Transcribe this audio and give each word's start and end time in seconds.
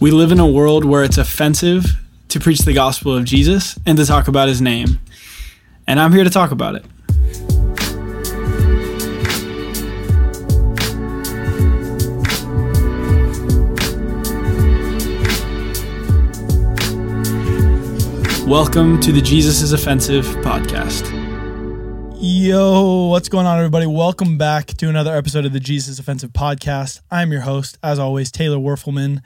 We 0.00 0.10
live 0.10 0.32
in 0.32 0.40
a 0.40 0.46
world 0.50 0.86
where 0.86 1.04
it's 1.04 1.18
offensive 1.18 1.84
to 2.28 2.40
preach 2.40 2.60
the 2.60 2.72
gospel 2.72 3.14
of 3.14 3.26
Jesus 3.26 3.78
and 3.84 3.98
to 3.98 4.06
talk 4.06 4.28
about 4.28 4.48
his 4.48 4.62
name. 4.62 4.98
And 5.86 6.00
I'm 6.00 6.10
here 6.10 6.24
to 6.24 6.30
talk 6.30 6.52
about 6.52 6.74
it. 6.74 6.86
Welcome 18.48 19.00
to 19.00 19.12
the 19.12 19.20
Jesus 19.22 19.60
is 19.60 19.74
Offensive 19.74 20.24
podcast. 20.36 21.10
Yo, 22.18 23.08
what's 23.08 23.28
going 23.28 23.44
on, 23.44 23.58
everybody? 23.58 23.84
Welcome 23.84 24.38
back 24.38 24.68
to 24.68 24.88
another 24.88 25.14
episode 25.14 25.44
of 25.44 25.52
the 25.52 25.60
Jesus 25.60 25.98
Offensive 25.98 26.32
podcast. 26.32 27.02
I'm 27.10 27.30
your 27.30 27.42
host, 27.42 27.76
as 27.82 27.98
always, 27.98 28.32
Taylor 28.32 28.56
Werfelman. 28.56 29.20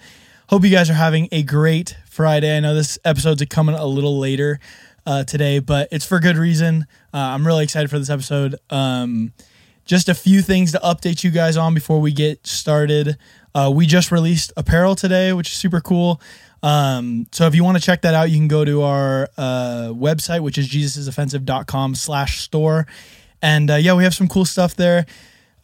Hope 0.48 0.62
you 0.62 0.70
guys 0.70 0.90
are 0.90 0.94
having 0.94 1.26
a 1.32 1.42
great 1.42 1.96
Friday. 2.04 2.54
I 2.54 2.60
know 2.60 2.74
this 2.74 2.98
episode's 3.02 3.42
coming 3.46 3.74
a 3.74 3.86
little 3.86 4.18
later 4.18 4.60
uh, 5.06 5.24
today, 5.24 5.58
but 5.58 5.88
it's 5.90 6.04
for 6.04 6.20
good 6.20 6.36
reason. 6.36 6.86
Uh, 7.14 7.16
I'm 7.16 7.46
really 7.46 7.64
excited 7.64 7.88
for 7.88 7.98
this 7.98 8.10
episode. 8.10 8.56
Um, 8.68 9.32
just 9.86 10.10
a 10.10 10.14
few 10.14 10.42
things 10.42 10.72
to 10.72 10.78
update 10.80 11.24
you 11.24 11.30
guys 11.30 11.56
on 11.56 11.72
before 11.72 11.98
we 11.98 12.12
get 12.12 12.46
started. 12.46 13.16
Uh, 13.54 13.72
we 13.74 13.86
just 13.86 14.12
released 14.12 14.52
apparel 14.54 14.94
today, 14.94 15.32
which 15.32 15.48
is 15.48 15.54
super 15.54 15.80
cool. 15.80 16.20
Um, 16.62 17.26
so 17.32 17.46
if 17.46 17.54
you 17.54 17.64
want 17.64 17.78
to 17.78 17.82
check 17.82 18.02
that 18.02 18.12
out, 18.12 18.28
you 18.28 18.36
can 18.36 18.48
go 18.48 18.66
to 18.66 18.82
our 18.82 19.30
uh, 19.38 19.92
website, 19.94 20.40
which 20.40 20.58
is 20.58 20.68
jesusisoffensive.com 20.68 21.94
slash 21.94 22.42
store. 22.42 22.86
And 23.40 23.70
uh, 23.70 23.76
yeah, 23.76 23.94
we 23.94 24.04
have 24.04 24.14
some 24.14 24.28
cool 24.28 24.44
stuff 24.44 24.76
there. 24.76 25.06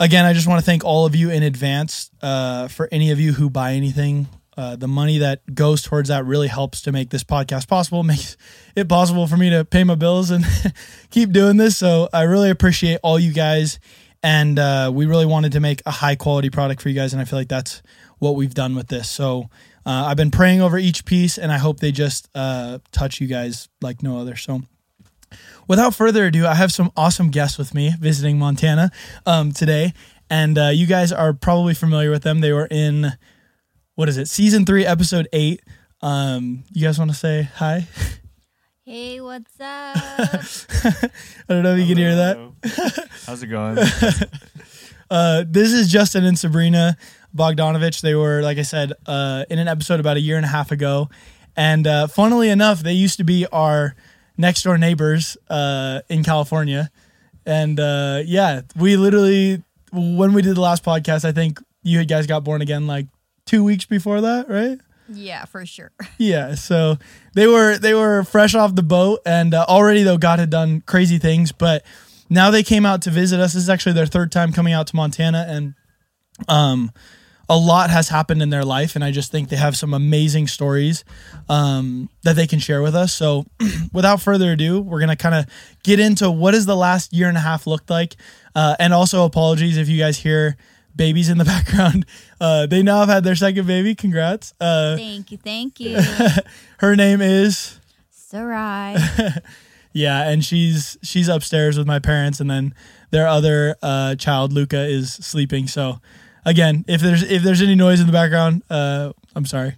Again, 0.00 0.24
I 0.24 0.32
just 0.32 0.46
want 0.48 0.58
to 0.58 0.64
thank 0.64 0.86
all 0.86 1.04
of 1.04 1.14
you 1.14 1.28
in 1.28 1.42
advance 1.42 2.10
uh, 2.22 2.68
for 2.68 2.88
any 2.90 3.10
of 3.10 3.20
you 3.20 3.34
who 3.34 3.50
buy 3.50 3.74
anything 3.74 4.26
uh, 4.60 4.76
the 4.76 4.86
money 4.86 5.16
that 5.16 5.54
goes 5.54 5.80
towards 5.80 6.10
that 6.10 6.26
really 6.26 6.46
helps 6.46 6.82
to 6.82 6.92
make 6.92 7.08
this 7.08 7.24
podcast 7.24 7.66
possible, 7.66 8.02
makes 8.14 8.36
it 8.76 8.90
possible 8.90 9.26
for 9.26 9.38
me 9.38 9.48
to 9.48 9.64
pay 9.64 9.84
my 9.84 9.94
bills 9.94 10.30
and 10.30 10.44
keep 11.10 11.32
doing 11.32 11.56
this. 11.56 11.78
So 11.78 12.10
I 12.12 12.24
really 12.24 12.50
appreciate 12.50 13.00
all 13.02 13.18
you 13.18 13.32
guys. 13.32 13.80
And 14.22 14.58
uh, 14.58 14.90
we 14.92 15.06
really 15.06 15.24
wanted 15.24 15.52
to 15.52 15.60
make 15.60 15.80
a 15.86 15.90
high 15.90 16.14
quality 16.14 16.50
product 16.50 16.82
for 16.82 16.90
you 16.90 16.94
guys. 16.94 17.14
And 17.14 17.22
I 17.22 17.24
feel 17.24 17.38
like 17.38 17.48
that's 17.48 17.82
what 18.18 18.36
we've 18.36 18.52
done 18.52 18.74
with 18.74 18.88
this. 18.88 19.08
So 19.08 19.48
uh, 19.86 20.04
I've 20.08 20.18
been 20.18 20.30
praying 20.30 20.60
over 20.60 20.76
each 20.76 21.06
piece 21.06 21.38
and 21.38 21.50
I 21.50 21.56
hope 21.56 21.80
they 21.80 21.90
just 21.90 22.28
uh, 22.34 22.80
touch 22.92 23.18
you 23.18 23.28
guys 23.28 23.70
like 23.80 24.02
no 24.02 24.18
other. 24.18 24.36
So 24.36 24.60
without 25.68 25.94
further 25.94 26.26
ado, 26.26 26.46
I 26.46 26.54
have 26.54 26.70
some 26.70 26.92
awesome 26.98 27.30
guests 27.30 27.56
with 27.56 27.74
me 27.74 27.94
visiting 27.98 28.38
Montana 28.38 28.90
um, 29.24 29.52
today. 29.52 29.94
And 30.28 30.58
uh, 30.58 30.68
you 30.68 30.86
guys 30.86 31.12
are 31.12 31.32
probably 31.32 31.72
familiar 31.72 32.10
with 32.10 32.24
them. 32.24 32.42
They 32.42 32.52
were 32.52 32.68
in 32.70 33.14
what 34.00 34.08
is 34.08 34.16
it? 34.16 34.28
Season 34.28 34.64
three, 34.64 34.86
episode 34.86 35.28
eight. 35.30 35.60
Um, 36.00 36.64
you 36.72 36.86
guys 36.86 36.98
want 36.98 37.10
to 37.10 37.16
say 37.16 37.42
hi? 37.56 37.86
Hey, 38.82 39.20
what's 39.20 39.52
up? 39.60 39.94
I 39.94 41.52
don't 41.52 41.62
know 41.62 41.74
if 41.74 41.80
you 41.80 41.86
can 41.86 41.98
hear 41.98 42.16
that. 42.16 43.08
How's 43.26 43.42
it 43.42 43.48
going? 43.48 43.78
Uh, 45.10 45.42
this 45.44 45.72
is 45.72 45.90
Justin 45.90 46.24
and 46.24 46.38
Sabrina 46.38 46.96
Bogdanovich. 47.36 48.00
They 48.00 48.14
were, 48.14 48.42
like 48.42 48.58
I 48.58 48.62
said, 48.62 48.92
uh, 49.06 49.44
in 49.50 49.58
an 49.58 49.66
episode 49.66 49.98
about 49.98 50.16
a 50.16 50.20
year 50.20 50.36
and 50.36 50.44
a 50.44 50.48
half 50.48 50.70
ago. 50.70 51.10
And 51.56 51.84
uh, 51.84 52.06
funnily 52.06 52.48
enough, 52.48 52.80
they 52.84 52.92
used 52.92 53.16
to 53.16 53.24
be 53.24 53.44
our 53.48 53.96
next 54.38 54.62
door 54.62 54.78
neighbors 54.78 55.36
uh, 55.48 56.02
in 56.08 56.22
California. 56.22 56.92
And 57.44 57.80
uh, 57.80 58.22
yeah, 58.24 58.60
we 58.76 58.96
literally, 58.96 59.64
when 59.92 60.32
we 60.32 60.42
did 60.42 60.54
the 60.54 60.60
last 60.60 60.84
podcast, 60.84 61.24
I 61.24 61.32
think 61.32 61.60
you 61.82 62.04
guys 62.04 62.28
got 62.28 62.44
born 62.44 62.62
again 62.62 62.86
like 62.86 63.06
two 63.50 63.64
weeks 63.64 63.84
before 63.84 64.20
that, 64.20 64.48
right? 64.48 64.78
yeah, 65.12 65.44
for 65.44 65.66
sure. 65.66 65.90
Yeah, 66.18 66.54
so 66.54 66.98
they 67.34 67.48
were 67.48 67.78
they 67.78 67.94
were 67.94 68.22
fresh 68.22 68.54
off 68.54 68.76
the 68.76 68.82
boat, 68.82 69.20
and 69.26 69.52
uh, 69.54 69.64
already 69.68 70.04
though 70.04 70.18
God 70.18 70.38
had 70.38 70.50
done 70.50 70.82
crazy 70.82 71.18
things, 71.18 71.50
but 71.50 71.84
now 72.28 72.52
they 72.52 72.62
came 72.62 72.86
out 72.86 73.02
to 73.02 73.10
visit 73.10 73.40
us. 73.40 73.54
This 73.54 73.64
is 73.64 73.68
actually 73.70 73.94
their 73.94 74.06
third 74.06 74.30
time 74.30 74.52
coming 74.52 74.72
out 74.72 74.86
to 74.88 74.96
Montana, 74.96 75.46
and 75.48 75.74
um, 76.46 76.92
a 77.48 77.56
lot 77.56 77.90
has 77.90 78.08
happened 78.08 78.40
in 78.42 78.50
their 78.50 78.64
life, 78.64 78.94
and 78.94 79.02
I 79.02 79.10
just 79.10 79.32
think 79.32 79.48
they 79.48 79.56
have 79.56 79.76
some 79.76 79.94
amazing 79.94 80.46
stories 80.46 81.04
um, 81.48 82.08
that 82.22 82.36
they 82.36 82.46
can 82.46 82.60
share 82.60 82.82
with 82.82 82.94
us. 82.94 83.12
So, 83.12 83.46
without 83.92 84.20
further 84.20 84.52
ado, 84.52 84.80
we're 84.80 85.00
gonna 85.00 85.16
kind 85.16 85.34
of 85.34 85.46
get 85.82 85.98
into 85.98 86.30
what 86.30 86.54
has 86.54 86.66
the 86.66 86.76
last 86.76 87.12
year 87.12 87.28
and 87.28 87.36
a 87.36 87.40
half 87.40 87.66
looked 87.66 87.90
like, 87.90 88.14
uh, 88.54 88.76
and 88.78 88.94
also 88.94 89.24
apologies 89.24 89.76
if 89.76 89.88
you 89.88 89.98
guys 89.98 90.18
hear 90.18 90.56
babies 90.94 91.28
in 91.28 91.38
the 91.38 91.44
background. 91.56 92.04
Uh, 92.40 92.66
they 92.66 92.82
now 92.82 93.00
have 93.00 93.08
had 93.08 93.24
their 93.24 93.36
second 93.36 93.66
baby. 93.66 93.94
Congrats. 93.94 94.54
Uh, 94.60 94.96
Thank 94.96 95.30
you, 95.30 95.38
thank 95.38 95.78
you. 95.78 95.98
her 96.78 96.96
name 96.96 97.20
is 97.20 97.78
Sarai. 98.10 98.96
yeah, 99.92 100.28
and 100.28 100.44
she's 100.44 100.96
she's 101.02 101.28
upstairs 101.28 101.76
with 101.76 101.86
my 101.86 101.98
parents, 101.98 102.40
and 102.40 102.50
then 102.50 102.74
their 103.10 103.28
other 103.28 103.76
uh, 103.82 104.14
child, 104.14 104.52
Luca, 104.52 104.80
is 104.86 105.12
sleeping. 105.12 105.66
So 105.66 106.00
again, 106.44 106.84
if 106.88 107.00
there's 107.00 107.22
if 107.22 107.42
there's 107.42 107.62
any 107.62 107.74
noise 107.74 108.00
in 108.00 108.06
the 108.06 108.12
background, 108.12 108.62
uh, 108.70 109.12
I'm 109.34 109.46
sorry. 109.46 109.76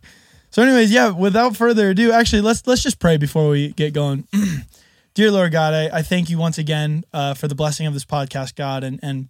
So, 0.50 0.62
anyways, 0.62 0.92
yeah. 0.92 1.08
Without 1.10 1.56
further 1.56 1.90
ado, 1.90 2.12
actually, 2.12 2.42
let's 2.42 2.66
let's 2.66 2.82
just 2.82 2.98
pray 2.98 3.16
before 3.16 3.48
we 3.48 3.72
get 3.72 3.94
going. 3.94 4.28
Dear 5.14 5.30
Lord 5.30 5.52
God, 5.52 5.74
I, 5.74 5.98
I 5.98 6.02
thank 6.02 6.30
you 6.30 6.38
once 6.38 6.58
again 6.58 7.04
uh, 7.12 7.34
for 7.34 7.48
the 7.48 7.54
blessing 7.54 7.86
of 7.86 7.94
this 7.94 8.04
podcast, 8.04 8.54
God, 8.54 8.84
and 8.84 9.00
and 9.02 9.28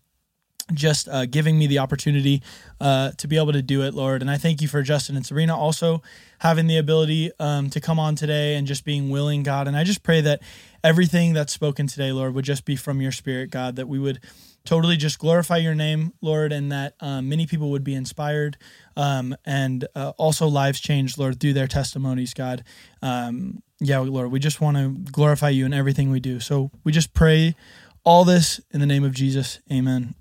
just 0.75 1.09
uh, 1.09 1.27
giving 1.27 1.59
me 1.59 1.67
the 1.67 1.79
opportunity 1.79 2.43
uh, 2.81 3.13
to 3.13 3.29
be 3.29 3.37
able 3.37 3.53
to 3.53 3.63
do 3.63 3.83
it, 3.83 3.95
Lord. 3.95 4.23
And 4.23 4.31
I 4.31 4.39
thank 4.39 4.61
you 4.61 4.69
for 4.69 4.83
Justin 4.83 5.17
and 5.17 5.25
Serena 5.25 5.57
also 5.57 6.03
having 6.39 6.67
the 6.67 6.79
ability 6.79 7.31
um, 7.39 7.71
to 7.71 7.81
come 7.81 7.99
on 7.99 8.15
today 8.15 8.57
and 8.57 8.67
just 8.67 8.85
being 8.85 9.11
willing, 9.11 9.43
God. 9.43 9.69
And 9.69 9.77
I 9.77 9.85
just 9.85 10.03
pray 10.03 10.21
that 10.23 10.43
everything 10.83 11.33
that's 11.33 11.53
spoken 11.53 11.87
today, 11.87 12.13
Lord, 12.13 12.35
would 12.35 12.45
just 12.45 12.65
be 12.65 12.77
from 12.77 13.01
your 13.01 13.13
spirit, 13.13 13.51
God, 13.51 13.77
that 13.77 13.89
we 13.89 13.99
would 13.99 14.21
totally 14.65 14.97
just 14.97 15.19
glorify 15.19 15.57
your 15.57 15.75
name, 15.75 16.13
Lord, 16.21 16.53
and 16.53 16.71
that 16.73 16.95
um, 17.01 17.29
many 17.29 17.47
people 17.47 17.71
would 17.71 17.85
be 17.85 17.95
inspired 17.95 18.57
um, 18.97 19.37
and 19.45 19.87
uh, 19.95 20.13
also 20.17 20.47
lives 20.47 20.81
changed, 20.81 21.19
Lord, 21.19 21.41
through 21.41 21.55
their 21.55 21.67
testimonies, 21.67 22.35
God. 22.35 22.65
Um, 23.01 23.63
yeah, 23.81 23.99
Lord, 23.99 24.31
we 24.31 24.39
just 24.39 24.61
want 24.61 24.77
to 24.77 24.91
glorify 25.11 25.49
you 25.49 25.67
in 25.67 25.73
everything 25.73 26.11
we 26.11 26.21
do. 26.21 26.39
So 26.39 26.71
we 26.85 26.93
just 26.93 27.15
pray 27.15 27.57
all 28.05 28.25
this 28.25 28.61
in 28.71 28.81
the 28.81 28.87
name 28.87 29.05
of 29.05 29.13
Jesus. 29.13 29.61
Amen. 29.71 30.15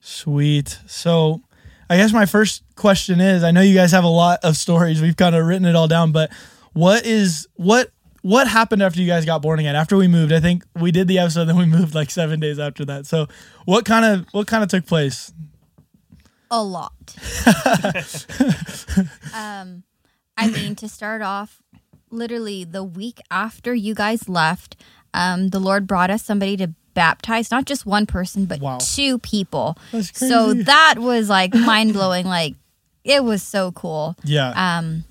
Sweet. 0.00 0.78
So, 0.86 1.40
I 1.88 1.96
guess 1.96 2.12
my 2.12 2.26
first 2.26 2.62
question 2.76 3.20
is 3.20 3.42
I 3.42 3.50
know 3.50 3.60
you 3.60 3.74
guys 3.74 3.92
have 3.92 4.04
a 4.04 4.08
lot 4.08 4.40
of 4.42 4.56
stories. 4.56 5.00
We've 5.00 5.16
kind 5.16 5.34
of 5.34 5.46
written 5.46 5.66
it 5.66 5.74
all 5.74 5.88
down, 5.88 6.12
but 6.12 6.30
what 6.72 7.06
is 7.06 7.48
what 7.54 7.90
what 8.22 8.48
happened 8.48 8.82
after 8.82 9.00
you 9.00 9.06
guys 9.06 9.24
got 9.24 9.42
born 9.42 9.58
again? 9.58 9.76
After 9.76 9.96
we 9.96 10.08
moved, 10.08 10.32
I 10.32 10.40
think 10.40 10.64
we 10.74 10.90
did 10.90 11.08
the 11.08 11.18
episode 11.18 11.44
then 11.46 11.56
we 11.56 11.66
moved 11.66 11.94
like 11.94 12.10
7 12.10 12.40
days 12.40 12.58
after 12.58 12.84
that. 12.86 13.06
So, 13.06 13.28
what 13.64 13.84
kind 13.84 14.04
of 14.04 14.26
what 14.32 14.46
kind 14.46 14.62
of 14.62 14.68
took 14.68 14.86
place? 14.86 15.32
A 16.50 16.62
lot. 16.62 17.16
um, 19.34 19.82
I 20.36 20.48
mean, 20.48 20.76
to 20.76 20.88
start 20.88 21.22
off, 21.22 21.62
literally 22.10 22.64
the 22.64 22.84
week 22.84 23.20
after 23.30 23.74
you 23.74 23.94
guys 23.94 24.28
left, 24.28 24.76
um, 25.14 25.48
the 25.48 25.58
Lord 25.60 25.86
brought 25.86 26.10
us 26.10 26.22
somebody 26.22 26.56
to 26.58 26.68
baptize, 26.92 27.50
not 27.50 27.64
just 27.64 27.86
one 27.86 28.04
person, 28.06 28.44
but 28.44 28.60
Wow. 28.60 28.78
two 28.78 29.18
people. 29.18 29.78
So 30.12 30.52
that 30.54 30.96
was 30.98 31.28
like 31.30 31.54
mind 31.54 31.92
blowing. 31.94 32.26
Like, 32.26 32.54
it 33.04 33.24
was 33.24 33.42
so 33.42 33.72
cool. 33.72 34.16
Yeah. 34.24 34.52
Um, 34.78 35.04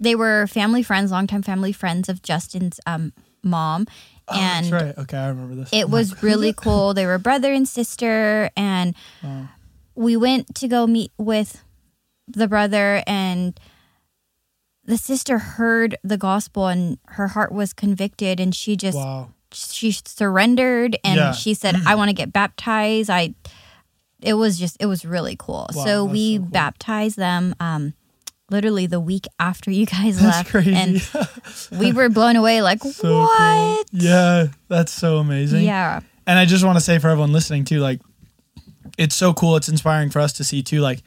they 0.00 0.14
were 0.14 0.46
family 0.46 0.82
friends, 0.82 1.10
longtime 1.10 1.42
family 1.42 1.72
friends 1.72 2.08
of 2.08 2.22
Justin's 2.22 2.78
um, 2.86 3.12
mom. 3.42 3.86
Oh, 4.28 4.38
and 4.38 4.66
that's 4.66 4.82
right. 4.84 4.98
Okay, 4.98 5.16
I 5.16 5.28
remember 5.28 5.54
this. 5.54 5.70
it 5.72 5.84
I'm 5.86 5.90
was 5.90 6.22
really 6.22 6.52
cool. 6.52 6.92
They 6.94 7.06
were 7.06 7.18
brother 7.18 7.52
and 7.52 7.66
sister, 7.68 8.50
and 8.56 8.94
Wow. 9.22 9.48
we 9.94 10.16
went 10.16 10.54
to 10.56 10.68
go 10.68 10.86
meet 10.86 11.12
with 11.18 11.62
the 12.28 12.46
brother, 12.46 13.02
and 13.06 13.58
the 14.88 14.96
sister 14.96 15.38
heard 15.38 15.94
the 16.02 16.16
gospel, 16.16 16.66
and 16.66 16.98
her 17.10 17.28
heart 17.28 17.52
was 17.52 17.72
convicted, 17.72 18.40
and 18.40 18.52
she 18.54 18.74
just 18.76 18.96
Wow. 18.98 19.28
she 19.52 19.92
surrendered, 19.92 20.96
and 21.04 21.16
Yeah. 21.16 21.32
she 21.32 21.54
said, 21.54 21.76
"I 21.86 21.94
want 21.94 22.08
to 22.08 22.14
get 22.14 22.32
baptized." 22.32 23.08
I. 23.10 23.34
It 24.20 24.34
was 24.34 24.58
just 24.58 24.76
it 24.80 24.86
was 24.86 25.04
really 25.04 25.36
cool. 25.38 25.68
Wow, 25.72 25.84
so 25.84 26.04
we 26.04 26.36
so 26.38 26.40
cool. 26.42 26.48
baptized 26.50 27.16
them. 27.16 27.54
Um, 27.60 27.94
literally 28.50 28.86
the 28.86 28.98
week 28.98 29.26
after 29.38 29.70
you 29.70 29.86
guys 29.86 30.18
That's 30.18 30.38
left, 30.38 30.50
crazy. 30.50 30.74
and 30.74 31.00
we 31.80 31.92
were 31.92 32.08
blown 32.08 32.34
away. 32.34 32.60
Like 32.60 32.82
So 32.82 33.02
cool. 33.02 33.20
what? 33.22 33.86
Yeah, 33.92 34.48
that's 34.66 34.90
so 34.90 35.18
amazing. 35.18 35.62
Yeah. 35.64 36.00
And 36.26 36.36
I 36.36 36.46
just 36.46 36.64
want 36.64 36.76
to 36.78 36.80
say 36.80 36.98
for 36.98 37.08
everyone 37.10 37.32
listening 37.32 37.64
too, 37.64 37.78
like, 37.78 38.00
it's 38.98 39.14
so 39.14 39.32
cool. 39.32 39.54
It's 39.56 39.68
inspiring 39.68 40.10
for 40.10 40.18
us 40.18 40.32
to 40.34 40.42
see 40.44 40.62
too, 40.64 40.80
like, 40.80 41.02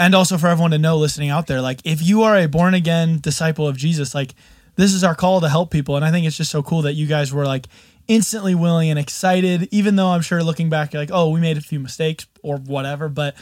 and 0.00 0.14
also 0.14 0.36
for 0.38 0.48
everyone 0.48 0.72
to 0.72 0.78
know 0.78 0.96
listening 0.96 1.28
out 1.30 1.46
there, 1.46 1.60
like, 1.60 1.80
if 1.84 2.02
you 2.02 2.22
are 2.22 2.36
a 2.36 2.48
born 2.48 2.74
again 2.74 3.20
disciple 3.20 3.68
of 3.68 3.76
Jesus, 3.76 4.14
like, 4.14 4.34
this 4.76 4.94
is 4.94 5.04
our 5.04 5.14
call 5.14 5.40
to 5.42 5.48
help 5.48 5.70
people. 5.70 5.94
And 5.96 6.04
I 6.04 6.10
think 6.10 6.26
it's 6.26 6.36
just 6.36 6.50
so 6.50 6.62
cool 6.62 6.82
that 6.82 6.94
you 6.94 7.06
guys 7.06 7.32
were 7.32 7.44
like 7.44 7.66
instantly 8.08 8.54
willing 8.54 8.88
and 8.88 8.98
excited, 8.98 9.68
even 9.70 9.96
though 9.96 10.08
I'm 10.08 10.22
sure 10.22 10.42
looking 10.42 10.70
back, 10.70 10.92
you're 10.92 11.02
like, 11.02 11.10
oh, 11.12 11.28
we 11.30 11.38
made 11.38 11.56
a 11.58 11.60
few 11.60 11.78
mistakes 11.78 12.26
or 12.42 12.56
whatever, 12.56 13.08
but 13.10 13.34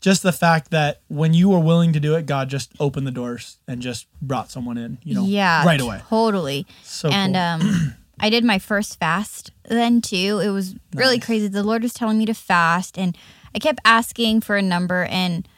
just 0.00 0.22
the 0.22 0.32
fact 0.32 0.70
that 0.72 1.00
when 1.08 1.32
you 1.32 1.48
were 1.48 1.58
willing 1.58 1.94
to 1.94 2.00
do 2.00 2.14
it, 2.16 2.26
God 2.26 2.50
just 2.50 2.70
opened 2.78 3.06
the 3.06 3.10
doors 3.10 3.56
and 3.66 3.80
just 3.80 4.06
brought 4.20 4.50
someone 4.50 4.76
in, 4.76 4.98
you 5.02 5.14
know, 5.14 5.24
yeah, 5.24 5.64
right 5.64 5.80
away. 5.80 6.02
Totally. 6.10 6.66
So 6.82 7.08
and 7.08 7.34
cool. 7.62 7.70
um 7.70 7.94
I 8.20 8.28
did 8.28 8.44
my 8.44 8.58
first 8.58 8.98
fast 9.00 9.50
then 9.64 10.02
too. 10.02 10.40
It 10.44 10.50
was 10.50 10.74
really 10.94 11.16
Nice. 11.16 11.24
crazy. 11.26 11.48
The 11.48 11.62
Lord 11.62 11.82
was 11.82 11.94
telling 11.94 12.18
me 12.18 12.26
to 12.26 12.34
fast 12.34 12.98
and 12.98 13.16
I 13.54 13.58
kept 13.58 13.80
asking 13.86 14.42
for 14.42 14.56
a 14.56 14.62
number 14.62 15.04
and 15.04 15.48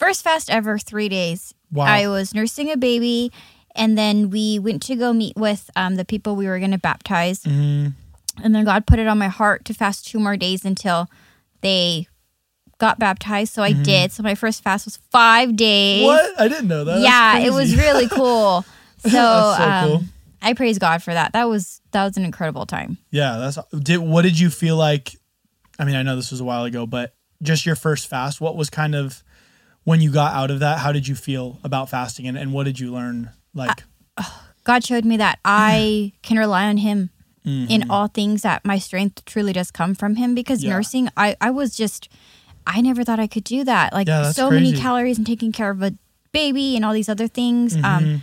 first 0.00 0.24
fast 0.24 0.50
ever 0.50 0.78
3 0.78 1.08
days. 1.08 1.54
Wow. 1.70 1.84
I 1.84 2.08
was 2.08 2.34
nursing 2.34 2.70
a 2.72 2.76
baby 2.76 3.30
and 3.76 3.96
then 3.96 4.30
we 4.30 4.58
went 4.58 4.82
to 4.84 4.96
go 4.96 5.12
meet 5.12 5.36
with 5.36 5.70
um, 5.76 5.94
the 5.94 6.04
people 6.04 6.34
we 6.34 6.46
were 6.48 6.58
going 6.58 6.72
to 6.72 6.78
baptize. 6.78 7.44
Mhm. 7.44 7.92
And 8.42 8.54
then 8.54 8.64
God 8.64 8.86
put 8.86 8.98
it 8.98 9.06
on 9.06 9.18
my 9.18 9.28
heart 9.28 9.64
to 9.66 9.74
fast 9.74 10.06
two 10.06 10.18
more 10.18 10.36
days 10.36 10.64
until 10.64 11.08
they 11.60 12.08
got 12.78 12.98
baptized. 12.98 13.52
So 13.52 13.62
I 13.62 13.72
did. 13.72 14.10
So 14.10 14.22
my 14.22 14.34
first 14.34 14.62
fast 14.62 14.86
was 14.86 14.96
5 15.10 15.54
days. 15.54 16.04
What? 16.04 16.40
I 16.40 16.48
didn't 16.48 16.68
know 16.68 16.84
that. 16.84 17.00
Yeah, 17.00 17.38
it 17.38 17.52
was 17.52 17.76
really 17.76 18.08
cool. 18.20 18.64
So, 19.02 19.10
so 19.10 19.62
um, 19.62 19.88
cool. 19.88 20.02
I 20.42 20.54
praise 20.54 20.78
God 20.78 21.02
for 21.02 21.12
that. 21.12 21.32
That 21.34 21.48
was 21.48 21.80
that 21.92 22.04
was 22.04 22.16
an 22.16 22.24
incredible 22.24 22.66
time. 22.66 22.96
Yeah, 23.10 23.36
that's 23.36 23.58
did 23.78 23.98
what 23.98 24.22
did 24.22 24.38
you 24.38 24.50
feel 24.50 24.76
like 24.76 25.16
I 25.78 25.84
mean, 25.84 25.96
I 25.96 26.02
know 26.02 26.16
this 26.16 26.30
was 26.30 26.40
a 26.40 26.44
while 26.44 26.64
ago, 26.64 26.86
but 26.86 27.14
just 27.42 27.64
your 27.64 27.76
first 27.76 28.08
fast, 28.08 28.40
what 28.40 28.56
was 28.56 28.68
kind 28.68 28.94
of 28.94 29.22
when 29.84 30.00
you 30.00 30.10
got 30.12 30.34
out 30.34 30.50
of 30.50 30.60
that, 30.60 30.78
how 30.78 30.92
did 30.92 31.08
you 31.08 31.14
feel 31.14 31.58
about 31.64 31.88
fasting 31.88 32.26
and, 32.28 32.36
and 32.38 32.52
what 32.52 32.64
did 32.64 32.78
you 32.78 32.92
learn 32.92 33.30
like 33.54 33.82
God 34.64 34.84
showed 34.84 35.04
me 35.04 35.16
that 35.16 35.38
I 35.44 36.12
can 36.22 36.38
rely 36.38 36.66
on 36.66 36.78
Him 36.78 37.10
Mm-hmm. 37.46 37.70
in 37.72 37.90
all 37.90 38.06
things. 38.06 38.42
That 38.42 38.66
my 38.66 38.76
strength 38.78 39.24
truly 39.24 39.54
does 39.54 39.70
come 39.70 39.94
from 39.94 40.16
Him. 40.16 40.34
Because 40.34 40.62
Yeah. 40.62 40.72
nursing, 40.74 41.08
I 41.16 41.36
I 41.40 41.50
was 41.50 41.74
just 41.74 42.10
I 42.66 42.82
never 42.82 43.02
thought 43.02 43.18
I 43.18 43.26
could 43.26 43.44
do 43.44 43.64
that. 43.64 43.94
Like 43.94 44.08
Yeah, 44.08 44.30
so 44.32 44.50
many 44.50 44.74
calories 44.74 45.16
and 45.16 45.26
taking 45.26 45.50
care 45.50 45.70
of 45.70 45.80
a 45.82 45.94
baby 46.32 46.76
and 46.76 46.84
all 46.84 46.92
these 46.92 47.08
other 47.08 47.26
things. 47.26 47.74
Mhm. 47.78 47.84
Um, 47.84 48.22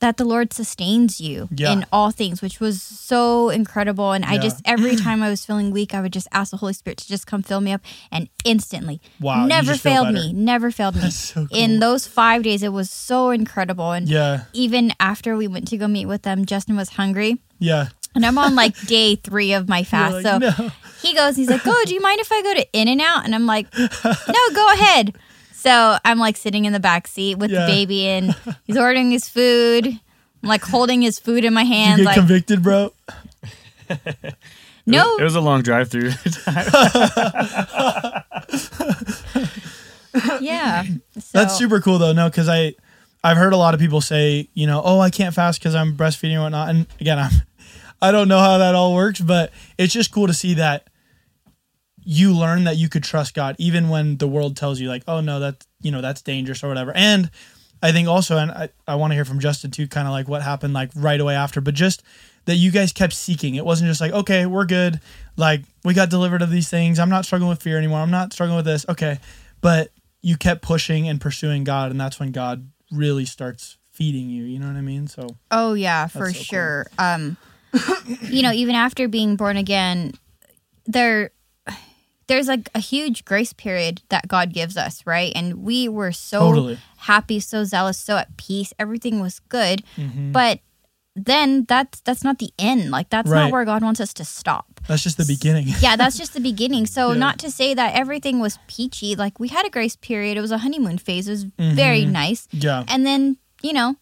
that 0.00 0.16
the 0.16 0.24
Lord 0.24 0.52
sustains 0.52 1.20
you 1.20 1.48
Yeah. 1.54 1.72
in 1.72 1.86
all 1.92 2.10
things, 2.10 2.42
which 2.42 2.60
was 2.60 2.82
so 2.82 3.48
incredible. 3.48 4.12
And 4.12 4.24
I 4.24 4.38
just 4.38 4.60
every 4.64 4.96
time 5.06 5.22
I 5.22 5.30
was 5.30 5.44
feeling 5.46 5.70
weak, 5.70 5.94
I 5.94 6.00
would 6.02 6.12
just 6.12 6.28
ask 6.32 6.50
the 6.50 6.56
Holy 6.58 6.72
Spirit 6.74 6.98
to 6.98 7.08
just 7.08 7.26
come 7.26 7.42
fill 7.42 7.60
me 7.60 7.72
up, 7.72 7.80
and 8.10 8.28
instantly, 8.44 9.00
Wow, 9.20 9.46
never 9.46 9.74
failed 9.76 10.12
me, 10.18 10.32
never 10.32 10.70
failed 10.70 10.96
me. 10.96 11.10
So 11.10 11.46
cool. 11.46 11.56
In 11.56 11.80
those 11.80 12.06
five 12.06 12.42
days, 12.42 12.62
it 12.62 12.72
was 12.72 12.90
so 12.90 13.30
incredible. 13.30 13.92
And 13.92 14.08
Yeah. 14.08 14.44
even 14.52 14.92
after 15.00 15.36
we 15.36 15.46
went 15.46 15.68
to 15.68 15.76
go 15.76 15.86
meet 15.88 16.06
with 16.06 16.22
them, 16.22 16.44
Justin 16.44 16.76
was 16.76 16.90
hungry. 16.90 17.38
Yeah. 17.58 17.88
And 18.14 18.26
I'm 18.26 18.36
on 18.38 18.54
like 18.54 18.78
day 18.86 19.16
three 19.16 19.54
of 19.54 19.68
my 19.68 19.84
fast. 19.84 20.14
like, 20.14 20.22
so 20.24 20.38
no. 20.38 20.70
he 21.02 21.14
goes, 21.14 21.34
he's 21.36 21.48
like, 21.50 21.62
Oh, 21.66 21.84
do 21.86 21.94
you 21.94 22.00
mind 22.00 22.20
if 22.20 22.30
I 22.30 22.42
go 22.42 22.54
to 22.54 22.66
In 22.72 22.88
and 22.88 23.00
Out? 23.00 23.24
And 23.24 23.34
I'm 23.34 23.46
like, 23.46 23.66
No, 23.78 24.40
go 24.54 24.72
ahead. 24.74 25.16
So 25.64 25.96
I'm 26.04 26.18
like 26.18 26.36
sitting 26.36 26.66
in 26.66 26.74
the 26.74 26.78
back 26.80 27.06
seat 27.06 27.38
with 27.38 27.50
Yeah. 27.50 27.62
the 27.64 27.72
baby 27.72 28.06
and 28.06 28.36
he's 28.64 28.76
ordering 28.76 29.10
his 29.10 29.30
food. 29.30 29.86
I'm 29.86 29.98
like 30.48 30.62
holding 30.62 31.00
his 31.00 31.18
food 31.18 31.42
in 31.42 31.54
my 31.54 31.62
hand. 31.64 32.00
You 32.00 32.06
hands. 32.06 32.06
get 32.06 32.06
Like, 32.06 32.16
convicted, 32.16 32.62
bro. 32.62 32.92
no, 34.86 35.16
It 35.16 35.22
was 35.24 35.36
a 35.36 35.40
long 35.40 35.62
drive 35.62 35.90
through. 35.90 36.10
yeah. 40.40 40.84
That's 41.32 41.56
super 41.56 41.80
cool 41.80 41.98
though. 41.98 42.12
No, 42.12 42.28
because 42.28 42.48
I 42.48 42.74
I've 43.22 43.36
heard 43.38 43.52
a 43.52 43.56
lot 43.56 43.72
of 43.74 43.80
people 43.80 44.00
say, 44.02 44.48
you 44.54 44.66
know, 44.66 44.82
oh, 44.84 45.00
I 45.00 45.08
can't 45.10 45.34
fast 45.34 45.60
because 45.60 45.74
I'm 45.74 45.96
breastfeeding 45.96 46.34
and 46.34 46.42
whatnot. 46.42 46.68
And 46.68 46.86
again, 47.00 47.18
I'm 47.18 47.30
I 48.02 48.12
don't 48.12 48.28
know 48.28 48.38
how 48.38 48.58
that 48.58 48.74
all 48.74 48.94
works, 48.94 49.20
but 49.20 49.50
it's 49.78 49.92
just 49.94 50.12
cool 50.12 50.26
to 50.26 50.34
see 50.34 50.54
that 50.54 50.88
you 52.04 52.34
learn 52.36 52.64
that 52.64 52.76
you 52.76 52.88
could 52.88 53.02
trust 53.02 53.34
God 53.34 53.56
even 53.58 53.88
when 53.88 54.18
the 54.18 54.28
world 54.28 54.56
tells 54.56 54.80
you 54.80 54.88
like, 54.88 55.02
oh 55.08 55.20
no, 55.20 55.40
that 55.40 55.64
you 55.80 55.90
know 55.90 56.00
that's 56.00 56.22
dangerous 56.22 56.62
or 56.62 56.68
whatever. 56.68 56.92
And 56.94 57.30
I 57.82 57.92
think 57.92 58.08
also, 58.08 58.38
and 58.38 58.50
I, 58.50 58.68
I 58.86 58.94
want 58.94 59.10
to 59.10 59.14
hear 59.14 59.24
from 59.24 59.40
Justin 59.40 59.70
too, 59.70 59.86
kind 59.88 60.06
of 60.06 60.12
like 60.12 60.28
what 60.28 60.42
happened 60.42 60.72
like 60.74 60.90
right 60.94 61.20
away 61.20 61.34
after, 61.34 61.60
but 61.60 61.74
just 61.74 62.02
that 62.46 62.56
you 62.56 62.70
guys 62.70 62.92
kept 62.92 63.12
seeking. 63.12 63.54
It 63.54 63.64
wasn't 63.64 63.88
just 63.88 64.00
like, 64.00 64.12
okay, 64.12 64.46
we're 64.46 64.66
good. 64.66 65.00
Like 65.36 65.62
we 65.84 65.94
got 65.94 66.10
delivered 66.10 66.42
of 66.42 66.50
these 66.50 66.68
things. 66.68 66.98
I'm 66.98 67.10
not 67.10 67.24
struggling 67.24 67.48
with 67.50 67.62
fear 67.62 67.78
anymore. 67.78 68.00
I'm 68.00 68.10
not 68.10 68.32
struggling 68.32 68.56
with 68.56 68.66
this. 68.66 68.86
Okay. 68.88 69.18
But 69.60 69.90
you 70.22 70.36
kept 70.36 70.62
pushing 70.62 71.08
and 71.08 71.20
pursuing 71.20 71.64
God, 71.64 71.90
and 71.90 72.00
that's 72.00 72.18
when 72.18 72.32
God 72.32 72.68
really 72.90 73.24
starts 73.24 73.76
feeding 73.92 74.28
you. 74.28 74.44
You 74.44 74.58
know 74.58 74.66
what 74.66 74.76
I 74.76 74.82
mean? 74.82 75.06
So 75.06 75.26
Oh 75.50 75.74
yeah, 75.74 76.06
for 76.06 76.20
That's 76.26 76.32
so 76.32 76.38
cool. 76.38 76.44
sure. 76.44 76.86
Um 76.98 77.36
you 78.22 78.42
know, 78.42 78.52
even 78.52 78.74
after 78.74 79.08
being 79.08 79.36
born 79.36 79.56
again, 79.56 80.12
there 80.86 81.30
there's 82.26 82.48
like 82.48 82.68
a 82.74 82.78
huge 82.80 83.24
grace 83.24 83.52
period 83.52 84.02
that 84.08 84.28
God 84.28 84.52
gives 84.52 84.76
us, 84.76 85.02
right? 85.06 85.32
And 85.34 85.62
we 85.62 85.88
were 85.88 86.12
so 86.12 86.40
Totally. 86.40 86.78
happy, 86.98 87.40
so 87.40 87.64
zealous, 87.64 87.98
so 87.98 88.16
at 88.16 88.36
peace. 88.36 88.72
Everything 88.78 89.20
was 89.20 89.40
good. 89.48 89.82
Mhm. 89.96 90.32
But 90.32 90.60
then 91.16 91.64
that's 91.68 92.00
that's 92.00 92.24
not 92.24 92.38
the 92.40 92.50
end. 92.58 92.90
Like 92.90 93.08
that's 93.10 93.28
Right. 93.30 93.44
not 93.44 93.52
where 93.52 93.64
God 93.64 93.82
wants 93.82 94.00
us 94.00 94.12
to 94.14 94.24
stop. 94.24 94.66
that's 94.88 95.02
just 95.02 95.16
the 95.16 95.24
beginning. 95.24 95.68
Yeah, 95.80 95.96
that's 95.96 96.18
just 96.18 96.34
the 96.34 96.40
beginning. 96.40 96.86
So 96.86 97.12
Yeah. 97.12 97.18
not 97.18 97.38
to 97.38 97.50
say 97.50 97.72
that 97.74 97.94
everything 97.94 98.38
was 98.40 98.58
peachy. 98.66 99.14
Like 99.16 99.38
we 99.40 99.48
had 99.48 99.64
a 99.64 99.70
grace 99.70 99.96
period. 99.96 100.36
It 100.36 100.40
was 100.42 100.50
a 100.50 100.58
honeymoon 100.58 100.98
phase. 100.98 101.26
It 101.28 101.30
was 101.30 101.44
very 101.58 102.02
Mhm. 102.04 102.10
nice 102.10 102.48
yeah. 102.52 102.84
and 102.88 103.06
then 103.06 103.36
you 103.62 103.72
know 103.72 103.96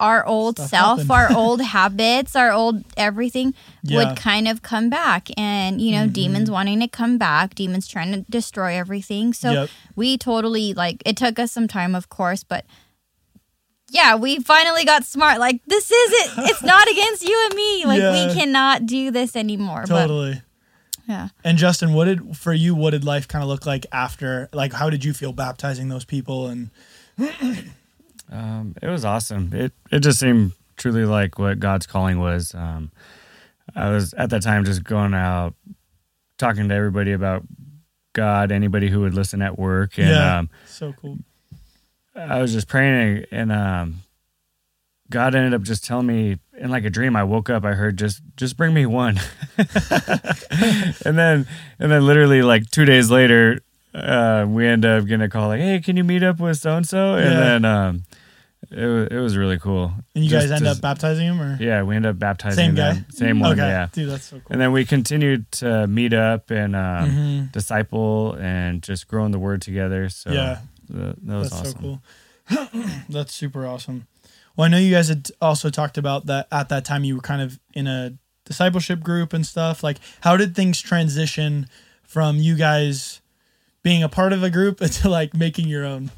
our 0.00 0.26
old 0.26 0.56
Stuff 0.58 0.68
self 0.70 0.98
happened. 0.98 1.10
our 1.12 1.32
old 1.36 1.60
habits 1.62 2.34
our 2.34 2.50
old 2.50 2.82
everything 2.96 3.54
Yeah. 3.82 3.98
would 3.98 4.16
kind 4.16 4.48
of 4.48 4.62
come 4.62 4.90
back 4.90 5.28
and 5.38 5.80
you 5.80 5.92
know 5.92 6.04
mm-hmm. 6.04 6.12
demons 6.12 6.50
wanting 6.50 6.80
to 6.80 6.88
come 6.88 7.18
back 7.18 7.54
demons 7.54 7.86
trying 7.86 8.10
to 8.12 8.22
destroy 8.30 8.74
everything 8.76 9.32
so 9.32 9.50
Yep. 9.52 9.68
we 9.96 10.18
totally 10.18 10.74
like 10.74 11.02
it 11.06 11.16
took 11.16 11.38
us 11.38 11.52
some 11.52 11.68
time 11.68 11.94
of 11.94 12.08
course 12.08 12.42
but 12.42 12.64
yeah 13.90 14.14
we 14.14 14.38
finally 14.40 14.84
got 14.84 15.04
smart 15.04 15.38
like 15.38 15.60
this 15.66 15.90
is 15.90 16.10
it 16.12 16.30
it's 16.50 16.62
not 16.62 16.88
against 16.88 17.22
you 17.28 17.40
and 17.46 17.54
me 17.54 17.84
like 17.86 18.00
Yeah. 18.00 18.26
we 18.28 18.34
cannot 18.34 18.86
do 18.86 19.10
this 19.10 19.36
anymore 19.36 19.84
Totally. 19.86 20.34
but 20.34 20.42
yeah 21.08 21.28
And 21.44 21.58
Justin, 21.58 21.92
what 21.92 22.04
did 22.04 22.36
for 22.36 22.52
you? 22.52 22.74
What 22.76 22.90
did 22.90 23.04
life 23.04 23.26
kind 23.26 23.42
of 23.42 23.48
look 23.48 23.66
like 23.66 23.84
after? 23.90 24.48
Like, 24.52 24.72
how 24.72 24.90
did 24.90 25.04
you 25.04 25.12
feel 25.12 25.32
baptizing 25.32 25.88
those 25.88 26.04
people? 26.04 26.46
And 26.46 26.70
Um, 28.30 28.74
it 28.80 28.88
was 28.88 29.04
awesome. 29.04 29.50
It 29.52 29.72
it 29.90 30.00
just 30.00 30.18
seemed 30.20 30.52
truly 30.76 31.04
like 31.04 31.38
what 31.38 31.58
God's 31.58 31.86
calling 31.86 32.20
was. 32.20 32.54
Um, 32.54 32.90
I 33.74 33.90
was 33.90 34.14
at 34.14 34.30
that 34.30 34.42
time 34.42 34.64
just 34.64 34.84
going 34.84 35.14
out, 35.14 35.54
talking 36.38 36.68
to 36.68 36.74
everybody 36.74 37.12
about 37.12 37.42
God, 38.12 38.50
anybody 38.52 38.88
who 38.88 39.00
would 39.00 39.14
listen 39.14 39.42
at 39.42 39.58
work, 39.58 39.98
and 39.98 40.08
Yeah. 40.08 40.38
um, 40.38 40.50
so 40.66 40.92
cool. 40.92 41.18
I 42.16 42.40
was 42.42 42.52
just 42.52 42.66
praying, 42.68 43.24
and 43.30 43.52
um, 43.52 44.02
God 45.10 45.34
ended 45.34 45.54
up 45.54 45.62
just 45.62 45.84
telling 45.84 46.06
me 46.06 46.38
in 46.58 46.70
like 46.70 46.84
a 46.84 46.90
dream. 46.90 47.14
I 47.16 47.22
woke 47.24 47.48
up, 47.50 47.64
I 47.64 47.74
heard 47.74 47.96
just 47.96 48.20
just 48.36 48.56
bring 48.56 48.74
me 48.74 48.84
one, 48.86 49.18
and 51.04 51.18
then 51.18 51.46
and 51.78 51.90
then 51.92 52.06
literally 52.06 52.42
like 52.42 52.70
two 52.70 52.84
days 52.84 53.10
later, 53.10 53.60
uh, 53.94 54.44
we 54.48 54.66
end 54.66 54.84
up 54.84 55.04
getting 55.06 55.22
a 55.22 55.28
call 55.28 55.48
like, 55.48 55.60
"Hey, 55.60 55.80
can 55.80 55.96
you 55.96 56.04
meet 56.04 56.22
up 56.22 56.40
with 56.40 56.58
so 56.58 56.76
and 56.76 56.86
so?" 56.86 57.14
And 57.14 57.38
then 57.38 57.64
um, 57.64 58.04
it 58.70 58.84
was 58.86 59.08
it 59.10 59.18
was 59.18 59.36
really 59.36 59.58
cool. 59.58 59.92
And 60.14 60.24
you 60.24 60.30
Just 60.30 60.48
guys 60.48 60.52
end 60.56 60.64
to- 60.64 60.70
up 60.72 60.80
baptizing 60.80 61.26
him, 61.26 61.40
or 61.40 61.56
yeah, 61.60 61.82
we 61.82 61.96
end 61.96 62.06
up 62.06 62.18
baptizing 62.18 62.56
same 62.56 62.74
guy, 62.74 62.94
them. 62.94 63.06
same 63.10 63.40
one, 63.40 63.52
Okay, 63.52 63.62
yeah. 63.68 63.88
dude, 63.92 64.10
that's 64.10 64.24
so 64.24 64.36
cool. 64.36 64.46
And 64.50 64.60
then 64.60 64.72
we 64.72 64.84
continued 64.84 65.50
to 65.52 65.86
meet 65.86 66.12
up 66.12 66.50
and 66.50 66.76
um, 66.76 67.10
Mhm. 67.10 67.52
disciple 67.52 68.34
and 68.40 68.82
just 68.82 69.08
grow 69.08 69.24
in 69.26 69.32
the 69.32 69.38
word 69.38 69.62
together. 69.62 70.08
So 70.08 70.30
Yeah. 70.32 70.58
that, 70.90 71.16
that 71.26 71.34
was 71.36 71.50
That's 71.50 71.60
awesome. 71.62 71.72
so 71.72 72.60
cool. 72.82 72.82
That's 73.08 73.34
super 73.34 73.66
awesome. 73.66 74.06
Well, 74.56 74.66
I 74.66 74.68
know 74.68 74.78
you 74.78 74.90
guys 74.92 75.08
had 75.08 75.28
also 75.40 75.70
talked 75.70 75.96
about 75.96 76.26
that 76.26 76.46
at 76.52 76.68
that 76.68 76.84
time 76.84 77.04
you 77.04 77.14
were 77.16 77.22
kind 77.22 77.40
of 77.40 77.58
in 77.72 77.86
a 77.86 78.14
discipleship 78.44 79.00
group 79.00 79.32
and 79.32 79.46
stuff. 79.46 79.82
Like, 79.82 79.98
how 80.22 80.36
did 80.36 80.54
things 80.56 80.80
transition 80.80 81.68
from 82.02 82.36
you 82.38 82.56
guys 82.56 83.20
being 83.82 84.02
a 84.02 84.08
part 84.08 84.32
of 84.32 84.42
a 84.42 84.50
group 84.50 84.78
to 84.80 85.08
like 85.08 85.32
making 85.34 85.68
your 85.68 85.84
own? 85.86 86.10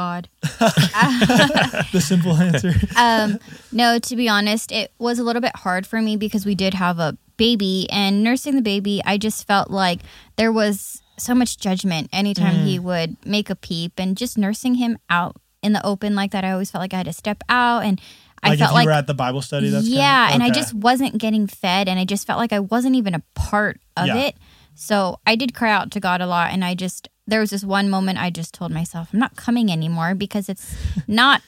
God 0.00 0.28
The 1.92 2.00
simple 2.00 2.34
answer. 2.36 2.72
um, 2.96 3.38
no, 3.72 3.98
to 3.98 4.16
be 4.16 4.28
honest, 4.28 4.72
it 4.72 4.92
was 4.98 5.18
a 5.18 5.24
little 5.24 5.42
bit 5.42 5.54
hard 5.64 5.86
for 5.86 6.00
me 6.00 6.16
because 6.16 6.44
we 6.46 6.54
did 6.54 6.74
have 6.74 6.98
a 6.98 7.16
baby, 7.36 7.86
and 7.90 8.22
nursing 8.24 8.54
the 8.56 8.62
baby, 8.62 9.00
I 9.04 9.18
just 9.18 9.46
felt 9.46 9.70
like 9.70 10.00
there 10.36 10.52
was 10.52 11.02
so 11.18 11.34
much 11.34 11.58
judgment 11.58 12.08
anytime 12.12 12.64
he 12.66 12.78
would 12.78 13.16
make 13.26 13.48
a 13.50 13.56
peep, 13.56 13.92
and 13.98 14.16
just 14.16 14.36
nursing 14.38 14.74
him 14.76 14.98
out 15.08 15.36
in 15.62 15.72
the 15.72 15.84
open 15.84 16.14
like 16.14 16.30
that, 16.32 16.44
I 16.44 16.50
always 16.52 16.70
felt 16.70 16.80
like 16.82 16.94
I 16.94 16.98
had 16.98 17.06
to 17.06 17.12
step 17.12 17.42
out, 17.48 17.84
and 17.84 18.00
I 18.42 18.50
like 18.50 18.58
felt 18.58 18.70
if 18.70 18.72
you 18.72 18.78
like 18.80 18.86
were 18.86 18.92
at 18.92 19.06
the 19.06 19.14
Bible 19.14 19.42
study, 19.42 19.68
that's 19.70 19.86
yeah, 19.88 20.28
kinda, 20.28 20.34
and 20.34 20.42
I 20.42 20.50
just 20.54 20.72
wasn't 20.74 21.18
getting 21.18 21.46
fed, 21.46 21.88
and 21.88 21.98
I 21.98 22.04
just 22.04 22.26
felt 22.26 22.38
like 22.38 22.52
I 22.52 22.60
wasn't 22.60 22.96
even 22.96 23.14
a 23.14 23.22
part 23.34 23.80
of 23.96 24.06
Yeah. 24.08 24.16
it. 24.28 24.36
So 24.74 25.18
I 25.26 25.36
did 25.36 25.54
cry 25.54 25.70
out 25.72 25.90
to 25.92 26.00
God 26.00 26.20
a 26.20 26.26
lot, 26.26 26.52
and 26.52 26.64
I 26.64 26.74
just 26.74 27.08
there 27.26 27.40
was 27.40 27.50
this 27.50 27.64
one 27.64 27.88
moment 27.90 28.18
I 28.18 28.30
just 28.30 28.54
told 28.54 28.70
myself 28.72 29.08
I'm 29.12 29.18
not 29.18 29.36
coming 29.36 29.70
anymore 29.72 30.14
because 30.14 30.48
it's 30.48 30.76
not. 31.08 31.42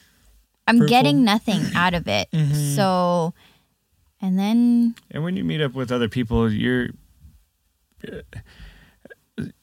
I'm 0.66 0.78
Fruitful. 0.78 0.88
getting 0.96 1.24
nothing 1.24 1.62
out 1.74 1.94
of 1.94 2.06
it. 2.08 2.28
Mhm. 2.32 2.74
So, 2.76 3.32
and 4.20 4.38
then 4.38 4.94
And 5.10 5.22
when 5.24 5.36
you 5.36 5.44
meet 5.44 5.60
up 5.62 5.74
with 5.74 5.90
other 5.90 6.08
people, 6.08 6.52
you're 6.52 6.88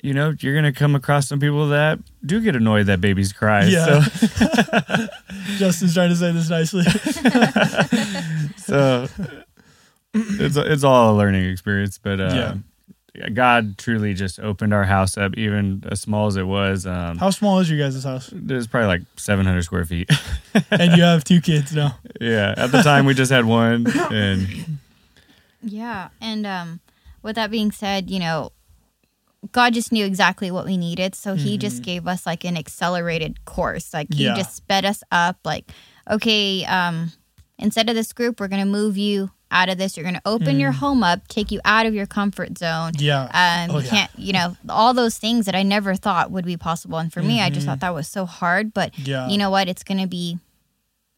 you 0.01 0.13
know, 0.13 0.33
you're 0.39 0.55
gonna 0.55 0.71
come 0.71 0.95
across 0.95 1.27
some 1.27 1.39
people 1.39 1.67
that 1.69 1.99
do 2.25 2.39
get 2.41 2.55
annoyed 2.55 2.85
that 2.85 3.01
babies 3.01 3.33
cry. 3.33 3.65
Yeah. 3.65 4.01
So, 4.03 5.07
Justin's 5.57 5.93
trying 5.93 6.09
to 6.09 6.15
say 6.15 6.31
this 6.31 6.49
nicely. 6.49 6.83
so 8.57 9.07
it's 10.13 10.55
it's 10.55 10.83
all 10.83 11.13
a 11.13 11.15
learning 11.17 11.45
experience. 11.49 11.97
But 11.97 12.19
uh, 12.21 12.55
God 13.33 13.77
truly 13.77 14.13
just 14.13 14.39
opened 14.39 14.73
our 14.73 14.83
house 14.83 15.17
up, 15.17 15.37
even 15.37 15.83
as 15.89 16.01
small 16.01 16.27
as 16.27 16.35
it 16.35 16.43
was. 16.47 16.85
Um, 16.85 17.17
How 17.17 17.29
small 17.29 17.59
is 17.59 17.69
your 17.69 17.79
guys' 17.79 18.03
house? 18.03 18.31
It's 18.33 18.67
probably 18.67 18.87
like 18.87 19.01
700 19.17 19.61
square 19.63 19.85
feet. 19.85 20.09
And 20.71 20.95
you 20.95 21.03
have 21.03 21.23
two 21.25 21.41
kids 21.41 21.73
now. 21.75 21.97
yeah, 22.21 22.53
at 22.55 22.71
the 22.71 22.81
time 22.81 23.05
we 23.05 23.13
just 23.13 23.31
had 23.31 23.43
one, 23.45 23.85
and 24.11 24.77
Yeah. 25.61 26.09
And 26.21 26.45
um, 26.47 26.79
with 27.21 27.35
that 27.35 27.51
being 27.51 27.71
said, 27.71 28.09
you 28.09 28.19
know, 28.19 28.51
God 29.51 29.73
just 29.73 29.91
knew 29.91 30.05
exactly 30.05 30.49
what 30.51 30.65
we 30.65 30.77
needed. 30.77 31.13
So 31.13 31.35
he 31.35 31.57
just 31.57 31.83
gave 31.83 32.07
us 32.07 32.25
like 32.25 32.43
an 32.45 32.57
accelerated 32.57 33.43
course. 33.45 33.93
Like 33.93 34.13
he 34.13 34.23
Yeah. 34.25 34.35
just 34.35 34.55
sped 34.55 34.85
us 34.85 35.03
up. 35.11 35.37
Like, 35.45 35.69
okay, 36.09 36.65
um, 36.65 37.11
instead 37.59 37.89
of 37.89 37.95
this 37.95 38.11
group, 38.13 38.39
we're 38.39 38.47
going 38.47 38.63
to 38.63 38.69
move 38.71 38.97
you 38.97 39.29
out 39.55 39.69
of 39.69 39.77
this. 39.77 39.95
You're 39.95 40.03
going 40.03 40.15
to 40.15 40.21
open 40.25 40.59
your 40.59 40.71
home 40.73 41.01
up, 41.03 41.27
take 41.27 41.49
you 41.51 41.59
out 41.65 41.85
of 41.85 41.93
your 41.93 42.05
comfort 42.05 42.57
zone. 42.57 42.91
Yeah. 42.97 43.23
Um, 43.33 43.75
Oh, 43.75 43.79
you 43.79 43.85
yeah. 43.85 43.89
can't, 43.89 44.11
you 44.17 44.33
know, 44.33 44.55
all 44.69 44.93
those 44.93 45.17
things 45.17 45.45
that 45.47 45.55
I 45.55 45.63
never 45.63 45.95
thought 45.95 46.29
would 46.31 46.45
be 46.45 46.57
possible. 46.57 46.97
And 46.99 47.11
for 47.11 47.21
me, 47.23 47.41
I 47.41 47.49
just 47.49 47.65
thought 47.65 47.79
that 47.79 47.93
was 47.93 48.07
so 48.07 48.25
hard. 48.25 48.73
But 48.73 48.91
Mm-hmm. 48.93 49.09
Yeah. 49.09 49.29
you 49.29 49.37
know 49.37 49.49
what? 49.49 49.67
It's 49.67 49.83
going 49.83 50.01
to 50.01 50.07
be, 50.07 50.37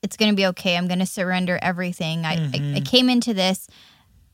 it's 0.03 0.15
going 0.17 0.32
to 0.32 0.36
be 0.36 0.46
okay. 0.48 0.77
I'm 0.77 0.88
going 0.88 1.00
to 1.00 1.06
surrender 1.06 1.58
everything. 1.62 2.25
I, 2.25 2.34
I, 2.34 2.36
I 2.36 2.38
Mm-hmm. 2.60 2.84
came 2.84 3.10
into 3.10 3.34
this 3.34 3.67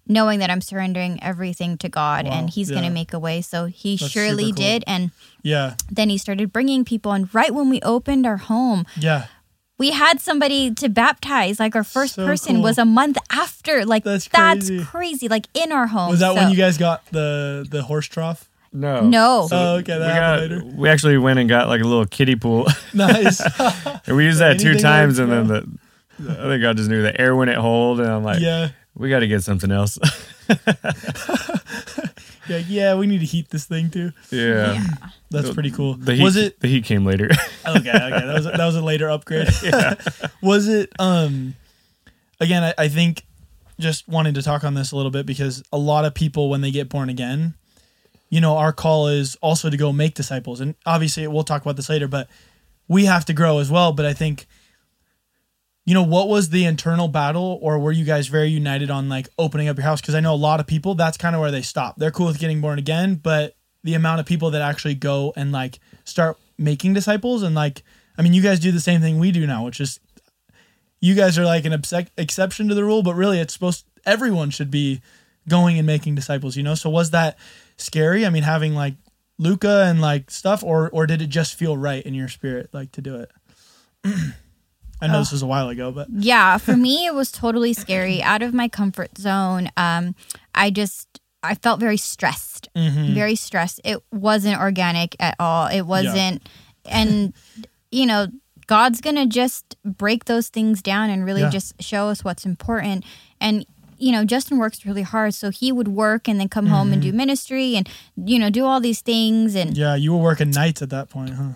knowing 0.05 0.39
that 0.39 0.50
I'm 0.50 0.60
surrendering 0.60 1.17
everything 1.24 1.77
to 1.77 1.88
God 1.88 2.25
Wow. 2.25 2.33
and 2.33 2.50
He's 2.50 2.69
going 2.69 2.83
to 2.83 2.89
make 2.89 3.13
a 3.13 3.19
way. 3.19 3.41
So 3.41 3.67
He 3.67 3.95
That's 3.95 4.12
surely 4.12 4.51
cool. 4.51 4.63
did. 4.63 4.83
And 4.86 5.12
Yeah. 5.43 5.75
then 5.89 6.10
He 6.10 6.17
started 6.17 6.51
bringing 6.51 6.83
people. 6.83 7.13
And 7.13 7.33
right 7.33 7.53
when 7.53 7.69
we 7.69 7.79
opened 7.81 8.25
our 8.25 8.38
home, 8.38 8.86
Yeah. 8.98 9.27
We 9.83 9.91
had 9.91 10.21
somebody 10.21 10.73
to 10.75 10.87
baptize. 10.87 11.59
Like 11.59 11.75
our 11.75 11.83
first 11.83 12.15
So 12.15 12.25
person 12.25 12.55
cool. 12.55 12.63
was 12.63 12.77
a 12.77 12.85
month 12.85 13.17
after. 13.29 13.85
Like 13.85 14.05
That's 14.05 14.29
that's, 14.29 14.69
crazy. 14.69 14.85
crazy. 14.85 15.27
Like 15.27 15.47
in 15.53 15.73
our 15.73 15.87
home. 15.87 16.11
Was 16.11 16.21
that 16.21 16.33
when 16.35 16.49
you 16.51 16.55
guys 16.55 16.77
got 16.77 17.05
the 17.11 17.67
the 17.69 17.83
horse 17.83 18.07
trough? 18.07 18.47
no, 18.71 19.01
No. 19.05 19.47
Oh, 19.51 19.75
okay, 19.79 19.99
that 19.99 20.07
we 20.07 20.13
got 20.19 20.39
later. 20.39 20.61
we 20.81 20.87
actually 20.89 21.17
went 21.17 21.37
and 21.39 21.49
got 21.49 21.67
like 21.67 21.81
a 21.81 21.87
little 21.91 22.05
kiddie 22.05 22.37
pool, 22.37 22.65
Nice. 22.93 23.41
and 24.07 24.15
we 24.15 24.23
used 24.25 24.39
that 24.39 24.57
two 24.59 24.75
times, 24.79 25.19
works, 25.19 25.31
and 25.31 25.31
then 25.31 25.47
the 25.47 26.31
I 26.31 26.47
think 26.47 26.61
God 26.61 26.77
just 26.77 26.89
knew 26.89 27.01
the 27.01 27.19
air 27.19 27.35
wouldn't 27.35 27.57
hold, 27.57 27.99
and 27.99 28.09
I'm 28.09 28.23
like, 28.23 28.39
yeah. 28.39 28.69
we 28.95 29.09
got 29.09 29.19
to 29.19 29.27
get 29.27 29.43
something 29.43 29.71
else. 29.71 29.99
Yeah. 32.47 32.57
Yeah. 32.57 32.95
We 32.95 33.07
need 33.07 33.19
to 33.19 33.25
heat 33.25 33.50
this 33.50 33.65
thing 33.65 33.89
too. 33.89 34.12
yeah. 34.31 34.73
Yeah. 34.73 34.83
That's 35.31 35.51
pretty 35.51 35.71
cool. 35.71 35.95
The 35.95 36.15
heat, 36.15 36.23
was 36.23 36.35
it 36.35 36.59
the 36.59 36.67
heat 36.67 36.85
came 36.85 37.05
later. 37.05 37.25
okay? 37.67 37.77
Okay. 37.77 37.89
That 37.89 38.33
was 38.33 38.45
that 38.45 38.65
was 38.65 38.75
a 38.75 38.81
later 38.81 39.09
upgrade. 39.09 39.50
was 40.41 40.67
it? 40.67 40.91
Um. 41.00 41.55
Again, 42.39 42.63
I, 42.63 42.73
I 42.77 42.88
think 42.89 43.25
just 43.79 44.07
wanted 44.07 44.35
to 44.35 44.41
talk 44.41 44.63
on 44.63 44.73
this 44.73 44.91
a 44.91 44.95
little 44.95 45.12
bit 45.12 45.25
because 45.25 45.63
a 45.71 45.77
lot 45.77 46.05
of 46.05 46.13
people 46.13 46.50
when 46.50 46.62
they 46.62 46.71
get 46.71 46.89
born 46.89 47.09
again, 47.09 47.53
you 48.29 48.41
know, 48.41 48.57
our 48.57 48.73
call 48.73 49.07
is 49.07 49.35
also 49.41 49.69
to 49.69 49.77
go 49.77 49.91
make 49.93 50.13
disciples, 50.13 50.59
and 50.59 50.75
obviously 50.85 51.25
we'll 51.27 51.43
talk 51.43 51.62
about 51.62 51.75
this 51.77 51.89
later, 51.89 52.07
but 52.07 52.27
we 52.88 53.05
have 53.05 53.25
to 53.25 53.33
grow 53.33 53.59
as 53.59 53.71
well. 53.71 53.93
But 53.93 54.05
I 54.05 54.13
think 54.13 54.45
you 55.85 55.93
know 55.93 56.03
what 56.03 56.29
was 56.29 56.49
the 56.49 56.65
internal 56.65 57.07
battle 57.07 57.59
or 57.61 57.77
were 57.79 57.91
you 57.91 58.05
guys 58.05 58.27
very 58.27 58.49
united 58.49 58.89
on 58.89 59.09
like 59.09 59.27
opening 59.37 59.67
up 59.67 59.77
your 59.77 59.83
house? 59.83 60.01
Because 60.01 60.15
i 60.15 60.19
know 60.19 60.33
a 60.33 60.35
lot 60.35 60.59
of 60.59 60.67
people 60.67 60.95
that's 60.95 61.17
kind 61.17 61.35
of 61.35 61.41
where 61.41 61.51
they 61.51 61.61
stop. 61.61 61.97
They're 61.97 62.11
cool 62.11 62.27
with 62.27 62.39
getting 62.39 62.61
born 62.61 62.79
again 62.79 63.15
but 63.15 63.55
the 63.83 63.93
amount 63.95 64.21
of 64.21 64.25
people 64.25 64.51
that 64.51 64.61
actually 64.61 64.95
go 64.95 65.33
and 65.35 65.51
like 65.51 65.79
start 66.05 66.37
making 66.57 66.93
disciples 66.93 67.43
and 67.43 67.55
like 67.55 67.83
i 68.17 68.21
mean 68.21 68.33
you 68.33 68.41
guys 68.41 68.59
do 68.59 68.71
the 68.71 68.79
same 68.79 69.01
thing 69.01 69.19
we 69.19 69.31
do 69.31 69.45
now 69.45 69.65
which 69.65 69.81
is 69.81 69.99
you 71.01 71.15
guys 71.15 71.37
are 71.37 71.45
like 71.45 71.65
an 71.65 71.73
exception 72.17 72.69
to 72.69 72.75
the 72.75 72.83
rule 72.83 73.03
but 73.03 73.15
really 73.15 73.39
it's 73.39 73.53
supposed 73.53 73.85
everyone 74.05 74.49
should 74.49 74.71
be 74.71 75.01
going 75.49 75.77
and 75.77 75.85
making 75.85 76.15
disciples 76.15 76.55
you 76.55 76.63
know? 76.63 76.75
So 76.75 76.89
was 76.89 77.11
that 77.11 77.37
scary? 77.77 78.25
I 78.25 78.29
mean 78.29 78.43
having 78.43 78.73
like 78.73 78.95
luca 79.39 79.85
and 79.87 79.99
like 79.99 80.31
stuff 80.31 80.63
or 80.63 80.89
or 80.91 81.07
did 81.07 81.21
it 81.21 81.27
just 81.27 81.55
feel 81.55 81.75
right 81.75 82.05
in 82.05 82.13
your 82.13 82.29
spirit 82.29 82.69
like 82.71 82.91
to 82.93 83.01
do 83.01 83.15
it 83.15 83.31
i 85.01 85.07
know 85.07 85.19
this 85.19 85.31
was 85.31 85.41
a 85.41 85.47
while 85.47 85.69
ago 85.69 85.91
but 85.91 86.07
yeah 86.12 86.57
for 86.57 86.75
me 86.77 87.05
it 87.05 87.13
was 87.13 87.31
totally 87.31 87.73
scary. 87.73 88.21
Out 88.21 88.41
of 88.41 88.53
my 88.53 88.67
comfort 88.67 89.17
zone 89.17 89.69
um 89.77 90.15
i 90.55 90.69
just 90.69 91.19
i 91.43 91.55
felt 91.55 91.79
very 91.79 91.97
stressed 91.97 92.69
Mm-hmm. 92.75 93.13
very 93.13 93.35
stressed. 93.35 93.81
It 93.83 94.00
wasn't 94.12 94.59
organic 94.59 95.15
at 95.19 95.35
all. 95.39 95.67
It 95.67 95.81
wasn't 95.83 96.41
and 96.85 97.33
you 97.91 98.05
know 98.07 98.27
god's 98.65 99.00
gonna 99.01 99.27
just 99.27 99.75
break 99.85 100.25
those 100.25 100.47
things 100.50 100.81
down 100.81 101.09
and 101.12 101.23
really 101.25 101.41
Yeah. 101.41 101.50
just 101.50 101.79
show 101.83 102.07
us 102.09 102.23
what's 102.23 102.45
important. 102.45 103.03
And 103.39 103.65
you 104.00 104.12
know 104.12 104.25
justin 104.25 104.57
works 104.57 104.85
really 104.85 105.03
hard 105.03 105.33
so 105.35 105.50
he 105.51 105.71
would 105.71 105.88
work 105.88 106.27
and 106.27 106.39
then 106.39 106.50
come 106.50 106.65
home 106.67 106.91
and 106.91 107.01
do 107.01 107.13
ministry 107.13 107.75
and 107.77 107.88
you 108.17 108.38
know 108.39 108.50
do 108.50 108.65
all 108.65 108.79
these 108.81 109.01
things 109.01 109.55
and 109.55 109.77
Yeah, 109.77 109.95
you 109.95 110.12
were 110.13 110.21
working 110.21 110.50
nights 110.50 110.81
at 110.81 110.89
that 110.89 111.09
point, 111.09 111.35
huh? 111.35 111.53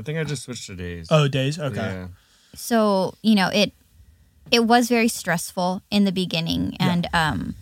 I 0.00 0.02
think 0.02 0.18
I 0.18 0.24
just 0.24 0.42
switched 0.44 0.66
to 0.66 0.74
days. 0.74 1.08
Oh, 1.10 1.28
days. 1.28 1.58
Okay. 1.58 1.76
Yeah. 1.76 2.06
so 2.54 3.14
you 3.22 3.34
know 3.34 3.48
it 3.52 3.72
it 4.50 4.64
was 4.64 4.88
very 4.88 5.06
stressful 5.08 5.82
in 5.90 6.04
the 6.04 6.10
beginning 6.12 6.76
and 6.80 7.06
um 7.14 7.54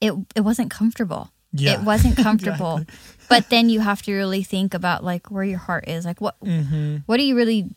it 0.00 0.12
it 0.34 0.40
wasn't 0.40 0.70
comfortable 0.70 1.30
Yeah. 1.52 1.74
it 1.74 1.82
wasn't 1.84 2.16
comfortable 2.26 2.80
but 3.28 3.48
then 3.50 3.68
you 3.68 3.80
have 3.80 4.02
to 4.02 4.12
really 4.14 4.42
think 4.42 4.74
about 4.74 5.04
like 5.04 5.30
where 5.30 5.44
your 5.44 5.58
heart 5.58 5.86
is 5.88 6.04
like 6.04 6.20
what 6.20 6.38
Mm-hmm. 6.40 6.96
what 7.06 7.20
are 7.20 7.22
you 7.22 7.36
really 7.36 7.68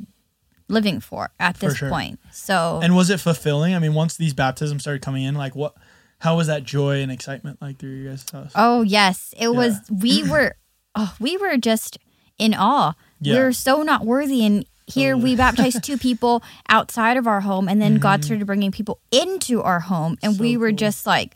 living 0.68 1.00
for 1.00 1.30
at 1.40 1.58
For 1.58 1.68
this 1.68 1.78
sure. 1.78 1.90
point 1.90 2.20
so 2.32 2.80
And 2.82 2.96
was 2.96 3.10
it 3.10 3.20
fulfilling? 3.20 3.74
I 3.76 3.80
mean, 3.80 3.94
once 3.94 4.18
these 4.18 4.34
baptisms 4.34 4.84
started 4.84 5.02
coming 5.02 5.24
in, 5.24 5.34
like 5.36 5.56
what? 5.56 5.74
How 6.20 6.36
was 6.38 6.48
that 6.48 6.64
joy 6.64 7.02
and 7.02 7.12
excitement 7.12 7.60
like 7.62 7.78
through 7.80 7.96
your 7.96 8.12
guys' 8.12 8.26
house? 8.32 8.52
oh 8.56 8.82
yes 8.84 9.34
it 9.40 9.50
was 9.50 9.78
we 9.90 10.24
were 10.30 10.56
oh 10.96 11.16
we 11.20 11.38
were 11.38 11.58
just 11.58 11.98
in 12.38 12.54
awe 12.54 12.94
Yeah. 13.22 13.34
we 13.36 13.40
are 13.40 13.52
so 13.54 13.82
not 13.84 14.06
worthy 14.06 14.46
and 14.46 14.66
here 14.88 15.16
we 15.16 15.36
baptized 15.36 15.84
two 15.84 15.98
people 16.08 16.42
outside 16.68 17.18
of 17.18 17.28
our 17.28 17.42
home 17.42 17.68
and 17.70 17.82
then 17.82 17.98
god 17.98 18.24
started 18.26 18.46
bringing 18.48 18.72
people 18.72 19.00
into 19.12 19.62
our 19.62 19.80
home 19.82 20.18
and 20.24 20.34
Mm-hmm. 20.34 20.38
So 20.38 20.42
we 20.44 20.58
were 20.58 20.70
cool. 20.70 20.78
just 20.78 21.06
like 21.06 21.36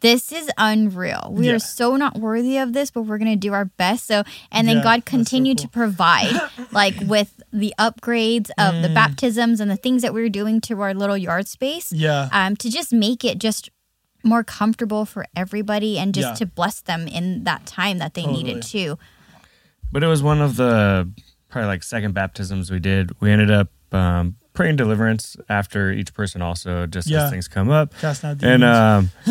this 0.00 0.32
is 0.32 0.50
unreal. 0.58 1.30
We 1.32 1.46
Yeah. 1.46 1.54
are 1.54 1.58
so 1.58 1.96
not 1.96 2.18
worthy 2.18 2.58
of 2.58 2.74
this, 2.74 2.90
but 2.90 3.02
we're 3.02 3.16
going 3.16 3.30
to 3.30 3.36
do 3.36 3.54
our 3.54 3.64
best. 3.64 4.06
So, 4.06 4.22
and 4.52 4.68
then 4.68 4.76
Yeah, 4.78 4.82
God 4.82 4.96
that's 5.00 5.10
so 5.10 5.16
continued 5.16 5.56
cool. 5.56 5.62
to 5.64 5.68
provide, 5.70 6.40
like 6.72 6.94
with 7.00 7.40
the 7.54 7.72
upgrades 7.78 8.50
of 8.58 8.74
Mm. 8.74 8.82
the 8.82 8.90
baptisms 8.90 9.60
and 9.60 9.70
the 9.70 9.76
things 9.78 10.02
that 10.02 10.12
we 10.12 10.20
were 10.20 10.28
doing 10.28 10.60
to 10.62 10.78
our 10.82 10.92
little 10.92 11.16
yard 11.16 11.48
space, 11.48 11.90
Yeah. 11.90 12.28
um, 12.32 12.54
to 12.56 12.70
just 12.70 12.92
make 12.92 13.24
it 13.24 13.38
just 13.38 13.70
more 14.22 14.44
comfortable 14.44 15.06
for 15.06 15.24
everybody 15.34 15.98
and 15.98 16.12
just 16.12 16.28
Yeah. 16.28 16.34
to 16.34 16.46
bless 16.46 16.82
them 16.82 17.08
in 17.08 17.44
that 17.44 17.64
time 17.64 17.96
that 17.96 18.12
they 18.12 18.26
needed 18.26 18.62
to. 18.74 18.98
But 19.94 20.02
it 20.02 20.08
was 20.08 20.24
one 20.24 20.42
of 20.42 20.56
the 20.56 21.08
probably 21.48 21.68
like 21.68 21.84
second 21.84 22.14
baptisms 22.14 22.68
we 22.70 22.80
did. 22.80 23.12
We 23.20 23.30
ended 23.30 23.48
up 23.52 23.68
um, 23.92 24.34
praying 24.54 24.74
deliverance 24.74 25.36
after 25.48 25.92
each 25.92 26.12
person 26.14 26.42
also, 26.42 26.86
just 26.86 27.08
Yeah. 27.08 27.26
as 27.26 27.30
things 27.30 27.46
come 27.46 27.70
up. 27.70 27.94
And 28.42 28.64
um, 28.64 29.10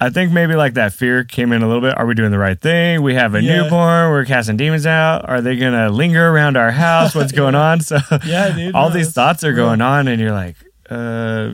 I 0.00 0.08
think 0.08 0.32
maybe 0.32 0.54
like 0.54 0.72
that 0.74 0.94
fear 0.94 1.22
came 1.22 1.52
in 1.52 1.62
a 1.62 1.66
little 1.66 1.82
bit. 1.82 1.98
Are 1.98 2.06
we 2.06 2.14
doing 2.14 2.30
the 2.30 2.38
right 2.38 2.58
thing? 2.58 3.02
We 3.02 3.12
have 3.14 3.34
a 3.34 3.42
Yeah. 3.42 3.64
newborn. 3.64 4.10
We're 4.10 4.24
casting 4.24 4.56
demons 4.56 4.86
out. 4.86 5.28
Are 5.28 5.42
they 5.42 5.56
gonna 5.56 5.90
linger 5.90 6.30
around 6.30 6.56
our 6.56 6.70
house? 6.70 7.14
What's 7.14 7.32
going 7.42 7.54
on? 7.54 7.80
So 7.80 7.98
yeah, 8.24 8.50
dude. 8.54 8.74
all 8.74 8.88
no, 8.88 8.94
these 8.94 9.12
thoughts 9.12 9.44
are 9.44 9.48
real. 9.48 9.66
going 9.66 9.82
on, 9.82 10.08
and 10.08 10.18
you're 10.18 10.32
like, 10.32 10.56
uh, 10.88 11.50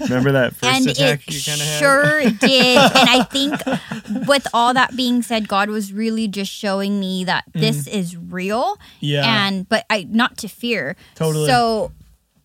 remember 0.00 0.32
that 0.32 0.54
first 0.54 0.64
and 0.64 0.86
attack 0.88 1.22
it 1.26 1.34
you 1.34 1.40
kind 1.44 1.60
of 1.60 1.66
had? 1.66 1.78
sure 1.78 2.20
did. 2.22 2.76
And 2.78 3.08
I 3.10 3.22
think 3.24 4.26
with 4.28 4.46
all 4.54 4.74
that 4.74 4.96
being 4.96 5.22
said, 5.22 5.48
God 5.48 5.68
was 5.70 5.92
really 5.92 6.28
just 6.28 6.50
showing 6.52 6.98
me 7.00 7.24
that 7.24 7.44
this 7.52 7.86
is 7.86 8.16
real. 8.16 8.76
Yeah. 9.00 9.46
And 9.46 9.68
but 9.68 9.84
I 9.90 10.06
not 10.10 10.36
to 10.38 10.48
fear. 10.48 10.96
Totally. 11.14 11.46
So 11.46 11.92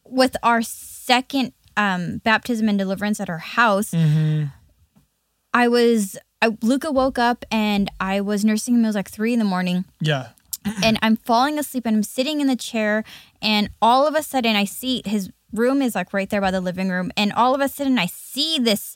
with 0.03 0.35
our 0.43 0.61
second 0.61 1.53
um, 1.77 2.19
baptism 2.19 2.69
and 2.69 2.77
deliverance 2.77 3.19
at 3.19 3.29
our 3.29 3.39
house, 3.39 3.91
Mhm. 3.91 4.51
I 5.53 5.67
was 5.67 6.17
I, 6.41 6.55
Luca 6.61 6.91
woke 6.91 7.17
up 7.17 7.45
and 7.49 7.89
I 7.99 8.21
was 8.21 8.43
nursing 8.43 8.75
him. 8.75 8.83
It 8.83 8.87
was 8.87 8.95
like 8.95 9.09
three 9.09 9.33
in 9.33 9.39
the 9.39 9.45
morning 9.45 9.85
Yeah. 10.01 10.29
and 10.83 10.99
I'm 11.01 11.15
falling 11.15 11.57
asleep 11.57 11.85
and 11.85 11.95
I'm 11.95 12.03
sitting 12.03 12.41
in 12.41 12.47
the 12.47 12.55
chair 12.57 13.03
and 13.41 13.69
all 13.81 14.05
of 14.05 14.15
a 14.15 14.21
sudden 14.23 14.55
I 14.55 14.65
see 14.65 15.01
his 15.05 15.31
room 15.55 15.81
is 15.81 15.95
like 15.95 16.13
right 16.13 16.29
there 16.29 16.41
by 16.41 16.51
the 16.51 16.61
living 16.61 16.89
room 16.89 17.11
and 17.17 17.31
all 17.33 17.55
of 17.55 17.61
a 17.61 17.67
sudden 17.67 17.97
I 17.99 18.05
see 18.07 18.59
this 18.59 18.95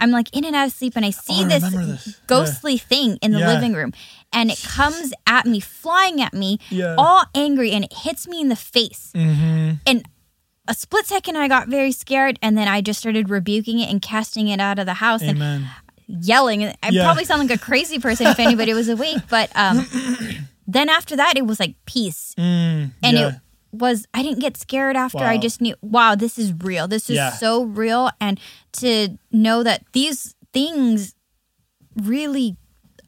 I'm 0.00 0.10
like 0.12 0.34
in 0.36 0.44
and 0.44 0.54
out 0.54 0.68
of 0.68 0.72
sleep 0.72 0.94
and 0.96 1.04
I 1.04 1.10
see 1.10 1.42
Oh, 1.44 1.48
this, 1.48 1.62
this. 1.72 2.20
ghostly 2.28 2.78
thing 2.78 3.18
in 3.20 3.32
the 3.32 3.40
Yeah. 3.40 3.52
living 3.54 3.72
room 3.72 3.92
and 4.32 4.50
it 4.50 4.60
comes 4.62 5.12
at 5.26 5.44
me 5.46 5.60
flying 5.60 6.20
at 6.20 6.32
me 6.34 6.58
Yeah. 6.70 6.94
all 6.98 7.24
angry 7.34 7.72
and 7.72 7.84
it 7.84 7.92
hits 7.92 8.26
me 8.28 8.40
in 8.40 8.48
the 8.48 8.56
face 8.56 9.10
Mm-hmm. 9.14 9.74
and 9.86 10.06
a 10.68 10.74
split 10.74 11.06
second 11.06 11.36
I 11.36 11.48
got 11.48 11.68
very 11.68 11.92
scared 11.92 12.38
and 12.42 12.56
then 12.56 12.68
I 12.68 12.80
just 12.80 13.00
started 13.00 13.28
rebuking 13.30 13.78
it 13.80 13.90
and 13.90 14.00
casting 14.02 14.48
it 14.48 14.60
out 14.60 14.78
of 14.78 14.86
the 14.86 14.94
house 14.94 15.22
and 15.22 15.66
yelling. 16.06 16.64
I 16.64 16.88
Yeah. 16.90 17.04
probably 17.04 17.24
sound 17.24 17.40
like 17.48 17.58
a 17.58 17.62
crazy 17.62 17.98
person 17.98 18.26
if 18.28 18.38
anybody 18.38 18.72
was 18.74 18.88
awake. 18.88 19.18
But 19.30 19.50
um, 19.56 19.86
then 20.66 20.88
after 20.88 21.16
that, 21.16 21.36
it 21.36 21.46
was 21.46 21.58
like 21.58 21.74
peace, 21.86 22.34
Mm, 22.38 22.92
and 23.02 23.16
yeah. 23.16 23.28
it 23.28 23.34
was. 23.72 24.06
I 24.14 24.22
didn't 24.22 24.40
get 24.40 24.56
scared 24.56 24.96
after. 24.96 25.18
I 25.18 25.38
just 25.38 25.60
knew, 25.60 25.74
wow, 25.80 26.14
this 26.14 26.38
is 26.38 26.52
real. 26.62 26.88
This 26.88 27.08
is 27.10 27.16
Yeah. 27.16 27.32
so 27.32 27.62
real, 27.64 28.10
and 28.20 28.38
to 28.74 29.18
know 29.32 29.62
that 29.62 29.84
these 29.92 30.34
things 30.52 31.14
really, 31.96 32.56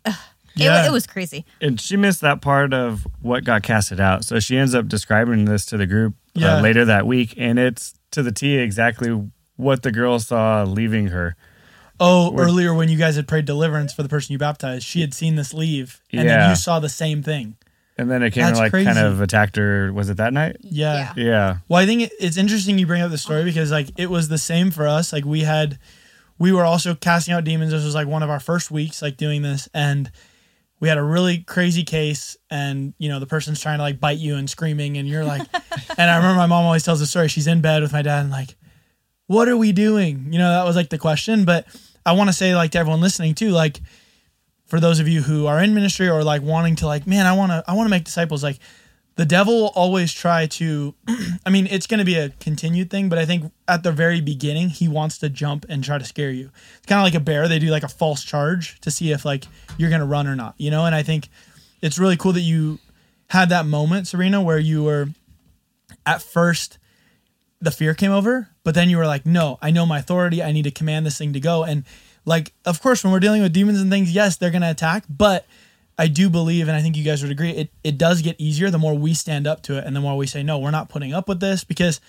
ugh, 0.04 0.14
it, 0.56 0.62
Yeah. 0.62 0.86
it 0.86 0.92
was 0.92 1.06
crazy. 1.06 1.44
and 1.60 1.80
she 1.80 1.96
missed 1.96 2.20
that 2.22 2.40
part 2.40 2.74
of 2.74 3.06
what 3.20 3.44
got 3.44 3.62
casted 3.62 4.00
out. 4.00 4.24
So 4.24 4.40
she 4.40 4.56
ends 4.56 4.74
up 4.74 4.88
describing 4.88 5.44
this 5.44 5.64
to 5.66 5.76
the 5.76 5.86
group 5.86 6.14
Yeah. 6.34 6.56
uh, 6.56 6.60
later 6.60 6.84
that 6.84 7.06
week, 7.06 7.34
and 7.36 7.58
it's 7.58 7.94
to 8.12 8.22
the 8.22 8.32
T 8.32 8.56
exactly 8.56 9.30
what 9.56 9.82
the 9.82 9.92
girl 9.92 10.18
saw 10.18 10.64
leaving 10.64 11.08
her. 11.08 11.36
Oh, 12.02 12.30
We're- 12.30 12.46
earlier 12.46 12.72
when 12.74 12.88
you 12.88 12.96
guys 12.96 13.16
had 13.16 13.28
prayed 13.28 13.44
deliverance 13.44 13.92
for 13.92 14.02
the 14.02 14.08
person 14.08 14.32
you 14.32 14.38
baptized, 14.38 14.84
she 14.86 15.02
had 15.02 15.12
seen 15.12 15.36
this 15.36 15.52
leave, 15.52 16.00
and 16.12 16.28
then 16.28 16.48
you 16.50 16.56
saw 16.56 16.80
the 16.80 16.88
same 16.88 17.22
thing. 17.22 17.56
And 18.00 18.10
then 18.10 18.22
it 18.22 18.30
came 18.30 18.44
That's 18.44 18.58
and 18.58 18.72
like 18.72 18.84
kind 18.86 18.98
of 18.98 19.20
attacked 19.20 19.56
her. 19.56 19.92
Was 19.92 20.08
it 20.08 20.16
that 20.16 20.32
night? 20.32 20.56
Yeah. 20.62 21.12
Yeah. 21.16 21.58
Well, 21.68 21.82
I 21.82 21.84
think 21.84 22.10
it's 22.18 22.38
interesting 22.38 22.78
you 22.78 22.86
bring 22.86 23.02
up 23.02 23.10
the 23.10 23.18
story 23.18 23.44
because 23.44 23.70
like 23.70 23.90
it 23.98 24.08
was 24.08 24.28
the 24.28 24.38
same 24.38 24.70
for 24.70 24.88
us. 24.88 25.12
Like 25.12 25.26
we 25.26 25.40
had, 25.40 25.78
we 26.38 26.50
were 26.50 26.64
also 26.64 26.94
casting 26.94 27.34
out 27.34 27.44
demons. 27.44 27.72
This 27.72 27.84
was 27.84 27.94
like 27.94 28.08
one 28.08 28.22
of 28.22 28.30
our 28.30 28.40
first 28.40 28.70
weeks 28.70 29.02
like 29.02 29.18
doing 29.18 29.42
this, 29.42 29.68
and 29.74 30.10
we 30.80 30.88
had 30.88 30.96
a 30.96 31.02
really 31.02 31.38
crazy 31.38 31.84
case. 31.84 32.38
And 32.50 32.94
you 32.96 33.10
know 33.10 33.20
the 33.20 33.26
person's 33.26 33.60
trying 33.60 33.80
to 33.80 33.82
like 33.82 34.00
bite 34.00 34.16
you 34.16 34.36
and 34.36 34.48
screaming, 34.48 34.96
and 34.96 35.06
you're 35.06 35.26
like, 35.26 35.42
and 35.98 36.10
I 36.10 36.16
remember 36.16 36.38
my 36.38 36.46
mom 36.46 36.64
always 36.64 36.82
tells 36.82 37.00
the 37.00 37.06
story. 37.06 37.28
She's 37.28 37.46
in 37.46 37.60
bed 37.60 37.82
with 37.82 37.92
my 37.92 38.00
dad 38.00 38.20
and 38.20 38.30
like, 38.30 38.56
what 39.26 39.46
are 39.46 39.58
we 39.58 39.72
doing? 39.72 40.32
You 40.32 40.38
know 40.38 40.50
that 40.50 40.64
was 40.64 40.74
like 40.74 40.88
the 40.88 40.96
question. 40.96 41.44
But 41.44 41.66
I 42.06 42.12
want 42.12 42.30
to 42.30 42.32
say 42.32 42.54
like 42.54 42.70
to 42.70 42.78
everyone 42.78 43.02
listening 43.02 43.34
too, 43.34 43.50
like 43.50 43.78
for 44.70 44.80
those 44.80 45.00
of 45.00 45.08
you 45.08 45.22
who 45.22 45.46
are 45.46 45.60
in 45.60 45.74
ministry 45.74 46.08
or 46.08 46.22
like 46.24 46.42
wanting 46.42 46.76
to 46.76 46.86
like 46.86 47.06
man 47.06 47.26
i 47.26 47.32
want 47.32 47.50
to 47.50 47.62
i 47.66 47.74
want 47.74 47.86
to 47.86 47.90
make 47.90 48.04
disciples 48.04 48.42
like 48.42 48.58
the 49.16 49.26
devil 49.26 49.62
will 49.62 49.72
always 49.74 50.12
try 50.12 50.46
to 50.46 50.94
i 51.44 51.50
mean 51.50 51.66
it's 51.66 51.86
going 51.86 51.98
to 51.98 52.04
be 52.04 52.14
a 52.14 52.30
continued 52.40 52.88
thing 52.88 53.08
but 53.08 53.18
i 53.18 53.26
think 53.26 53.52
at 53.68 53.82
the 53.82 53.92
very 53.92 54.20
beginning 54.20 54.68
he 54.68 54.88
wants 54.88 55.18
to 55.18 55.28
jump 55.28 55.66
and 55.68 55.84
try 55.84 55.98
to 55.98 56.04
scare 56.04 56.30
you 56.30 56.50
it's 56.76 56.86
kind 56.86 57.00
of 57.00 57.04
like 57.04 57.14
a 57.14 57.20
bear 57.20 57.48
they 57.48 57.58
do 57.58 57.66
like 57.66 57.82
a 57.82 57.88
false 57.88 58.24
charge 58.24 58.80
to 58.80 58.90
see 58.90 59.12
if 59.12 59.24
like 59.24 59.44
you're 59.76 59.90
going 59.90 60.00
to 60.00 60.06
run 60.06 60.26
or 60.26 60.36
not 60.36 60.54
you 60.56 60.70
know 60.70 60.86
and 60.86 60.94
i 60.94 61.02
think 61.02 61.28
it's 61.82 61.98
really 61.98 62.16
cool 62.16 62.32
that 62.32 62.40
you 62.40 62.78
had 63.28 63.48
that 63.48 63.66
moment 63.66 64.06
serena 64.06 64.40
where 64.40 64.58
you 64.58 64.84
were 64.84 65.08
at 66.06 66.22
first 66.22 66.78
the 67.60 67.70
fear 67.70 67.94
came 67.94 68.10
over, 68.10 68.48
but 68.64 68.74
then 68.74 68.88
you 68.88 68.96
were 68.96 69.06
like, 69.06 69.26
no, 69.26 69.58
I 69.60 69.70
know 69.70 69.84
my 69.84 69.98
authority. 69.98 70.42
I 70.42 70.52
need 70.52 70.62
to 70.62 70.70
command 70.70 71.04
this 71.04 71.18
thing 71.18 71.32
to 71.34 71.40
go. 71.40 71.62
And 71.62 71.84
like, 72.24 72.52
of 72.64 72.80
course, 72.82 73.02
when 73.02 73.12
we're 73.12 73.20
dealing 73.20 73.42
with 73.42 73.52
demons 73.52 73.80
and 73.80 73.90
things, 73.90 74.12
yes, 74.12 74.36
they're 74.36 74.50
going 74.50 74.62
to 74.62 74.70
attack, 74.70 75.04
but 75.08 75.46
I 75.98 76.06
do 76.06 76.30
believe, 76.30 76.68
and 76.68 76.76
I 76.76 76.82
think 76.82 76.96
you 76.96 77.04
guys 77.04 77.22
would 77.22 77.30
agree, 77.32 77.50
it, 77.50 77.70
it 77.84 77.98
does 77.98 78.22
get 78.22 78.36
easier 78.38 78.70
the 78.70 78.78
more 78.78 78.94
we 78.96 79.12
stand 79.14 79.46
up 79.46 79.62
to 79.64 79.76
it 79.78 79.84
and 79.84 79.94
the 79.94 80.00
more 80.00 80.16
we 80.16 80.26
say, 80.26 80.42
no, 80.42 80.58
we're 80.58 80.70
not 80.70 80.88
putting 80.88 81.12
up 81.12 81.28
with 81.28 81.40
this 81.40 81.64
because 81.64 82.00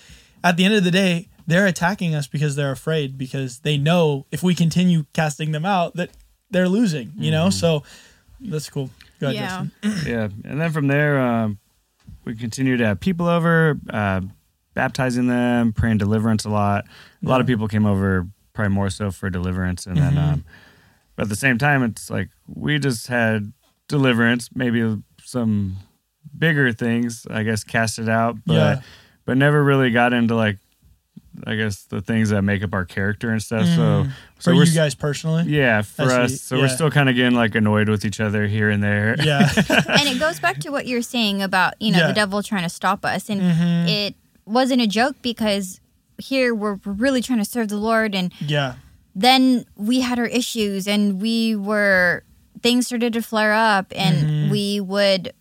at 0.44 0.58
the 0.58 0.65
end 0.65 0.74
of 0.74 0.84
the 0.84 0.91
day, 0.91 1.27
they're 1.48 1.65
attacking 1.65 2.15
us 2.15 2.27
because 2.27 2.56
they're 2.56 2.72
afraid 2.72 3.18
because 3.18 3.60
they 3.60 3.77
know 3.77 4.25
if 4.32 4.44
we 4.44 4.56
continue 4.56 5.06
casting 5.13 5.51
them 5.51 5.65
out 5.65 5.96
that 5.96 6.10
they're 6.51 6.70
losing, 6.70 7.12
you 7.18 7.32
know? 7.32 7.50
So 7.50 7.84
that's 8.39 8.70
cool. 8.70 8.89
Go 9.20 9.27
ahead, 9.30 9.36
Yeah. 9.36 9.65
Justin. 9.84 10.06
yeah. 10.12 10.50
And 10.50 10.62
then 10.62 10.72
from 10.72 10.88
there, 10.88 11.20
um, 11.20 11.58
we 12.24 12.36
continued 12.36 12.77
to 12.77 12.86
have 12.86 13.00
people 13.00 13.27
over, 13.27 13.77
uh, 13.89 14.22
baptizing 14.74 15.27
them, 15.27 15.74
praying 15.74 15.98
deliverance 15.98 16.46
a 16.46 16.50
lot. 16.50 16.86
A 17.24 17.27
lot 17.27 17.41
of 17.41 17.48
people 17.48 17.68
came 17.68 17.86
over, 17.86 18.27
probably 18.53 18.74
more 18.74 18.89
so 18.89 19.12
for 19.12 19.29
deliverance. 19.29 19.86
And 19.86 19.98
then, 19.98 20.17
um, 20.17 20.46
but 21.15 21.24
at 21.24 21.29
the 21.29 21.36
same 21.36 21.58
time, 21.58 21.84
it's 21.84 22.10
like 22.10 22.29
we 22.48 22.79
just 22.79 23.08
had 23.08 23.53
deliverance, 23.88 24.50
maybe 24.53 25.01
some 25.24 25.77
bigger 26.38 26.72
things, 26.74 27.25
I 27.29 27.43
guess, 27.43 27.63
cast 27.63 28.00
it 28.00 28.10
out, 28.10 28.38
but 28.46 28.53
Yeah. 28.53 28.81
but 29.25 29.38
never 29.38 29.63
really 29.63 29.91
got 29.91 30.13
into 30.13 30.36
like, 30.36 30.58
I 31.47 31.56
guess 31.56 31.84
the 31.84 32.02
things 32.02 32.30
that 32.30 32.41
make 32.41 32.62
up 32.63 32.73
our 32.73 32.84
character 32.86 33.30
and 33.32 33.41
stuff. 33.41 33.65
So, 33.65 34.06
so 34.39 34.52
For 34.52 34.56
we're 34.56 34.65
you 34.65 34.73
guys 34.75 34.95
personally? 34.95 35.45
yeah, 35.47 35.82
for 35.82 36.04
I 36.12 36.23
us. 36.23 36.32
see. 36.32 36.38
So 36.38 36.58
we're 36.58 36.67
still 36.67 36.91
kind 36.91 37.10
of 37.10 37.15
getting 37.15 37.36
like 37.36 37.56
annoyed 37.56 37.88
with 37.89 38.04
each 38.04 38.19
other 38.19 38.47
here 38.47 38.69
and 38.69 38.84
there. 38.84 39.15
Yeah. 39.23 39.49
and 39.69 40.08
it 40.10 40.19
goes 40.19 40.39
back 40.39 40.60
to 40.62 40.69
what 40.71 40.88
you're 40.88 41.02
saying 41.02 41.41
about 41.41 41.73
you 41.80 41.91
know 41.91 41.99
Yeah. 41.99 42.08
the 42.08 42.13
devil 42.13 42.43
trying 42.43 42.63
to 42.63 42.69
stop 42.69 43.06
us 43.06 43.30
and 43.30 43.41
Mhm. 43.41 43.88
it 43.89 44.15
wasn't 44.45 44.82
a 44.82 44.88
joke 44.88 45.15
because 45.21 45.80
here 46.17 46.54
we're 46.54 46.76
we're 46.86 46.93
really 46.93 47.21
trying 47.21 47.39
to 47.39 47.45
serve 47.45 47.67
the 47.69 47.78
lord 47.78 48.13
and 48.15 48.32
yeah. 48.39 48.76
then 49.15 49.65
we 49.76 50.02
had 50.02 50.19
our 50.19 50.26
issues 50.26 50.88
and 50.88 51.21
we 51.21 51.56
were 51.56 52.24
things 52.62 52.86
started 52.88 53.13
to 53.13 53.21
flare 53.21 53.54
up 53.54 53.91
and 53.95 54.17
Mm-hmm. 54.17 54.52
we 54.52 54.80
would 54.80 55.34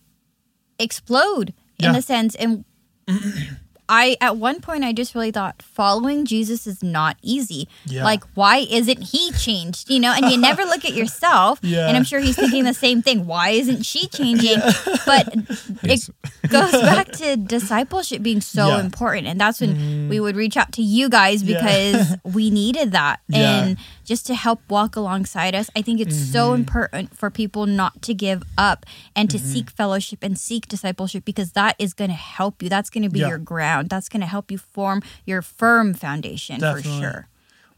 explode 0.79 1.53
Yeah. 1.79 1.91
in 1.91 1.97
a 1.97 2.03
sense 2.03 2.35
and 2.35 2.65
I 3.91 4.17
at 4.21 4.37
one 4.37 4.61
point 4.61 4.85
I 4.85 4.93
just 4.93 5.15
really 5.17 5.33
thought 5.33 5.61
following 5.61 6.25
Jesus 6.25 6.67
is 6.67 6.83
not 6.83 7.17
easy. 7.23 7.69
Yeah. 7.85 8.05
Like 8.05 8.23
why 8.35 8.59
isn't 8.71 9.03
he 9.03 9.33
changed? 9.33 9.91
You 9.91 9.99
know, 9.99 10.13
and 10.17 10.31
you 10.31 10.39
never 10.39 10.65
look 10.65 10.85
at 10.85 10.95
yourself. 10.95 11.59
Yeah. 11.71 11.89
And 11.89 11.97
I'm 11.97 12.05
sure 12.05 12.21
he's 12.21 12.37
thinking 12.37 12.65
the 12.65 12.73
same 12.75 13.03
thing. 13.03 13.27
Why 13.27 13.51
isn't 13.51 13.83
she 13.85 14.07
changing? 14.09 14.59
But 15.07 15.29
it 15.83 16.09
goes 16.49 16.73
back 16.73 17.11
to 17.13 17.37
discipleship 17.37 18.23
being 18.23 18.41
so 18.41 18.69
Yeah. 18.69 18.77
Mm-hmm. 18.77 18.87
important. 18.87 19.27
And 19.27 19.41
that's 19.41 19.61
when 19.61 20.09
we 20.09 20.21
would 20.21 20.37
reach 20.37 20.57
out 20.57 20.73
to 20.73 20.83
you 20.83 21.09
guys 21.09 21.43
Yeah. 21.43 21.57
because 21.61 22.17
we 22.35 22.51
needed 22.51 22.93
that. 22.93 23.21
Yeah. 23.29 23.39
Mm-hmm. 23.39 23.69
And 23.69 23.79
just 24.11 24.27
to 24.27 24.35
help 24.35 24.61
walk 24.69 24.97
alongside 24.97 25.55
us. 25.55 25.71
I 25.77 25.83
think 25.83 26.01
it's 26.01 26.17
so 26.17 26.53
important 26.53 27.17
for 27.17 27.31
people 27.31 27.65
not 27.67 28.03
to 28.03 28.13
give 28.13 28.43
up 28.59 28.85
and 29.15 29.31
to 29.31 29.39
Mm-hmm. 29.39 29.47
seek 29.53 29.71
fellowship 29.71 30.19
and 30.25 30.37
seek 30.37 30.67
discipleship 30.67 31.25
because 31.25 31.53
that 31.53 31.77
is 31.79 31.95
going 31.95 32.11
to 32.11 32.17
help 32.17 32.61
you. 32.61 32.69
That's 32.69 32.91
going 32.91 33.05
to 33.05 33.09
be 33.09 33.21
Yeah. 33.21 33.29
your 33.29 33.39
ground. 33.39 33.89
That's 33.89 34.09
going 34.09 34.21
to 34.23 34.27
help 34.27 34.51
you 34.51 34.59
form 34.59 35.01
your 35.25 35.43
firm 35.43 35.95
foundation 35.95 36.59
Definitely. 36.59 36.91
for 36.91 37.01
sure. 37.01 37.29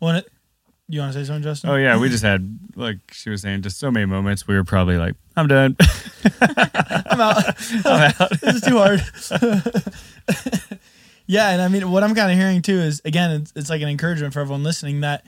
Well, 0.00 0.16
it, 0.16 0.28
you 0.88 1.00
want 1.00 1.12
to 1.12 1.18
say 1.20 1.26
something, 1.26 1.42
Justin? 1.42 1.68
Oh 1.68 1.76
yeah, 1.76 1.98
we 1.98 2.08
just 2.16 2.24
had 2.24 2.58
like 2.76 2.96
she 3.12 3.28
was 3.28 3.42
saying, 3.42 3.60
just 3.60 3.78
so 3.78 3.90
many 3.90 4.06
moments. 4.06 4.48
We 4.48 4.54
were 4.54 4.64
probably 4.64 4.96
like, 4.96 5.14
I'm 5.36 5.48
done. 5.48 5.76
I'm 6.40 7.20
out. 7.20 7.44
I'm 7.84 8.12
out. 8.18 8.40
this 8.40 8.54
is 8.56 8.62
too 8.62 8.78
hard. 8.78 9.00
yeah, 11.26 11.50
and 11.50 11.62
I 11.62 11.68
mean, 11.68 11.90
what 11.90 12.02
I'm 12.02 12.14
kind 12.14 12.32
of 12.32 12.38
hearing 12.38 12.62
too 12.62 12.78
is 12.78 13.00
again, 13.04 13.30
it's, 13.42 13.52
it's 13.54 13.70
like 13.70 13.82
an 13.82 13.88
encouragement 13.88 14.32
for 14.34 14.40
everyone 14.40 14.62
listening 14.62 15.00
that 15.02 15.24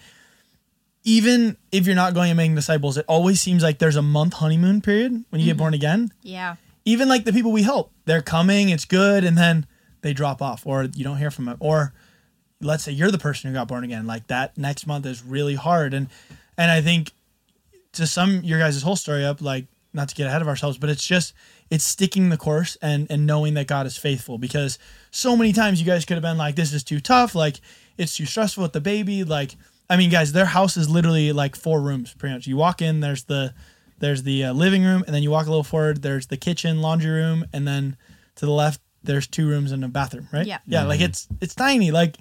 even 1.05 1.57
if 1.71 1.87
you're 1.87 1.95
not 1.95 2.15
going 2.15 2.31
and 2.31 2.37
making 2.37 2.55
disciples, 2.55 2.97
it 2.97 3.05
always 3.07 3.41
seems 3.41 3.63
like 3.63 3.79
there's 3.79 3.97
a 3.97 4.03
month 4.03 4.35
honeymoon 4.35 4.81
period 4.81 5.25
when 5.29 5.41
you 5.41 5.47
get 5.47 5.57
born 5.57 5.73
mm-hmm. 5.73 5.77
again. 5.77 6.13
Yeah. 6.23 6.57
Even 6.87 7.09
like 7.09 7.25
the 7.25 7.33
people 7.33 7.53
we 7.53 7.63
help, 7.63 7.93
they're 8.07 8.23
coming, 8.23 8.71
it's 8.71 8.85
good, 8.87 9.25
and 9.25 9.37
then 9.37 9.67
they 10.01 10.13
drop 10.13 10.43
off, 10.43 10.67
or 10.67 10.85
you 10.85 11.05
don't 11.05 11.19
hear 11.19 11.31
from 11.31 11.45
them, 11.47 11.57
or 11.61 11.93
let's 12.61 12.85
say 12.85 12.93
you're 12.93 13.11
the 13.11 13.19
person 13.19 13.49
who 13.49 13.55
got 13.55 13.69
born 13.69 13.85
again, 13.85 14.07
like 14.07 14.27
that 14.27 14.57
next 14.59 14.87
month 14.87 15.07
is 15.07 15.23
really 15.23 15.55
hard, 15.55 15.95
and 15.95 16.09
and 16.59 16.71
I 16.71 16.81
think 16.81 17.13
to 17.93 18.07
sum 18.07 18.41
your 18.43 18.59
guys' 18.59 18.83
whole 18.83 18.97
story 18.97 19.25
up, 19.25 19.41
like 19.41 19.67
not 19.93 20.09
to 20.09 20.15
get 20.15 20.27
ahead 20.27 20.43
of 20.43 20.49
ourselves, 20.49 20.77
but 20.77 20.91
it's 20.91 21.07
just 21.07 21.33
it's 21.71 21.85
sticking 21.85 22.29
the 22.29 22.37
course 22.37 22.77
and 22.83 23.07
and 23.11 23.27
knowing 23.27 23.55
that 23.55 23.67
God 23.67 23.87
is 23.87 23.97
faithful 23.97 24.37
because 24.37 24.79
so 25.11 25.37
many 25.37 25.53
times 25.53 25.81
you 25.81 25.87
guys 25.87 26.05
could 26.05 26.15
have 26.15 26.23
been 26.23 26.39
like, 26.39 26.55
this 26.55 26.73
is 26.73 26.85
too 26.85 27.01
tough, 27.01 27.35
like 27.35 27.61
it's 27.97 28.17
too 28.17 28.27
stressful 28.27 28.63
with 28.63 28.73
the 28.73 28.81
baby, 28.81 29.25
like 29.25 29.57
I 29.89 29.97
mean, 29.97 30.11
guys, 30.11 30.33
their 30.33 30.47
house 30.47 30.77
is 30.77 30.89
literally 30.89 31.33
like 31.33 31.57
four 31.57 31.81
rooms 31.81 32.15
pretty 32.15 32.35
much. 32.35 32.47
You 32.47 32.57
walk 32.57 32.81
in, 32.81 33.01
there's 33.01 33.25
the 33.25 33.55
there's 33.99 34.23
the 34.23 34.45
uh, 34.45 34.53
living 34.53 34.83
room, 34.85 35.05
and 35.07 35.15
then 35.15 35.23
you 35.23 35.31
walk 35.31 35.47
a 35.47 35.51
little 35.51 35.65
forward, 35.65 36.03
there's 36.03 36.27
the 36.27 36.37
kitchen, 36.37 36.81
laundry 36.81 37.11
room, 37.11 37.45
and 37.53 37.67
then 37.67 37.97
to 38.37 38.47
the 38.47 38.53
left 38.53 38.81
there's 39.03 39.27
two 39.27 39.47
rooms 39.47 39.71
and 39.71 39.85
a 39.85 39.89
bathroom, 39.89 40.29
right? 40.33 40.47
Yeah. 40.47 40.59
Yeah, 40.67 40.85
like 40.85 41.01
it's 41.01 41.29
it's 41.41 41.55
tiny, 41.55 41.91
like 41.91 42.17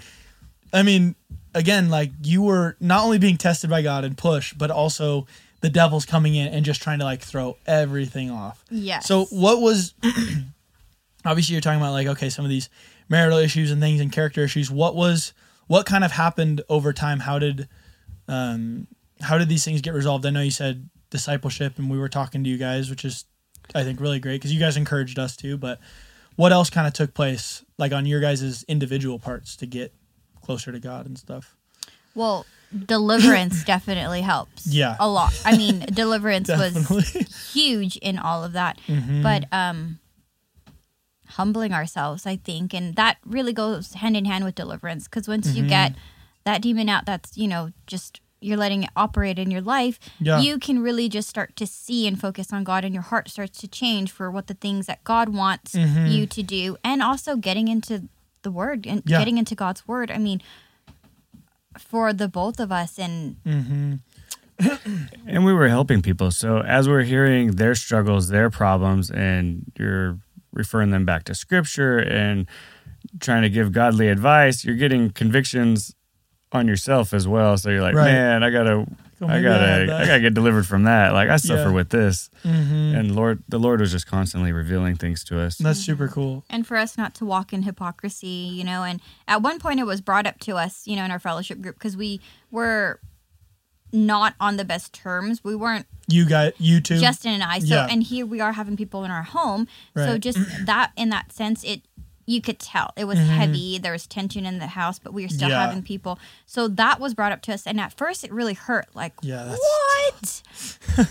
I 0.73 0.83
mean, 0.83 1.15
again, 1.55 1.89
like 1.89 2.11
you 2.23 2.41
were 2.41 2.75
not 2.79 3.03
only 3.03 3.19
being 3.19 3.37
tested 3.37 3.69
by 3.69 3.81
God 3.81 4.03
and 4.03 4.17
push, 4.17 4.53
but 4.53 4.69
also 4.71 5.27
the 5.61 5.69
devil's 5.69 6.05
coming 6.05 6.35
in 6.35 6.53
and 6.53 6.65
just 6.65 6.81
trying 6.81 6.99
to 6.99 7.05
like 7.05 7.21
throw 7.21 7.57
everything 7.65 8.29
off. 8.29 8.63
Yeah. 8.69 8.99
So 8.99 9.25
what 9.25 9.61
was 9.61 9.93
obviously 11.25 11.53
you're 11.53 11.61
talking 11.61 11.79
about 11.79 11.93
like 11.93 12.07
okay, 12.07 12.29
some 12.29 12.43
of 12.43 12.49
these 12.49 12.69
marital 13.09 13.37
issues 13.37 13.71
and 13.71 13.81
things 13.81 14.01
and 14.01 14.11
character 14.11 14.43
issues. 14.43 14.69
What 14.69 14.95
was 14.95 15.33
what 15.67 15.85
kind 15.85 16.03
of 16.03 16.11
happened 16.11 16.61
over 16.69 16.93
time? 16.93 17.19
How 17.19 17.39
did 17.39 17.67
um 18.27 18.87
how 19.21 19.37
did 19.37 19.49
these 19.49 19.63
things 19.65 19.81
get 19.81 19.93
resolved? 19.93 20.25
I 20.25 20.29
know 20.29 20.41
you 20.41 20.51
said 20.51 20.89
discipleship 21.09 21.77
and 21.77 21.89
we 21.89 21.97
were 21.97 22.09
talking 22.09 22.43
to 22.43 22.49
you 22.49 22.57
guys, 22.57 22.89
which 22.89 23.05
is 23.05 23.25
I 23.73 23.83
think 23.83 23.99
really 23.99 24.19
great 24.19 24.35
because 24.35 24.53
you 24.53 24.59
guys 24.59 24.77
encouraged 24.77 25.17
us 25.19 25.35
too, 25.35 25.57
but 25.57 25.79
what 26.35 26.51
else 26.51 26.69
kind 26.69 26.87
of 26.87 26.93
took 26.93 27.13
place 27.13 27.63
like 27.77 27.93
on 27.93 28.05
your 28.05 28.19
guys' 28.19 28.63
individual 28.67 29.19
parts 29.19 29.55
to 29.57 29.65
get 29.65 29.93
closer 30.41 30.71
to 30.71 30.79
God 30.79 31.05
and 31.05 31.17
stuff? 31.17 31.55
Well, 32.15 32.45
deliverance 32.85 33.63
definitely 33.65 34.21
helps. 34.21 34.67
Yeah. 34.67 34.95
A 34.99 35.07
lot. 35.07 35.33
I 35.45 35.57
mean, 35.57 35.79
deliverance 35.79 36.49
was 36.49 37.51
huge 37.53 37.97
in 37.97 38.19
all 38.19 38.43
of 38.43 38.53
that. 38.53 38.79
Mm-hmm. 38.87 39.21
But 39.23 39.45
um 39.51 39.99
humbling 41.37 41.73
ourselves, 41.73 42.25
I 42.25 42.35
think, 42.37 42.73
and 42.73 42.95
that 42.95 43.17
really 43.25 43.53
goes 43.53 43.93
hand 43.93 44.15
in 44.17 44.25
hand 44.25 44.43
with 44.45 44.55
deliverance 44.55 45.07
because 45.07 45.27
once 45.27 45.47
Mm-hmm. 45.47 45.57
you 45.63 45.69
get 45.69 45.95
that 46.45 46.61
demon 46.61 46.89
out 46.89 47.05
that's, 47.05 47.37
you 47.37 47.47
know, 47.47 47.71
just 47.87 48.19
you're 48.41 48.57
letting 48.57 48.83
it 48.83 48.89
operate 48.97 49.39
in 49.39 49.49
your 49.49 49.61
life, 49.61 49.97
Yeah. 50.19 50.39
you 50.41 50.59
can 50.59 50.79
really 50.83 51.07
just 51.07 51.29
start 51.29 51.55
to 51.55 51.65
see 51.65 52.05
and 52.07 52.19
focus 52.19 52.51
on 52.51 52.63
God, 52.65 52.83
and 52.83 52.93
your 52.93 53.03
heart 53.03 53.29
starts 53.29 53.57
to 53.59 53.67
change 53.69 54.11
for 54.11 54.29
what 54.29 54.47
the 54.47 54.53
things 54.53 54.85
that 54.87 55.03
God 55.05 55.29
wants 55.29 55.73
Mm-hmm. 55.75 56.07
you 56.07 56.25
to 56.27 56.43
do, 56.43 56.75
and 56.83 57.01
also 57.01 57.37
getting 57.37 57.67
into 57.69 58.09
the 58.41 58.51
Word 58.51 58.85
and 58.85 59.01
Yeah. 59.05 59.19
getting 59.19 59.37
into 59.37 59.55
God's 59.55 59.87
Word. 59.87 60.11
I 60.11 60.17
mean, 60.17 60.41
for 61.77 62.11
the 62.13 62.27
both 62.27 62.59
of 62.59 62.71
us, 62.71 62.99
and 62.99 63.37
Mm-hmm. 63.45 63.93
and 65.27 65.45
we 65.45 65.53
were 65.53 65.67
helping 65.69 66.01
people. 66.01 66.29
So 66.31 66.59
as 66.61 66.87
we're 66.87 67.03
hearing 67.03 67.51
their 67.55 67.75
struggles, 67.75 68.27
their 68.29 68.49
problems, 68.49 69.09
and 69.09 69.71
you're 69.79 70.19
referring 70.53 70.91
them 70.91 71.05
back 71.05 71.23
to 71.25 71.35
scripture 71.35 71.97
and 71.99 72.47
trying 73.19 73.41
to 73.41 73.49
give 73.49 73.71
godly 73.71 74.07
advice, 74.07 74.63
you're 74.63 74.75
getting 74.75 75.09
convictions 75.11 75.93
on 76.51 76.67
yourself 76.67 77.13
as 77.13 77.27
well. 77.27 77.57
So 77.57 77.69
you're 77.69 77.81
like, 77.81 77.95
Right. 77.95 78.11
man, 78.11 78.43
I 78.43 78.49
gotta, 78.51 78.85
Go, 79.19 79.27
I 79.27 79.35
maybe 79.41 79.47
I 79.47 79.51
had 79.51 79.59
gotta, 79.59 79.85
that." 79.87 80.01
I 80.01 80.05
gotta 80.05 80.19
get 80.21 80.33
delivered 80.35 80.67
from 80.67 80.83
that. 80.83 81.11
Like 81.13 81.29
I 81.29 81.37
suffer 81.37 81.69
Yeah. 81.69 81.71
with 81.71 81.89
this, 81.89 82.29
Mm-hmm. 82.43 82.95
and 82.95 83.15
Lord, 83.15 83.43
the 83.49 83.57
Lord 83.57 83.79
was 83.81 83.91
just 83.91 84.05
constantly 84.07 84.51
revealing 84.51 84.95
things 84.95 85.23
to 85.25 85.39
us. 85.39 85.57
That's 85.57 85.79
super 85.79 86.07
cool. 86.07 86.43
and 86.49 86.65
for 86.67 86.77
us 86.77 86.97
not 86.97 87.15
to 87.15 87.25
walk 87.25 87.53
in 87.53 87.63
hypocrisy, 87.63 88.27
you 88.27 88.63
know. 88.63 88.83
And 88.83 89.01
at 89.27 89.41
one 89.41 89.59
point, 89.59 89.79
it 89.79 89.85
was 89.85 89.99
brought 90.01 90.27
up 90.27 90.39
to 90.41 90.55
us, 90.57 90.85
you 90.85 90.95
know, 90.95 91.03
in 91.03 91.11
our 91.11 91.19
fellowship 91.19 91.59
group 91.61 91.75
because 91.75 91.97
we 91.97 92.21
were 92.51 92.99
not 93.93 94.33
on 94.39 94.57
the 94.57 94.65
best 94.65 94.91
terms. 94.93 95.43
We 95.43 95.55
weren't 95.55 95.85
You 96.07 96.25
got 96.27 96.59
you 96.59 96.81
too. 96.81 96.99
Justin 96.99 97.31
and 97.33 97.43
I. 97.43 97.59
So 97.59 97.75
Yeah. 97.75 97.87
and 97.89 98.01
here 98.03 98.25
we 98.25 98.41
are 98.41 98.53
having 98.53 98.75
people 98.75 99.03
in 99.05 99.11
our 99.11 99.23
home. 99.23 99.67
So 99.95 100.17
just 100.17 100.39
that 100.65 100.91
in 100.97 101.09
that 101.09 101.31
sense, 101.31 101.63
it 101.63 101.81
you 102.25 102.41
could 102.41 102.57
tell 102.57 102.91
it 102.95 103.03
was 103.03 103.19
heavy. 103.19 103.77
There 103.77 103.91
was 103.91 104.07
tension 104.07 104.45
in 104.45 104.57
the 104.59 104.67
house, 104.67 104.97
but 104.97 105.13
we 105.13 105.23
were 105.23 105.29
still 105.29 105.49
Mm-hmm. 105.49 105.51
Yeah. 105.59 105.65
having 105.67 105.83
people. 105.83 106.19
So 106.45 106.67
that 106.69 106.99
was 106.99 107.13
brought 107.13 107.33
up 107.33 107.41
to 107.43 107.53
us, 107.53 107.67
and 107.67 107.79
at 107.81 107.91
first 107.97 108.23
it 108.23 108.31
really 108.31 108.53
hurt. 108.53 108.87
Like 108.95 109.13
Yeah, 109.21 109.49
what? 109.55 110.41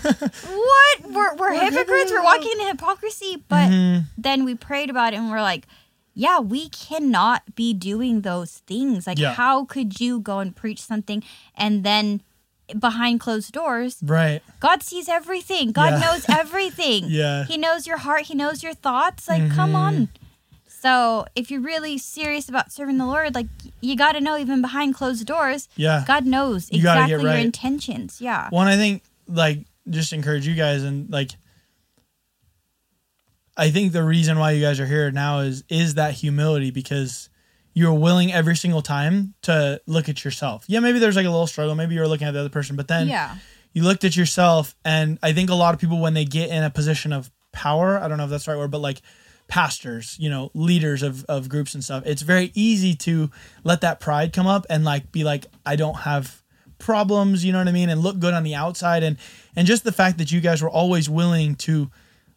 what? 0.43 1.11
We're, 1.11 1.35
we're 1.35 1.53
hypocrites. 1.53 2.11
We're 2.11 2.23
walking 2.23 2.59
in 2.59 2.67
hypocrisy. 2.67 3.43
But 3.47 3.69
Mm-hmm. 3.69 3.99
then 4.17 4.43
we 4.43 4.55
prayed 4.55 4.89
about 4.89 5.13
it, 5.13 5.17
and 5.17 5.29
we're 5.31 5.41
like. 5.41 5.67
Yeah, 6.15 6.39
we 6.41 6.69
cannot 6.69 7.55
be 7.55 7.73
doing 7.73 8.21
those 8.21 8.59
things. 8.67 9.07
Like, 9.07 9.17
Yeah. 9.17 9.33
how 9.33 9.65
could 9.65 9.99
you 9.99 10.19
go 10.19 10.37
and 10.37 10.55
preach 10.55 10.79
something 10.79 11.23
and 11.57 11.83
then 11.83 12.21
behind 12.79 13.19
closed 13.19 13.51
doors 13.51 13.97
right. 14.01 14.41
God 14.59 14.81
sees 14.83 15.09
everything. 15.09 15.71
God 15.71 15.93
Yeah. 15.93 15.99
knows 15.99 16.25
everything. 16.29 17.05
Yeah. 17.07 17.45
He 17.45 17.57
knows 17.57 17.85
your 17.85 17.97
heart. 17.97 18.23
He 18.23 18.35
knows 18.35 18.63
your 18.63 18.73
thoughts. 18.73 19.27
Like, 19.27 19.49
come 19.51 19.73
mm-hmm. 19.73 19.75
on. 19.75 20.09
So, 20.67 21.25
if 21.35 21.49
you're 21.49 21.61
really 21.61 21.97
serious 21.97 22.49
about 22.49 22.71
serving 22.71 22.97
the 22.97 23.05
Lord, 23.05 23.35
like, 23.35 23.47
you 23.79 23.95
got 23.95 24.13
to 24.13 24.21
know 24.21 24.37
even 24.37 24.61
behind 24.61 24.95
closed 24.95 25.25
doors, 25.25 25.69
Yeah. 25.75 26.03
God 26.05 26.25
knows 26.25 26.71
You 26.71 26.77
exactly 26.77 27.21
your 27.21 27.31
intentions. 27.33 28.19
Yeah. 28.19 28.49
One, 28.49 28.67
I 28.67 28.75
think, 28.75 29.03
like, 29.27 29.65
just 29.89 30.13
encourage 30.13 30.47
you 30.47 30.55
guys 30.55 30.83
and 30.83 31.09
like, 31.11 31.31
I 33.55 33.69
think 33.69 33.91
the 33.91 34.03
reason 34.03 34.39
why 34.39 34.51
you 34.51 34.61
guys 34.61 34.79
are 34.79 34.85
here 34.85 35.11
now 35.11 35.39
is 35.39 35.63
is 35.69 35.95
that 35.95 36.13
humility 36.15 36.71
because 36.71 37.29
you're 37.73 37.93
willing 37.93 38.31
every 38.31 38.55
single 38.55 38.81
time 38.81 39.33
to 39.43 39.81
look 39.87 40.07
at 40.09 40.23
yourself. 40.23 40.65
Yeah, 40.67 40.79
maybe 40.79 40.99
there's 40.99 41.15
like 41.15 41.25
a 41.25 41.29
little 41.29 41.47
struggle. 41.47 41.73
Maybe 41.75 41.95
you're 41.95 42.07
looking 42.07 42.27
at 42.27 42.31
the 42.31 42.39
other 42.39 42.49
person, 42.49 42.75
but 42.75 42.87
then 42.87 43.07
Yeah. 43.07 43.35
you 43.73 43.83
looked 43.83 44.03
at 44.03 44.15
yourself, 44.15 44.75
and 44.85 45.17
I 45.23 45.33
think 45.33 45.49
a 45.49 45.55
lot 45.55 45.73
of 45.73 45.79
people 45.79 45.99
when 45.99 46.13
they 46.13 46.25
get 46.25 46.49
in 46.49 46.63
a 46.63 46.69
position 46.69 47.11
of 47.11 47.31
power, 47.51 47.97
I 47.99 48.07
don't 48.07 48.17
know 48.17 48.25
if 48.25 48.29
that's 48.29 48.45
the 48.45 48.51
right 48.51 48.57
word, 48.57 48.71
but 48.71 48.81
like 48.81 49.01
pastors, 49.47 50.15
you 50.19 50.29
know, 50.29 50.51
leaders 50.53 51.03
of, 51.03 51.25
of 51.25 51.49
groups 51.49 51.73
and 51.73 51.83
stuff, 51.83 52.03
it's 52.05 52.21
very 52.21 52.51
easy 52.55 52.95
to 52.95 53.29
let 53.63 53.81
that 53.81 53.99
pride 53.99 54.33
come 54.33 54.47
up 54.47 54.65
and 54.69 54.83
like 54.85 55.11
be 55.11 55.23
like, 55.23 55.45
I 55.65 55.75
don't 55.75 55.97
have 55.97 56.41
problems, 56.79 57.43
you 57.45 57.51
know 57.51 57.59
what 57.59 57.67
I 57.67 57.71
mean, 57.71 57.89
and 57.89 58.01
look 58.01 58.19
good 58.19 58.33
on 58.33 58.43
the 58.43 58.55
outside 58.55 59.03
and 59.03 59.17
and 59.55 59.67
just 59.67 59.83
the 59.83 59.91
fact 59.91 60.17
that 60.17 60.31
you 60.31 60.41
guys 60.41 60.61
were 60.61 60.69
always 60.69 61.09
willing 61.09 61.55
to 61.55 61.89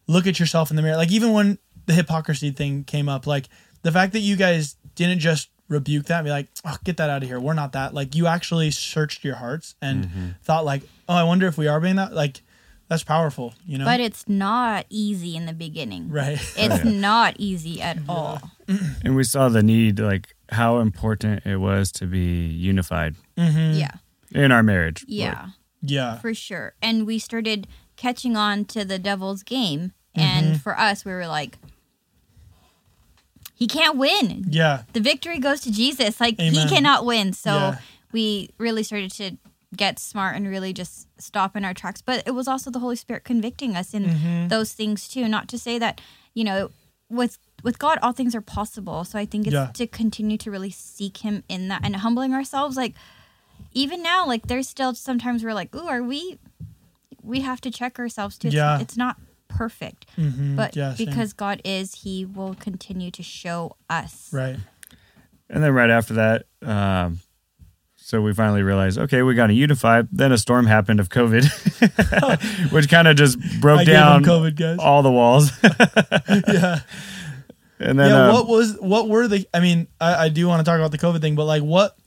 look 0.07 0.25
at 0.27 0.39
yourself 0.39 0.69
in 0.69 0.75
the 0.75 0.81
mirror. 0.81 0.95
Like 0.97 1.11
even 1.11 1.33
when 1.33 1.57
the 1.85 1.93
hypocrisy 1.93 2.51
thing 2.51 2.83
came 2.83 3.09
up, 3.09 3.25
like 3.27 3.49
the 3.83 3.91
fact 3.91 4.13
that 4.13 4.19
you 4.19 4.35
guys 4.35 4.75
didn't 4.95 5.19
just 5.19 5.49
rebuke 5.69 6.05
that 6.05 6.19
and 6.19 6.25
be 6.25 6.31
like, 6.31 6.47
oh, 6.65 6.77
get 6.83 6.97
that 6.97 7.09
out 7.09 7.23
of 7.23 7.27
here. 7.29 7.39
We're 7.39 7.53
not 7.53 7.73
that. 7.73 7.93
Like 7.93 8.15
you 8.15 8.27
actually 8.27 8.71
searched 8.71 9.23
your 9.23 9.35
hearts 9.35 9.75
and 9.81 10.35
thought 10.43 10.63
like, 10.65 10.83
oh, 11.09 11.13
I 11.15 11.23
wonder 11.23 11.45
if 11.47 11.57
we 11.57 11.67
are 11.67 11.79
being 11.79 11.97
that. 11.97 12.13
Like 12.13 12.41
that's 12.87 13.03
powerful, 13.03 13.53
you 13.65 13.77
know? 13.77 13.83
But 13.85 13.99
it's 13.99 14.27
not 14.29 14.85
easy 14.89 15.35
in 15.35 15.45
the 15.45 15.51
beginning. 15.53 16.09
right. 16.09 16.39
It's 16.57 16.85
not 16.85 17.35
easy 17.37 17.81
at 17.81 17.97
all. 18.07 18.41
And 19.03 19.15
we 19.15 19.23
saw 19.23 19.47
the 19.49 19.61
need, 19.63 19.99
like 19.99 20.35
how 20.51 20.79
important 20.79 21.45
it 21.45 21.57
was 21.57 21.91
to 21.93 22.05
be 22.05 22.45
unified 22.47 23.15
Mm-hmm. 23.37 23.77
Yeah. 23.79 23.91
in 24.31 24.51
our 24.51 24.63
marriage. 24.63 25.03
Yeah. 25.07 25.49
yeah. 25.81 26.17
For 26.19 26.33
sure. 26.33 26.73
And 26.81 27.05
we 27.05 27.19
started 27.19 27.67
catching 27.97 28.35
on 28.37 28.65
to 28.65 28.83
the 28.85 28.99
devil's 28.99 29.43
game. 29.43 29.91
And 30.15 30.59
for 30.61 30.77
us, 30.79 31.05
we 31.05 31.11
were 31.11 31.27
like, 31.27 31.57
he 33.57 33.65
can't 33.67 33.97
win. 33.97 34.45
Yeah. 34.49 34.83
the 34.93 34.99
victory 35.01 35.39
goes 35.39 35.59
to 35.61 35.71
Jesus. 35.71 36.21
Like 36.21 36.39
he 36.39 36.63
cannot 36.69 37.05
win. 37.05 37.33
So 37.33 37.49
Yeah. 37.51 37.77
we 38.11 38.51
really 38.57 38.83
started 38.83 39.11
to 39.13 39.37
get 39.75 39.99
smart 39.99 40.35
and 40.37 40.47
really 40.47 40.71
just 40.73 41.07
stop 41.19 41.55
in 41.57 41.65
our 41.65 41.73
tracks. 41.73 42.01
But 42.01 42.23
it 42.27 42.31
was 42.31 42.47
also 42.47 42.69
the 42.71 42.79
Holy 42.79 42.95
Spirit 42.95 43.23
convicting 43.25 43.75
us 43.75 43.93
in 43.93 44.05
Mm-hmm. 44.05 44.47
those 44.49 44.71
things 44.73 45.07
too. 45.09 45.27
Not 45.27 45.47
to 45.49 45.57
say 45.57 45.77
that, 45.79 45.99
you 46.33 46.43
know, 46.43 46.69
with 47.09 47.39
with 47.63 47.79
God 47.79 47.97
all 48.03 48.11
things 48.13 48.35
are 48.35 48.41
possible. 48.41 49.03
So 49.03 49.17
I 49.17 49.25
think 49.25 49.47
it's 49.47 49.53
Yeah. 49.53 49.71
to 49.73 49.87
continue 49.87 50.37
to 50.37 50.51
really 50.51 50.69
seek 50.71 51.17
him 51.17 51.43
in 51.49 51.67
that 51.69 51.81
and 51.83 51.95
humbling 51.97 52.33
ourselves. 52.33 52.77
Like 52.77 52.93
even 53.73 54.01
now, 54.03 54.25
like 54.27 54.47
there's 54.47 54.69
still 54.69 54.93
sometimes 54.93 55.43
we're 55.43 55.53
like, 55.55 55.73
ooh, 55.75 55.87
are 55.87 56.03
we 56.03 56.37
we 57.23 57.41
have 57.41 57.59
to 57.61 57.71
check 57.71 57.97
ourselves 57.99 58.37
too. 58.37 58.47
It's, 58.49 58.55
Yeah. 58.55 58.79
it's 58.79 58.95
not 58.95 59.17
perfect. 59.57 60.05
Mhm. 60.17 60.55
But 60.55 60.75
Yeah, 60.75 60.93
because 60.97 61.33
God 61.33 61.61
is, 61.65 61.95
he 61.95 62.25
will 62.25 62.55
continue 62.55 63.11
to 63.11 63.23
show 63.23 63.75
us. 63.89 64.29
Right. 64.31 64.57
And 65.49 65.63
then 65.63 65.73
right 65.73 65.89
after 65.89 66.13
that, 66.15 66.45
um, 66.61 67.19
so 67.95 68.21
we 68.21 68.33
finally 68.33 68.63
realized, 68.63 68.97
okay, 68.97 69.21
we 69.21 69.33
got 69.33 69.47
to 69.47 69.53
unify. 69.53 70.03
Then 70.11 70.31
a 70.31 70.37
storm 70.37 70.65
happened 70.65 70.99
of 71.01 71.09
COVID, 71.09 72.71
which 72.71 72.87
kind 72.87 73.07
of 73.07 73.17
just 73.17 73.37
broke 73.59 73.79
I 73.79 73.83
down 73.83 74.23
COVID, 74.23 74.55
guys. 74.55 74.79
all 74.79 75.01
the 75.03 75.11
walls. 75.11 75.51
yeah. 75.63 76.79
and 77.79 77.99
then, 77.99 78.09
yeah. 78.09 78.29
uh, 78.29 78.33
what 78.33 78.47
was 78.47 78.77
what 78.79 79.09
were 79.09 79.27
the? 79.27 79.45
I 79.53 79.59
mean, 79.59 79.87
I, 79.99 80.25
I 80.25 80.29
do 80.29 80.47
want 80.47 80.59
to 80.59 80.63
talk 80.63 80.79
about 80.79 80.91
the 80.91 80.97
COVID 80.97 81.19
thing, 81.19 81.35
but 81.35 81.43
like 81.45 81.63
what? 81.63 81.97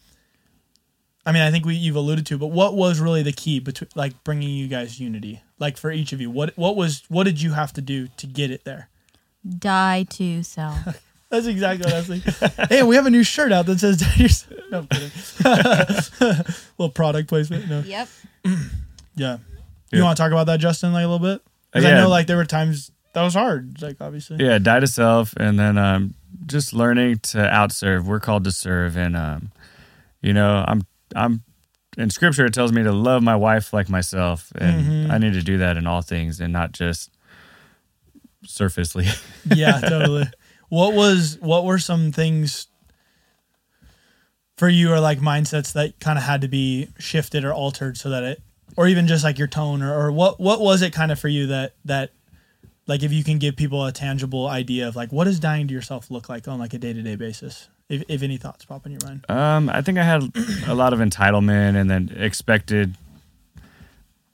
I 1.27 1.33
mean, 1.33 1.43
I 1.43 1.51
think 1.51 1.67
we 1.67 1.75
you've 1.75 1.97
alluded 1.97 2.25
to, 2.27 2.39
but 2.39 2.47
what 2.47 2.75
was 2.75 2.99
really 2.99 3.23
the 3.23 3.33
key 3.33 3.61
between 3.61 3.89
like 3.95 4.25
bringing 4.25 4.49
you 4.49 4.69
guys 4.69 4.99
unity? 4.99 5.43
Like 5.61 5.77
for 5.77 5.93
each 5.93 6.13
of 6.13 6.21
you, 6.21 6.31
what 6.31 6.57
what 6.57 6.75
was 6.75 7.03
what 7.09 7.25
did 7.25 7.41
you 7.41 7.53
have 7.53 7.73
to 7.75 7.81
do 7.83 8.09
to 8.17 8.27
get 8.27 8.51
it 8.51 8.65
there? 8.65 8.89
Die 9.59 10.07
to 10.11 10.43
self. 10.43 10.79
That's 11.31 11.47
exactly 11.47 11.85
what 11.85 11.95
I 11.95 11.99
was 11.99 12.07
thinking. 12.09 12.67
hey, 12.69 12.83
we 12.83 12.97
have 12.97 13.07
a 13.07 13.11
new 13.11 13.23
shirt 13.23 13.53
out 13.53 13.67
that 13.67 13.79
says 13.79 13.99
"Die 13.99 14.07
to 14.17 14.23
yourself." 14.23 14.61
No, 14.73 14.79
I'm 14.79 14.87
kidding. 14.89 15.11
little 16.79 16.91
product 16.93 17.29
placement. 17.29 17.69
No. 17.69 17.81
yep. 17.81 18.09
Yeah. 19.17 19.39
You 19.93 19.99
Yeah. 19.99 20.05
want 20.05 20.17
to 20.17 20.23
talk 20.23 20.33
about 20.33 20.47
that, 20.47 20.61
Justin, 20.61 20.93
like 20.93 21.05
a 21.05 21.09
little 21.09 21.19
bit? 21.25 21.43
Because 21.73 21.85
I 21.85 21.91
Yeah. 21.91 22.01
know 22.03 22.09
like 22.09 22.27
there 22.27 22.37
were 22.39 22.45
times 22.47 22.91
that 23.13 23.23
was 23.23 23.35
hard. 23.35 23.83
Like 23.83 23.97
obviously. 24.01 24.37
yeah, 24.43 24.59
die 24.59 24.81
to 24.81 24.87
self, 24.87 25.35
and 25.37 25.59
then 25.59 25.77
um, 25.77 26.15
just 26.47 26.73
learning 26.73 27.19
to 27.19 27.39
outserve. 27.39 28.05
We're 28.05 28.21
called 28.21 28.45
to 28.45 28.53
serve, 28.53 28.97
and 28.97 29.17
um, 29.17 29.51
you 30.23 30.33
know, 30.33 30.65
I'm 30.67 30.83
I'm 31.15 31.43
in 31.97 32.11
Scripture. 32.11 32.47
It 32.47 32.55
tells 32.55 32.73
me 32.73 32.83
to 32.83 32.93
love 32.93 33.23
my 33.23 33.37
wife 33.37 33.73
like 33.73 33.89
myself, 33.89 34.53
and 34.57 35.09
Mhm. 35.09 35.11
I 35.11 35.19
need 35.19 35.33
to 35.35 35.43
do 35.43 35.59
that 35.59 35.77
in 35.77 35.87
all 35.87 36.03
things, 36.03 36.41
and 36.41 36.53
not 36.53 36.73
just 36.73 37.11
surfacely. 38.45 39.07
yeah, 39.45 39.81
totally. 39.81 40.29
What 40.69 40.95
was 40.95 41.37
what 41.41 41.65
were 41.65 41.79
some 41.79 42.13
things 42.13 42.69
for 44.57 44.69
you 44.69 44.93
or 44.93 45.01
like 45.01 45.19
mindsets 45.19 45.73
that 45.73 45.99
kind 46.01 46.19
of 46.19 46.25
had 46.25 46.43
to 46.43 46.49
be 46.49 46.89
shifted 46.99 47.45
or 47.45 47.53
altered 47.53 47.97
so 47.97 48.11
that 48.11 48.23
it 48.23 48.43
or 48.77 48.87
even 48.87 49.07
just 49.07 49.25
like 49.25 49.39
your 49.39 49.49
tone 49.49 49.83
or, 49.83 49.93
or 49.99 50.13
what 50.13 50.39
what 50.39 50.61
was 50.61 50.83
it 50.83 50.93
kind 50.93 51.11
of 51.11 51.19
for 51.19 51.29
you 51.29 51.47
that 51.47 51.75
that 51.85 52.11
like 52.87 53.03
if 53.03 53.11
you 53.13 53.25
can 53.25 53.39
give 53.39 53.57
people 53.57 53.85
a 53.87 53.91
tangible 53.93 54.47
idea 54.47 54.87
of 54.87 54.95
like 54.97 55.11
what 55.13 55.25
does 55.25 55.41
dying 55.41 55.67
to 55.67 55.73
yourself 55.75 56.11
look 56.11 56.29
like 56.29 56.47
on 56.47 56.59
like 56.59 56.75
a 56.75 56.79
day-to-day 56.79 57.17
basis 57.17 57.69
if, 57.91 58.03
if 58.09 58.23
any 58.23 58.39
thoughts 58.39 58.65
pop 58.65 58.87
in 58.87 58.93
your 58.93 59.01
mind 59.05 59.25
Um, 59.29 59.69
I 59.69 59.83
think 59.83 59.99
I 59.99 60.05
had 60.05 60.23
a 60.67 60.75
lot 60.75 60.93
of 60.95 60.99
entitlement 61.01 61.77
and 61.77 61.91
then 61.91 62.11
expected 62.17 62.95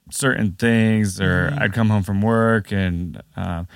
certain 0.09 0.53
things, 0.53 1.19
or 1.19 1.49
Mhm. 1.51 1.61
I'd 1.61 1.73
come 1.73 1.89
home 1.89 2.03
from 2.03 2.21
work, 2.21 2.71
and 2.71 3.21
um, 3.35 3.67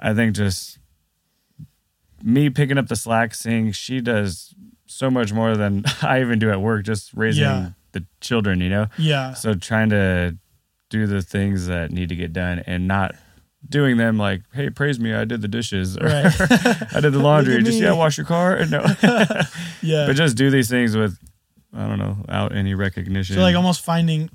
I 0.00 0.14
think 0.14 0.36
just 0.36 0.78
me 2.22 2.50
picking 2.50 2.78
up 2.78 2.86
the 2.88 2.96
slack, 2.96 3.34
seeing 3.34 3.72
she 3.72 4.00
does 4.00 4.54
so 4.86 5.10
much 5.10 5.32
more 5.32 5.56
than 5.56 5.84
I 6.02 6.20
even 6.20 6.38
do 6.38 6.50
at 6.50 6.60
work, 6.60 6.84
just 6.84 7.12
raising 7.14 7.42
Yeah. 7.42 7.70
the 7.92 8.04
children, 8.20 8.60
you 8.60 8.68
know. 8.70 8.86
yeah 8.96 9.34
So 9.34 9.54
trying 9.54 9.90
to 9.90 10.36
do 10.90 11.06
the 11.06 11.20
things 11.22 11.66
that 11.66 11.90
need 11.90 12.08
to 12.10 12.16
get 12.16 12.32
done 12.32 12.60
and 12.66 12.86
not 12.86 13.14
doing 13.68 13.96
them 13.96 14.18
like, 14.18 14.42
hey, 14.52 14.70
praise 14.70 15.00
me, 15.00 15.14
I 15.14 15.24
did 15.24 15.42
the 15.42 15.48
dishes, 15.48 15.96
or 15.96 16.06
right. 16.06 16.26
I 16.94 17.00
did 17.00 17.12
the 17.12 17.20
laundry. 17.20 17.62
Just 17.62 17.80
yeah, 17.80 17.92
wash 17.92 18.16
your 18.16 18.26
car. 18.26 18.64
No, 18.66 18.84
yeah. 19.82 20.06
But 20.06 20.16
just 20.16 20.36
do 20.36 20.50
these 20.50 20.68
things 20.68 20.96
with 20.96 21.18
I 21.76 21.88
don't 21.88 21.98
know, 21.98 22.18
out 22.28 22.54
any 22.54 22.74
recognition. 22.74 23.36
So 23.36 23.42
like 23.42 23.56
almost 23.56 23.84
finding, 23.84 24.30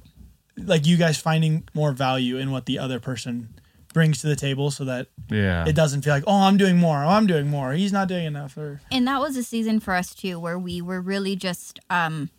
like 0.58 0.86
you 0.86 0.98
guys 0.98 1.18
finding 1.18 1.68
more 1.74 1.92
value 1.92 2.38
in 2.38 2.52
what 2.52 2.65
the 2.65 2.80
other 2.80 3.00
person 3.00 3.50
brings 3.94 4.22
to 4.22 4.28
the 4.28 4.36
table, 4.36 4.72
so 4.72 4.86
that 4.86 5.08
yeah, 5.30 5.65
it 5.68 5.74
doesn't 5.74 6.02
feel 6.02 6.13
like 6.13 6.24
oh 6.28 6.42
I'm 6.42 6.58
doing 6.58 6.78
more, 6.78 7.04
oh 7.04 7.10
I'm 7.10 7.28
doing 7.28 7.48
more, 7.48 7.74
he's 7.74 7.94
not 7.94 8.08
doing 8.08 8.26
enough, 8.26 8.58
or 8.58 8.82
and 8.92 9.08
that 9.08 9.20
was 9.20 9.38
a 9.38 9.44
season 9.44 9.80
for 9.80 9.94
us 9.96 10.13
too 10.13 10.39
where 10.39 10.60
we 10.60 10.82
were 10.82 11.02
really 11.02 11.36
just 11.36 11.80
um 11.89 12.30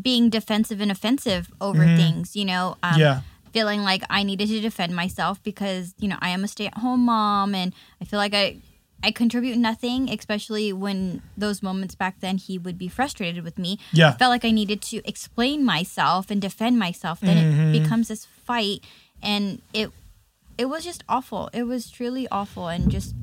being 0.00 0.30
defensive 0.30 0.80
and 0.80 0.90
offensive 0.90 1.50
over 1.60 1.84
things 1.84 2.36
you 2.36 2.44
know 2.44 2.76
um 2.84 3.00
yeah, 3.00 3.22
feeling 3.52 3.82
like 3.82 4.02
i 4.10 4.22
needed 4.22 4.48
to 4.48 4.60
defend 4.60 4.94
myself 4.94 5.42
because 5.42 5.94
you 5.98 6.08
know 6.08 6.16
i 6.20 6.28
am 6.30 6.44
a 6.44 6.48
stay-at-home 6.48 7.00
mom 7.04 7.54
and 7.54 7.74
i 8.00 8.04
feel 8.04 8.18
like 8.18 8.34
i 8.34 8.56
i 9.02 9.10
contribute 9.10 9.56
nothing 9.58 10.08
especially 10.10 10.72
when 10.72 11.20
those 11.36 11.62
moments 11.62 11.94
back 11.94 12.20
then 12.20 12.36
he 12.38 12.58
would 12.58 12.78
be 12.78 12.88
frustrated 12.88 13.42
with 13.44 13.58
me 13.58 13.78
Yeah. 13.92 14.08
i 14.10 14.12
felt 14.12 14.30
like 14.30 14.44
i 14.44 14.50
needed 14.50 14.80
to 14.82 14.96
explain 15.08 15.64
myself 15.64 16.30
and 16.30 16.40
defend 16.40 16.78
myself 16.78 17.20
then 17.20 17.36
Mm-hmm. 17.36 17.74
it 17.74 17.82
becomes 17.82 18.08
this 18.08 18.24
fight 18.26 18.84
and 19.22 19.62
it 19.72 19.90
it 20.58 20.66
was 20.66 20.84
just 20.84 21.02
awful 21.08 21.48
it 21.52 21.64
was 21.64 21.90
truly 21.90 22.28
awful 22.30 22.68
and 22.68 22.90
just 22.90 23.14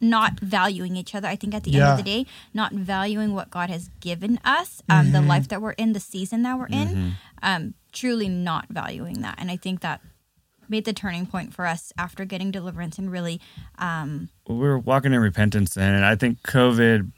not 0.00 0.38
valuing 0.40 0.96
each 0.96 1.14
other. 1.14 1.26
I 1.28 1.34
think 1.36 1.54
at 1.54 1.62
the 1.64 1.72
end 1.76 1.82
of 1.92 1.96
the 1.96 2.02
day, 2.02 2.26
not 2.52 2.72
valuing 2.72 3.34
what 3.34 3.48
God 3.50 3.70
has 3.70 3.88
given 4.00 4.38
us, 4.44 4.82
um, 4.88 5.06
Mm-hmm. 5.06 5.12
the 5.12 5.22
life 5.22 5.48
that 5.48 5.62
we're 5.62 5.72
in, 5.72 5.94
the 5.94 6.00
season 6.00 6.42
that 6.42 6.58
we're 6.58 6.66
in, 6.66 7.14
um, 7.42 7.72
truly 7.94 8.28
not 8.28 8.66
valuing 8.68 9.22
that. 9.22 9.36
And 9.38 9.50
I 9.50 9.56
think 9.56 9.80
that 9.80 10.00
made 10.68 10.84
the 10.84 10.92
turning 10.92 11.26
point 11.26 11.54
for 11.54 11.66
us 11.66 11.92
after 11.96 12.24
getting 12.24 12.50
deliverance 12.50 12.98
and 12.98 13.10
really, 13.10 13.40
um, 13.78 14.28
we 14.48 14.56
were 14.56 14.78
walking 14.78 15.12
in 15.14 15.20
repentance 15.20 15.74
then, 15.74 15.94
and 15.94 16.04
I 16.04 16.16
think 16.16 16.40
COVID 16.42 17.10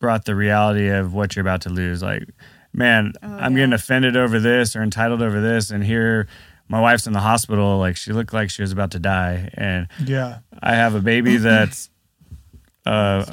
brought 0.00 0.24
the 0.24 0.34
reality 0.34 0.88
of 0.88 1.12
what 1.14 1.34
you're 1.36 1.40
about 1.42 1.60
to 1.62 1.68
lose. 1.68 2.02
Like, 2.02 2.24
man, 2.72 3.12
Oh, 3.22 3.28
I'm 3.28 3.52
yeah. 3.52 3.58
getting 3.62 3.72
offended 3.72 4.16
over 4.16 4.40
this 4.40 4.74
or 4.76 4.82
entitled 4.82 5.20
over 5.22 5.40
this, 5.40 5.70
and 5.70 5.84
here 5.84 6.26
my 6.68 6.80
wife's 6.80 7.06
in 7.06 7.12
the 7.12 7.20
hospital. 7.20 7.78
Like, 7.78 7.96
she 7.96 8.12
looked 8.12 8.32
like 8.32 8.50
she 8.50 8.62
was 8.62 8.72
about 8.72 8.92
to 8.92 8.98
die, 8.98 9.50
and 9.54 9.88
yeah, 10.04 10.38
I 10.62 10.74
have 10.74 10.94
a 10.94 11.00
baby 11.00 11.36
that's 11.38 11.90
uh, 12.86 13.24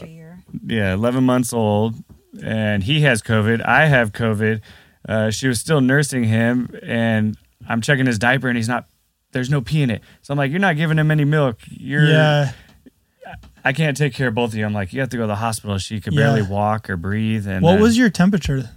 yeah, 0.65 0.93
11 0.93 1.23
months 1.23 1.53
old, 1.53 1.95
and 2.43 2.83
he 2.83 3.01
has 3.01 3.21
COVID. 3.21 3.65
I 3.65 3.85
have 3.85 4.13
COVID. 4.13 4.61
Uh, 5.09 5.31
she 5.31 5.47
was 5.47 5.59
still 5.59 5.81
nursing 5.81 6.23
him, 6.23 6.69
and 6.83 7.35
I'm 7.67 7.81
checking 7.81 8.05
his 8.05 8.19
diaper, 8.19 8.47
and 8.47 8.55
he's 8.55 8.67
not. 8.69 8.85
There's 9.31 9.49
no 9.49 9.59
pee 9.61 9.81
in 9.81 9.89
it. 9.89 10.01
So 10.21 10.31
I'm 10.31 10.37
like, 10.37 10.51
you're 10.51 10.59
not 10.59 10.75
giving 10.75 10.97
him 10.99 11.09
any 11.11 11.25
milk. 11.25 11.57
You're. 11.69 12.05
yeah, 12.05 12.51
I 13.63 13.73
can't 13.73 13.97
take 13.97 14.13
care 14.13 14.27
of 14.29 14.35
both 14.35 14.51
of 14.51 14.55
you. 14.55 14.65
I'm 14.65 14.73
like, 14.73 14.93
you 14.93 14.99
have 15.01 15.09
to 15.09 15.17
go 15.17 15.23
to 15.23 15.27
the 15.27 15.35
hospital. 15.35 15.77
She 15.77 15.99
could 15.99 16.13
Yeah. 16.13 16.21
barely 16.21 16.41
walk 16.43 16.89
or 16.89 16.97
breathe. 16.97 17.47
And 17.47 17.61
What 17.63 17.73
then- 17.73 17.81
was 17.81 17.97
your 17.97 18.09
temperature? 18.09 18.69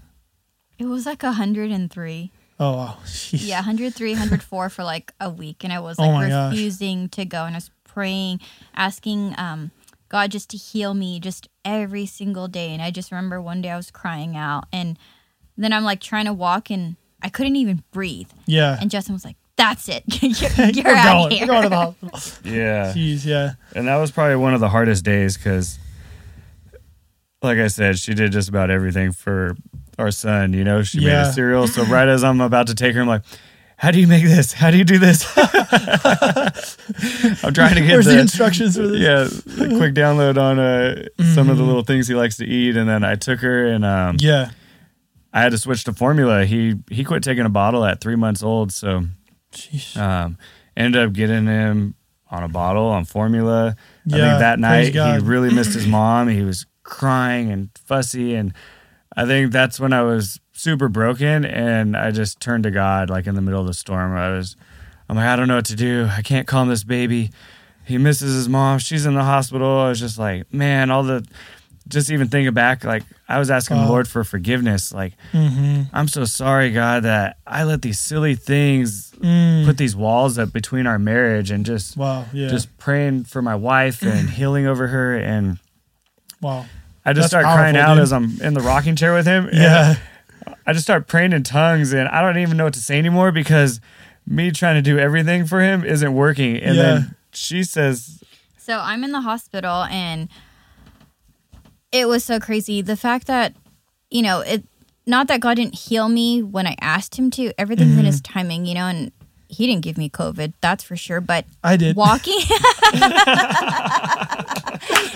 It 0.78 0.86
was 0.86 1.06
like 1.06 1.22
103. 1.22 2.32
Oh 2.60 2.76
wow, 2.76 2.96
Jeez. 3.04 3.46
Yeah, 3.46 3.56
103, 3.56 4.12
104 4.12 4.68
for 4.68 4.84
like 4.84 5.12
a 5.20 5.30
week. 5.30 5.64
And 5.64 5.72
I 5.72 5.80
was 5.80 5.98
Oh 5.98 6.02
like 6.02 6.12
my 6.12 6.28
gosh. 6.28 6.52
refusing 6.52 7.08
to 7.10 7.24
go. 7.24 7.44
And 7.44 7.54
I 7.54 7.58
was 7.58 7.70
praying, 7.84 8.40
asking 8.74 9.34
um, 9.38 9.70
God 10.08 10.30
just 10.30 10.50
to 10.50 10.56
heal 10.56 10.92
me 10.94 11.18
just 11.20 11.48
every 11.64 12.06
single 12.06 12.46
day. 12.48 12.68
And 12.72 12.82
I 12.82 12.90
just 12.90 13.10
remember 13.10 13.40
one 13.40 13.62
day 13.62 13.70
I 13.70 13.76
was 13.76 13.90
crying 13.90 14.36
out. 14.36 14.64
And 14.72 14.98
then 15.58 15.72
I'm 15.72 15.84
like 15.84 16.00
trying 16.00 16.24
to 16.26 16.32
walk 16.32 16.70
and 16.70 16.96
I 17.22 17.28
couldn't 17.28 17.56
even 17.56 17.82
breathe. 17.92 18.30
yeah. 18.46 18.78
And 18.80 18.90
Justin 18.90 19.12
was 19.14 19.24
like, 19.24 19.36
that's 19.56 19.88
it. 19.88 20.02
you're 20.22 20.66
you're 20.70 20.84
We're 20.84 20.94
out 20.96 21.28
going. 21.28 21.30
here. 21.32 21.46
We're 21.46 21.52
going 21.52 21.62
to 21.64 21.68
the 21.68 21.76
hospital. 21.76 22.20
yeah. 22.52 22.92
Jeez, 22.96 23.24
yeah, 23.24 23.52
And 23.76 23.86
that 23.86 23.96
was 23.96 24.10
probably 24.10 24.36
one 24.36 24.54
of 24.54 24.60
the 24.60 24.68
hardest 24.70 25.04
days 25.04 25.36
because, 25.36 25.78
like 27.42 27.58
I 27.58 27.68
said, 27.68 27.98
she 27.98 28.14
did 28.14 28.32
just 28.32 28.48
about 28.48 28.70
everything 28.70 29.12
for 29.12 29.56
our 29.98 30.10
son. 30.10 30.52
You 30.52 30.64
know, 30.64 30.82
she 30.82 31.00
made 31.00 31.12
a 31.12 31.32
cereal. 31.32 31.66
So 31.68 31.84
right 31.84 32.08
as 32.08 32.24
I'm 32.24 32.40
about 32.40 32.66
to 32.68 32.74
take 32.74 32.94
her, 32.94 33.00
I'm 33.02 33.06
like, 33.08 33.22
how 33.76 33.90
do 33.90 34.00
you 34.00 34.06
make 34.06 34.24
this? 34.24 34.52
How 34.52 34.70
do 34.70 34.78
you 34.78 34.84
do 34.84 34.98
this? 34.98 35.24
I'm 37.42 37.52
trying 37.52 37.74
to 37.74 37.80
get 37.80 37.92
Where's 37.92 38.06
the 38.06 38.12
the, 38.12 38.20
instructions 38.20 38.76
for 38.76 38.86
this? 38.86 39.00
yeah, 39.00 39.64
a 39.64 39.68
quick 39.76 39.94
download 39.94 40.38
on 40.40 40.58
uh, 40.58 41.04
some 41.34 41.50
of 41.50 41.56
the 41.58 41.62
little 41.64 41.82
things 41.82 42.08
he 42.08 42.14
likes 42.14 42.36
to 42.38 42.46
eat. 42.46 42.76
And 42.76 42.88
then 42.88 43.04
I 43.04 43.16
took 43.16 43.40
her 43.40 43.66
and 43.66 43.84
um, 43.84 44.16
yeah, 44.20 44.50
I 45.32 45.40
had 45.40 45.52
to 45.52 45.58
switch 45.58 45.84
to 45.84 45.92
formula. 45.92 46.44
He 46.44 46.76
he 46.90 47.04
quit 47.04 47.22
taking 47.22 47.46
a 47.46 47.50
bottle 47.50 47.84
at 47.84 48.00
three 48.00 48.16
months 48.16 48.42
old, 48.42 48.72
so 48.72 49.04
Jeez. 49.52 49.96
um, 49.96 50.36
ended 50.76 51.02
up 51.02 51.12
getting 51.12 51.46
him 51.46 51.94
on 52.30 52.42
a 52.42 52.48
bottle 52.48 52.86
on 52.86 53.04
formula. 53.04 53.76
I 54.06 54.10
think 54.10 54.38
that 54.40 54.58
night 54.58 54.94
he 54.94 55.18
really 55.26 55.52
missed 55.52 55.74
his 55.74 55.86
mom. 55.86 56.28
He 56.28 56.42
was 56.42 56.66
crying 56.82 57.50
and 57.50 57.70
fussy, 57.86 58.34
and 58.34 58.52
I 59.16 59.26
think 59.26 59.52
that's 59.52 59.78
when 59.78 59.92
I 59.92 60.02
was 60.02 60.40
super 60.52 60.88
broken, 60.88 61.44
and 61.44 61.96
I 61.96 62.10
just 62.10 62.40
turned 62.40 62.64
to 62.64 62.70
God 62.70 63.10
like 63.10 63.26
in 63.26 63.34
the 63.34 63.42
middle 63.42 63.60
of 63.60 63.66
the 63.66 63.74
storm. 63.74 64.16
I 64.16 64.30
was, 64.30 64.56
I'm 65.08 65.16
like, 65.16 65.26
I 65.26 65.36
don't 65.36 65.48
know 65.48 65.56
what 65.56 65.66
to 65.66 65.76
do. 65.76 66.08
I 66.10 66.22
can't 66.22 66.46
calm 66.46 66.68
this 66.68 66.84
baby. 66.84 67.30
He 67.84 67.98
misses 67.98 68.34
his 68.34 68.48
mom. 68.48 68.78
She's 68.78 69.06
in 69.06 69.14
the 69.14 69.24
hospital. 69.24 69.78
I 69.78 69.88
was 69.88 69.98
just 70.00 70.18
like, 70.18 70.52
man, 70.52 70.90
all 70.90 71.02
the, 71.02 71.24
just 71.88 72.10
even 72.10 72.28
thinking 72.28 72.54
back, 72.54 72.84
like 72.84 73.02
I 73.28 73.38
was 73.38 73.50
asking 73.50 73.78
the 73.80 73.86
Lord 73.88 74.06
for 74.08 74.24
forgiveness, 74.24 74.92
like. 74.92 75.14
Mm-hmm. 75.32 75.82
I'm 75.92 76.08
so 76.08 76.24
sorry, 76.24 76.70
God, 76.72 77.02
that 77.04 77.36
I 77.46 77.64
let 77.64 77.82
these 77.82 77.98
silly 77.98 78.34
things 78.34 79.08
Mm. 79.22 79.64
put 79.66 79.76
these 79.78 79.94
walls 79.94 80.36
up 80.36 80.52
between 80.52 80.84
our 80.84 80.98
marriage 80.98 81.52
and 81.52 81.64
just 81.64 81.96
Wow, 81.96 82.24
yeah, 82.32 82.48
just 82.48 82.76
praying 82.78 83.22
for 83.24 83.40
my 83.40 83.54
wife 83.54 84.02
and 84.02 84.28
healing 84.38 84.66
over 84.66 84.88
her 84.88 85.16
and 85.16 85.58
wow, 86.40 86.66
I 87.04 87.12
just 87.12 87.30
That's 87.30 87.44
start 87.44 87.44
crying 87.56 87.76
out 87.76 87.94
dude. 87.94 88.02
as 88.02 88.12
I'm 88.12 88.40
in 88.40 88.54
the 88.54 88.60
rocking 88.60 88.96
chair 88.96 89.14
with 89.14 89.26
him. 89.26 89.48
yeah, 89.52 89.94
I 90.66 90.72
just 90.72 90.84
start 90.84 91.06
praying 91.06 91.32
in 91.32 91.44
tongues 91.44 91.92
and 91.92 92.08
I 92.08 92.20
don't 92.20 92.38
even 92.38 92.56
know 92.56 92.64
what 92.64 92.74
to 92.74 92.80
say 92.80 92.98
anymore 92.98 93.30
because 93.30 93.80
me 94.26 94.50
trying 94.50 94.74
to 94.74 94.82
do 94.82 94.98
everything 94.98 95.46
for 95.46 95.60
him 95.60 95.84
isn't 95.84 96.12
working. 96.14 96.56
And 96.56 96.74
Yeah. 96.74 96.82
then 96.82 97.14
she 97.32 97.62
says, 97.62 98.24
So 98.58 98.80
I'm 98.80 99.04
in 99.04 99.12
the 99.12 99.20
hospital 99.20 99.84
and 99.84 100.28
it 101.92 102.08
was 102.08 102.24
so 102.24 102.40
crazy. 102.40 102.82
The 102.82 102.96
fact 102.96 103.26
that, 103.28 103.54
you 104.10 104.22
know, 104.22 104.40
it 104.40 104.64
not 105.06 105.28
that 105.28 105.40
God 105.40 105.54
didn't 105.54 105.74
heal 105.74 106.08
me 106.08 106.42
when 106.42 106.66
I 106.66 106.76
asked 106.80 107.16
him 107.16 107.30
to, 107.32 107.52
everything's 107.58 107.98
in 107.98 108.04
his 108.04 108.20
timing, 108.20 108.66
you 108.66 108.74
know, 108.74 108.86
and 108.86 109.10
he 109.48 109.66
didn't 109.66 109.82
give 109.82 109.98
me 109.98 110.08
COVID, 110.08 110.52
that's 110.60 110.84
for 110.84 110.96
sure. 110.96 111.20
But 111.20 111.44
I 111.62 111.76
did. 111.76 111.96
walking 111.96 112.38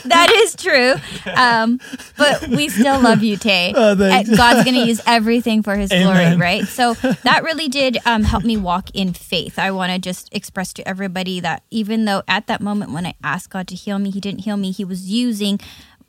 that 0.05 0.31
is 0.31 0.55
true 0.57 0.95
um, 1.35 1.81
but 2.17 2.49
we 2.49 2.69
still 2.69 3.01
love 3.01 3.23
you 3.23 3.37
tay 3.37 3.73
Oh. 3.77 3.95
God's 3.97 4.65
gonna 4.65 4.85
use 4.85 5.01
everything 5.07 5.63
for 5.63 5.75
his 5.75 5.91
glory 5.91 6.37
right 6.37 6.65
so 6.65 6.95
that 6.95 7.43
really 7.43 7.69
did 7.69 7.99
um, 8.07 8.23
help 8.23 8.45
me 8.45 8.57
walk 8.57 8.91
in 8.95 9.13
faith 9.13 9.59
i 9.59 9.71
want 9.71 9.93
to 9.93 9.99
just 9.99 10.29
express 10.33 10.73
to 10.75 10.89
everybody 10.89 11.41
that 11.41 11.63
even 11.71 12.05
though 12.05 12.23
at 12.29 12.47
that 12.47 12.61
moment 12.61 12.93
when 12.93 13.07
i 13.07 13.15
asked 13.23 13.51
god 13.51 13.67
to 13.69 13.75
heal 13.75 13.99
me 13.99 14.11
he 14.11 14.21
didn't 14.21 14.41
heal 14.41 14.57
me 14.57 14.71
he 14.71 14.85
was 14.85 15.11
using 15.11 15.59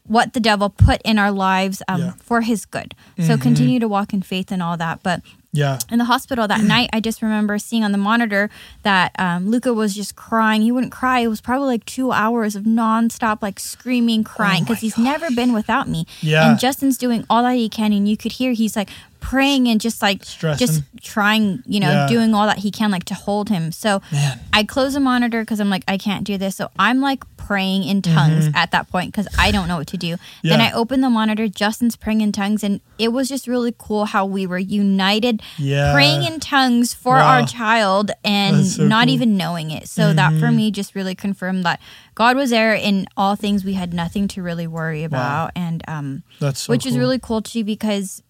what 0.07 0.33
the 0.33 0.39
devil 0.39 0.69
put 0.69 1.01
in 1.03 1.19
our 1.19 1.31
lives 1.31 1.81
um, 1.87 1.99
Yeah. 2.01 2.11
for 2.19 2.41
his 2.41 2.65
good 2.65 2.93
so 3.25 3.37
continue 3.37 3.79
to 3.79 3.87
walk 3.87 4.13
in 4.13 4.21
faith 4.21 4.51
and 4.51 4.61
all 4.63 4.77
that 4.77 5.01
but 5.03 5.21
yeah, 5.53 5.79
in 5.89 5.97
the 5.97 6.05
hospital 6.05 6.47
that 6.47 6.61
night, 6.75 6.89
I 6.93 6.99
just 6.99 7.23
remember 7.23 7.57
seeing 7.57 7.83
on 7.83 7.91
the 7.91 7.97
monitor 7.97 8.49
that 8.83 9.15
um, 9.17 9.49
Luca 9.49 9.73
was 9.73 9.95
just 9.95 10.15
crying. 10.15 10.61
He 10.61 10.71
wouldn't 10.71 10.91
cry. 10.91 11.21
It 11.21 11.29
was 11.29 11.41
probably 11.41 11.67
like 11.69 11.85
two 11.85 12.11
hours 12.11 12.55
of 12.55 12.63
nonstop, 12.63 13.41
like 13.41 13.59
screaming, 13.59 14.23
crying, 14.23 14.63
because 14.65 14.81
he's 14.81 14.99
never 14.99 15.31
been 15.31 15.53
without 15.53 15.87
me. 15.87 16.05
Yeah. 16.21 16.47
And 16.51 16.59
Justin's 16.59 16.97
doing 16.97 17.25
all 17.27 17.41
that 17.41 17.55
he 17.55 17.69
can, 17.69 17.91
and 17.91 18.07
you 18.07 18.15
could 18.17 18.33
hear 18.33 18.51
he's 18.51 18.75
like 18.75 18.89
praying 19.19 19.67
and 19.67 19.79
just 19.81 20.01
like 20.01 20.23
Stressing. 20.23 20.65
just 20.67 20.83
trying, 21.01 21.63
you 21.65 21.79
know, 21.79 21.89
Yeah. 21.91 22.07
doing 22.07 22.33
all 22.33 22.47
that 22.47 22.59
he 22.59 22.71
can, 22.71 22.91
like 22.91 23.05
to 23.05 23.13
hold 23.13 23.49
him. 23.49 23.71
So 23.71 24.01
Man. 24.11 24.39
I 24.53 24.63
close 24.63 24.93
the 24.93 24.99
monitor 24.99 25.41
because 25.41 25.59
I'm 25.59 25.69
like, 25.69 25.83
I 25.87 25.97
can't 25.97 26.23
do 26.23 26.37
this. 26.37 26.55
So 26.55 26.69
I'm 26.79 27.01
like 27.01 27.23
praying 27.37 27.83
in 27.85 28.01
tongues 28.01 28.49
at 28.55 28.71
that 28.71 28.89
point 28.89 29.11
because 29.13 29.27
I 29.39 29.51
don't 29.51 29.67
know 29.69 29.77
what 29.77 29.87
to 29.87 29.97
do. 29.97 30.17
Then 30.43 30.59
Mm-hmm. 30.59 30.75
I 30.75 30.77
open 30.77 31.01
the 31.01 31.09
monitor, 31.09 31.47
Justin's 31.47 31.95
praying 31.95 32.21
in 32.21 32.31
tongues, 32.33 32.63
and 32.63 32.81
it 32.97 33.09
was 33.09 33.29
just 33.29 33.47
really 33.47 33.73
cool 33.77 34.05
how 34.05 34.25
we 34.25 34.45
were 34.45 34.57
united 34.57 35.41
Yeah. 35.57 35.93
praying 35.93 36.23
in 36.23 36.39
tongues 36.39 36.93
for 36.93 37.15
Wow. 37.15 37.39
our 37.41 37.45
child 37.47 38.11
and 38.25 38.65
so 38.65 38.83
not 38.85 38.89
cool. 38.89 39.01
Mm-hmm. 39.07 39.09
even 39.13 39.37
knowing 39.37 39.71
it. 39.71 39.87
So 39.87 40.13
that 40.13 40.37
for 40.39 40.51
me 40.51 40.71
just 40.71 40.93
really 40.95 41.15
confirmed 41.15 41.63
that 41.63 41.79
God 42.15 42.35
was 42.35 42.49
there 42.49 42.73
in 42.73 43.07
all 43.15 43.35
things. 43.35 43.63
We 43.63 43.73
had 43.73 43.93
nothing 43.93 44.27
to 44.29 44.41
really 44.41 44.67
worry 44.67 45.03
about, 45.03 45.51
and 45.55 45.83
um, 45.87 46.23
that's 46.39 46.61
so 46.63 46.73
which 46.73 46.85
is 46.85 46.97
really 46.97 47.19
cool 47.19 47.41
too 47.41 47.63
because 47.63 48.23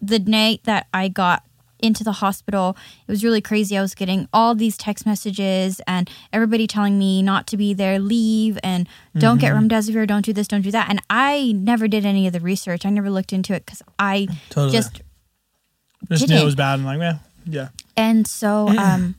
the 0.00 0.18
night 0.18 0.60
that 0.64 0.86
I 0.94 1.08
got 1.08 1.42
into 1.80 2.02
the 2.02 2.10
hospital, 2.12 2.76
it 3.06 3.10
was 3.10 3.22
really 3.22 3.40
crazy. 3.40 3.78
I 3.78 3.80
was 3.82 3.94
getting 3.94 4.28
all 4.32 4.56
these 4.56 4.76
text 4.76 5.06
messages 5.06 5.80
and 5.86 6.10
everybody 6.32 6.66
telling 6.66 6.98
me 6.98 7.22
not 7.22 7.46
to 7.48 7.56
be 7.56 7.72
there, 7.72 8.00
leave, 8.00 8.58
and 8.64 8.88
don't 9.16 9.38
get 9.38 9.52
Mm-hmm. 9.52 9.68
remdesivir, 9.68 10.06
don't 10.06 10.24
do 10.24 10.32
this, 10.32 10.48
don't 10.48 10.62
do 10.62 10.72
that. 10.72 10.88
And 10.90 11.00
I 11.08 11.52
never 11.56 11.86
did 11.86 12.04
any 12.04 12.26
of 12.26 12.32
the 12.32 12.40
research. 12.40 12.84
I 12.84 12.90
never 12.90 13.10
looked 13.10 13.32
into 13.32 13.54
it 13.54 13.64
because 13.64 13.80
I 13.98 14.26
Totally. 14.50 14.72
just 14.72 15.02
just 16.08 16.22
knew 16.22 16.26
didn't. 16.28 16.42
it 16.42 16.44
was 16.46 16.54
bad 16.56 16.74
and 16.80 16.84
like, 16.84 16.98
yeah, 16.98 17.18
yeah, 17.44 17.68
and 17.96 18.26
so, 18.26 18.68
um, 18.78 19.14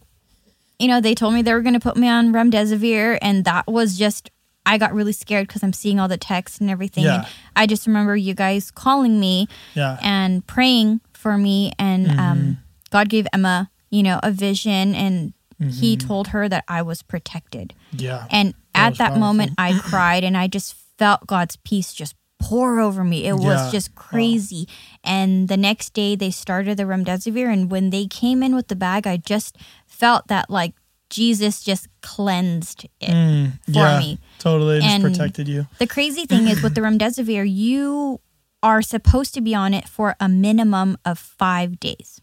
you 0.79 0.87
know, 0.87 0.99
they 1.01 1.15
told 1.15 1.33
me 1.33 1.41
they 1.41 1.53
were 1.53 1.61
going 1.61 1.73
to 1.73 1.79
put 1.79 1.97
me 1.97 2.07
on 2.09 2.33
remdesivir, 2.33 3.17
and 3.21 3.45
that 3.45 3.67
was 3.67 3.97
just 3.97 4.29
I 4.65 4.77
got 4.77 4.93
really 4.93 5.13
scared 5.13 5.47
because 5.47 5.63
I'm 5.63 5.73
seeing 5.73 5.99
all 5.99 6.07
the 6.07 6.17
texts 6.17 6.59
and 6.59 6.69
everything. 6.69 7.03
Yeah. 7.05 7.15
And 7.19 7.27
I 7.55 7.65
just 7.65 7.87
remember 7.87 8.15
you 8.15 8.33
guys 8.33 8.69
calling 8.71 9.19
me 9.19 9.47
Yeah. 9.73 9.97
and 10.01 10.45
praying 10.45 11.01
for 11.13 11.37
me 11.37 11.71
and 11.79 12.07
Mm-hmm. 12.07 12.19
um, 12.19 12.57
god 12.91 13.09
gave 13.09 13.27
emma 13.33 13.69
you 13.89 14.01
know 14.03 14.19
a 14.23 14.31
vision 14.31 14.95
and 14.95 15.33
he 15.59 15.97
Mm-hmm. 15.97 16.07
told 16.07 16.27
her 16.29 16.47
that 16.47 16.63
i 16.69 16.81
was 16.81 17.01
protected 17.03 17.73
yeah. 17.91 18.25
and 18.31 18.53
That 18.73 18.93
at 18.93 18.97
that 18.99 19.17
moment 19.17 19.51
i 19.57 19.77
cried 19.83 20.23
and 20.23 20.37
i 20.37 20.47
just 20.47 20.75
felt 20.97 21.27
god's 21.27 21.57
peace 21.57 21.93
just 21.93 22.15
pour 22.39 22.79
over 22.79 23.03
me 23.03 23.25
it 23.25 23.35
Yeah. 23.35 23.47
was 23.49 23.69
just 23.71 23.93
crazy 23.95 24.65
and 25.03 25.49
the 25.49 25.57
next 25.57 25.93
day 25.93 26.15
they 26.15 26.31
started 26.31 26.77
the 26.77 26.83
remdesivir 26.83 27.51
and 27.51 27.69
when 27.69 27.89
they 27.89 28.07
came 28.07 28.41
in 28.41 28.55
with 28.55 28.69
the 28.69 28.77
bag 28.77 29.05
i 29.05 29.17
just 29.17 29.57
felt 29.85 30.27
that 30.29 30.49
like 30.49 30.73
jesus 31.09 31.63
just 31.63 31.87
cleansed 32.01 32.85
it 33.01 33.09
Mm, 33.09 33.53
for 33.65 33.71
yeah. 33.71 33.99
me 33.99 34.19
Totally. 34.39 34.77
It 34.77 34.81
just 34.81 34.93
And- 34.95 35.03
protected 35.03 35.47
you. 35.49 35.67
the 35.79 35.87
crazy 35.87 36.25
thing 36.25 36.47
is 36.47 36.61
with 36.63 36.73
the 36.75 36.81
remdesivir, 36.87 37.43
you 37.49 38.21
are 38.63 38.81
supposed 38.81 39.33
to 39.33 39.41
be 39.41 39.53
on 39.55 39.73
it 39.73 39.87
for 39.89 40.15
a 40.19 40.29
minimum 40.29 40.97
of 41.03 41.19
five 41.19 41.79
days. 41.79 42.21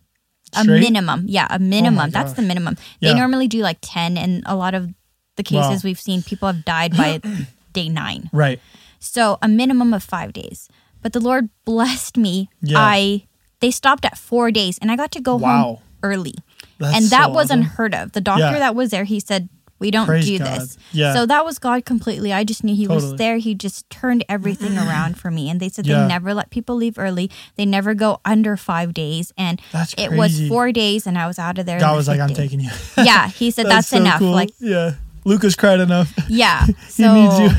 A 0.54 0.60
Straight? 0.62 0.76
Oh 0.76 0.80
minimum, 0.80 1.24
yeah, 1.28 1.46
a 1.50 1.58
minimum. 1.58 2.10
That's 2.10 2.32
the 2.34 2.42
minimum. 2.42 2.76
Yeah. 3.00 3.12
They 3.12 3.18
normally 3.18 3.48
do 3.48 3.60
like 3.60 3.78
ten, 3.82 4.16
and 4.16 4.42
a 4.46 4.54
lot 4.56 4.74
of 4.74 4.94
the 5.36 5.42
cases 5.42 5.82
Wow. 5.84 5.88
we've 5.88 6.00
seen, 6.00 6.22
people 6.22 6.46
have 6.46 6.64
died 6.64 6.96
by 6.96 7.20
day 7.72 7.88
nine. 7.90 8.30
Right. 8.32 8.60
So 9.00 9.36
a 9.42 9.48
minimum 9.48 9.92
of 9.92 10.02
five 10.02 10.32
days. 10.32 10.68
But 11.02 11.12
the 11.12 11.20
Lord 11.20 11.50
blessed 11.66 12.16
me. 12.16 12.48
Yeah. 12.62 12.78
I 12.80 13.26
they 13.60 13.70
stopped 13.70 14.04
at 14.06 14.16
four 14.16 14.50
days, 14.50 14.78
and 14.78 14.90
I 14.90 14.96
got 14.96 15.10
to 15.12 15.20
go 15.20 15.36
Wow. 15.36 15.62
home 15.62 15.78
early 16.02 16.34
That's 16.78 16.96
and 16.96 17.06
that 17.06 17.26
so 17.26 17.30
was 17.30 17.46
awesome. 17.46 17.60
unheard 17.60 17.94
of. 17.94 18.12
The 18.12 18.20
doctor 18.20 18.40
Yeah. 18.52 18.58
that 18.58 18.74
was 18.74 18.90
there, 18.90 19.04
he 19.04 19.18
said, 19.20 19.48
"We 19.78 19.90
don't 19.90 20.06
Praise 20.06 20.26
do 20.26 20.38
God. 20.38 20.60
this." 20.60 20.76
Yeah. 20.92 21.14
So 21.14 21.26
that 21.26 21.44
was 21.44 21.58
God 21.58 21.84
completely. 21.84 22.32
I 22.32 22.44
just 22.44 22.62
knew 22.64 22.74
He 22.74 22.86
Totally. 22.86 23.10
was 23.12 23.18
there. 23.18 23.38
He 23.38 23.54
just 23.54 23.88
turned 23.90 24.24
everything 24.28 24.72
mm. 24.72 24.86
around 24.86 25.18
for 25.18 25.30
me. 25.30 25.48
And 25.50 25.58
they 25.60 25.68
said 25.68 25.86
Yeah. 25.86 26.02
they 26.02 26.08
never 26.08 26.34
let 26.34 26.50
people 26.50 26.76
leave 26.76 26.98
early. 26.98 27.30
They 27.56 27.64
never 27.66 27.94
go 27.94 28.20
under 28.24 28.56
five 28.56 28.92
days. 28.94 29.32
And 29.38 29.60
That's 29.72 29.94
it 29.98 30.12
was 30.12 30.46
four 30.48 30.72
days, 30.72 31.06
and 31.06 31.18
I 31.18 31.26
was 31.26 31.38
out 31.38 31.58
of 31.58 31.66
there. 31.66 31.76
in 31.76 31.80
God 31.80 31.96
was 31.96 32.08
like, 32.08 32.20
I'm 32.20 32.28
day. 32.28 32.34
taking 32.34 32.60
you. 32.60 32.70
Yeah, 32.98 33.28
He 33.28 33.50
said 33.50 33.66
that's, 33.66 33.88
so 33.88 33.96
enough. 33.98 34.18
cool. 34.18 34.32
Like, 34.32 34.50
yeah. 34.58 34.94
Lucas 35.24 35.54
cried 35.56 35.80
enough. 35.80 36.12
yeah. 36.28 36.66
He 36.66 36.72
So 36.88 37.14
needs 37.14 37.38
you. 37.40 37.50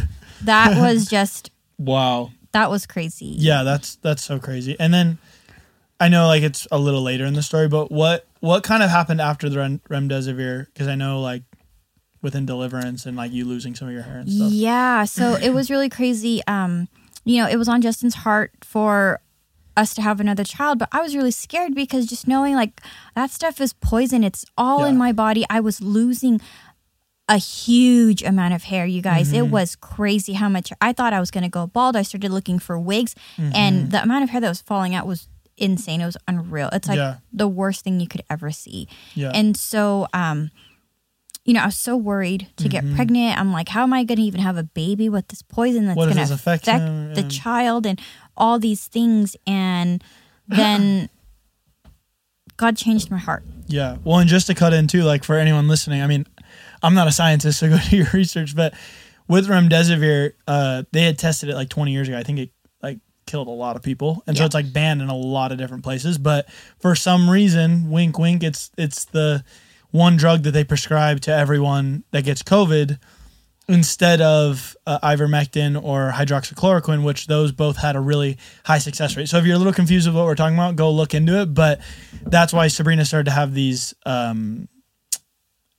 that 0.43 0.77
was 0.79 1.07
just 1.07 1.51
Wow. 1.79 2.31
that 2.53 2.69
was 2.71 2.85
crazy. 2.87 3.35
Yeah, 3.37 3.63
that's 3.63 3.97
that's 3.97 4.23
so 4.23 4.39
crazy. 4.39 4.75
And 4.79 4.93
then 4.93 5.17
I 5.99 6.09
know 6.09 6.27
like 6.27 6.43
it's 6.43 6.67
a 6.71 6.77
little 6.77 7.01
later 7.01 7.25
in 7.25 7.33
the 7.33 7.41
story, 7.43 7.67
but 7.67 7.91
what 7.91 8.27
what 8.39 8.63
kind 8.63 8.83
of 8.83 8.89
happened 8.89 9.19
after 9.21 9.49
the 9.49 9.57
rem- 9.57 9.81
remdesivir? 9.89 10.67
Because 10.67 10.87
I 10.87 10.95
know 10.95 11.21
like 11.21 11.43
within 12.21 12.45
deliverance 12.45 13.05
and 13.05 13.15
like 13.17 13.31
you 13.31 13.45
losing 13.45 13.73
some 13.75 13.87
of 13.87 13.93
your 13.93 14.03
hair 14.03 14.19
and 14.19 14.31
stuff. 14.31 14.51
Yeah, 14.51 15.05
so 15.05 15.35
it 15.41 15.51
was 15.53 15.69
really 15.71 15.89
crazy. 15.89 16.41
Um, 16.47 16.87
you 17.25 17.41
know, 17.41 17.47
it 17.49 17.57
was 17.57 17.67
on 17.67 17.81
Justin's 17.81 18.15
heart 18.15 18.51
for 18.63 19.19
us 19.75 19.93
to 19.95 20.01
have 20.01 20.19
another 20.19 20.43
child, 20.43 20.79
but 20.79 20.89
I 20.91 21.01
was 21.01 21.15
really 21.15 21.31
scared 21.31 21.75
because 21.75 22.05
just 22.07 22.27
knowing 22.27 22.55
like 22.55 22.81
that 23.15 23.29
stuff 23.31 23.59
is 23.61 23.73
poison. 23.73 24.23
It's 24.23 24.45
all 24.57 24.85
in 24.85 24.97
my 24.97 25.11
body. 25.11 25.45
I 25.49 25.59
was 25.59 25.81
losing 25.81 26.41
a 27.29 27.37
huge 27.37 28.23
amount 28.23 28.53
of 28.53 28.63
hair, 28.63 28.85
you 28.85 29.01
guys. 29.01 29.27
Mm-hmm. 29.27 29.35
It 29.35 29.47
was 29.49 29.75
crazy 29.75 30.33
how 30.33 30.47
much 30.49 30.71
I 30.81 30.93
thought 30.93 31.11
I 31.13 31.19
was 31.19 31.29
going 31.29 31.43
to 31.43 31.49
go 31.49 31.67
bald. 31.67 31.95
I 31.95 32.01
started 32.03 32.31
looking 32.31 32.57
for 32.59 32.79
wigs, 32.79 33.13
Mm-hmm. 33.37 33.51
and 33.53 33.91
the 33.91 34.01
amount 34.01 34.23
of 34.23 34.29
hair 34.29 34.41
that 34.41 34.49
was 34.49 34.61
falling 34.61 34.95
out 34.95 35.05
was 35.05 35.27
insane. 35.57 36.01
It 36.01 36.05
was 36.05 36.17
unreal. 36.27 36.69
It's 36.71 36.87
like 36.87 36.97
Yeah. 36.97 37.17
the 37.33 37.47
worst 37.47 37.83
thing 37.83 37.99
you 37.99 38.07
could 38.07 38.23
ever 38.29 38.51
see. 38.51 38.87
Yeah. 39.15 39.31
And 39.33 39.57
so, 39.57 40.07
um, 40.13 40.51
you 41.45 41.53
know, 41.53 41.61
I 41.61 41.65
was 41.67 41.77
so 41.77 41.95
worried 41.95 42.47
to 42.57 42.65
Mm-hmm. 42.67 42.87
get 42.87 42.95
pregnant. 42.95 43.39
I'm 43.39 43.51
like, 43.53 43.69
how 43.69 43.83
am 43.83 43.93
I 43.93 44.03
going 44.03 44.17
to 44.17 44.23
even 44.23 44.41
have 44.41 44.57
a 44.57 44.63
baby 44.63 45.07
with 45.09 45.27
this 45.29 45.41
poison 45.41 45.85
that's 45.87 45.95
going 45.95 46.15
to 46.15 46.33
affect 46.33 46.65
him? 46.65 47.13
the 47.13 47.23
child 47.23 47.85
and 47.85 47.99
all 48.35 48.59
these 48.59 48.85
things? 48.85 49.35
And 49.47 50.03
then 50.47 51.09
God 52.57 52.75
changed 52.77 53.11
my 53.11 53.17
heart. 53.17 53.43
Yeah. 53.67 53.97
Well, 54.03 54.19
and 54.19 54.29
just 54.29 54.47
to 54.47 54.55
cut 54.55 54.73
in 54.73 54.87
too, 54.87 55.03
like 55.03 55.23
for 55.23 55.35
anyone 55.37 55.67
listening, 55.67 56.01
I 56.01 56.07
mean, 56.07 56.25
I'm 56.81 56.93
not 56.93 57.07
a 57.07 57.11
scientist, 57.11 57.59
so 57.59 57.69
go 57.69 57.77
do 57.89 57.97
your 57.97 58.07
research. 58.13 58.55
But 58.55 58.73
with 59.27 59.47
remdesivir, 59.47 60.33
uh, 60.47 60.83
they 60.91 61.03
had 61.03 61.17
tested 61.19 61.49
it 61.49 61.55
like 61.55 61.69
20 61.69 61.91
years 61.91 62.07
ago. 62.07 62.17
I 62.17 62.23
think 62.23 62.39
it 62.39 62.49
killed 63.27 63.47
a 63.47 63.51
lot 63.51 63.75
of 63.75 63.83
people, 63.83 64.23
and 64.25 64.35
so 64.37 64.45
it's 64.45 64.55
like 64.55 64.73
banned 64.73 65.01
in 65.01 65.09
a 65.09 65.15
lot 65.15 65.51
of 65.51 65.57
different 65.57 65.83
places. 65.83 66.17
But 66.17 66.49
for 66.79 66.95
some 66.95 67.29
reason, 67.29 67.91
wink, 67.91 68.17
wink, 68.17 68.43
it's 68.43 68.71
it's 68.77 69.05
the 69.05 69.43
one 69.91 70.17
drug 70.17 70.43
that 70.43 70.51
they 70.51 70.63
prescribe 70.63 71.21
to 71.21 71.33
everyone 71.33 72.03
that 72.11 72.23
gets 72.23 72.41
COVID 72.41 72.99
instead 73.69 74.21
of 74.21 74.75
uh, 74.85 74.97
ivermectin 74.99 75.81
or 75.81 76.11
hydroxychloroquine, 76.13 77.03
which 77.03 77.27
those 77.27 77.51
both 77.51 77.77
had 77.77 77.95
a 77.95 77.99
really 77.99 78.37
high 78.63 78.77
success 78.77 79.17
rate. 79.17 79.27
So 79.27 79.37
if 79.37 79.45
you're 79.45 79.55
a 79.55 79.57
little 79.57 79.73
confused 79.73 80.07
with 80.07 80.15
what 80.15 80.25
we're 80.25 80.35
talking 80.35 80.55
about, 80.55 80.75
go 80.77 80.89
look 80.91 81.13
into 81.13 81.41
it. 81.41 81.53
But 81.53 81.81
that's 82.23 82.53
why 82.53 82.69
Sabrina 82.69 83.05
started 83.05 83.25
to 83.25 83.31
have 83.31 83.53
these 83.53 83.93
um, 84.05 84.69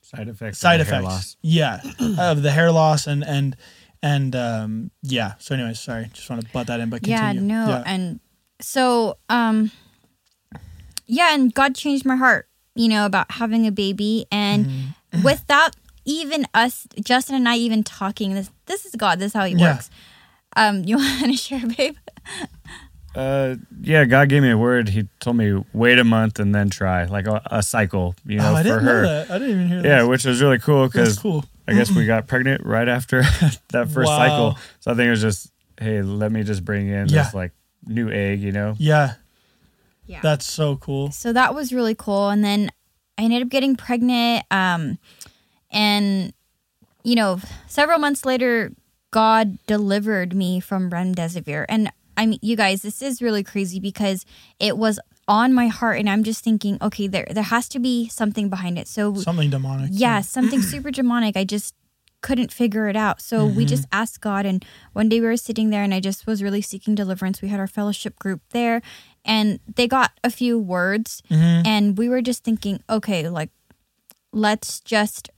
Side 0.02 0.28
effects. 0.28 0.58
side 0.58 0.80
effects. 0.80 1.36
Yeah, 1.42 1.80
of 2.18 2.42
the 2.42 2.50
hair 2.50 2.72
loss 2.72 3.06
and 3.06 3.22
and 3.22 3.56
and 4.02 4.34
um, 4.36 4.90
yeah. 5.02 5.34
So, 5.38 5.54
anyways, 5.54 5.80
sorry, 5.80 6.08
just 6.12 6.28
want 6.30 6.42
to 6.42 6.48
butt 6.52 6.66
that 6.68 6.80
in, 6.80 6.90
but 6.90 7.06
Yeah, 7.06 7.32
no. 7.32 7.66
Yeah. 7.68 7.82
And 7.86 8.20
so, 8.60 9.18
um, 9.28 9.70
yeah, 11.06 11.34
and 11.34 11.52
God 11.54 11.74
changed 11.74 12.04
my 12.04 12.16
heart, 12.16 12.48
you 12.74 12.88
know, 12.88 13.06
about 13.06 13.30
having 13.32 13.66
a 13.66 13.72
baby. 13.72 14.26
And 14.30 14.66
Mm-hmm. 14.66 15.22
without 15.22 15.74
even 16.04 16.46
us, 16.54 16.86
Justin 17.02 17.36
and 17.36 17.48
I 17.48 17.56
even 17.56 17.82
talking, 17.82 18.34
this 18.34 18.50
this 18.66 18.84
is 18.86 18.94
God, 18.94 19.18
this 19.18 19.28
is 19.28 19.32
how 19.34 19.44
He 19.44 19.54
Yeah. 19.54 19.74
works. 19.74 19.90
Um, 20.56 20.82
you 20.86 20.96
want 20.96 21.24
to 21.24 21.32
share, 21.36 21.62
babe? 21.76 21.96
Uh, 23.14 23.56
yeah, 23.80 24.04
God 24.04 24.28
gave 24.28 24.42
me 24.42 24.50
a 24.50 24.58
word. 24.58 24.90
He 24.90 25.08
told 25.18 25.36
me 25.36 25.64
wait 25.72 25.98
a 25.98 26.04
month 26.04 26.38
and 26.38 26.54
then 26.54 26.70
try, 26.70 27.04
like 27.06 27.26
a, 27.26 27.40
a 27.46 27.62
cycle. 27.62 28.14
You 28.24 28.36
know, 28.38 28.52
oh, 28.52 28.54
I 28.56 28.62
for 28.62 28.68
didn't 28.68 28.84
her. 28.84 29.02
know 29.02 29.08
that. 29.08 29.30
I 29.30 29.38
didn't 29.38 29.54
even 29.54 29.68
hear 29.68 29.82
that. 29.82 29.88
Yeah, 29.88 30.02
that. 30.02 30.08
which 30.08 30.24
was 30.24 30.40
really 30.42 30.58
cool 30.58 30.86
because 30.86 31.18
cool. 31.18 31.44
I 31.68 31.74
guess 31.74 31.94
we 31.94 32.06
got 32.06 32.26
pregnant 32.26 32.64
right 32.64 32.88
after 32.88 33.22
that 33.70 33.90
first 33.90 34.08
Wow. 34.08 34.16
cycle. 34.16 34.56
So 34.80 34.90
I 34.90 34.94
think 34.94 35.06
it 35.08 35.10
was 35.10 35.20
just, 35.20 35.52
hey, 35.78 36.00
let 36.02 36.32
me 36.32 36.42
just 36.42 36.64
bring 36.64 36.88
in 36.88 37.08
Yeah. 37.08 37.24
this 37.24 37.34
like 37.34 37.52
new 37.86 38.10
egg, 38.10 38.40
you 38.40 38.52
know? 38.52 38.74
Yeah, 38.78 39.14
Yeah. 40.06 40.20
that's 40.22 40.46
so 40.46 40.76
cool. 40.76 41.10
so 41.12 41.32
that 41.32 41.54
was 41.54 41.72
really 41.72 41.94
cool 41.94 42.30
and 42.30 42.42
then 42.42 42.70
i 43.18 43.22
ended 43.22 43.42
up 43.42 43.48
getting 43.50 43.76
pregnant 43.76 44.44
um 44.50 44.98
and 45.70 46.32
you 47.04 47.14
know 47.14 47.40
several 47.66 47.98
months 47.98 48.24
later 48.24 48.72
god 49.10 49.58
delivered 49.66 50.34
me 50.34 50.60
from 50.60 50.90
remdesivir 50.90 51.64
and 51.68 51.90
i 52.16 52.24
mean 52.26 52.38
you 52.42 52.56
guys 52.56 52.82
this 52.82 53.02
is 53.02 53.20
really 53.22 53.42
crazy 53.44 53.78
because 53.80 54.24
it 54.58 54.76
was 54.78 54.98
on 55.28 55.52
my 55.52 55.68
heart 55.68 55.98
and 55.98 56.08
i'm 56.08 56.24
just 56.24 56.42
thinking 56.42 56.78
okay 56.80 57.06
there 57.06 57.26
there 57.30 57.44
has 57.44 57.68
to 57.68 57.78
be 57.78 58.08
something 58.08 58.48
behind 58.48 58.78
it 58.78 58.88
so 58.88 59.14
Something 59.14 59.50
demonic. 59.50 59.90
yeah, 59.92 60.20
something 60.22 60.62
super 60.72 60.90
demonic. 60.90 61.36
I 61.36 61.44
just 61.44 61.74
couldn't 62.20 62.50
figure 62.52 62.88
it 62.88 62.96
out. 62.96 63.20
So 63.22 63.46
we 63.46 63.64
just 63.64 63.86
asked 63.92 64.20
God. 64.20 64.44
And 64.44 64.64
one 64.92 65.08
day 65.08 65.20
we 65.20 65.26
were 65.28 65.36
sitting 65.36 65.70
there 65.70 65.84
and 65.84 65.94
I 65.94 66.00
just 66.00 66.26
was 66.26 66.42
really 66.42 66.60
seeking 66.60 66.96
deliverance. 66.96 67.40
We 67.40 67.46
had 67.46 67.60
our 67.60 67.68
fellowship 67.68 68.18
group 68.18 68.40
there 68.50 68.82
and 69.24 69.60
they 69.76 69.86
got 69.86 70.10
a 70.24 70.30
few 70.30 70.58
words. 70.58 71.22
And 71.30 71.96
we 71.96 72.08
were 72.08 72.20
just 72.20 72.42
thinking, 72.42 72.82
okay, 72.90 73.28
like, 73.28 73.50
let's 74.32 74.80
just 74.80 75.30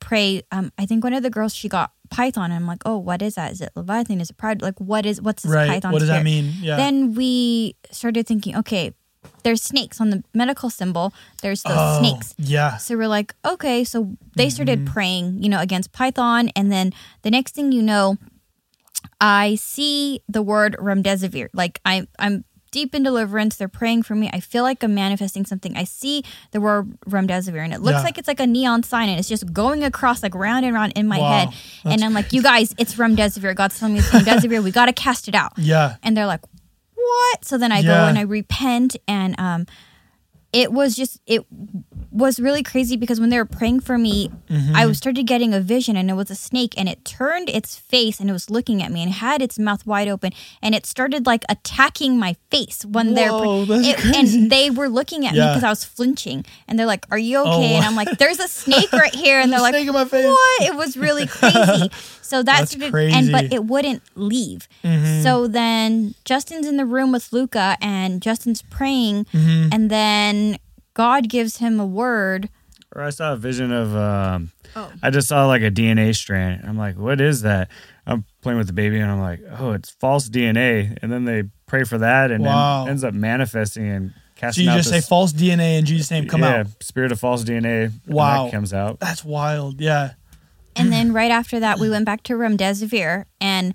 pray. 0.00 0.42
Um, 0.50 0.72
I 0.78 0.84
think 0.86 1.04
one 1.04 1.12
of 1.14 1.22
the 1.22 1.30
girls, 1.30 1.54
she 1.54 1.68
got 1.68 1.92
Python. 2.10 2.46
And 2.50 2.54
I'm 2.54 2.66
like, 2.66 2.82
oh, 2.84 2.98
what 2.98 3.22
is 3.22 3.36
that? 3.36 3.52
Is 3.52 3.60
it 3.60 3.70
Leviathan? 3.76 4.20
Is 4.20 4.30
it 4.30 4.36
Pride? 4.36 4.62
Like, 4.62 4.80
what 4.80 5.06
is, 5.06 5.22
what's 5.22 5.44
this 5.44 5.52
Right. 5.52 5.68
Python? 5.68 5.92
What 5.92 6.00
does 6.00 6.08
that 6.08 6.24
mean? 6.24 6.52
Yeah. 6.60 6.76
Then 6.76 7.14
we 7.14 7.76
started 7.92 8.26
thinking, 8.26 8.56
okay, 8.56 8.94
there's 9.42 9.62
snakes 9.62 10.00
on 10.00 10.10
the 10.10 10.24
medical 10.34 10.70
symbol. 10.70 11.12
There's 11.42 11.62
those 11.62 11.72
oh, 11.76 11.98
snakes. 12.00 12.34
Yeah. 12.38 12.76
So 12.78 12.96
we're 12.96 13.08
like, 13.08 13.34
okay. 13.44 13.84
So 13.84 14.16
they 14.36 14.50
started 14.50 14.80
Mm-hmm. 14.80 14.92
praying, 14.92 15.42
you 15.42 15.48
know, 15.48 15.60
against 15.60 15.92
Python. 15.92 16.50
And 16.56 16.70
then 16.72 16.92
the 17.22 17.30
next 17.30 17.54
thing 17.54 17.72
you 17.72 17.82
know, 17.82 18.16
I 19.20 19.54
see 19.56 20.20
the 20.28 20.42
word 20.42 20.76
remdesivir. 20.78 21.48
Like 21.52 21.80
I'm, 21.84 22.08
I'm 22.18 22.44
deep 22.72 22.94
in 22.94 23.02
deliverance. 23.02 23.56
They're 23.56 23.68
praying 23.68 24.02
for 24.02 24.14
me. 24.14 24.28
I 24.32 24.40
feel 24.40 24.62
like 24.62 24.82
I'm 24.82 24.94
manifesting 24.94 25.46
something. 25.46 25.76
I 25.76 25.84
see 25.84 26.22
the 26.50 26.60
word 26.60 26.98
remdesivir 27.08 27.62
and 27.64 27.72
it 27.72 27.80
looks 27.80 27.98
Yeah. 27.98 28.02
like 28.02 28.18
it's 28.18 28.28
like 28.28 28.40
a 28.40 28.46
neon 28.46 28.82
sign 28.82 29.08
and 29.08 29.18
it's 29.18 29.28
just 29.28 29.50
going 29.52 29.82
across 29.84 30.22
like 30.22 30.34
round 30.34 30.66
and 30.66 30.74
round 30.74 30.92
in 30.96 31.06
my 31.06 31.18
Wow. 31.18 31.38
head. 31.38 31.48
And 31.84 32.04
I'm 32.04 32.12
like, 32.12 32.32
you 32.32 32.42
guys, 32.42 32.74
it's 32.78 32.96
remdesivir. 32.96 33.54
God's 33.54 33.78
telling 33.78 33.94
me 33.94 34.00
it's 34.00 34.10
remdesivir. 34.10 34.62
we 34.62 34.70
got 34.72 34.86
to 34.86 34.92
cast 34.92 35.28
it 35.28 35.34
out 35.34 35.52
Yeah. 35.56 35.96
and 36.02 36.16
they're 36.16 36.26
like 36.26 36.40
what 37.06 37.44
so 37.44 37.56
then 37.58 37.72
i 37.72 37.82
go 37.82 38.06
and 38.08 38.18
i 38.18 38.22
repent 38.22 38.96
and 39.06 39.38
um 39.38 39.66
it 40.52 40.72
was 40.72 40.96
just 40.96 41.20
it 41.26 41.44
was 42.10 42.40
really 42.40 42.62
crazy 42.62 42.96
because 42.96 43.20
when 43.20 43.28
they 43.28 43.36
were 43.36 43.44
praying 43.44 43.80
for 43.80 43.98
me, 43.98 44.30
Mm-hmm. 44.48 44.76
I 44.76 44.90
started 44.92 45.26
getting 45.26 45.52
a 45.52 45.60
vision 45.60 45.96
and 45.96 46.08
it 46.08 46.14
was 46.14 46.30
a 46.30 46.34
snake 46.36 46.72
and 46.78 46.88
it 46.88 47.04
turned 47.04 47.50
its 47.50 47.76
face 47.76 48.20
and 48.20 48.30
it 48.30 48.32
was 48.32 48.48
looking 48.48 48.80
at 48.82 48.90
me 48.92 49.02
and 49.02 49.10
had 49.12 49.42
its 49.42 49.58
mouth 49.58 49.84
wide 49.84 50.08
open 50.08 50.30
and 50.62 50.72
it 50.74 50.86
started 50.86 51.26
like 51.26 51.44
attacking 51.48 52.16
my 52.16 52.36
face 52.50 52.84
when 52.86 53.14
they're 53.14 53.32
Whoa, 53.32 53.66
pre- 53.66 53.82
that's 53.82 54.04
it, 54.04 54.16
and 54.16 54.50
they 54.50 54.70
were 54.70 54.88
looking 54.88 55.26
at 55.26 55.34
me 55.34 55.40
because 55.40 55.64
I 55.64 55.68
was 55.68 55.84
flinching 55.84 56.44
and 56.68 56.78
they're 56.78 56.86
like, 56.86 57.04
"Are 57.10 57.18
you 57.18 57.38
okay?" 57.40 57.72
Oh, 57.74 57.76
and 57.76 57.84
I'm 57.84 57.96
like, 57.96 58.16
"There's 58.18 58.38
a 58.38 58.48
snake 58.48 58.92
right 58.92 59.14
here," 59.14 59.40
and 59.42 59.52
they're 59.52 59.60
like, 59.60 59.74
snake 59.74 59.88
in 59.88 59.94
my 59.94 60.04
face. 60.06 60.26
"What?" 60.26 60.62
It 60.62 60.74
was 60.76 60.96
really 60.96 61.26
crazy. 61.26 61.90
So 62.26 62.42
that 62.42 62.58
That's 62.70 62.90
crazy. 62.90 63.16
and 63.16 63.32
but 63.32 63.52
it 63.52 63.64
wouldn't 63.64 64.02
leave. 64.14 64.68
Mm-hmm. 64.84 65.22
So 65.22 65.46
then 65.46 66.14
Justin's 66.24 66.66
in 66.66 66.76
the 66.76 66.84
room 66.86 67.12
with 67.12 67.32
Luca, 67.32 67.76
and 67.80 68.20
Justin's 68.20 68.62
praying, 68.62 69.24
Mm-hmm. 69.26 69.68
and 69.72 69.90
then 69.90 70.58
God 70.94 71.28
gives 71.28 71.58
him 71.58 71.78
a 71.80 71.86
word. 71.86 72.48
Or 72.94 73.02
I 73.02 73.10
saw 73.10 73.32
a 73.34 73.36
vision 73.36 73.72
of, 73.72 73.94
um, 73.94 74.50
Oh. 74.74 74.90
I 75.02 75.08
just 75.10 75.28
saw 75.28 75.46
like 75.46 75.62
a 75.62 75.70
DNA 75.70 76.14
strand. 76.14 76.64
I'm 76.66 76.76
like, 76.76 76.96
what 76.98 77.20
is 77.20 77.42
that? 77.42 77.70
I'm 78.06 78.24
playing 78.42 78.58
with 78.58 78.66
the 78.66 78.72
baby 78.74 78.98
and 79.00 79.10
I'm 79.10 79.20
like, 79.20 79.40
oh, 79.58 79.72
it's 79.72 79.90
false 79.90 80.28
DNA. 80.28 80.96
And 81.02 81.10
then 81.10 81.24
they 81.24 81.44
pray 81.66 81.84
for 81.84 81.96
that 81.98 82.30
and 82.30 82.44
Wow. 82.44 82.82
then 82.84 82.90
ends 82.90 83.02
up 83.04 83.14
manifesting 83.14 83.88
and 83.88 84.12
So 84.52 84.60
you 84.60 84.68
out 84.70 84.76
just 84.76 84.90
say 84.90 85.00
false 85.00 85.32
DNA 85.32 85.78
in 85.78 85.86
Jesus' 85.86 86.10
name, 86.10 86.28
come 86.28 86.44
out. 86.44 86.50
yeah, 86.52 86.60
out. 86.60 86.82
spirit 86.82 87.10
of 87.10 87.18
false 87.18 87.42
DNA. 87.42 87.84
and 87.86 88.00
Wow. 88.06 88.44
that 88.44 88.52
comes 88.52 88.74
out. 88.74 89.00
That's 89.00 89.24
wild. 89.24 89.80
Yeah. 89.80 90.10
And 90.76 90.92
then 90.92 91.12
right 91.12 91.30
after 91.30 91.58
that, 91.60 91.78
we 91.78 91.88
went 91.90 92.04
back 92.04 92.22
to 92.24 92.34
remdesivir, 92.34 93.24
and 93.40 93.74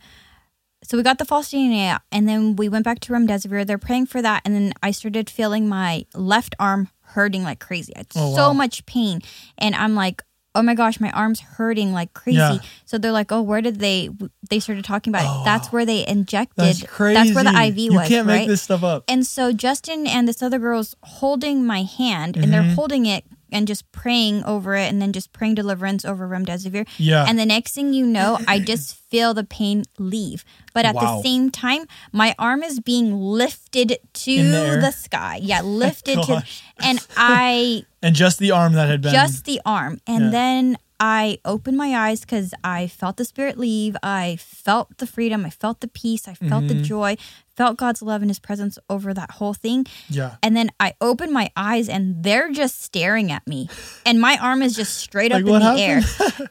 so 0.84 0.97
we 0.97 1.04
got 1.04 1.20
the 1.20 1.26
false 1.26 1.49
DNA 1.52 1.99
and 2.12 2.28
then 2.28 2.56
we 2.56 2.68
went 2.68 2.84
back 2.86 2.99
to 3.02 3.14
remdesivir. 3.14 3.66
They're 3.68 3.78
praying 3.78 4.08
for 4.08 4.22
that, 4.22 4.41
and 4.45 4.56
then 4.56 4.74
I 4.82 4.91
started 4.91 5.30
feeling 5.30 5.68
my 5.70 6.06
left 6.16 6.56
arm 6.60 6.89
hurting 7.02 7.43
like 7.43 7.60
crazy. 7.60 7.95
I 7.95 7.99
had 7.99 8.08
Oh, 8.16 8.36
so 8.36 8.47
wow. 8.47 8.54
much 8.54 8.86
pain, 8.86 9.22
and 9.58 9.76
I'm 9.76 9.95
like, 9.95 10.24
oh 10.54 10.62
my 10.62 10.74
gosh, 10.76 10.99
my 10.99 11.10
arm's 11.12 11.39
hurting 11.39 11.93
like 11.93 12.14
crazy. 12.14 12.38
Yeah. 12.38 12.58
So 12.86 12.97
they're 12.97 13.12
like, 13.14 13.32
oh, 13.32 13.41
where 13.41 13.62
did 13.62 13.80
they? 13.80 14.10
They 14.49 14.60
started 14.60 14.84
talking 14.84 15.12
about 15.14 15.24
Oh, 15.26 15.41
it. 15.41 15.45
That's 15.45 15.72
where 15.72 15.86
they 15.86 16.06
injected. 16.06 16.58
That's 16.66 16.84
crazy. 16.84 17.14
That's 17.16 17.34
where 17.36 17.43
the 17.45 17.58
IV 17.68 17.78
you 17.78 17.93
was. 17.93 18.08
can't 18.10 18.28
right? 18.28 18.39
make 18.39 18.47
this 18.47 18.62
stuff 18.62 18.84
up. 18.84 19.04
And 19.08 19.26
so 19.26 19.54
Justin 19.54 20.08
and 20.08 20.28
this 20.28 20.41
other 20.43 20.60
girl's 20.60 20.95
holding 21.04 21.64
my 21.66 21.84
hand, 21.84 22.36
and 22.38 22.52
they're 22.52 22.62
Mm-hmm. 22.64 22.74
holding 22.76 23.06
it 23.06 23.24
and 23.52 23.68
just 23.68 23.91
praying 23.91 24.43
over 24.45 24.76
it, 24.76 24.88
and 24.89 25.02
then 25.02 25.12
just 25.14 25.34
praying 25.34 25.56
deliverance 25.56 26.06
over 26.06 26.28
remdesivir. 26.28 26.88
Yeah. 26.97 27.26
And 27.28 27.38
the 27.38 27.45
next 27.45 27.74
thing 27.76 27.93
you 27.93 28.06
know, 28.06 28.39
I 28.47 28.60
just 28.60 28.95
feel 29.10 29.34
the 29.34 29.43
pain 29.43 29.84
leave. 29.99 30.43
But 30.74 30.86
at 30.86 30.95
Wow. 30.95 31.18
the 31.18 31.24
same 31.24 31.49
time, 31.52 31.86
my 32.12 32.34
arm 32.39 32.64
is 32.64 32.80
being 32.80 33.14
lifted 33.20 33.97
to 34.14 34.36
the 34.52 34.78
the, 34.82 34.91
sky. 34.91 35.39
Yeah, 35.41 35.62
lifted 35.64 36.22
to, 36.24 36.43
and 36.80 37.06
I 37.18 37.84
And 38.02 38.16
just 38.16 38.39
the 38.39 38.52
arm 38.52 38.74
that 38.74 38.88
had 38.88 39.02
been. 39.02 39.12
just 39.14 39.45
the 39.45 39.60
arm. 39.66 39.99
And 40.08 40.26
Yeah. 40.26 40.32
then 40.32 40.78
I 41.04 41.39
opened 41.45 41.78
my 41.78 41.95
eyes 42.10 42.22
because 42.22 42.54
I 42.64 42.86
felt 42.88 43.18
the 43.18 43.26
spirit 43.26 43.58
leave. 43.58 43.97
I 44.04 44.38
felt 44.39 44.97
the 44.99 45.08
freedom. 45.08 45.45
I 45.45 45.49
felt 45.49 45.82
the 45.82 45.88
peace. 45.88 46.28
I 46.28 46.36
felt 46.36 46.66
Mm-hmm. 46.66 46.78
the 46.78 46.84
joy. 46.84 47.18
Felt 47.62 47.78
God's 47.78 48.01
love 48.01 48.22
and 48.24 48.30
His 48.32 48.39
presence 48.39 48.80
over 48.89 49.14
that 49.14 49.32
whole 49.32 49.53
thing. 49.53 49.86
yeah. 50.09 50.36
And 50.41 50.55
then 50.57 50.72
I 50.80 50.95
open 50.99 51.32
my 51.32 51.51
eyes 51.55 51.88
and 51.89 52.24
they're 52.24 52.51
just 52.51 52.82
staring 52.82 53.32
at 53.32 53.45
me. 53.45 53.70
And 54.05 54.20
my 54.20 54.38
arm 54.41 54.62
is 54.64 54.76
just 54.76 54.97
straight 54.97 55.32
up 55.32 55.39
in 55.41 55.45
the 55.45 55.76
air. 55.78 56.01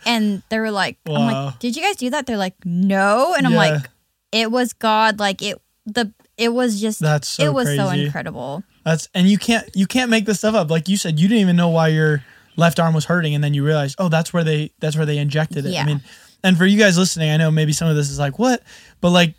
And 0.06 0.42
they 0.50 0.60
were 0.60 0.70
like, 0.70 0.98
I'm 1.06 1.12
Wow. 1.14 1.44
like, 1.46 1.58
did 1.58 1.74
you 1.76 1.82
guys 1.82 1.96
do 1.96 2.10
that? 2.10 2.26
They're 2.26 2.36
like, 2.36 2.54
no. 2.64 3.34
And 3.36 3.46
I'm 3.46 3.52
Yeah. 3.54 3.58
like, 3.70 3.90
it 4.30 4.50
was 4.52 4.72
God. 4.72 5.18
Like 5.18 5.42
it 5.42 5.60
the 5.84 6.12
it 6.36 6.52
was 6.52 6.80
just 6.80 7.00
That's 7.00 7.26
so 7.28 7.42
it 7.44 7.52
was 7.52 7.66
so 7.74 7.88
incredible. 7.90 8.62
That's 8.84 9.08
and 9.12 9.28
you 9.28 9.36
can't 9.38 9.68
you 9.74 9.86
can't 9.86 10.10
make 10.10 10.26
this 10.26 10.38
stuff 10.38 10.54
up. 10.54 10.70
Like 10.70 10.88
you 10.88 10.96
said, 10.96 11.18
you 11.18 11.26
didn't 11.26 11.40
even 11.42 11.56
know 11.56 11.68
why 11.70 11.88
your 11.88 12.22
left 12.56 12.78
arm 12.78 12.94
was 12.94 13.06
hurting, 13.06 13.34
and 13.34 13.42
then 13.42 13.52
you 13.54 13.64
realized, 13.64 13.96
oh, 13.98 14.08
that's 14.08 14.32
where 14.32 14.44
they 14.44 14.70
that's 14.78 14.96
where 14.96 15.06
they 15.06 15.18
injected 15.18 15.66
it. 15.66 15.76
I 15.76 15.84
mean, 15.84 16.00
and 16.44 16.56
for 16.56 16.64
you 16.66 16.78
guys 16.78 16.96
listening, 16.96 17.30
I 17.30 17.36
know 17.36 17.50
maybe 17.50 17.72
some 17.72 17.88
of 17.88 17.96
this 17.96 18.08
is 18.10 18.18
like 18.18 18.38
what, 18.38 18.62
but 19.00 19.10
like 19.10 19.34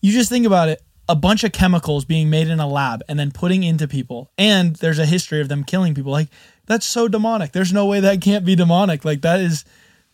you 0.00 0.12
just 0.12 0.28
think 0.28 0.44
about 0.46 0.68
it. 0.68 0.82
A 1.08 1.16
bunch 1.16 1.44
of 1.44 1.52
chemicals 1.52 2.04
being 2.04 2.30
made 2.30 2.48
in 2.48 2.60
a 2.60 2.66
lab 2.66 3.02
and 3.08 3.18
then 3.18 3.30
putting 3.30 3.62
into 3.62 3.86
people, 3.86 4.30
and 4.38 4.76
there's 4.76 4.98
a 4.98 5.06
history 5.06 5.40
of 5.40 5.48
them 5.48 5.64
killing 5.64 5.94
people. 5.94 6.12
Like 6.12 6.28
that's 6.66 6.86
so 6.86 7.08
demonic. 7.08 7.52
There's 7.52 7.72
no 7.72 7.86
way 7.86 8.00
that 8.00 8.20
can't 8.20 8.44
be 8.44 8.54
demonic. 8.54 9.04
Like 9.04 9.20
that 9.22 9.40
is 9.40 9.64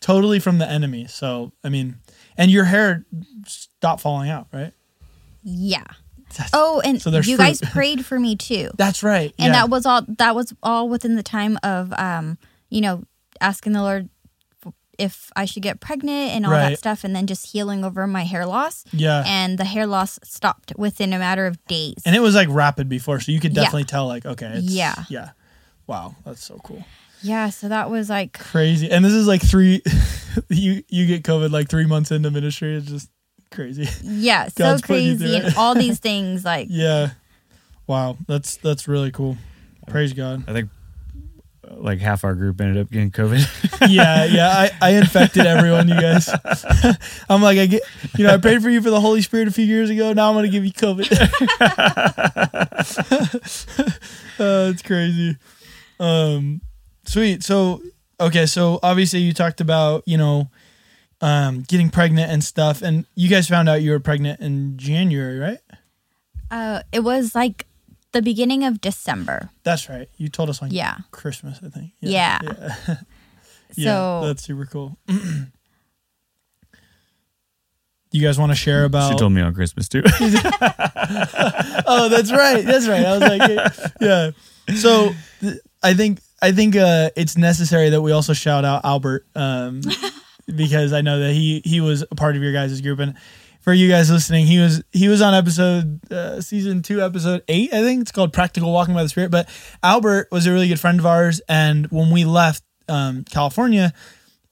totally 0.01 0.41
from 0.41 0.59
the 0.59 0.68
enemy. 0.68 1.07
So 1.07 1.53
I 1.62 1.68
mean, 1.68 1.97
and 2.36 2.51
your 2.51 2.64
hair 2.64 3.05
stopped 3.47 4.03
falling 4.03 4.30
out, 4.30 4.49
right? 4.53 4.72
Yeah. 5.43 5.84
That's, 6.36 6.51
Oh, 6.53 6.80
and 6.84 7.01
So 7.01 7.11
you 7.11 7.36
guys 7.36 7.61
prayed 7.61 8.05
for 8.05 8.18
me 8.18 8.36
too. 8.36 8.70
that's 8.76 9.03
right. 9.03 9.34
and 9.38 9.49
yeah. 9.49 9.53
that 9.53 9.70
was 9.70 9.86
all 9.86 10.03
that 10.18 10.34
was 10.34 10.55
all 10.62 10.88
within 10.88 11.16
the 11.16 11.22
time 11.22 11.59
of 11.62 11.93
um 11.99 12.38
you 12.68 12.80
know 12.80 13.05
asking 13.41 13.72
the 13.72 13.82
lord 13.82 14.09
if 15.01 15.30
i 15.34 15.44
should 15.44 15.62
get 15.62 15.80
pregnant 15.80 16.30
and 16.32 16.44
all 16.46 16.53
Right. 16.53 16.70
that 16.70 16.78
stuff 16.78 17.05
and 17.05 17.14
then 17.16 17.26
just 17.26 17.53
healing 17.53 17.84
over 17.84 18.07
my 18.07 18.24
hair 18.24 18.44
loss 18.46 18.84
yeah. 18.92 19.24
and 19.26 19.59
the 19.59 19.64
hair 19.64 19.86
loss 19.86 20.18
stopped 20.22 20.72
within 20.76 21.12
a 21.12 21.18
matter 21.18 21.46
of 21.46 21.57
days 21.66 21.96
And 22.05 22.14
it 22.14 22.20
was 22.20 22.34
like 22.34 22.48
rapid 22.51 22.88
before, 22.88 23.18
so 23.20 23.32
you 23.32 23.40
could 23.40 23.55
Yeah. 23.57 23.62
definitely 23.62 23.84
tell, 23.84 24.07
like, 24.07 24.24
okay, 24.26 24.53
it's, 24.57 24.66
Yeah. 24.66 24.94
yeah, 25.09 25.30
wow, 25.86 26.14
that's 26.24 26.44
so 26.44 26.59
cool, 26.62 26.84
yeah 27.22 27.51
so 27.51 27.68
that 27.68 27.90
was 27.90 28.09
like 28.11 28.32
crazy. 28.38 28.90
And 28.90 29.05
this 29.05 29.12
is 29.12 29.26
like 29.26 29.42
three, 29.42 29.82
you 30.48 30.82
you 30.88 31.07
get 31.07 31.22
COVID 31.22 31.51
like 31.51 31.68
three 31.68 31.86
months 31.86 32.11
into 32.11 32.30
ministry. 32.30 32.76
It's 32.76 32.86
just 32.86 33.09
crazy. 33.51 33.88
yeah 34.03 34.46
so 34.55 34.55
God's 34.64 34.82
putting 34.82 35.07
you 35.07 35.16
crazy 35.18 35.36
and 35.36 35.55
all 35.57 35.74
these 35.74 35.98
things 36.09 36.44
like 36.44 36.68
Yeah, 36.70 37.11
wow, 37.86 38.16
that's 38.28 38.57
that's 38.57 38.86
really 38.88 39.11
cool. 39.11 39.36
Praise 39.88 40.12
God. 40.12 40.44
I 40.48 40.53
think 40.53 40.70
like 41.71 41.99
half 42.01 42.25
our 42.25 42.35
group 42.35 42.61
ended 42.61 42.79
up 42.83 42.91
getting 42.91 43.11
COVID. 43.11 43.47
Yeah, 43.89 44.25
yeah, 44.27 44.49
I, 44.49 44.71
I 44.83 44.91
infected 44.97 45.47
everyone, 45.47 45.89
you 45.89 45.99
guys. 45.99 46.29
I'm 47.31 47.41
like, 47.41 47.59
I 47.59 47.64
get, 47.66 47.83
you 48.18 48.25
know, 48.25 48.35
I 48.35 48.37
prayed 48.37 48.62
for 48.62 48.68
you 48.68 48.83
for 48.83 48.91
the 48.91 49.01
Holy 49.01 49.23
Spirit 49.23 49.49
a 49.49 49.51
few 49.51 49.64
years 49.64 49.89
ago. 49.89 50.12
Now 50.12 50.29
I'm 50.29 50.35
gonna 50.35 50.49
give 50.49 50.66
you 50.66 50.73
COVID. 50.73 51.11
uh, 54.39 54.71
it's 54.73 54.83
crazy. 54.83 55.37
Um, 55.99 56.61
sweet. 57.07 57.43
So, 57.43 57.81
okay, 58.21 58.45
so 58.45 58.79
obviously 58.83 59.21
you 59.21 59.33
talked 59.33 59.62
about, 59.62 60.03
you 60.07 60.18
know, 60.18 60.51
um, 61.23 61.62
getting 61.62 61.89
pregnant 61.91 62.31
and 62.31 62.45
stuff, 62.45 62.83
and 62.83 63.07
you 63.14 63.29
guys 63.29 63.49
found 63.49 63.68
out 63.68 63.81
you 63.83 63.91
were 63.93 64.01
pregnant 64.01 64.41
in 64.41 64.77
January, 64.77 65.39
right? 65.39 65.59
uh 66.53 66.83
it 66.91 67.01
was 67.01 67.33
like 67.35 67.64
the 68.13 68.23
beginning 68.23 68.65
of 68.65 68.81
december 68.81 69.51
That's 69.63 69.89
right. 69.89 70.09
You 70.17 70.29
told 70.29 70.51
us 70.51 70.63
on 70.63 70.71
yeah 70.71 70.97
Christmas, 71.11 71.61
I 71.65 71.69
think. 71.69 71.93
Yeah. 72.01 72.39
Yeah, 72.43 72.75
so 72.87 72.97
yeah 73.77 74.21
that's 74.27 74.43
super 74.43 74.67
cool. 74.67 74.99
you 78.13 78.23
guys 78.23 78.39
want 78.39 78.51
to 78.51 78.57
share 78.57 78.85
about? 78.85 79.13
she 79.13 79.19
told 79.19 79.33
me 79.33 79.41
on 79.41 79.55
Christmas 79.55 79.89
too. 79.89 80.03
oh, 81.87 82.09
that's 82.11 82.33
right. 82.33 82.65
That's 82.65 82.89
right. 82.89 83.05
I 83.05 83.19
was 83.19 83.21
like, 83.21 83.93
yeah. 84.01 84.31
So 84.77 85.13
th- 85.41 85.59
I 85.83 85.95
think 85.95 86.21
I 86.43 86.53
think 86.53 86.77
uh, 86.77 87.11
it's 87.17 87.37
necessary 87.37 87.91
that 87.91 88.03
we 88.03 88.13
also 88.13 88.33
shout 88.33 88.65
out 88.65 88.85
Albert 88.85 89.27
um, 89.35 89.83
because 90.55 90.93
I 90.93 91.01
know 91.03 91.21
that 91.21 91.33
he 91.33 91.63
he 91.65 91.81
was 91.81 92.03
a 92.11 92.15
part 92.15 92.37
of 92.37 92.43
your 92.43 92.53
guys' 92.53 92.81
group 92.81 92.99
and 92.99 93.15
for 93.61 93.73
you 93.73 93.89
guys 93.89 94.11
listening, 94.11 94.47
he 94.47 94.59
was 94.59 94.83
he 94.93 95.09
was 95.09 95.21
on 95.21 95.35
episode 95.35 96.11
uh, 96.11 96.41
season 96.41 96.83
two, 96.83 97.03
episode 97.03 97.43
eight. 97.49 97.73
I 97.73 97.83
think 97.83 98.03
it's 98.03 98.13
called 98.13 98.33
"Practical 98.33 98.73
Walking 98.73 98.95
by 98.95 99.03
the 99.03 99.09
Spirit." 99.09 99.31
But 99.31 99.49
Albert 99.83 100.29
was 100.31 100.47
a 100.47 100.53
really 100.53 100.69
good 100.69 100.81
friend 100.81 100.99
of 100.99 101.07
ours, 101.07 101.41
and 101.49 101.87
when 101.91 102.11
we 102.11 102.25
left 102.25 102.65
um, 102.89 103.25
California, 103.25 103.93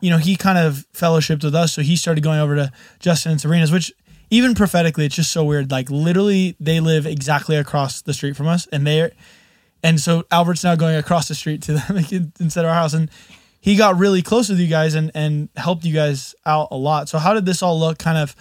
you 0.00 0.10
know, 0.10 0.18
he 0.18 0.36
kind 0.36 0.58
of 0.58 0.86
fellowshipped 0.92 1.42
with 1.42 1.54
us. 1.54 1.72
So 1.72 1.82
he 1.82 1.96
started 1.96 2.22
going 2.22 2.38
over 2.38 2.54
to 2.56 2.72
Justin 3.00 3.32
and 3.32 3.40
Serena's, 3.40 3.72
which 3.72 3.92
even 4.30 4.54
prophetically, 4.54 5.06
it's 5.06 5.16
just 5.16 5.32
so 5.32 5.42
weird. 5.42 5.70
Like 5.70 5.90
literally, 5.90 6.56
they 6.60 6.80
live 6.80 7.06
exactly 7.06 7.56
across 7.56 8.02
the 8.02 8.12
street 8.12 8.36
from 8.36 8.46
us, 8.46 8.66
and 8.68 8.86
they're 8.86 9.12
and 9.82 10.00
so 10.00 10.24
Albert's 10.30 10.64
now 10.64 10.74
going 10.74 10.96
across 10.96 11.28
the 11.28 11.34
street 11.34 11.62
to 11.62 11.74
them 11.74 11.84
like, 11.96 12.12
instead 12.12 12.64
of 12.64 12.68
our 12.68 12.74
house, 12.74 12.94
and 12.94 13.10
he 13.60 13.76
got 13.76 13.96
really 13.96 14.22
close 14.22 14.48
with 14.48 14.58
you 14.58 14.68
guys 14.68 14.94
and 14.94 15.10
and 15.14 15.48
helped 15.56 15.84
you 15.84 15.94
guys 15.94 16.34
out 16.44 16.68
a 16.70 16.76
lot. 16.76 17.08
So 17.08 17.18
how 17.18 17.34
did 17.34 17.46
this 17.46 17.62
all 17.62 17.78
look? 17.78 17.98
Kind 17.98 18.18
of 18.18 18.36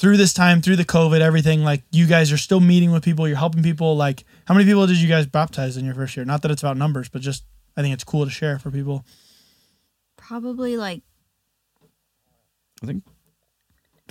through 0.00 0.16
this 0.16 0.32
time, 0.32 0.62
through 0.62 0.76
the 0.76 0.84
COVID, 0.84 1.20
everything. 1.20 1.62
Like 1.62 1.82
you 1.92 2.06
guys 2.06 2.32
are 2.32 2.38
still 2.38 2.58
meeting 2.60 2.90
with 2.90 3.04
people, 3.04 3.28
you're 3.28 3.36
helping 3.36 3.62
people. 3.62 3.96
Like 3.96 4.24
how 4.46 4.54
many 4.54 4.64
people 4.66 4.86
did 4.86 4.96
you 4.96 5.08
guys 5.08 5.26
baptize 5.26 5.76
in 5.76 5.84
your 5.84 5.94
first 5.94 6.16
year? 6.16 6.24
Not 6.24 6.40
that 6.42 6.50
it's 6.50 6.62
about 6.62 6.76
numbers, 6.78 7.08
but 7.10 7.20
just 7.20 7.44
I 7.76 7.82
think 7.82 7.92
it's 7.92 8.04
cool 8.04 8.24
to 8.24 8.30
share 8.30 8.58
for 8.58 8.70
people. 8.70 9.04
probably 10.16 10.76
like 10.76 11.02
I 12.82 12.86
think 12.86 13.04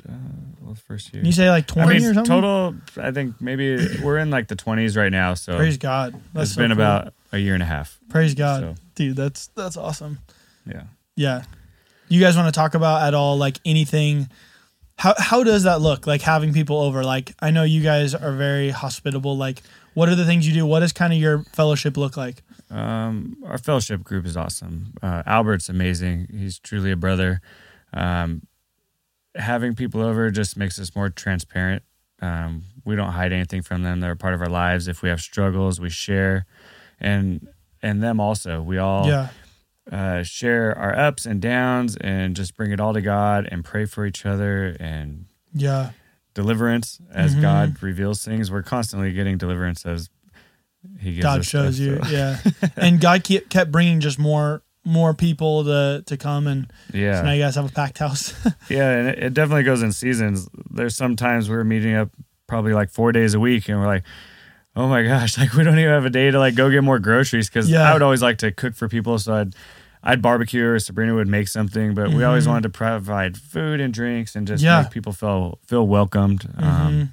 uh, 0.07 0.13
well, 0.61 0.75
first 0.75 1.11
year. 1.13 1.21
Can 1.21 1.25
you 1.25 1.31
say 1.33 1.49
like 1.49 1.63
I 1.71 1.73
twenty 1.73 1.99
mean, 1.99 2.09
or 2.09 2.13
something? 2.13 2.29
total. 2.35 2.75
I 2.97 3.11
think 3.11 3.41
maybe 3.41 3.77
we're 4.03 4.17
in 4.19 4.29
like 4.29 4.47
the 4.47 4.55
twenties 4.55 4.95
right 4.95 5.11
now. 5.11 5.33
So 5.33 5.57
Praise 5.57 5.77
God. 5.77 6.13
That's 6.33 6.49
it's 6.49 6.55
so 6.55 6.61
been 6.61 6.69
cool. 6.71 6.77
about 6.79 7.13
a 7.31 7.37
year 7.39 7.53
and 7.55 7.63
a 7.63 7.65
half. 7.65 7.99
Praise 8.09 8.33
God, 8.35 8.61
So 8.61 8.75
dude. 8.95 9.15
That's 9.17 9.47
that's 9.55 9.75
awesome. 9.75 10.19
yeah. 10.65 10.83
Yeah. 11.15 11.43
You 12.07 12.19
guys 12.21 12.35
want 12.37 12.47
to 12.47 12.57
talk 12.57 12.75
about 12.75 13.01
at 13.07 13.13
all 13.13 13.37
like 13.37 13.59
anything 13.65 14.29
how 14.99 15.13
how 15.17 15.43
does 15.43 15.63
that 15.63 15.81
look 15.81 16.05
like 16.05 16.21
having 16.21 16.53
people 16.53 16.77
over 16.79 17.03
like 17.03 17.33
I 17.39 17.51
know 17.51 17.63
you 17.63 17.81
guys 17.81 18.13
are 18.13 18.33
very 18.33 18.69
hospitable 18.69 19.35
like 19.37 19.61
What 19.93 20.09
are 20.09 20.15
the 20.15 20.25
things 20.25 20.47
you 20.47 20.53
do? 20.53 20.65
What 20.65 20.81
does 20.81 20.93
kind 20.93 21.13
of 21.13 21.19
your 21.19 21.43
fellowship 21.53 21.97
look 21.97 22.15
like? 22.17 22.43
Um, 22.69 23.37
our 23.45 23.57
fellowship 23.57 24.03
group 24.03 24.25
is 24.25 24.37
awesome. 24.37 24.93
Uh, 25.01 25.23
Albert's 25.25 25.69
amazing. 25.69 26.27
He's 26.31 26.59
truly 26.59 26.91
a 26.91 26.95
brother. 26.95 27.41
Um, 27.93 28.43
having 29.35 29.73
people 29.75 30.01
over 30.01 30.29
just 30.29 30.55
makes 30.57 30.79
us 30.79 30.95
more 30.95 31.09
transparent. 31.09 31.81
Um, 32.21 32.63
we 32.85 32.95
don't 32.95 33.11
hide 33.11 33.31
anything 33.33 33.61
from 33.63 33.83
them. 33.83 33.99
They're 34.01 34.11
a 34.11 34.17
part 34.17 34.33
of 34.33 34.41
our 34.41 34.49
lives. 34.49 34.87
If 34.87 35.01
we 35.01 35.09
have 35.09 35.21
struggles, 35.21 35.79
we 35.79 35.89
share, 35.89 36.45
and 36.99 37.47
and 37.81 38.03
them 38.03 38.19
also. 38.19 38.61
We 38.61 38.77
all 38.77 39.07
Yeah. 39.07 39.29
Uh, 39.91 40.23
share 40.23 40.77
our 40.77 40.97
ups 40.97 41.25
and 41.25 41.41
downs, 41.41 41.95
and 41.97 42.35
just 42.35 42.55
bring 42.55 42.71
it 42.71 42.79
all 42.79 42.93
to 42.93 43.01
God 43.01 43.47
and 43.51 43.63
pray 43.65 43.85
for 43.85 44.05
each 44.05 44.25
other 44.25 44.75
and 44.79 45.25
Yeah. 45.53 45.91
deliverance 46.33 46.99
as 47.13 47.35
Mhm. 47.35 47.41
God 47.41 47.83
reveals 47.83 48.23
things. 48.23 48.51
We're 48.51 48.61
constantly 48.63 49.11
getting 49.13 49.37
deliverance 49.37 49.85
as 49.85 50.09
He 50.99 51.11
gives 51.15 51.23
God 51.23 51.43
shows 51.45 51.75
stuff, 51.75 51.85
you. 51.85 51.99
so- 52.03 52.09
Yeah. 52.09 52.37
and 52.77 53.01
God 53.01 53.23
kept, 53.23 53.49
kept 53.49 53.71
bringing 53.71 53.99
just 53.99 54.17
more 54.19 54.61
more 54.85 55.13
people 55.13 55.65
to 55.65 56.01
to 56.05 56.15
come 56.15 56.47
and 56.47 56.71
yeah. 56.93 57.19
so 57.19 57.25
now 57.25 57.31
you 57.33 57.43
guys 57.43 57.55
have 57.55 57.65
a 57.65 57.71
packed 57.71 57.97
house. 57.97 58.33
Yeah, 58.69 58.89
and 58.91 59.07
it, 59.09 59.19
it 59.25 59.33
definitely 59.33 59.63
goes 59.63 59.81
in 59.83 59.91
seasons. 59.91 60.47
There's 60.71 60.95
sometimes 60.95 61.49
we're 61.49 61.65
meeting 61.65 61.95
up 61.95 62.09
probably 62.47 62.73
like 62.73 62.89
four 62.89 63.11
days 63.11 63.33
a 63.33 63.39
week, 63.41 63.67
and 63.67 63.77
we're 63.77 63.87
like, 63.87 64.03
oh 64.77 64.87
my 64.87 65.03
gosh, 65.03 65.37
like 65.41 65.53
we 65.53 65.63
don't 65.65 65.77
even 65.77 65.91
have 65.91 66.05
a 66.05 66.09
day 66.09 66.31
to 66.31 66.39
like 66.39 66.55
go 66.55 66.69
get 66.71 66.83
more 66.83 66.97
groceries 66.97 67.49
because 67.49 67.69
Yeah. 67.69 67.89
I 67.89 67.93
would 67.93 68.01
always 68.01 68.21
like 68.21 68.37
to 68.37 68.51
cook 68.51 68.73
for 68.75 68.87
people, 68.87 69.19
so 69.19 69.33
I'd 69.33 69.55
I'd 70.03 70.21
barbecue 70.21 70.65
or 70.65 70.79
Sabrina 70.79 71.13
would 71.13 71.27
make 71.27 71.47
something, 71.49 71.93
but 71.93 72.13
we 72.13 72.23
always 72.23 72.45
Mhm. 72.45 72.49
wanted 72.51 72.63
to 72.63 72.69
provide 72.69 73.37
food 73.37 73.81
and 73.81 73.93
drinks 73.93 74.35
and 74.35 74.47
just 74.47 74.63
Yeah. 74.63 74.81
make 74.83 74.91
people 74.91 75.11
feel 75.13 75.59
feel 75.67 75.85
welcomed. 75.87 76.45
Um, 76.57 76.63
Mhm. 76.93 77.09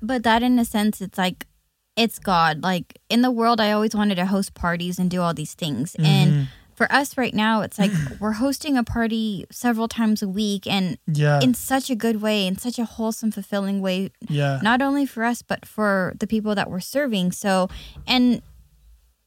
But 0.00 0.22
that, 0.24 0.42
in 0.42 0.58
a 0.58 0.64
sense, 0.64 1.00
it's 1.00 1.18
like 1.18 1.46
it's 1.94 2.18
God. 2.18 2.62
Like 2.62 2.98
in 3.10 3.20
the 3.22 3.30
world, 3.30 3.60
I 3.60 3.70
always 3.72 3.94
wanted 3.94 4.14
to 4.14 4.24
host 4.26 4.54
parties 4.54 4.98
and 4.98 5.10
do 5.10 5.20
all 5.20 5.34
these 5.34 5.52
things. 5.52 5.94
Mhm. 5.98 6.04
And 6.06 6.48
for 6.74 6.90
us 6.90 7.18
right 7.18 7.34
now, 7.34 7.60
it's 7.60 7.78
like 7.78 7.90
we're 8.20 8.32
hosting 8.32 8.78
a 8.78 8.82
party 8.84 9.44
several 9.50 9.88
times 9.88 10.22
a 10.22 10.28
week 10.28 10.66
and 10.66 10.96
yeah. 11.06 11.38
in 11.42 11.52
such 11.52 11.90
a 11.90 11.94
good 11.94 12.22
way, 12.22 12.46
in 12.46 12.56
such 12.56 12.78
a 12.78 12.86
wholesome, 12.86 13.30
fulfilling 13.30 13.82
way, 13.82 14.10
yeah. 14.26 14.58
not 14.62 14.80
only 14.80 15.04
for 15.04 15.22
us, 15.22 15.42
but 15.42 15.66
for 15.66 16.14
the 16.18 16.26
people 16.26 16.54
that 16.54 16.70
we're 16.70 16.80
serving. 16.80 17.32
So, 17.32 17.68
and 18.06 18.40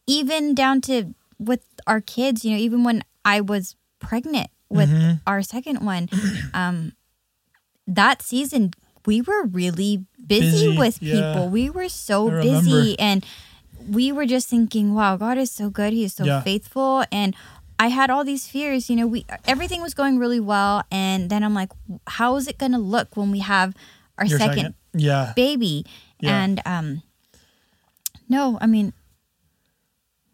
even 0.07 0.55
down 0.55 0.81
to 0.81 1.13
with 1.39 1.63
our 1.87 2.01
kids, 2.01 2.43
you 2.45 2.51
know, 2.51 2.57
even 2.57 2.83
when 2.83 3.03
I 3.23 3.41
was 3.41 3.75
pregnant 3.99 4.49
with 4.69 4.89
Mhm. 4.89 5.21
our 5.27 5.41
second 5.41 5.85
one, 5.85 6.09
um, 6.53 6.93
that 7.87 8.21
season 8.21 8.71
we 9.05 9.21
were 9.21 9.45
really 9.45 10.03
busy, 10.17 10.49
Busy, 10.65 10.77
with 10.77 10.97
yeah. 11.01 11.13
people. 11.13 11.49
We 11.49 11.69
were 11.69 11.89
so 11.89 12.31
busy 12.41 12.97
and 12.97 13.23
we 13.87 14.11
were 14.11 14.25
just 14.25 14.47
thinking, 14.49 14.95
wow, 14.95 15.15
God 15.15 15.37
is 15.37 15.51
so 15.51 15.69
good. 15.69 15.93
He 15.93 16.03
is 16.03 16.13
so 16.13 16.25
Yeah. 16.25 16.41
faithful. 16.41 17.05
And 17.11 17.35
I 17.77 17.89
had 17.89 18.09
all 18.09 18.23
these 18.23 18.47
fears, 18.47 18.89
you 18.89 18.95
know, 18.95 19.05
we 19.05 19.25
everything 19.45 19.81
was 19.83 19.93
going 19.93 20.17
really 20.17 20.39
well. 20.39 20.81
And 20.89 21.29
then 21.29 21.43
I'm 21.43 21.53
like, 21.53 21.69
how 22.17 22.35
is 22.37 22.47
it 22.47 22.57
gonna 22.57 22.79
look 22.79 23.15
when 23.15 23.29
we 23.29 23.39
have 23.45 23.75
our 24.17 24.25
Your 24.25 24.39
second 24.39 24.73
Yeah. 24.95 25.33
baby. 25.35 25.85
Yeah. 26.19 26.41
And 26.41 26.61
um 26.65 27.03
no, 28.27 28.57
I 28.61 28.65
mean 28.65 28.93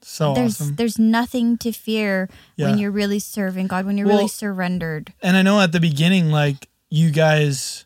So 0.04 0.34
there's 0.34 0.60
awesome. 0.62 0.76
there's 0.76 0.98
nothing 1.00 1.58
to 1.60 1.72
fear 1.72 2.30
Yeah. 2.58 2.70
when 2.70 2.78
you're 2.80 2.92
really 2.92 3.20
serving 3.20 3.68
God, 3.68 3.86
when 3.86 3.98
you're 3.98 4.08
Well- 4.08 4.18
really 4.18 4.28
surrendered. 4.30 5.14
And 5.22 5.38
I 5.38 5.42
know 5.42 5.62
at 5.62 5.72
the 5.72 5.80
beginning, 5.80 6.32
like 6.32 6.68
you 6.90 7.12
guys, 7.12 7.86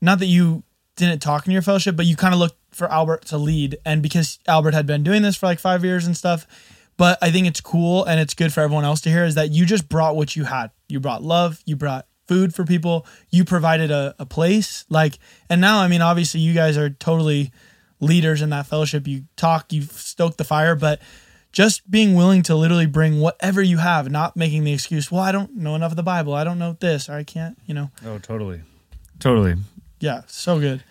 not 0.00 0.18
that 0.20 0.26
you 0.26 0.62
didn't 0.96 1.20
talk 1.20 1.46
in 1.46 1.52
your 1.52 1.62
fellowship, 1.62 1.96
but 1.96 2.06
you 2.06 2.14
kind 2.16 2.32
of 2.34 2.40
looked 2.40 2.56
for 2.70 2.90
Albert 2.90 3.24
to 3.26 3.38
lead. 3.38 3.76
And 3.84 4.02
because 4.02 4.38
Albert 4.46 4.74
had 4.74 4.86
been 4.86 5.02
doing 5.02 5.22
this 5.22 5.36
for 5.36 5.46
like 5.46 5.58
five 5.58 5.84
years 5.84 6.06
and 6.06 6.16
stuff, 6.16 6.46
but 6.96 7.18
I 7.20 7.30
think 7.32 7.46
it's 7.48 7.60
cool 7.60 8.04
and 8.04 8.20
it's 8.20 8.34
good 8.34 8.52
for 8.52 8.60
everyone 8.60 8.84
else 8.84 9.00
to 9.02 9.10
hear 9.10 9.24
is 9.24 9.34
that 9.34 9.50
you 9.50 9.66
just 9.66 9.88
brought 9.88 10.14
what 10.16 10.36
you 10.36 10.44
had. 10.44 10.70
You 10.88 11.00
brought 11.00 11.22
love, 11.22 11.60
you 11.64 11.74
brought 11.76 12.06
food 12.28 12.54
for 12.54 12.64
people, 12.64 13.06
you 13.30 13.44
provided 13.44 13.90
a, 13.90 14.14
a 14.18 14.24
place. 14.26 14.84
Like, 14.88 15.18
and 15.50 15.60
now, 15.60 15.80
I 15.80 15.88
mean, 15.88 16.00
obviously, 16.00 16.40
you 16.40 16.54
guys 16.54 16.76
are 16.78 16.90
totally 16.90 17.50
leaders 18.00 18.40
in 18.42 18.50
that 18.50 18.66
fellowship. 18.66 19.06
You 19.08 19.24
talk, 19.36 19.72
you 19.72 19.82
stoke 19.82 20.36
the 20.36 20.44
fire, 20.44 20.74
but 20.76 21.00
just 21.54 21.88
being 21.88 22.14
willing 22.16 22.42
to 22.42 22.54
literally 22.56 22.84
bring 22.84 23.20
whatever 23.20 23.62
you 23.62 23.78
have, 23.78 24.10
not 24.10 24.36
making 24.36 24.64
the 24.64 24.72
excuse, 24.72 25.10
well, 25.10 25.22
I 25.22 25.30
don't 25.30 25.54
know 25.54 25.76
enough 25.76 25.92
of 25.92 25.96
the 25.96 26.02
Bible. 26.02 26.34
I 26.34 26.42
don't 26.42 26.58
know 26.58 26.76
this, 26.80 27.08
or 27.08 27.12
I 27.14 27.22
can't, 27.22 27.56
you 27.64 27.74
know. 27.74 27.90
Oh, 28.04 28.18
totally, 28.18 28.60
totally. 29.20 29.54
Yeah, 30.00 30.22
so 30.26 30.58
good. 30.58 30.82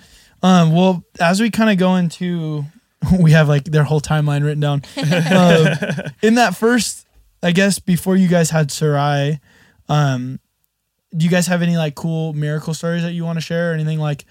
Um, 0.42 0.74
well, 0.74 1.04
as 1.20 1.42
we 1.42 1.52
kind 1.52 1.70
of 1.70 1.78
go 1.78 1.96
into, 1.96 2.64
we 3.20 3.32
have 3.32 3.50
like 3.50 3.66
their 3.66 3.84
whole 3.84 4.02
timeline 4.02 4.44
written 4.44 4.62
down. 4.62 4.82
Um, 4.98 6.12
in 6.22 6.36
that 6.36 6.56
first, 6.56 7.06
I 7.44 7.52
guess 7.52 7.80
before 7.80 8.16
you 8.16 8.30
guys 8.30 8.50
had 8.50 8.72
Sarai, 8.72 9.42
um, 9.90 10.40
do 11.16 11.26
you 11.26 11.30
guys 11.30 11.48
have 11.48 11.62
any 11.62 11.76
like 11.76 11.94
cool 11.94 12.32
miracle 12.34 12.74
stories 12.74 13.04
that 13.04 13.12
you 13.12 13.26
want 13.26 13.36
to 13.36 13.42
share, 13.42 13.72
or 13.72 13.74
anything 13.74 14.00
like 14.00 14.26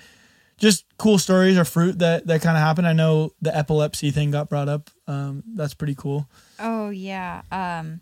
just 0.63 0.87
cool 0.97 1.19
stories 1.19 1.59
or 1.59 1.65
fruit 1.67 1.99
that 1.99 2.27
that 2.29 2.41
kind 2.41 2.57
of 2.57 2.63
happened? 2.63 2.87
I 2.87 2.95
know 2.95 3.33
the 3.43 3.55
epilepsy 3.55 4.11
thing 4.13 4.31
got 4.31 4.49
brought 4.49 4.69
up. 4.69 4.89
Um, 5.07 5.43
that's 5.55 5.75
pretty 5.75 5.95
cool. 5.95 6.27
Oh 6.59 6.89
yeah. 6.89 7.43
Um 7.51 8.01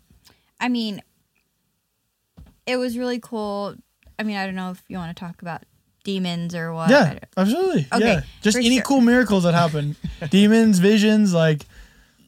I 0.59 0.69
mean 0.69 1.01
it 2.65 2.77
was 2.77 2.97
really 2.97 3.19
cool. 3.19 3.75
I 4.19 4.23
mean, 4.23 4.37
I 4.37 4.45
don't 4.45 4.55
know 4.55 4.69
if 4.71 4.81
you 4.87 4.97
want 4.97 5.15
to 5.15 5.19
talk 5.19 5.41
about 5.41 5.63
demons 6.03 6.53
or 6.55 6.71
what. 6.73 6.89
Yeah, 6.91 7.17
absolutely. 7.35 7.87
Okay, 7.91 8.05
yeah, 8.13 8.21
just 8.41 8.55
any 8.57 8.75
sure. 8.75 8.83
cool 8.83 9.01
miracles 9.01 9.43
that 9.43 9.53
happen, 9.55 9.95
demons, 10.29 10.77
visions, 10.79 11.33
like 11.33 11.65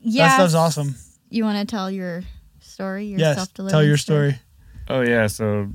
Yeah. 0.02 0.28
that 0.28 0.34
stuff's 0.36 0.56
awesome. 0.56 0.96
You 1.30 1.44
want 1.44 1.60
to 1.60 1.66
tell 1.72 1.90
your 1.92 2.24
story, 2.60 3.06
your 3.06 3.20
Yes, 3.20 3.36
self-deliverance 3.38 3.72
tell 3.72 3.84
your 3.84 3.98
story. 3.98 4.40
Oh 4.90 5.02
yeah, 5.02 5.28
so 5.28 5.70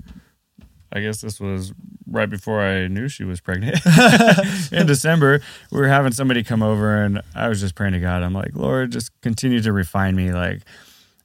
I 0.93 1.01
guess 1.01 1.21
this 1.21 1.41
was 1.41 1.73
right 2.07 2.29
before 2.29 2.61
I 2.61 2.89
knew 2.89 3.09
she 3.09 3.25
was 3.25 3.41
pregnant. 3.41 3.79
In 4.73 4.87
December, 4.87 5.41
we 5.71 5.81
were 5.81 5.89
having 5.89 6.13
somebody 6.13 6.43
come 6.43 6.63
over 6.63 7.03
and 7.03 7.21
I 7.35 7.49
was 7.49 7.61
just 7.61 7.75
praying 7.75 7.93
to 7.93 8.01
God. 8.01 8.23
I'm 8.23 8.33
like, 8.33 8.55
Lord, 8.55 8.93
just 8.93 9.11
continue 9.21 9.61
to 9.61 9.73
refine 9.73 10.17
me. 10.17 10.33
Like, 10.33 10.63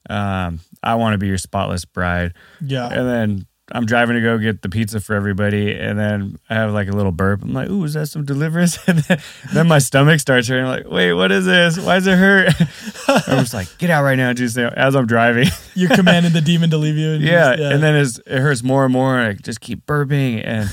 um, 0.10 0.60
I 0.82 0.96
want 0.96 1.14
to 1.14 1.18
be 1.18 1.28
your 1.28 1.38
spotless 1.38 1.86
bride. 1.86 2.34
Yeah, 2.60 2.88
And 2.88 3.08
then 3.08 3.48
I'm 3.76 3.88
driving 3.88 4.16
to 4.16 4.22
go 4.22 4.38
get 4.38 4.62
the 4.62 4.70
pizza 4.70 5.00
for 5.00 5.16
everybody, 5.16 5.74
and 5.76 5.98
then 5.98 6.38
I 6.48 6.54
have 6.54 6.72
like 6.74 6.88
a 6.90 6.92
little 6.92 7.12
burp. 7.12 7.42
I'm 7.42 7.54
like, 7.54 7.70
"Ooh, 7.70 7.84
is 7.84 7.96
that 7.96 8.06
some 8.08 8.24
deliverance?" 8.24 8.78
And 8.88 9.00
then, 9.00 9.20
then 9.52 9.68
my 9.68 9.80
stomach 9.80 10.20
starts 10.20 10.48
hurting. 10.48 10.66
I'm 10.66 10.70
like, 10.70 10.88
"Wait, 10.88 11.14
what 11.14 11.32
is 11.32 11.46
this? 11.46 11.80
Why 11.80 11.96
does 11.96 12.06
it 12.06 12.18
hurt?" 12.18 12.54
I'm 13.28 13.40
just 13.40 13.54
like, 13.56 13.68
"Get 13.80 13.90
out 13.90 14.04
right 14.04 14.16
now, 14.16 14.32
Jesus!" 14.32 14.72
As 14.78 14.96
I'm 14.96 15.08
driving, 15.08 15.48
you 15.74 15.88
commanded 15.90 16.34
the 16.34 16.42
demon 16.42 16.70
to 16.70 16.78
leave 16.78 16.98
you. 16.98 17.14
And 17.14 17.24
yeah, 17.24 17.56
just- 17.56 17.74
and 17.74 17.82
then 17.84 17.96
it 17.96 18.40
hurts 18.42 18.62
more 18.62 18.84
and 18.86 18.94
more. 18.94 19.18
And 19.20 19.30
I 19.30 19.34
just 19.42 19.60
keep 19.60 19.86
burping, 19.88 20.42
and 20.46 20.70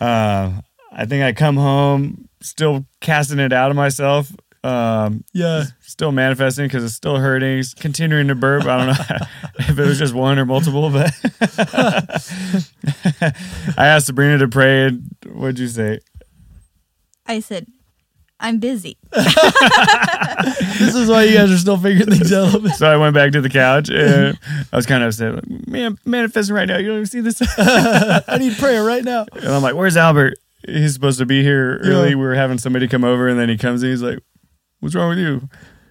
uh, 0.00 0.60
I 0.92 1.06
think 1.06 1.24
I 1.24 1.32
come 1.32 1.56
home 1.56 2.28
still 2.42 2.84
casting 3.00 3.38
it 3.38 3.52
out 3.54 3.70
of 3.70 3.76
myself. 3.76 4.30
Um, 4.64 5.24
yeah, 5.32 5.64
still 5.80 6.12
manifesting 6.12 6.66
because 6.66 6.84
it's 6.84 6.94
still 6.94 7.16
hurting. 7.16 7.58
It's 7.58 7.74
continuing 7.74 8.28
to 8.28 8.34
burp. 8.36 8.64
I 8.64 8.76
don't 8.78 8.86
know 8.86 9.26
if 9.58 9.78
it 9.78 9.86
was 9.86 9.98
just 9.98 10.14
one 10.14 10.38
or 10.38 10.46
multiple, 10.46 10.88
but 10.90 11.10
I 13.76 13.86
asked 13.86 14.06
Sabrina 14.06 14.38
to 14.38 14.48
pray. 14.48 14.86
And 14.86 15.14
what'd 15.32 15.58
you 15.58 15.66
say? 15.68 15.98
I 17.26 17.40
said, 17.40 17.66
I'm 18.38 18.58
busy. 18.58 18.96
this 19.12 20.94
is 20.94 21.08
why 21.08 21.24
you 21.24 21.34
guys 21.34 21.50
are 21.50 21.58
still 21.58 21.76
figuring 21.78 22.10
things 22.10 22.32
out. 22.32 22.42
a 22.42 22.44
little 22.46 22.60
bit. 22.60 22.72
So 22.72 22.90
I 22.90 22.96
went 22.96 23.14
back 23.14 23.32
to 23.32 23.40
the 23.40 23.48
couch 23.50 23.88
and 23.90 24.38
I 24.72 24.76
was 24.76 24.86
kind 24.86 25.02
of 25.02 25.08
upset. 25.08 25.34
Like, 25.34 25.68
Man, 25.68 25.98
manifesting 26.04 26.54
right 26.54 26.66
now. 26.66 26.78
You 26.78 26.86
don't 26.88 26.96
even 26.96 27.06
see 27.06 27.20
this. 27.20 27.40
I 27.58 28.36
need 28.38 28.56
prayer 28.58 28.82
right 28.84 29.04
now. 29.04 29.26
And 29.32 29.48
I'm 29.48 29.62
like, 29.62 29.74
where's 29.74 29.96
Albert? 29.96 30.34
He's 30.66 30.94
supposed 30.94 31.18
to 31.18 31.26
be 31.26 31.42
here 31.42 31.78
early. 31.82 32.10
Yeah. 32.10 32.16
We 32.16 32.22
were 32.22 32.34
having 32.34 32.58
somebody 32.58 32.86
come 32.88 33.04
over 33.04 33.28
and 33.28 33.38
then 33.38 33.48
he 33.48 33.56
comes 33.56 33.82
and 33.82 33.90
He's 33.90 34.02
like, 34.02 34.18
what's 34.82 34.94
wrong 34.94 35.08
with 35.10 35.18
you? 35.18 35.48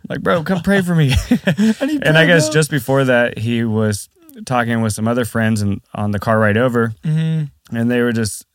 Like, 0.09 0.21
bro, 0.21 0.43
come 0.43 0.61
pray 0.61 0.81
for 0.81 0.93
me. 0.95 1.13
I 1.47 1.99
and 2.03 2.17
I 2.17 2.25
guess 2.25 2.49
just 2.49 2.69
before 2.69 3.05
that, 3.05 3.37
he 3.37 3.63
was 3.63 4.09
talking 4.45 4.81
with 4.81 4.93
some 4.93 5.07
other 5.07 5.25
friends 5.25 5.61
and 5.61 5.81
on 5.95 6.11
the 6.11 6.19
car 6.19 6.37
ride 6.39 6.57
over. 6.57 6.93
Mhm. 7.03 7.49
and 7.71 7.89
they 7.89 8.01
were 8.01 8.11
just 8.11 8.45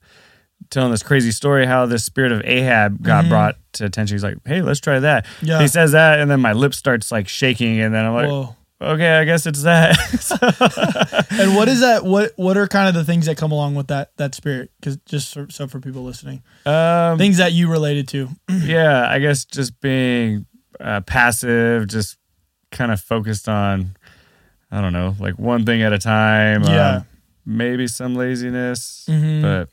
telling 0.71 0.91
this 0.91 1.03
crazy 1.03 1.31
story 1.31 1.65
how 1.67 1.87
the 1.87 1.99
spirit 1.99 2.33
of 2.33 2.43
Ahab 2.45 3.03
got 3.03 3.25
Mhm. 3.25 3.29
brought 3.29 3.57
to 3.75 3.85
attention. 3.85 4.15
He's 4.17 4.25
like, 4.25 4.37
"Hey, 4.45 4.61
let's 4.63 4.81
try 4.81 4.99
that." 4.99 5.25
Yeah. 5.41 5.61
He 5.61 5.69
says 5.69 5.93
that, 5.93 6.19
and 6.19 6.31
then 6.31 6.41
my 6.41 6.53
lip 6.53 6.75
starts 6.75 7.11
like 7.13 7.29
shaking, 7.29 7.81
and 7.81 7.95
then 7.95 8.05
I'm 8.05 8.15
like, 8.15 8.29
Whoa. 8.29 8.57
"Okay, 8.81 9.19
I 9.19 9.25
guess 9.25 9.47
it's 9.47 9.63
that." 9.63 9.97
And 11.39 11.55
what 11.57 11.69
is 11.69 11.81
that? 11.81 12.05
What 12.05 12.33
What 12.37 12.57
are 12.57 12.67
kind 12.67 12.89
of 12.89 12.95
the 12.95 13.05
things 13.05 13.27
that 13.27 13.37
come 13.37 13.53
along 13.53 13.75
with 13.75 13.89
that 13.89 14.17
that 14.17 14.35
spirit? 14.35 14.71
Because 14.81 14.97
just 15.07 15.31
so, 15.31 15.47
so 15.51 15.67
for 15.67 15.81
people 15.81 16.03
listening, 16.05 16.43
um, 16.65 17.19
things 17.19 17.37
that 17.39 17.53
you 17.53 17.71
related 17.71 18.09
to. 18.09 18.29
yeah, 18.49 19.09
I 19.11 19.19
guess 19.19 19.45
just 19.45 19.81
being 19.81 20.47
uh, 20.81 21.01
passive, 21.03 21.89
just 21.89 22.17
kind 22.71 22.91
of 22.93 23.01
focused 23.01 23.49
on, 23.49 23.97
I 24.71 24.81
don't 24.81 24.93
know, 24.93 25.15
like 25.21 25.39
one 25.39 25.65
thing 25.67 25.83
at 25.83 25.93
a 25.93 25.99
time. 25.99 26.63
Yeah. 26.65 26.97
Um, 26.97 27.07
maybe 27.45 27.87
some 27.87 28.15
laziness, 28.15 29.07
Mhm. 29.09 29.43
but 29.43 29.69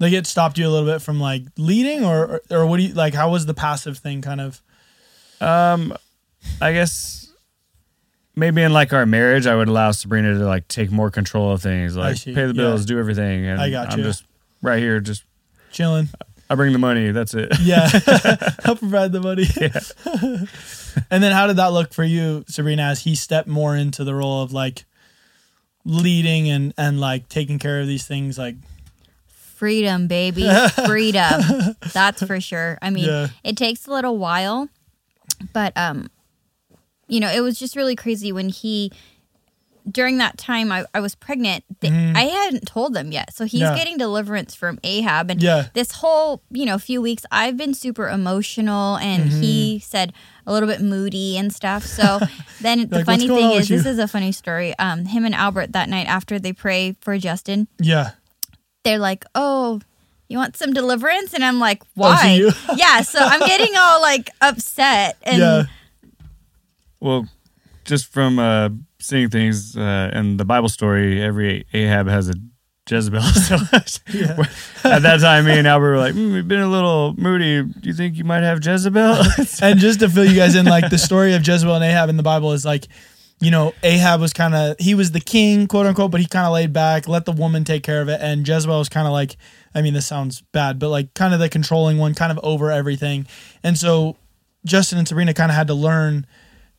Like 0.00 0.12
it 0.12 0.26
stopped 0.26 0.56
you 0.58 0.66
a 0.66 0.70
little 0.70 0.86
bit 0.90 1.02
from 1.02 1.20
like 1.20 1.42
leading, 1.58 2.04
or 2.04 2.40
or, 2.50 2.58
or 2.58 2.66
what 2.66 2.78
do 2.78 2.84
you 2.84 2.94
like? 2.94 3.14
How 3.14 3.30
was 3.30 3.46
the 3.46 3.54
passive 3.54 3.98
thing 3.98 4.22
kind 4.22 4.40
of? 4.40 4.62
Um, 5.40 5.94
I 6.60 6.72
guess 6.72 7.21
maybe 8.36 8.62
in 8.62 8.72
like 8.72 8.92
our 8.92 9.06
marriage, 9.06 9.46
I 9.46 9.54
would 9.54 9.68
allow 9.68 9.90
Sabrina 9.92 10.34
to 10.38 10.44
like 10.44 10.68
take 10.68 10.90
more 10.90 11.10
control 11.10 11.52
of 11.52 11.62
things, 11.62 11.96
like 11.96 12.16
see. 12.16 12.34
pay 12.34 12.46
the 12.46 12.54
bills, 12.54 12.82
Yeah. 12.82 12.86
do 12.94 12.98
everything, 12.98 13.46
and 13.46 13.60
I 13.60 13.70
got 13.70 13.92
I'm 13.92 13.98
you. 13.98 14.04
just 14.04 14.24
right 14.62 14.78
here, 14.78 15.00
just 15.00 15.24
Chilling. 15.70 16.08
I 16.50 16.54
bring 16.54 16.72
the 16.74 16.78
money. 16.78 17.12
That's 17.12 17.32
it. 17.34 17.50
Yeah. 17.62 17.88
Help 18.64 18.80
provide 18.80 19.10
the 19.12 19.20
money. 19.20 19.46
and 21.10 21.22
then 21.22 21.32
how 21.32 21.46
did 21.46 21.56
that 21.56 21.72
look 21.72 21.94
for 21.94 22.04
you, 22.04 22.44
Sabrina, 22.46 22.82
as 22.82 23.04
he 23.04 23.14
stepped 23.14 23.48
more 23.48 23.74
into 23.74 24.04
the 24.04 24.14
role 24.14 24.42
of 24.42 24.52
like 24.52 24.84
leading 25.84 26.48
and 26.50 26.74
and 26.76 27.00
like 27.00 27.28
taking 27.28 27.58
care 27.58 27.80
of 27.80 27.86
these 27.86 28.06
things 28.06 28.38
like 28.38 28.56
Freedom, 29.28 30.08
baby. 30.08 30.50
Freedom. 30.86 31.40
That's 31.92 32.20
for 32.26 32.40
sure. 32.40 32.78
I 32.82 32.90
mean, 32.90 33.04
Yeah. 33.04 33.28
it 33.44 33.56
takes 33.56 33.86
a 33.86 33.90
little 33.92 34.18
while, 34.18 34.68
but 35.52 35.72
um 35.76 36.10
you 37.08 37.20
know, 37.20 37.30
it 37.30 37.40
was 37.40 37.58
just 37.58 37.76
really 37.76 37.96
crazy 37.96 38.32
when 38.32 38.48
he 38.48 38.90
during 39.90 40.18
that 40.18 40.38
time 40.38 40.70
I, 40.70 40.84
I 40.94 41.00
was 41.00 41.16
pregnant. 41.16 41.64
th- 41.80 41.92
I 41.92 42.22
hadn't 42.22 42.68
told 42.68 42.94
them 42.94 43.10
yet. 43.10 43.34
So 43.34 43.44
he's. 43.44 43.62
Yeah. 43.62 43.74
getting 43.76 43.98
deliverance 43.98 44.54
from 44.54 44.78
Ahab 44.84 45.28
and 45.28 45.42
Yeah. 45.42 45.66
this 45.74 45.90
whole, 45.90 46.40
you 46.52 46.64
know, 46.64 46.78
few 46.78 47.02
weeks 47.02 47.24
I've 47.32 47.56
been 47.56 47.74
super 47.74 48.08
emotional 48.08 48.96
and 48.98 49.24
Mm-hmm. 49.28 49.40
he 49.40 49.78
said 49.80 50.12
a 50.46 50.52
little 50.52 50.68
bit 50.68 50.80
moody 50.80 51.36
and 51.36 51.52
stuff. 51.52 51.84
So 51.84 52.20
then 52.60 52.88
the 52.90 52.98
Like, 52.98 53.06
funny 53.06 53.26
thing 53.26 53.50
is 53.52 53.68
this 53.68 53.84
is 53.84 53.98
a 53.98 54.06
funny 54.06 54.30
story. 54.30 54.72
Um 54.78 55.06
him 55.06 55.24
and 55.24 55.34
Albert 55.34 55.72
that 55.72 55.88
night 55.88 56.06
after 56.06 56.38
they 56.38 56.52
pray 56.52 56.94
for 57.00 57.18
Justin, 57.18 57.66
yeah. 57.80 58.10
they're 58.84 58.98
like, 59.00 59.24
"Oh, 59.34 59.80
you 60.28 60.38
want 60.38 60.56
some 60.56 60.72
deliverance?" 60.72 61.34
And 61.34 61.44
I'm 61.44 61.58
like, 61.58 61.82
Oh, 61.82 61.86
"Why?" 61.94 62.34
you? 62.38 62.52
yeah, 62.76 63.00
so 63.02 63.18
I'm 63.20 63.40
getting 63.40 63.74
all 63.76 64.00
like 64.00 64.30
upset 64.40 65.16
and 65.24 65.38
yeah. 65.40 65.62
Well, 67.02 67.26
just 67.84 68.06
from 68.06 68.38
uh, 68.38 68.68
seeing 69.00 69.28
things 69.28 69.76
uh, 69.76 70.12
in 70.14 70.36
the 70.36 70.44
Bible 70.44 70.68
story, 70.68 71.20
every 71.20 71.66
Ahab 71.72 72.06
has 72.06 72.28
a 72.28 72.34
Jezebel. 72.88 73.22
So 73.32 74.88
at 74.90 75.02
that 75.02 75.18
time, 75.20 75.46
me 75.46 75.58
and 75.58 75.66
Albert 75.66 75.90
were 75.90 75.98
like, 75.98 76.14
mm, 76.14 76.32
"We've 76.32 76.46
been 76.46 76.60
a 76.60 76.68
little 76.68 77.14
moody. 77.16 77.62
Do 77.62 77.88
you 77.88 77.92
think 77.92 78.16
you 78.16 78.24
might 78.24 78.42
have 78.42 78.64
Jezebel?" 78.64 79.16
and 79.62 79.80
just 79.80 79.98
to 80.00 80.08
fill 80.08 80.24
you 80.24 80.36
guys 80.36 80.54
in, 80.54 80.64
like 80.66 80.90
the 80.90 80.98
story 80.98 81.34
of 81.34 81.46
Jezebel 81.46 81.74
and 81.74 81.84
Ahab 81.84 82.08
in 82.08 82.16
the 82.16 82.22
Bible 82.22 82.52
is 82.52 82.64
like, 82.64 82.86
you 83.40 83.50
know, 83.50 83.72
Ahab 83.82 84.20
was 84.20 84.32
kind 84.32 84.54
of 84.54 84.76
he 84.78 84.94
was 84.94 85.10
the 85.10 85.20
king, 85.20 85.66
quote 85.66 85.86
unquote, 85.86 86.12
but 86.12 86.20
he 86.20 86.26
kind 86.26 86.46
of 86.46 86.52
laid 86.52 86.72
back, 86.72 87.08
let 87.08 87.24
the 87.24 87.32
woman 87.32 87.64
take 87.64 87.82
care 87.82 88.00
of 88.00 88.08
it, 88.08 88.20
and 88.20 88.46
Jezebel 88.46 88.78
was 88.78 88.88
kind 88.88 89.08
of 89.08 89.12
like, 89.12 89.36
I 89.74 89.82
mean, 89.82 89.94
this 89.94 90.06
sounds 90.06 90.40
bad, 90.52 90.78
but 90.78 90.88
like 90.88 91.14
kind 91.14 91.34
of 91.34 91.40
the 91.40 91.48
controlling 91.48 91.98
one, 91.98 92.14
kind 92.14 92.30
of 92.30 92.38
over 92.44 92.70
everything, 92.70 93.26
and 93.64 93.76
so 93.76 94.16
Justin 94.64 94.98
and 94.98 95.08
Sabrina 95.08 95.34
kind 95.34 95.50
of 95.50 95.56
had 95.56 95.66
to 95.66 95.74
learn 95.74 96.26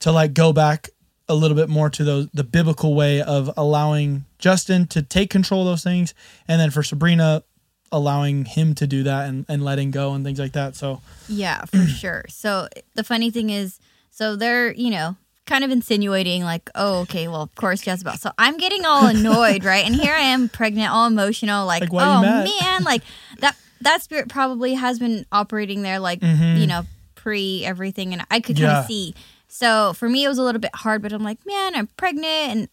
to 0.03 0.11
like 0.11 0.33
go 0.33 0.53
back 0.53 0.89
a 1.29 1.35
little 1.35 1.55
bit 1.55 1.69
more 1.69 1.89
to 1.89 2.03
those 2.03 2.27
the 2.33 2.43
biblical 2.43 2.95
way 2.95 3.21
of 3.21 3.49
allowing 3.57 4.25
Justin 4.39 4.85
to 4.87 5.01
take 5.01 5.29
control 5.29 5.61
of 5.61 5.67
those 5.67 5.83
things, 5.83 6.13
and 6.47 6.59
then 6.59 6.69
for 6.71 6.83
Sabrina 6.83 7.43
allowing 7.91 8.45
him 8.45 8.73
to 8.75 8.87
do 8.87 9.03
that 9.03 9.29
and, 9.29 9.45
and 9.47 9.63
letting 9.63 9.91
go 9.91 10.13
and 10.13 10.25
things 10.25 10.39
like 10.39 10.53
that. 10.53 10.75
So 10.75 11.01
yeah, 11.27 11.65
for 11.65 11.85
sure. 12.01 12.25
So 12.29 12.67
the 12.95 13.03
funny 13.03 13.29
thing 13.31 13.49
is, 13.49 13.79
so 14.11 14.35
they're 14.35 14.73
you 14.73 14.89
know 14.91 15.15
kind 15.45 15.63
of 15.63 15.71
insinuating 15.71 16.43
like, 16.43 16.69
"Oh, 16.75 17.01
okay, 17.01 17.27
well, 17.27 17.41
of 17.41 17.55
course 17.55 17.85
Jezebel." 17.85 18.17
So 18.17 18.31
I'm 18.37 18.57
getting 18.57 18.83
all 18.85 19.07
annoyed, 19.07 19.63
right? 19.63 19.85
And 19.85 19.95
here 19.95 20.13
I 20.13 20.21
am, 20.21 20.49
pregnant, 20.49 20.91
all 20.91 21.07
emotional, 21.07 21.65
like, 21.65 21.81
Like, 21.81 21.93
"Oh 21.93 22.21
man, 22.21 22.83
like 22.83 23.03
that 23.39 23.55
that 23.81 24.01
spirit 24.01 24.27
probably 24.29 24.73
has 24.73 24.99
been 24.99 25.25
operating 25.31 25.81
there, 25.83 25.99
like 25.99 26.19
Mhm. 26.19 26.59
you 26.59 26.67
know, 26.67 26.83
pre 27.15 27.63
everything, 27.65 28.11
and 28.13 28.23
I 28.29 28.41
could 28.41 28.57
kind 28.57 28.67
of 28.79 28.85
see. 28.87 29.15
So 29.53 29.93
for 29.93 30.09
me, 30.09 30.23
it 30.25 30.27
was 30.27 30.39
a 30.39 30.43
little 30.43 30.59
bit 30.61 30.75
hard, 30.75 31.01
but 31.03 31.13
I'm 31.13 31.23
like, 31.23 31.45
man, 31.45 31.75
I'm 31.75 31.87
pregnant. 31.95 32.51
And 32.51 32.67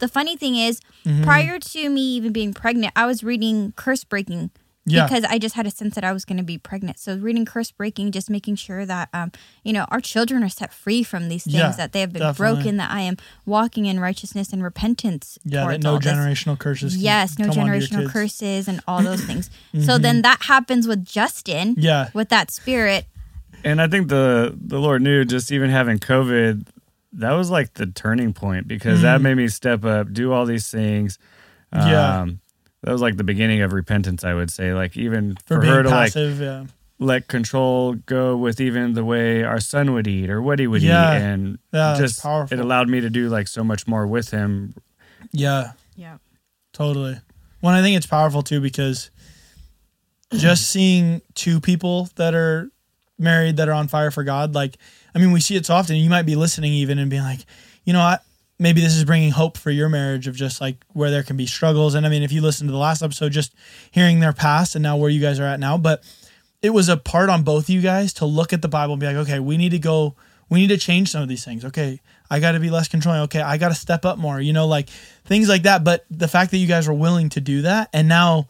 the 0.00 0.08
funny 0.08 0.36
thing 0.36 0.56
is, 0.56 0.80
Mm-hmm. 1.04 1.24
prior 1.24 1.58
to 1.58 1.88
me 1.88 2.02
even 2.16 2.32
being 2.32 2.52
pregnant, 2.52 2.92
I 2.94 3.06
was 3.06 3.24
reading 3.24 3.72
curse 3.76 4.04
breaking 4.04 4.50
Yeah. 4.84 5.06
because 5.06 5.24
I 5.24 5.38
just 5.38 5.54
had 5.54 5.64
a 5.66 5.70
sense 5.70 5.94
that 5.94 6.04
I 6.04 6.12
was 6.12 6.26
going 6.26 6.36
to 6.36 6.42
be 6.44 6.58
pregnant. 6.58 6.98
So 6.98 7.16
reading 7.16 7.46
curse 7.46 7.70
breaking, 7.70 8.12
just 8.12 8.28
making 8.28 8.56
sure 8.56 8.84
that 8.84 9.08
um, 9.14 9.30
you 9.64 9.72
know, 9.72 9.86
our 9.90 10.00
children 10.00 10.42
are 10.42 10.50
set 10.50 10.74
free 10.74 11.02
from 11.02 11.28
these 11.30 11.44
things, 11.44 11.54
Yeah, 11.54 11.70
that 11.78 11.92
they 11.92 12.00
have 12.00 12.12
been 12.12 12.20
definitely. 12.20 12.56
broken, 12.56 12.76
that 12.78 12.90
I 12.90 13.00
am 13.02 13.16
walking 13.46 13.86
in 13.86 14.00
righteousness 14.00 14.52
and 14.52 14.62
repentance. 14.62 15.38
Yeah, 15.44 15.66
that 15.68 15.82
no 15.82 15.92
all 15.94 15.98
this. 16.00 16.12
generational 16.12 16.58
curses. 16.58 16.96
Yes, 16.96 17.38
no 17.38 17.46
come 17.46 17.60
onto 17.60 17.72
your 17.72 17.80
generational 17.80 18.10
curses 18.10 18.68
and 18.68 18.80
all 18.86 19.02
those 19.02 19.22
things. 19.24 19.48
So 19.86 19.96
then 19.96 20.20
that 20.22 20.42
happens 20.42 20.86
with 20.88 21.06
Justin, 21.06 21.76
Yeah, 21.78 22.10
with 22.12 22.28
that 22.30 22.50
spirit. 22.50 23.06
And 23.68 23.80
I 23.82 23.88
think 23.88 24.08
the 24.08 24.56
the 24.60 24.78
Lord 24.78 25.02
knew 25.02 25.24
just 25.24 25.52
even 25.52 25.70
having 25.70 25.98
COVID, 25.98 26.66
that 27.14 27.32
was 27.32 27.50
like 27.50 27.74
the 27.74 27.86
turning 27.86 28.32
point 28.32 28.66
because 28.66 29.02
that 29.02 29.20
made 29.20 29.34
me 29.36 29.48
step 29.48 29.84
up, 29.84 30.12
do 30.12 30.32
all 30.32 30.46
these 30.46 30.70
things. 30.70 31.18
Mm. 31.72 31.90
Yeah. 31.90 32.20
Um, 32.20 32.40
that 32.82 32.92
was 32.92 33.02
like 33.02 33.16
the 33.16 33.24
beginning 33.24 33.60
of 33.62 33.72
repentance, 33.72 34.24
I 34.24 34.34
would 34.34 34.50
say. 34.50 34.72
Like 34.72 34.96
even 34.96 35.36
for, 35.46 35.56
for, 35.56 35.60
being 35.60 35.72
her 35.74 35.82
to 35.82 35.88
like 35.90 36.14
yeah, 36.14 36.64
let 36.98 37.28
control 37.28 37.94
go 37.94 38.36
with 38.36 38.60
even 38.60 38.94
the 38.94 39.04
way 39.04 39.42
our 39.42 39.60
son 39.60 39.92
would 39.92 40.06
eat 40.06 40.30
or 40.30 40.40
what 40.40 40.58
he 40.58 40.66
would 40.66 40.82
Yeah. 40.82 41.16
eat, 41.16 41.22
and 41.22 41.58
Yeah, 41.72 41.94
just 41.98 42.22
powerful. 42.22 42.56
it 42.56 42.62
allowed 42.62 42.88
me 42.88 43.00
to 43.00 43.10
do 43.10 43.28
like 43.28 43.48
so 43.48 43.62
much 43.64 43.86
more 43.86 44.06
with 44.06 44.30
him. 44.30 44.74
yeah, 45.32 45.72
Yeah. 45.96 46.18
totally. 46.72 47.18
Well, 47.60 47.74
I 47.74 47.82
think 47.82 47.96
it's 47.96 48.06
powerful 48.06 48.42
too 48.42 48.60
because 48.60 49.10
just 50.32 50.70
seeing 50.70 51.20
two 51.34 51.60
people 51.60 52.08
that 52.16 52.34
are 52.34 52.70
married 53.18 53.56
that 53.56 53.68
are 53.68 53.72
on 53.72 53.88
fire 53.88 54.10
for 54.10 54.24
God, 54.24 54.54
like 54.54 54.76
I 55.14 55.18
mean, 55.18 55.32
we 55.32 55.40
see 55.40 55.56
it 55.56 55.66
so 55.66 55.74
often. 55.74 55.96
You 55.96 56.10
might 56.10 56.22
be 56.22 56.36
listening 56.36 56.72
even 56.72 56.98
and 56.98 57.10
being 57.10 57.22
like, 57.22 57.40
you 57.84 57.92
know, 57.92 58.00
I, 58.00 58.18
maybe 58.58 58.80
this 58.80 58.94
is 58.94 59.04
bringing 59.04 59.30
hope 59.30 59.56
for 59.56 59.70
your 59.70 59.88
marriage 59.88 60.26
of 60.26 60.36
just 60.36 60.60
like 60.60 60.76
where 60.92 61.10
there 61.10 61.22
can 61.22 61.36
be 61.36 61.46
struggles. 61.46 61.94
And 61.94 62.06
I 62.06 62.08
mean, 62.08 62.22
if 62.22 62.32
you 62.32 62.40
listen 62.40 62.66
to 62.66 62.72
the 62.72 62.78
last 62.78 63.02
episode, 63.02 63.32
just 63.32 63.54
hearing 63.90 64.20
their 64.20 64.32
past 64.32 64.74
and 64.74 64.82
now 64.82 64.96
where 64.96 65.10
you 65.10 65.20
guys 65.20 65.40
are 65.40 65.46
at 65.46 65.60
now, 65.60 65.78
but 65.78 66.02
it 66.60 66.70
was 66.70 66.88
a 66.88 66.96
part 66.96 67.30
on 67.30 67.44
both 67.44 67.64
of 67.64 67.70
you 67.70 67.80
guys 67.80 68.12
to 68.14 68.26
look 68.26 68.52
at 68.52 68.62
the 68.62 68.68
Bible 68.68 68.94
and 68.94 69.00
be 69.00 69.06
like, 69.06 69.16
okay, 69.16 69.38
we 69.38 69.56
need 69.56 69.70
to 69.70 69.78
go, 69.78 70.16
we 70.50 70.60
need 70.60 70.68
to 70.68 70.76
change 70.76 71.10
some 71.10 71.22
of 71.22 71.28
these 71.28 71.44
things. 71.44 71.64
Okay, 71.64 72.00
I 72.30 72.40
got 72.40 72.52
to 72.52 72.60
be 72.60 72.70
less 72.70 72.88
controlling. 72.88 73.22
Okay, 73.22 73.40
I 73.40 73.58
got 73.58 73.68
to 73.68 73.74
step 73.74 74.04
up 74.04 74.18
more, 74.18 74.40
you 74.40 74.52
know, 74.52 74.66
like 74.66 74.88
things 75.24 75.48
like 75.48 75.62
that. 75.62 75.84
But 75.84 76.04
the 76.10 76.28
fact 76.28 76.50
that 76.50 76.58
you 76.58 76.66
guys 76.66 76.88
were 76.88 76.94
willing 76.94 77.28
to 77.30 77.40
do 77.40 77.62
that, 77.62 77.90
and 77.92 78.08
now, 78.08 78.46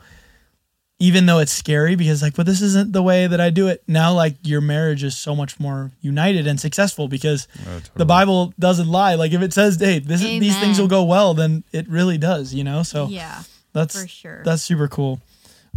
even 1.00 1.26
though 1.26 1.38
it's 1.38 1.52
scary 1.52 1.94
because, 1.94 2.22
like, 2.22 2.34
but 2.34 2.44
this 2.44 2.60
isn't 2.60 2.92
the 2.92 3.02
way 3.02 3.26
that 3.28 3.40
I 3.40 3.50
do 3.50 3.68
it, 3.68 3.84
now, 3.86 4.12
like, 4.12 4.34
your 4.42 4.60
marriage 4.60 5.04
is 5.04 5.16
so 5.16 5.36
much 5.36 5.60
more 5.60 5.92
united 6.00 6.46
and 6.48 6.58
successful 6.58 7.06
because 7.06 7.46
the 7.94 8.04
Bible 8.04 8.52
doesn't 8.58 8.88
lie. 8.88 9.14
Like, 9.14 9.32
if 9.32 9.40
it 9.40 9.52
says, 9.52 9.78
hey, 9.78 10.00
this 10.00 10.20
is, 10.22 10.40
these 10.40 10.58
things 10.58 10.80
will 10.80 10.88
go 10.88 11.04
well, 11.04 11.34
then 11.34 11.62
it 11.72 11.88
really 11.88 12.18
does, 12.18 12.52
you 12.52 12.64
know? 12.64 12.82
So 12.82 13.06
Yeah, 13.06 13.42
that's, 13.72 14.00
for 14.00 14.08
sure. 14.08 14.42
that's 14.44 14.62
super 14.62 14.88
cool. 14.88 15.20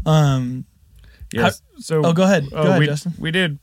Um, 0.06 0.66
Yes. 1.34 1.62
so 1.78 2.02
oh, 2.04 2.14
go 2.14 2.24
ahead. 2.24 2.50
Go 2.50 2.58
ahead, 2.58 2.80
we, 2.80 2.86
Justin. 2.88 3.14
We 3.18 3.32
did 3.32 3.60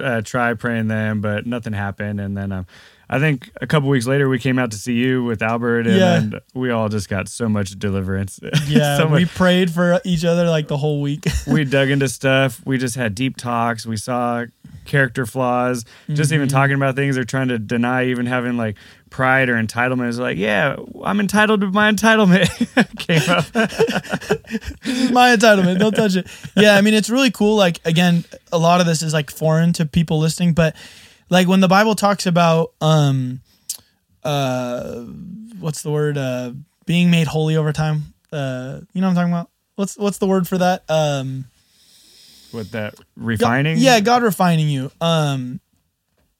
uh, 0.00 0.20
try 0.22 0.52
praying 0.54 0.88
them, 0.88 1.20
but 1.20 1.46
nothing 1.46 1.72
happened. 1.72 2.20
And 2.20 2.36
then 2.36 2.52
um, 2.52 2.66
I 3.14 3.18
think 3.18 3.50
a 3.60 3.66
couple 3.66 3.90
weeks 3.90 4.06
later, 4.06 4.26
we 4.28 4.38
came 4.38 4.58
out 4.58 4.70
to 4.70 4.76
see 4.78 4.94
you 4.94 5.22
with 5.22 5.42
Albert, 5.42 5.86
and, 5.86 5.96
Yeah. 5.96 6.14
and 6.16 6.40
we 6.54 6.70
all 6.70 6.88
just 6.88 7.10
got 7.10 7.28
so 7.28 7.46
much 7.48 7.78
deliverance. 7.78 8.40
Yeah, 8.66 8.96
so 8.96 9.08
much. 9.08 9.18
we 9.20 9.26
prayed 9.26 9.70
for 9.70 10.00
each 10.04 10.24
other 10.24 10.48
like 10.48 10.68
the 10.68 10.78
whole 10.78 11.02
week. 11.02 11.26
we 11.46 11.64
dug 11.64 11.90
into 11.90 12.08
stuff. 12.08 12.62
We 12.64 12.78
just 12.78 12.96
had 12.96 13.14
deep 13.14 13.36
talks. 13.36 13.84
We 13.84 13.98
saw 13.98 14.46
character 14.86 15.26
flaws. 15.26 15.84
Just 16.08 16.32
even 16.32 16.48
Mm-hmm. 16.48 16.56
talking 16.56 16.74
about 16.76 16.96
things 16.96 17.14
they're 17.16 17.24
trying 17.24 17.48
to 17.48 17.58
deny, 17.58 18.06
even 18.06 18.24
having 18.24 18.56
like 18.56 18.76
pride 19.10 19.50
or 19.50 19.62
entitlement. 19.62 20.08
Is 20.08 20.18
like, 20.18 20.38
yeah, 20.38 20.76
I'm 21.04 21.20
entitled 21.20 21.60
to 21.60 21.66
my 21.70 21.90
entitlement. 21.92 22.48
Came 22.98 23.28
up. 23.28 23.44
this 24.82 24.98
is 25.04 25.10
my 25.10 25.36
entitlement. 25.36 25.78
Don't 25.78 25.94
touch 25.94 26.16
it. 26.16 26.26
Yeah, 26.56 26.76
I 26.76 26.80
mean, 26.80 26.94
it's 26.94 27.10
really 27.10 27.30
cool. 27.30 27.56
Like, 27.56 27.78
again, 27.84 28.24
a 28.52 28.58
lot 28.58 28.80
of 28.80 28.86
this 28.86 29.02
is 29.02 29.12
like 29.12 29.30
foreign 29.30 29.72
to 29.74 29.84
people 29.86 30.18
listening, 30.18 30.54
but 30.54 30.74
like 31.32 31.48
when 31.48 31.60
the 31.60 31.68
Bible 31.68 31.94
talks 31.94 32.26
about, 32.26 32.74
um, 32.82 33.40
uh, 34.22 35.00
what's 35.58 35.80
the 35.82 35.90
word? 35.90 36.18
Uh, 36.18 36.52
being 36.84 37.10
made 37.10 37.26
holy 37.26 37.56
over 37.56 37.72
time. 37.72 38.12
Uh, 38.30 38.80
you 38.92 39.00
know 39.00 39.06
what 39.06 39.12
I'm 39.12 39.16
talking 39.16 39.32
about? 39.32 39.50
What's 39.76 39.96
what's 39.96 40.18
the 40.18 40.26
word 40.26 40.46
for 40.46 40.58
that? 40.58 40.84
Um, 40.90 41.46
with 42.52 42.72
that 42.72 42.96
God- 42.96 43.06
refining. 43.16 43.78
yeah, 43.78 44.00
God 44.00 44.22
refining 44.22 44.68
you. 44.68 44.92
Um, 45.00 45.60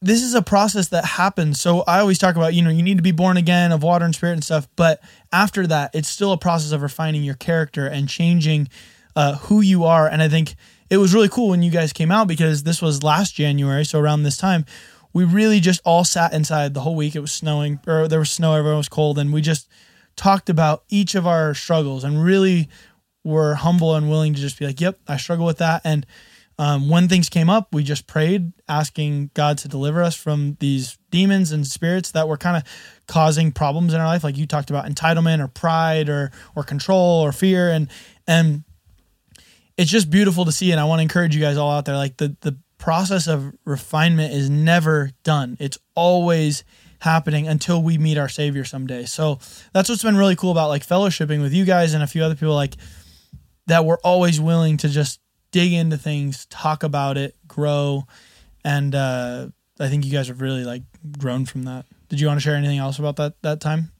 this 0.02 0.22
is 0.22 0.34
a 0.34 0.42
process 0.42 0.88
that 0.88 1.06
happens. 1.06 1.58
So 1.58 1.82
I 1.82 2.00
always 2.00 2.18
talk 2.18 2.36
about, 2.36 2.52
you 2.52 2.60
know, 2.60 2.70
you 2.70 2.82
need 2.82 2.98
to 2.98 3.02
be 3.02 3.12
born 3.12 3.38
again 3.38 3.72
of 3.72 3.82
water 3.82 4.04
and 4.04 4.14
spirit 4.14 4.34
and 4.34 4.44
stuff. 4.44 4.68
But 4.76 5.00
after 5.32 5.66
that, 5.68 5.94
it's 5.94 6.08
still 6.08 6.32
a 6.32 6.38
process 6.38 6.72
of 6.72 6.82
refining 6.82 7.22
your 7.22 7.36
character 7.36 7.86
and 7.86 8.08
changing 8.08 8.68
uh, 9.16 9.36
who 9.36 9.62
you 9.62 9.84
are. 9.84 10.06
And 10.06 10.20
I 10.20 10.28
think 10.28 10.54
it 10.92 10.98
was 10.98 11.14
really 11.14 11.30
cool 11.30 11.48
when 11.48 11.62
you 11.62 11.70
guys 11.70 11.90
came 11.90 12.12
out 12.12 12.28
because 12.28 12.64
this 12.64 12.82
was 12.82 13.02
last 13.02 13.34
January. 13.34 13.82
So 13.82 13.98
around 13.98 14.24
this 14.24 14.36
time, 14.36 14.66
we 15.14 15.24
really 15.24 15.58
just 15.58 15.80
all 15.86 16.04
sat 16.04 16.34
inside 16.34 16.74
the 16.74 16.80
whole 16.80 16.94
week. 16.94 17.16
It 17.16 17.20
was 17.20 17.32
snowing, 17.32 17.80
or 17.86 18.08
there 18.08 18.18
was 18.18 18.30
snow, 18.30 18.52
everyone 18.52 18.76
was 18.76 18.90
cold. 18.90 19.18
And 19.18 19.32
we 19.32 19.40
just 19.40 19.70
talked 20.16 20.50
about 20.50 20.84
each 20.90 21.14
of 21.14 21.26
our 21.26 21.54
struggles 21.54 22.04
and 22.04 22.22
really 22.22 22.68
were 23.24 23.54
humble 23.54 23.94
and 23.94 24.10
willing 24.10 24.34
to 24.34 24.40
just 24.40 24.58
be 24.58 24.66
like, 24.66 24.82
"Yep, 24.82 24.98
I 25.08 25.16
struggle 25.16 25.46
with 25.46 25.56
that." 25.58 25.80
And 25.82 26.04
um, 26.58 26.90
when 26.90 27.08
things 27.08 27.30
came 27.30 27.48
up, 27.48 27.68
we 27.72 27.84
just 27.84 28.06
prayed, 28.06 28.52
asking 28.68 29.30
God 29.32 29.56
to 29.58 29.68
deliver 29.68 30.02
us 30.02 30.14
from 30.14 30.58
these 30.60 30.98
demons 31.10 31.52
and 31.52 31.66
spirits 31.66 32.10
that 32.10 32.28
were 32.28 32.36
kind 32.36 32.58
of 32.58 32.64
causing 33.06 33.50
problems 33.50 33.94
in 33.94 34.00
our 34.00 34.06
life, 34.06 34.24
like 34.24 34.36
you 34.36 34.46
talked 34.46 34.68
about 34.68 34.84
entitlement 34.84 35.42
or 35.42 35.48
pride 35.48 36.10
or 36.10 36.32
or 36.54 36.64
control 36.64 37.22
or 37.22 37.32
fear, 37.32 37.70
and 37.70 37.88
and 38.26 38.64
it's 39.76 39.90
just 39.90 40.10
beautiful 40.10 40.44
to 40.44 40.52
see. 40.52 40.70
And 40.70 40.80
I 40.80 40.84
want 40.84 40.98
to 40.98 41.02
encourage 41.02 41.34
you 41.34 41.40
guys 41.40 41.56
all 41.56 41.70
out 41.70 41.84
there, 41.84 41.96
like 41.96 42.16
the 42.16 42.36
the 42.40 42.58
process 42.78 43.28
of 43.28 43.52
refinement 43.64 44.34
is 44.34 44.50
never 44.50 45.10
done. 45.22 45.56
It's 45.60 45.78
always 45.94 46.64
happening 47.00 47.48
until 47.48 47.82
we 47.82 47.98
meet 47.98 48.18
our 48.18 48.28
savior 48.28 48.64
someday. 48.64 49.04
So 49.04 49.38
that's 49.72 49.88
what's 49.88 50.02
been 50.02 50.16
really 50.16 50.36
cool 50.36 50.52
about 50.52 50.68
like 50.68 50.86
fellowshipping 50.86 51.42
with 51.42 51.52
you 51.52 51.64
guys 51.64 51.94
and 51.94 52.02
a 52.02 52.06
few 52.06 52.22
other 52.22 52.34
people 52.34 52.54
like 52.54 52.76
that 53.66 53.84
we're 53.84 53.98
always 53.98 54.40
willing 54.40 54.76
to 54.78 54.88
just 54.88 55.20
dig 55.52 55.72
into 55.72 55.96
things, 55.96 56.46
talk 56.46 56.82
about 56.82 57.16
it, 57.16 57.36
grow, 57.46 58.04
and 58.64 58.94
uh, 58.94 59.48
I 59.78 59.88
think 59.88 60.04
you 60.04 60.12
guys 60.12 60.28
have 60.28 60.40
really 60.40 60.64
like 60.64 60.82
grown 61.18 61.44
from 61.44 61.64
that. 61.64 61.86
Did 62.08 62.20
you 62.20 62.26
want 62.26 62.38
to 62.38 62.42
share 62.42 62.56
anything 62.56 62.78
else 62.78 62.98
about 62.98 63.16
that 63.16 63.40
that 63.42 63.60
time? 63.60 63.92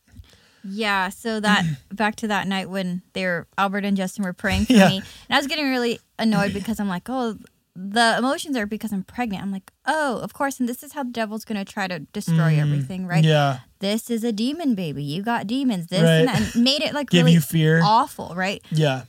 Yeah, 0.64 1.08
so 1.08 1.40
that 1.40 1.64
back 1.92 2.16
to 2.16 2.28
that 2.28 2.46
night 2.46 2.70
when 2.70 3.02
they 3.12 3.24
were 3.24 3.46
Albert 3.58 3.84
and 3.84 3.96
Justin 3.96 4.24
were 4.24 4.32
praying 4.32 4.66
for 4.66 4.72
Yeah. 4.74 4.88
me, 4.88 4.96
and 5.28 5.36
I 5.36 5.38
was 5.38 5.46
getting 5.46 5.68
really 5.68 6.00
annoyed 6.18 6.52
because 6.52 6.78
I'm 6.80 6.88
like, 6.88 7.08
oh, 7.08 7.36
the 7.74 8.16
emotions 8.18 8.54
are 8.56 8.66
because 8.66 8.92
I'm 8.92 9.02
pregnant. 9.02 9.42
I'm 9.42 9.50
like, 9.50 9.72
oh, 9.86 10.18
of 10.18 10.34
course, 10.34 10.60
and 10.60 10.68
this 10.68 10.82
is 10.82 10.92
how 10.92 11.04
the 11.04 11.10
devil's 11.10 11.44
gonna 11.44 11.64
try 11.64 11.88
to 11.88 12.00
destroy 12.00 12.58
everything, 12.60 13.06
right? 13.06 13.24
Mm, 13.24 13.28
Yeah, 13.28 13.58
This 13.78 14.10
is 14.10 14.22
a 14.24 14.30
demon 14.32 14.74
baby. 14.74 15.02
You 15.02 15.22
got 15.22 15.46
demons. 15.46 15.86
This 15.86 16.02
Right. 16.02 16.18
and 16.18 16.28
that, 16.28 16.36
and 16.54 16.54
made 16.54 16.82
it 16.82 16.92
like 16.94 17.08
give 17.10 17.20
really 17.24 17.32
you 17.32 17.40
fear. 17.40 17.80
awful, 17.82 18.34
right? 18.36 18.62
Yeah, 18.70 19.04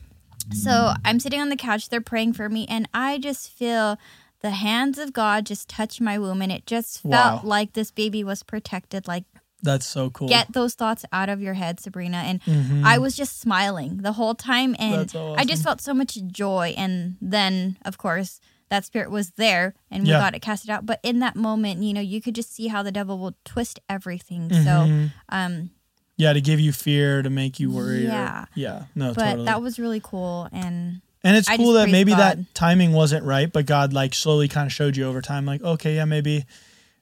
So 0.53 0.93
I'm 1.05 1.19
sitting 1.19 1.39
on 1.41 1.49
the 1.49 1.55
couch, 1.55 1.89
they're 1.89 2.01
praying 2.01 2.33
for 2.33 2.47
me, 2.49 2.65
and 2.67 2.87
I 2.93 3.17
just 3.17 3.49
feel 3.51 3.97
the 4.41 4.51
hands 4.51 4.97
of 4.97 5.13
God 5.13 5.45
just 5.45 5.67
touch 5.69 5.99
my 6.01 6.17
womb, 6.19 6.41
and 6.41 6.51
it 6.51 6.65
just 6.65 7.01
felt 7.01 7.11
Wow. 7.11 7.41
like 7.43 7.73
this 7.73 7.91
baby 7.91 8.23
was 8.23 8.43
protected. 8.43 9.07
Like, 9.07 9.23
that's 9.63 9.85
so 9.87 10.09
cool. 10.11 10.27
get 10.27 10.53
those 10.53 10.75
thoughts 10.75 11.05
out 11.11 11.29
of 11.29 11.41
your 11.41 11.55
head, 11.55 11.79
Sabrina. 11.79 12.17
And 12.17 12.41
Mhm. 12.43 12.83
I 12.83 12.97
was 12.99 13.15
just 13.15 13.39
smiling 13.39 13.97
the 13.97 14.11
whole 14.13 14.35
time, 14.35 14.75
and 14.77 15.09
so 15.09 15.33
I 15.37 15.45
just 15.45 15.63
felt 15.63 15.81
so 15.81 15.93
much 15.93 16.17
joy. 16.27 16.73
And 16.77 17.15
then, 17.21 17.77
of 17.85 17.97
course, 17.97 18.39
that 18.69 18.85
spirit 18.85 19.09
was 19.11 19.31
there, 19.31 19.73
and 19.91 20.03
we 20.03 20.09
Yeah. 20.09 20.19
got 20.19 20.35
it 20.35 20.41
casted 20.41 20.69
out. 20.69 20.85
But 20.85 20.99
in 21.03 21.19
that 21.19 21.35
moment, 21.35 21.81
you 21.83 21.93
know, 21.93 22.01
you 22.01 22.21
could 22.21 22.35
just 22.35 22.53
see 22.53 22.67
how 22.67 22.83
the 22.83 22.91
devil 22.91 23.17
will 23.19 23.35
twist 23.45 23.79
everything. 23.89 24.49
Mhm. 24.49 24.63
So, 24.63 25.09
um, 25.29 25.69
yeah, 26.17 26.33
to 26.33 26.41
give 26.41 26.59
you 26.59 26.71
fear, 26.71 27.21
to 27.21 27.29
make 27.29 27.59
you 27.59 27.71
worry. 27.71 28.05
or- 28.05 28.09
Yeah. 28.09 28.45
yeah, 28.55 28.83
no, 28.95 29.13
but 29.13 29.23
totally. 29.29 29.45
that 29.45 29.61
was 29.61 29.79
really 29.79 30.01
cool, 30.03 30.47
and 30.51 31.01
And 31.23 31.37
it's 31.37 31.47
I 31.47 31.55
cool 31.57 31.73
that 31.73 31.89
maybe 31.89 32.11
God. 32.11 32.19
that 32.19 32.53
timing 32.55 32.91
wasn't 32.93 33.23
right, 33.25 33.51
but 33.51 33.65
God 33.65 33.93
like 33.93 34.13
slowly 34.13 34.47
kind 34.47 34.65
of 34.67 34.73
showed 34.73 34.97
you 34.97 35.05
over 35.05 35.21
time, 35.21 35.45
like, 35.45 35.61
okay, 35.63 35.95
yeah, 35.95 36.05
maybe, 36.05 36.45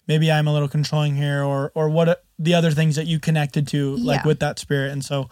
maybe 0.07 0.31
I'm 0.31 0.47
a 0.47 0.53
little 0.53 0.67
controlling 0.69 1.15
here, 1.15 1.43
or 1.43 1.71
or 1.75 1.89
what 1.89 2.23
the 2.39 2.53
other 2.53 2.71
things 2.71 2.95
that 2.95 3.07
you 3.07 3.19
connected 3.19 3.67
to, 3.69 3.95
like 3.97 4.21
Yeah. 4.21 4.27
with 4.27 4.39
that 4.39 4.59
spirit, 4.59 4.91
and 4.91 5.03
so 5.05 5.29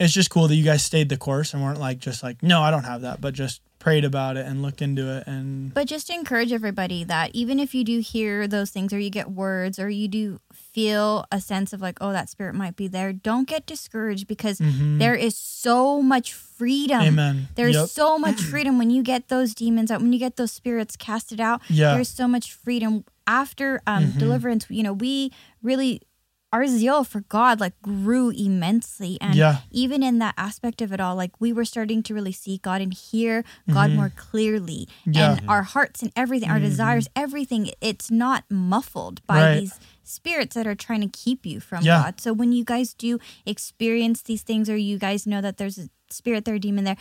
it's 0.00 0.12
just 0.12 0.30
cool 0.30 0.46
that 0.48 0.54
you 0.54 0.64
guys 0.64 0.82
stayed 0.84 1.08
the 1.08 1.16
course 1.16 1.52
and 1.54 1.62
weren't 1.62 1.80
like 1.80 1.98
just 1.98 2.22
like, 2.22 2.40
no, 2.42 2.62
I 2.62 2.70
don't 2.70 2.84
have 2.84 3.00
that, 3.02 3.20
but 3.20 3.34
just 3.34 3.60
prayed 3.80 4.04
about 4.04 4.36
it 4.36 4.44
and 4.46 4.60
looked 4.62 4.82
into 4.82 5.08
it, 5.16 5.26
and 5.26 5.72
But 5.74 5.86
just 5.86 6.08
to 6.08 6.12
encourage 6.14 6.52
everybody 6.52 7.04
that 7.04 7.30
even 7.34 7.58
if 7.60 7.74
you 7.74 7.84
do 7.84 8.00
hear 8.00 8.46
those 8.48 8.70
things 8.70 8.92
or 8.92 8.98
you 8.98 9.10
get 9.10 9.30
words 9.30 9.78
or 9.78 9.88
you 9.88 10.08
do 10.08 10.40
feel 10.52 11.24
a 11.32 11.40
sense 11.40 11.72
of 11.72 11.80
like, 11.80 11.98
oh, 12.00 12.12
that 12.12 12.28
spirit 12.28 12.54
might 12.54 12.74
be 12.76 12.88
there, 12.88 13.12
don't 13.12 13.48
get 13.48 13.66
discouraged 13.66 14.26
because 14.26 14.58
Mhm. 14.60 14.98
there 14.98 15.14
is 15.14 15.36
so 15.36 16.02
much 16.02 16.32
freedom. 16.32 17.00
amen. 17.02 17.48
There's 17.54 17.76
Yep. 17.76 17.88
so 17.90 18.18
much 18.18 18.40
freedom 18.40 18.78
when 18.78 18.90
you 18.90 19.02
get 19.04 19.28
those 19.28 19.54
demons 19.54 19.90
out, 19.92 20.00
when 20.00 20.12
you 20.12 20.18
get 20.18 20.36
those 20.36 20.50
spirits 20.52 20.96
casted 20.96 21.40
out. 21.40 21.60
Yeah. 21.68 21.94
There's 21.94 22.08
so 22.08 22.26
much 22.26 22.52
freedom 22.52 23.04
after 23.28 23.80
um, 23.86 24.06
Mhm. 24.06 24.18
deliverance. 24.18 24.66
You 24.68 24.82
know, 24.82 24.92
we 24.94 25.30
really 25.62 26.00
our 26.50 26.66
zeal 26.66 27.04
for 27.04 27.20
God 27.28 27.60
like 27.60 27.74
grew 27.82 28.30
immensely, 28.30 29.18
and 29.20 29.34
Yeah. 29.34 29.58
even 29.70 30.02
in 30.02 30.18
that 30.20 30.32
aspect 30.38 30.80
of 30.80 30.94
it 30.94 30.98
all, 30.98 31.14
like 31.14 31.38
we 31.38 31.52
were 31.52 31.66
starting 31.66 32.02
to 32.04 32.14
really 32.14 32.32
see 32.32 32.56
God 32.56 32.80
and 32.80 32.94
hear 32.94 33.44
God 33.70 33.90
Mhm. 33.90 33.96
more 33.96 34.08
clearly, 34.16 34.88
Yeah. 35.04 35.36
and 35.36 35.46
our 35.46 35.62
hearts 35.62 36.02
and 36.02 36.10
everything, 36.16 36.48
our 36.48 36.58
Mhm. 36.58 36.62
desires, 36.70 37.06
everything. 37.14 37.70
It's 37.82 38.10
not 38.10 38.44
muffled 38.50 39.20
by 39.26 39.36
Right. 39.42 39.60
these 39.60 39.74
spirits 40.02 40.54
that 40.54 40.66
are 40.66 40.74
trying 40.74 41.02
to 41.02 41.08
keep 41.08 41.44
you 41.44 41.60
from 41.60 41.84
Yeah. 41.84 42.00
God. 42.04 42.18
So 42.18 42.32
when 42.32 42.52
you 42.52 42.64
guys 42.64 42.94
do 42.94 43.18
experience 43.44 44.22
these 44.22 44.40
things, 44.40 44.70
or 44.70 44.76
you 44.78 44.96
guys 44.98 45.26
know 45.26 45.42
that 45.42 45.58
there's 45.58 45.76
a 45.76 45.90
spirit 46.08 46.46
there, 46.46 46.54
a 46.54 46.58
demon 46.58 46.84
there, 46.84 46.96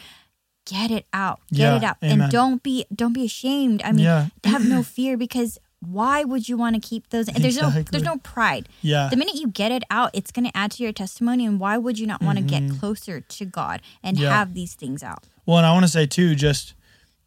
get 0.65 0.91
it 0.91 1.05
out, 1.13 1.39
get 1.53 1.77
it 1.77 1.83
out, 1.85 1.95
Amen. 2.03 2.23
and 2.23 2.31
don't 2.31 2.61
be 2.63 2.83
don't 2.93 3.13
be 3.13 3.23
ashamed. 3.23 3.81
I 3.85 3.93
mean, 3.93 4.03
have 4.43 4.65
no 4.65 4.83
fear 4.97 5.15
because 5.15 5.57
why 5.91 6.23
would 6.23 6.47
you 6.49 6.57
want 6.57 6.75
to 6.75 6.81
keep 6.81 7.09
those? 7.09 7.27
And 7.27 7.43
there's 7.43 7.57
no 7.57 7.69
there's 7.69 8.03
no 8.03 8.17
pride. 8.17 8.67
yeah, 8.81 9.09
The 9.09 9.17
minute 9.17 9.35
you 9.35 9.47
get 9.47 9.71
it 9.71 9.83
out, 9.89 10.11
it's 10.13 10.31
going 10.31 10.45
to 10.45 10.55
add 10.57 10.71
to 10.71 10.83
your 10.83 10.91
testimony. 10.93 11.45
And 11.45 11.59
why 11.59 11.77
would 11.77 11.97
you 11.99 12.07
not 12.07 12.21
want 12.21 12.37
to 12.37 12.43
get 12.43 12.63
Mhm. 12.63 12.79
closer 12.79 13.21
to 13.21 13.45
God 13.45 13.81
and 14.03 14.17
Yeah. 14.17 14.29
have 14.31 14.53
these 14.53 14.73
things 14.75 15.03
out? 15.03 15.23
Well, 15.45 15.57
and 15.57 15.65
I 15.65 15.71
want 15.71 15.85
to 15.85 15.91
say 15.91 16.05
too, 16.05 16.35
just 16.35 16.73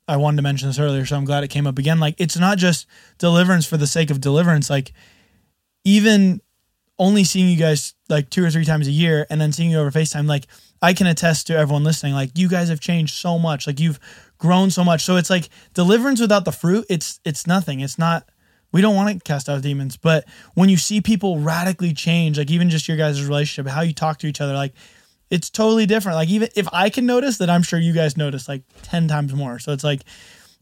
I 0.09 0.17
wanted 0.17 0.37
to 0.39 0.43
mention 0.43 0.69
this 0.69 0.79
earlier, 0.81 1.07
so 1.07 1.17
I'm 1.17 1.25
glad 1.25 1.45
it 1.45 1.49
came 1.49 1.67
up 1.69 1.79
again. 1.79 2.01
Like, 2.01 2.17
it's 2.19 2.37
not 2.37 2.59
just 2.59 2.87
deliverance 3.19 3.65
for 3.65 3.77
the 3.77 3.87
sake 3.87 4.11
of 4.11 4.21
deliverance. 4.21 4.69
Like, 4.69 4.93
even 5.85 6.41
only 6.99 7.25
seeing 7.25 7.49
you 7.49 7.57
guys 7.57 7.95
like 8.09 8.29
two 8.29 8.45
or 8.45 8.51
three 8.51 8.65
times 8.65 8.87
a 8.87 8.91
year 8.91 9.27
and 9.31 9.41
then 9.41 9.53
seeing 9.53 9.71
you 9.71 9.79
over 9.79 9.91
FaceTime, 9.91 10.27
like, 10.27 10.47
I 10.83 10.93
can 10.95 11.07
attest 11.07 11.47
to 11.47 11.57
everyone 11.57 11.85
listening, 11.85 12.15
like, 12.15 12.37
you 12.37 12.49
guys 12.49 12.69
have 12.69 12.81
changed 12.81 13.15
so 13.15 13.39
much. 13.39 13.67
Like, 13.67 13.79
you've 13.81 14.01
grown 14.39 14.71
so 14.71 14.83
much. 14.83 15.03
So 15.05 15.17
it's 15.17 15.31
like 15.31 15.49
deliverance 15.75 16.21
without 16.21 16.45
the 16.45 16.53
fruit, 16.53 16.87
it's 16.89 17.21
it's 17.25 17.47
nothing. 17.47 17.81
It's 17.81 17.99
not 17.99 18.29
we 18.73 18.81
don't 18.81 18.95
want 18.95 19.13
to 19.13 19.23
cast 19.25 19.49
out 19.49 19.63
demons, 19.63 19.97
but 19.97 20.25
when 20.55 20.69
you 20.69 20.77
see 20.77 21.01
people 21.01 21.39
radically 21.39 21.93
change, 21.93 22.39
like 22.39 22.51
even 22.51 22.71
just 22.71 22.89
your 22.89 22.97
guys' 22.97 23.25
relationship, 23.25 23.71
how 23.71 23.81
you 23.81 23.93
talk 23.93 24.19
to 24.21 24.27
each 24.27 24.41
other, 24.41 24.55
like 24.55 24.75
it's 25.31 25.51
totally 25.51 25.87
different. 25.87 26.17
Like 26.17 26.29
even 26.29 26.49
if 26.55 26.69
I 26.73 26.91
can 26.91 27.07
notice 27.07 27.39
that, 27.39 27.51
I'm 27.51 27.63
sure 27.63 27.79
you 27.79 27.93
guys 27.93 28.17
notice 28.17 28.49
like 28.49 28.63
10 28.83 29.09
times 29.09 29.33
more. 29.33 29.59
So 29.59 29.73
it's 29.73 29.85
like, 29.85 30.03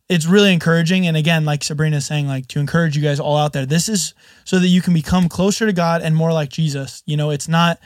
it's 0.09 0.27
really 0.27 0.53
encouraging. 0.53 1.07
And 1.07 1.17
again, 1.17 1.45
like 1.45 1.63
Sabrina's 1.63 2.07
saying, 2.07 2.27
like 2.27 2.49
to 2.49 2.61
encourage 2.61 2.97
you 2.97 3.03
guys 3.03 3.21
all 3.21 3.37
out 3.37 3.53
there, 3.53 3.67
this 3.67 3.89
is 3.89 4.15
so 4.45 4.59
that 4.59 4.69
you 4.69 4.81
can 4.81 4.95
become 4.95 5.29
closer 5.29 5.67
to 5.67 5.73
God 5.73 6.03
and 6.03 6.17
more 6.17 6.33
like 6.33 6.49
Jesus. 6.49 7.03
You 7.07 7.17
know, 7.17 7.31
it's 7.31 7.49
not 7.49 7.79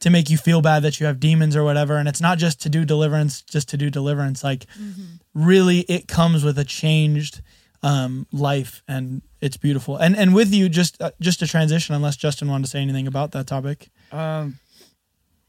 to 0.00 0.10
make 0.10 0.30
you 0.30 0.38
feel 0.38 0.62
bad 0.62 0.82
that 0.82 0.98
you 0.98 1.06
have 1.06 1.20
demons 1.20 1.54
or 1.54 1.62
whatever. 1.62 1.96
And 1.96 2.08
it's 2.08 2.20
not 2.20 2.38
just 2.38 2.60
to 2.62 2.68
do 2.68 2.84
deliverance, 2.84 3.42
just 3.42 3.68
to 3.68 3.76
do 3.76 3.90
deliverance. 3.90 4.42
Like 4.42 4.66
mm-hmm. 4.78 5.16
really 5.34 5.80
it 5.80 6.08
comes 6.08 6.42
with 6.42 6.58
a 6.58 6.64
changed 6.64 7.42
um, 7.82 8.26
life 8.32 8.82
and 8.86 9.22
it's 9.40 9.56
beautiful. 9.56 9.96
And, 9.96 10.16
and 10.16 10.34
with 10.34 10.52
you, 10.52 10.68
just, 10.68 11.00
uh, 11.00 11.10
just 11.20 11.42
a 11.42 11.46
transition, 11.46 11.94
unless 11.94 12.16
Justin 12.16 12.48
wanted 12.48 12.64
to 12.64 12.70
say 12.70 12.80
anything 12.80 13.06
about 13.06 13.32
that 13.32 13.46
topic. 13.46 13.90
Um, 14.12 14.58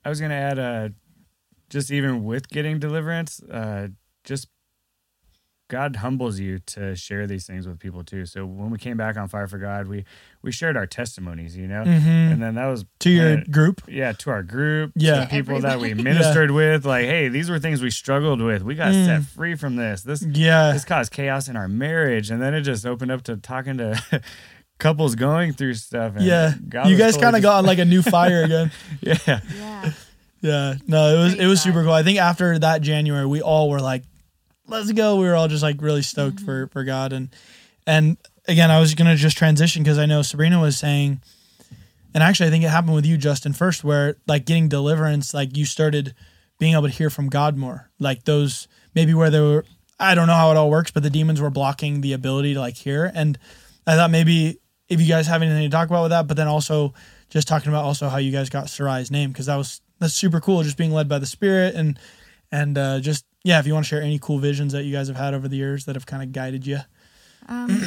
I 0.05 0.09
was 0.09 0.21
gonna 0.21 0.35
add, 0.35 0.59
uh, 0.59 0.89
just 1.69 1.91
even 1.91 2.23
with 2.23 2.49
getting 2.49 2.79
deliverance, 2.79 3.41
uh, 3.43 3.89
just 4.23 4.47
God 5.71 5.95
humbles 5.95 6.37
you 6.37 6.59
to 6.67 6.95
share 6.97 7.25
these 7.27 7.47
things 7.47 7.65
with 7.65 7.79
people 7.79 8.03
too. 8.03 8.25
So 8.25 8.45
when 8.45 8.69
we 8.71 8.77
came 8.77 8.97
back 8.97 9.15
on 9.15 9.29
Fire 9.29 9.47
for 9.47 9.57
God, 9.57 9.87
we 9.87 10.03
we 10.43 10.51
shared 10.51 10.75
our 10.75 10.85
testimonies, 10.85 11.55
you 11.55 11.65
know, 11.67 11.83
Mhm. 11.85 12.33
and 12.33 12.43
then 12.43 12.55
that 12.55 12.65
was 12.65 12.83
To 12.99 13.09
your 13.09 13.37
uh, 13.37 13.43
group. 13.49 13.81
yeah 13.87 14.11
to 14.11 14.29
our 14.31 14.43
group, 14.43 14.91
Yeah. 14.95 15.21
to 15.23 15.27
people 15.27 15.59
that 15.61 15.79
we 15.79 15.91
Everybody. 15.91 16.03
ministered 16.17 16.51
with. 16.51 16.85
Like, 16.85 17.05
hey, 17.05 17.29
these 17.29 17.49
were 17.49 17.57
things 17.57 17.81
we 17.81 17.89
struggled 17.89 18.41
with. 18.41 18.63
We 18.63 18.75
got 18.75 18.91
Mm. 18.93 19.05
set 19.05 19.23
free 19.23 19.55
from 19.55 19.77
this. 19.77 20.01
This 20.03 20.21
Yeah. 20.29 20.73
this 20.73 20.83
caused 20.83 21.11
chaos 21.13 21.47
in 21.47 21.55
our 21.55 21.67
marriage, 21.69 22.29
and 22.29 22.41
then 22.41 22.53
it 22.53 22.61
just 22.61 22.85
opened 22.85 23.11
up 23.11 23.21
to 23.23 23.37
talking 23.37 23.77
to 23.77 23.97
couples 24.77 25.15
going 25.15 25.53
through 25.53 25.75
stuff. 25.75 26.15
And 26.17 26.25
Yeah, 26.25 26.53
God 26.67 26.89
you 26.89 26.97
guys 26.97 27.15
kind 27.15 27.35
of 27.35 27.41
got 27.41 27.59
on 27.59 27.65
like 27.65 27.79
a 27.79 27.85
new 27.85 28.01
fire 28.01 28.43
again. 28.49 28.71
yeah. 29.01 29.17
Yeah. 29.25 29.91
Yeah, 30.43 30.73
no, 30.87 31.15
it 31.15 31.23
was 31.23 31.33
Praise 31.35 31.45
it 31.45 31.47
was 31.47 31.59
God. 31.59 31.63
super 31.63 31.83
cool. 31.83 31.93
I 31.93 32.01
think 32.01 32.17
after 32.19 32.57
that 32.57 32.81
January, 32.81 33.27
we 33.27 33.41
all 33.43 33.69
were 33.69 33.79
like, 33.79 34.01
"Let's 34.71 34.91
go!" 34.91 35.17
We 35.17 35.25
were 35.25 35.35
all 35.35 35.47
just 35.47 35.63
like 35.63 35.81
really 35.81 36.01
stoked 36.01 36.37
Mm-hmm. 36.37 36.45
for 36.45 36.67
for 36.67 36.83
God 36.83 37.13
and 37.13 37.29
and 37.85 38.17
again, 38.47 38.71
I 38.71 38.79
was 38.79 38.95
gonna 38.95 39.15
just 39.15 39.37
transition 39.37 39.83
because 39.83 39.97
I 39.97 40.05
know 40.05 40.21
Sabrina 40.21 40.59
was 40.59 40.77
saying, 40.77 41.21
and 42.13 42.23
actually, 42.23 42.47
I 42.47 42.49
think 42.49 42.63
it 42.63 42.69
happened 42.69 42.95
with 42.95 43.05
you, 43.05 43.17
Justin, 43.17 43.53
first, 43.53 43.83
where 43.83 44.15
like 44.27 44.45
getting 44.45 44.69
deliverance, 44.69 45.33
like 45.33 45.55
you 45.55 45.65
started 45.65 46.13
being 46.59 46.73
able 46.73 46.83
to 46.83 46.89
hear 46.89 47.09
from 47.09 47.29
God 47.29 47.57
more, 47.57 47.89
like 47.99 48.23
those 48.25 48.67
maybe 48.95 49.13
where 49.13 49.29
there 49.29 49.43
were. 49.43 49.65
I 49.99 50.15
don't 50.15 50.25
know 50.27 50.33
how 50.33 50.49
it 50.51 50.57
all 50.57 50.69
works, 50.71 50.89
but 50.89 51.03
the 51.03 51.11
demons 51.11 51.39
were 51.39 51.51
blocking 51.51 52.01
the 52.01 52.13
ability 52.13 52.55
to 52.55 52.59
like 52.59 52.75
hear, 52.75 53.11
and 53.13 53.37
I 53.85 53.95
thought 53.95 54.09
maybe 54.11 54.57
if 54.89 54.99
you 54.99 55.07
guys 55.07 55.27
have 55.27 55.41
anything 55.41 55.69
to 55.69 55.69
talk 55.69 55.87
about 55.89 56.01
with 56.03 56.11
that, 56.11 56.27
but 56.27 56.37
then 56.37 56.47
also 56.47 56.93
just 57.29 57.47
talking 57.47 57.69
about 57.69 57.85
also 57.85 58.09
how 58.09 58.17
you 58.17 58.31
guys 58.31 58.49
got 58.49 58.65
Sarai's 58.65 59.09
name 59.11 59.31
because 59.31 59.45
that 59.45 59.55
was 59.55 59.81
that's 59.99 60.13
super 60.13 60.41
cool, 60.41 60.63
just 60.63 60.77
being 60.77 60.91
led 60.91 61.07
by 61.07 61.19
the 61.19 61.25
Spirit 61.25 61.75
and 61.75 61.97
and 62.51 62.77
uh, 62.77 62.99
just 62.99 63.25
yeah, 63.43 63.59
if 63.59 63.67
you 63.67 63.73
want 63.73 63.85
to 63.85 63.89
share 63.89 64.01
any 64.01 64.19
cool 64.19 64.37
visions 64.39 64.73
that 64.73 64.83
you 64.83 64.91
guys 64.91 65.07
have 65.07 65.17
had 65.17 65.33
over 65.33 65.47
the 65.47 65.57
years 65.57 65.85
that 65.85 65.95
have 65.95 66.05
kind 66.05 66.23
of 66.23 66.31
guided 66.31 66.65
you. 66.67 66.79
Um, 67.47 67.81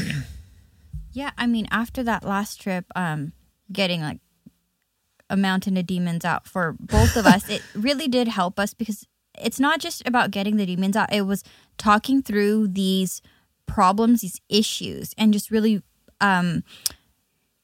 yeah, 1.13 1.31
I 1.39 1.47
mean, 1.47 1.67
after 1.71 2.03
that 2.03 2.25
last 2.25 2.61
trip, 2.61 2.87
um, 2.97 3.33
getting 3.73 4.01
like 4.01 4.19
a 5.31 5.37
mountain 5.37 5.77
of 5.77 5.87
demons 5.87 6.25
out 6.25 6.47
for 6.47 6.77
both 6.79 7.17
of 7.17 7.27
us, 7.27 7.49
it 7.49 7.63
really 7.75 8.09
did 8.09 8.29
help 8.29 8.59
us 8.59 8.75
because 8.75 9.07
it's 9.39 9.59
not 9.61 9.81
just 9.81 10.07
about 10.07 10.31
getting 10.31 10.57
the 10.57 10.67
demons 10.67 10.97
out. 10.97 11.13
It 11.13 11.23
was 11.23 11.43
talking 11.79 12.23
through 12.23 12.69
these 12.69 13.23
problems, 13.67 14.21
these 14.21 14.41
issues, 14.49 15.15
and 15.17 15.33
just 15.33 15.51
really 15.51 15.83
um, 16.21 16.63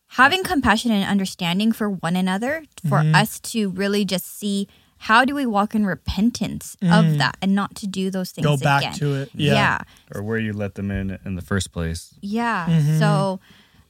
having 0.08 0.42
compassion 0.42 0.90
and 0.90 1.04
understanding 1.04 1.72
for 1.72 1.88
one 1.90 2.16
another, 2.16 2.64
for 2.88 2.98
Mm-hmm. 2.98 3.14
us 3.14 3.38
to 3.40 3.70
really 3.70 4.04
just 4.04 4.26
see 4.38 4.66
how 5.04 5.24
do 5.24 5.34
we 5.34 5.46
walk 5.46 5.74
in 5.74 5.86
repentance 5.86 6.76
of 6.82 7.16
that 7.18 7.36
and 7.40 7.54
not 7.54 7.74
to 7.74 7.86
do 7.86 8.10
those 8.10 8.32
things 8.32 8.46
Mm. 8.46 8.50
Go 8.50 8.56
back 8.58 8.82
again. 8.82 8.92
to 8.98 9.14
it. 9.14 9.30
Yeah. 9.34 9.54
yeah. 9.54 9.78
or 10.14 10.22
where 10.22 10.38
you 10.38 10.52
let 10.52 10.74
them 10.74 10.90
in 10.90 11.18
in 11.24 11.36
the 11.36 11.42
first 11.42 11.72
place. 11.72 12.14
Yeah. 12.20 12.66
Mm-hmm. 12.68 12.98
So, 12.98 13.40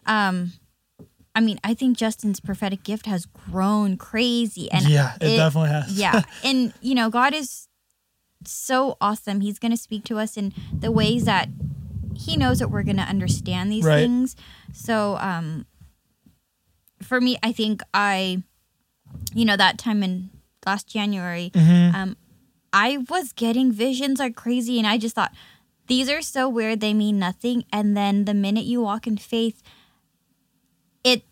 um, 0.06 0.52
I 1.34 1.40
mean, 1.40 1.58
I 1.64 1.74
think 1.74 1.96
Justin's 1.96 2.38
prophetic 2.40 2.82
gift 2.84 3.06
has 3.06 3.26
grown 3.26 3.96
crazy, 3.96 4.70
and 4.70 4.88
Yeah, 4.88 5.14
it 5.20 5.36
definitely 5.36 5.70
has. 5.70 5.92
yeah, 5.98 6.22
and 6.44 6.72
you 6.80 6.94
know, 6.94 7.10
God 7.10 7.34
is 7.34 7.66
so 8.44 8.96
awesome. 9.00 9.40
He's 9.40 9.58
going 9.58 9.70
to 9.72 9.76
speak 9.76 10.04
to 10.04 10.18
us 10.18 10.36
in 10.36 10.52
the 10.72 10.90
ways 10.92 11.24
that 11.24 11.48
He 12.14 12.36
knows 12.36 12.58
that 12.60 12.68
we're 12.70 12.82
going 12.84 12.96
to 12.98 13.02
understand 13.02 13.70
these 13.72 13.84
Right. 13.84 13.98
things. 14.02 14.36
So, 14.72 15.16
um, 15.18 15.66
for 17.02 17.20
me, 17.20 17.36
I 17.42 17.50
think 17.52 17.82
I, 17.94 18.42
you 19.34 19.44
know, 19.44 19.56
that 19.56 19.76
time 19.78 20.02
in 20.02 20.30
last 20.66 20.86
January, 20.88 21.50
Mm-hmm. 21.54 21.94
um, 21.96 22.16
I 22.72 22.98
was 23.08 23.32
getting 23.32 23.72
visions 23.72 24.20
like 24.20 24.36
crazy, 24.36 24.78
and 24.78 24.86
I 24.86 24.96
just 24.98 25.14
thought 25.16 25.32
these 25.88 26.08
are 26.08 26.22
so 26.22 26.48
weird. 26.48 26.78
They 26.80 26.94
mean 26.94 27.18
nothing. 27.18 27.64
And 27.72 27.96
then 27.96 28.24
the 28.26 28.34
minute 28.34 28.64
you 28.64 28.80
walk 28.80 29.06
in 29.08 29.16
faith, 29.16 29.60
it 31.04 31.24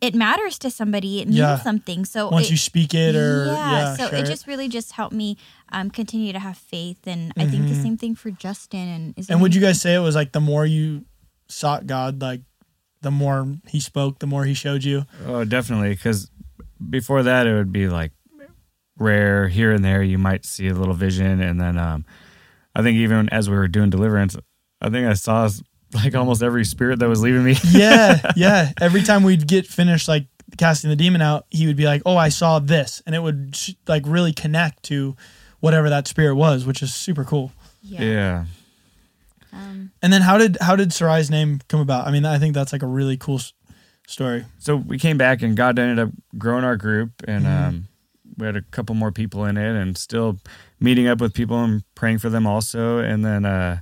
it 0.00 0.14
matters 0.14 0.58
to 0.60 0.70
somebody. 0.70 1.20
It 1.20 1.26
means 1.28 1.38
Yeah. 1.38 1.58
something. 1.58 2.04
So 2.04 2.28
Once 2.30 2.46
it, 2.48 2.52
you 2.52 2.56
speak 2.56 2.94
it 2.94 3.14
or 3.16 3.46
yeah, 3.46 3.70
yeah, 3.72 3.96
so 3.96 4.08
share 4.08 4.18
it 4.20 4.26
just 4.26 4.46
really 4.46 4.68
just 4.68 4.92
helped 4.92 5.14
me 5.14 5.36
um, 5.72 5.90
continue 5.90 6.32
to 6.32 6.38
have 6.38 6.56
faith, 6.56 7.06
and 7.06 7.32
I 7.36 7.46
think 7.46 7.68
the 7.68 7.74
same 7.74 7.96
thing 7.96 8.14
for 8.14 8.30
Justin. 8.30 8.88
And 8.88 9.14
is 9.18 9.26
Mm-hmm. 9.26 9.32
And 9.32 9.42
would 9.42 9.54
you 9.54 9.60
guys 9.60 9.80
say 9.80 9.94
it 9.94 9.98
was 10.00 10.14
like 10.14 10.32
the 10.32 10.40
more 10.40 10.64
you 10.66 11.04
sought 11.48 11.86
God, 11.86 12.20
like 12.22 12.40
the 13.02 13.10
more 13.10 13.46
He 13.68 13.80
spoke, 13.80 14.18
the 14.20 14.26
more 14.26 14.44
He 14.44 14.54
showed 14.54 14.84
you? 14.84 15.04
Oh, 15.26 15.44
definitely. 15.44 15.90
Because 15.90 16.30
before 16.88 17.22
that, 17.24 17.46
it 17.46 17.54
would 17.54 17.72
be 17.72 17.88
like 17.88 18.12
rare 18.98 19.48
here 19.48 19.72
and 19.72 19.84
there. 19.84 20.02
You 20.02 20.18
might 20.18 20.44
see 20.44 20.68
a 20.68 20.74
little 20.74 20.94
vision, 20.94 21.40
and 21.40 21.60
then 21.60 21.76
um, 21.78 22.04
I 22.74 22.82
think 22.82 22.96
even 22.96 23.28
as 23.30 23.48
we 23.50 23.56
were 23.56 23.68
doing 23.68 23.90
deliverance, 23.90 24.36
I 24.80 24.90
think 24.90 25.06
I 25.06 25.14
saw 25.14 25.48
like 25.94 26.14
almost 26.14 26.42
every 26.42 26.64
spirit 26.64 26.98
that 26.98 27.08
was 27.08 27.22
leaving 27.22 27.44
me. 27.44 27.56
Yeah, 27.70 28.32
yeah. 28.36 28.72
Every 28.80 29.02
time 29.02 29.22
we'd 29.22 29.46
get 29.46 29.66
finished, 29.66 30.08
like 30.08 30.26
casting 30.58 30.90
the 30.90 30.96
demon 30.96 31.22
out, 31.22 31.46
He 31.50 31.66
would 31.66 31.76
be 31.76 31.84
like, 31.86 32.02
"Oh, 32.06 32.16
I 32.16 32.28
saw 32.28 32.58
this," 32.58 33.02
and 33.06 33.14
it 33.14 33.22
would 33.22 33.56
like 33.86 34.02
really 34.06 34.32
connect 34.32 34.82
to 34.84 35.16
whatever 35.60 35.88
that 35.90 36.06
spirit 36.06 36.34
was, 36.36 36.64
which 36.66 36.82
is 36.82 36.94
super 36.94 37.24
cool. 37.24 37.52
yeah. 37.82 38.00
yeah. 38.02 38.44
Um, 39.52 39.90
And 40.02 40.12
then 40.12 40.22
how 40.22 40.36
did 40.38 40.58
how 40.60 40.76
did 40.76 40.90
Sarai's 40.90 41.30
name 41.30 41.60
come 41.68 41.80
about? 41.80 42.06
I 42.06 42.10
mean, 42.10 42.24
I 42.24 42.38
think 42.38 42.54
that's 42.54 42.72
like 42.72 42.82
a 42.82 42.86
really 42.86 43.16
cool 43.16 43.36
s- 43.36 43.52
story. 44.06 44.44
So 44.58 44.76
we 44.76 44.98
came 44.98 45.16
back, 45.16 45.40
and 45.42 45.56
God 45.56 45.78
ended 45.78 45.98
up 45.98 46.10
growing 46.36 46.64
our 46.64 46.76
group, 46.76 47.12
and 47.26 47.46
um, 47.46 47.88
we 48.38 48.46
had 48.46 48.56
a 48.56 48.62
couple 48.62 48.94
more 48.94 49.12
people 49.12 49.44
in 49.44 49.56
it, 49.56 49.74
and 49.80 49.96
still 49.96 50.38
meeting 50.80 51.06
up 51.08 51.20
with 51.20 51.34
people 51.34 51.62
and 51.62 51.82
praying 51.94 52.18
for 52.18 52.28
them 52.28 52.46
also. 52.46 52.98
And 52.98 53.24
then 53.24 53.44
uh, 53.44 53.80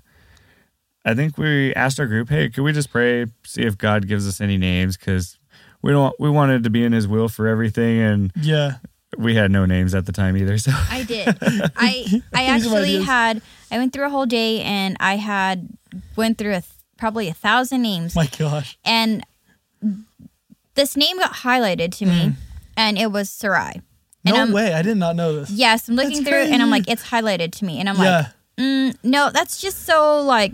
I 1.05 1.14
think 1.14 1.36
we 1.38 1.74
asked 1.74 1.98
our 2.00 2.07
group, 2.07 2.28
"Hey, 2.28 2.48
could 2.50 2.62
we 2.62 2.72
just 2.72 2.90
pray, 2.90 3.26
see 3.44 3.62
if 3.62 3.76
God 3.76 4.07
gives 4.09 4.26
us 4.26 4.40
any 4.40 4.57
names?" 4.57 4.96
Because 4.96 5.38
we 5.82 5.92
don't 5.92 6.14
we 6.18 6.30
wanted 6.30 6.62
to 6.64 6.70
be 6.70 6.84
in 6.84 6.92
His 6.92 7.07
will 7.09 7.28
for 7.28 7.46
everything, 7.48 8.00
and 8.00 8.32
Yeah, 8.40 8.76
we 9.18 9.34
had 9.34 9.50
no 9.50 9.66
names 9.66 9.94
at 9.94 10.07
the 10.07 10.12
time 10.12 10.36
either. 10.36 10.57
So 10.59 10.72
I 10.72 11.02
did. 11.05 11.36
I 11.76 12.22
I 12.32 12.44
actually 12.46 13.02
had. 13.02 13.42
I 13.70 13.78
went 13.78 13.92
through 13.92 14.07
a 14.07 14.11
whole 14.11 14.26
day, 14.26 14.62
and 14.62 14.96
I 15.00 15.16
had 15.16 15.68
went 16.16 16.38
through 16.38 16.52
a 16.52 16.61
th- 16.61 16.70
probably 16.96 17.28
a 17.28 17.34
thousand 17.34 17.82
names, 17.82 18.14
my 18.14 18.26
gosh. 18.38 18.78
and 18.84 19.24
this 20.74 20.96
name 20.96 21.18
got 21.18 21.32
highlighted 21.34 21.92
to 21.98 22.07
me, 22.07 22.32
and 22.76 22.98
it 22.98 23.12
was 23.12 23.30
Sarai. 23.30 23.82
No 24.25 24.37
I'm, 24.37 24.53
way, 24.53 24.72
I 24.72 24.83
did 24.83 24.97
not 24.97 25.16
know 25.16 25.35
this. 25.41 25.51
Yes, 25.51 25.89
I'm 25.89 25.97
looking 25.97 26.25
That's 26.25 26.29
through, 26.29 26.53
and 26.53 26.62
I'm 26.62 26.70
like, 26.70 26.89
it's 26.89 27.05
highlighted 27.05 27.53
to 27.59 27.64
me, 27.64 27.79
and 27.79 27.89
I'm 27.89 27.97
yeah, 27.97 28.16
like, 28.16 28.27
mm, 28.59 28.97
no, 29.03 29.31
that's 29.31 29.61
just 29.61 29.85
so 29.85 30.20
like. 30.22 30.53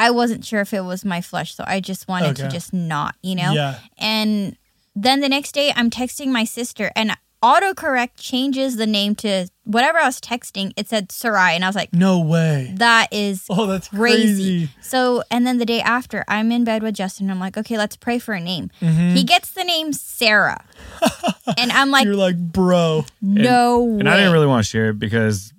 I 0.00 0.10
wasn't 0.10 0.44
sure 0.44 0.60
if 0.60 0.72
it 0.72 0.82
was 0.82 1.04
my 1.04 1.20
flesh, 1.20 1.56
so 1.56 1.64
I 1.66 1.80
just 1.80 2.06
wanted 2.06 2.36
to 2.36 2.48
just 2.48 2.72
not, 2.72 3.16
you 3.20 3.34
know. 3.34 3.52
yeah. 3.52 3.80
And 3.98 4.56
then 4.94 5.20
the 5.20 5.28
next 5.28 5.52
day, 5.52 5.72
I'm 5.74 5.90
texting 5.90 6.28
my 6.28 6.44
sister, 6.44 6.92
and 6.94 7.16
autocorrect 7.42 8.10
changes 8.16 8.76
the 8.76 8.86
name 8.86 9.14
to 9.16 9.48
whatever 9.64 9.98
I 9.98 10.06
was 10.06 10.20
texting. 10.20 10.72
It 10.76 10.88
said 10.88 11.12
Sarai, 11.12 11.54
and 11.54 11.64
I 11.64 11.68
was 11.68 11.76
like, 11.76 11.92
No 11.92 12.20
way. 12.20 12.72
that 12.76 13.08
is 13.12 13.44
Oh, 13.50 13.66
that's 13.66 13.88
crazy. 13.88 14.66
crazy. 14.66 14.70
So, 14.80 15.22
and 15.30 15.46
then 15.46 15.58
the 15.58 15.66
day 15.66 15.80
after, 15.80 16.24
I'm 16.28 16.50
in 16.52 16.64
bed 16.64 16.82
with 16.82 16.94
Justin. 16.94 17.30
I'm 17.30 17.38
like, 17.40 17.56
okay, 17.56 17.76
let's 17.78 17.96
pray 17.96 18.18
for 18.18 18.34
a 18.34 18.40
name. 18.40 18.70
Mm-hmm. 18.80 19.14
He 19.14 19.24
gets 19.24 19.50
the 19.52 19.64
name 19.64 19.92
Sarah, 19.92 20.64
and 21.58 21.70
I'm 21.72 21.90
like, 21.90 22.04
You're 22.06 22.14
like, 22.16 22.36
bro. 22.36 23.04
no 23.22 23.82
way. 23.84 24.00
and 24.00 24.08
I 24.08 24.16
didn't 24.16 24.32
really 24.32 24.46
want 24.46 24.64
to 24.64 24.68
share 24.70 24.90
it 24.90 24.98
because 24.98 25.52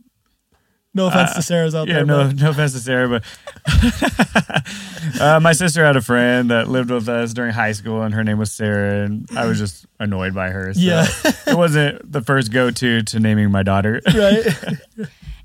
No 0.99 1.07
offense 1.07 1.33
to 1.35 1.41
Sarah's 1.41 1.73
out 1.75 1.87
yeah, 1.87 1.95
there. 1.95 2.05
no, 2.05 2.27
but- 2.27 2.35
no 2.35 2.49
offense 2.49 2.73
to 2.73 2.79
Sarah, 2.79 3.07
but 3.09 3.23
uh, 5.21 5.39
my 5.39 5.53
sister 5.53 5.85
had 5.85 5.95
a 5.95 6.01
friend 6.01 6.49
that 6.51 6.67
lived 6.67 6.91
with 6.91 7.07
us 7.07 7.33
during 7.33 7.53
high 7.53 7.71
school, 7.71 8.01
and 8.01 8.13
her 8.13 8.23
name 8.23 8.37
was 8.37 8.51
Sarah, 8.51 9.05
and 9.05 9.27
I 9.35 9.45
was 9.45 9.57
just 9.57 9.85
annoyed 9.99 10.33
by 10.33 10.49
her. 10.49 10.73
So 10.73 10.79
Yeah. 10.81 11.05
it 11.47 11.57
wasn't 11.57 12.11
the 12.11 12.21
first 12.21 12.51
go-to 12.51 13.01
to 13.03 13.19
naming 13.19 13.49
my 13.51 13.63
daughter. 13.63 14.01
right. 14.13 14.45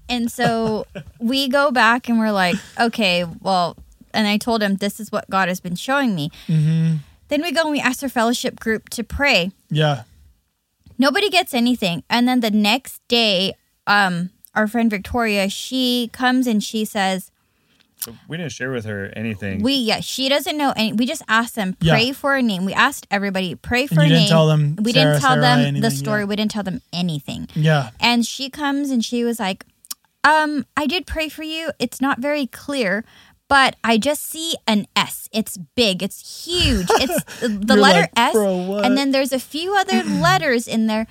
And 0.09 0.31
so 0.31 0.87
we 1.19 1.49
go 1.49 1.71
back 1.71 2.09
and 2.09 2.19
we're 2.19 2.33
like, 2.33 2.57
okay, 2.79 3.25
well, 3.41 3.77
and 4.13 4.27
I 4.27 4.37
told 4.37 4.63
him 4.63 4.77
this 4.77 5.01
is 5.01 5.11
what 5.11 5.29
God 5.31 5.49
has 5.49 5.61
been 5.61 5.77
showing 5.77 6.15
me. 6.15 6.31
hmm 6.47 6.97
Then 7.29 7.43
we 7.43 7.53
go 7.53 7.63
and 7.63 7.71
we 7.71 7.81
ask 7.81 8.03
our 8.03 8.09
fellowship 8.09 8.61
group 8.61 8.89
to 8.91 9.03
pray. 9.05 9.51
Yeah. 9.71 10.03
Nobody 10.99 11.31
gets 11.31 11.55
anything. 11.55 12.03
And 12.11 12.29
then 12.29 12.41
the 12.41 12.51
next 12.51 13.01
day, 13.09 13.55
um, 13.87 14.31
our 14.55 14.67
friend 14.67 14.91
Victoria, 14.91 15.49
she 15.49 16.11
comes 16.13 16.47
and 16.47 16.63
she 16.63 16.85
says, 16.85 17.31
So 17.99 18.15
we 18.29 18.37
didn't 18.37 18.53
share 18.53 18.71
with 18.71 18.85
her 18.85 19.11
anything. 19.17 19.63
We 19.63 19.75
yeah, 19.75 20.01
she 20.01 20.29
doesn't 20.29 20.57
know 20.57 20.73
any. 20.77 20.93
We 20.93 21.07
just 21.07 21.23
asked 21.29 21.55
them 21.55 21.77
Yeah. 21.81 21.95
pray 21.95 22.13
for 22.13 22.35
a 22.37 22.43
name. 22.43 22.65
We 22.65 22.73
asked 22.75 23.07
everybody 23.11 23.55
pray 23.55 23.87
for 23.87 24.01
And 24.01 24.03
you 24.03 24.07
a 24.07 24.09
didn't 24.09 24.21
name. 24.23 24.29
tell 24.29 24.47
them 24.47 24.77
we 24.83 24.93
Sarah, 24.93 25.13
didn't 25.13 25.21
tell 25.23 25.31
Sarai, 25.31 25.41
them 25.43 25.59
anything, 25.61 25.81
the 25.83 25.91
story. 25.91 26.21
yeah. 26.23 26.27
We 26.27 26.37
didn't 26.37 26.51
tell 26.53 26.63
them 26.63 26.81
anything. 26.93 27.49
Yeah. 27.55 27.91
And 28.01 28.27
she 28.27 28.51
comes 28.51 28.91
and 28.91 29.05
she 29.05 29.25
was 29.25 29.39
like, 29.41 29.65
"Um, 30.23 30.67
I 30.77 30.87
did 30.87 31.07
pray 31.07 31.29
for 31.29 31.43
you. 31.43 31.71
It's 31.79 32.01
not 32.01 32.19
very 32.21 32.47
clear." 32.47 33.05
But 33.47 33.77
I 33.85 33.99
just 33.99 34.25
see 34.25 34.55
an 34.67 34.87
S. 34.97 35.29
It's 35.31 35.59
big. 35.77 36.03
It's 36.03 36.45
huge. 36.47 36.89
It's 37.01 37.25
the, 37.41 37.49
the 37.49 37.77
letter 37.77 38.09
like, 38.17 38.35
S, 38.35 38.35
and 38.35 38.97
then 38.97 39.11
there's 39.11 39.33
a 39.35 39.39
few 39.39 39.77
other 39.77 40.03
letters 40.29 40.67
in 40.67 40.87
there, 40.87 41.07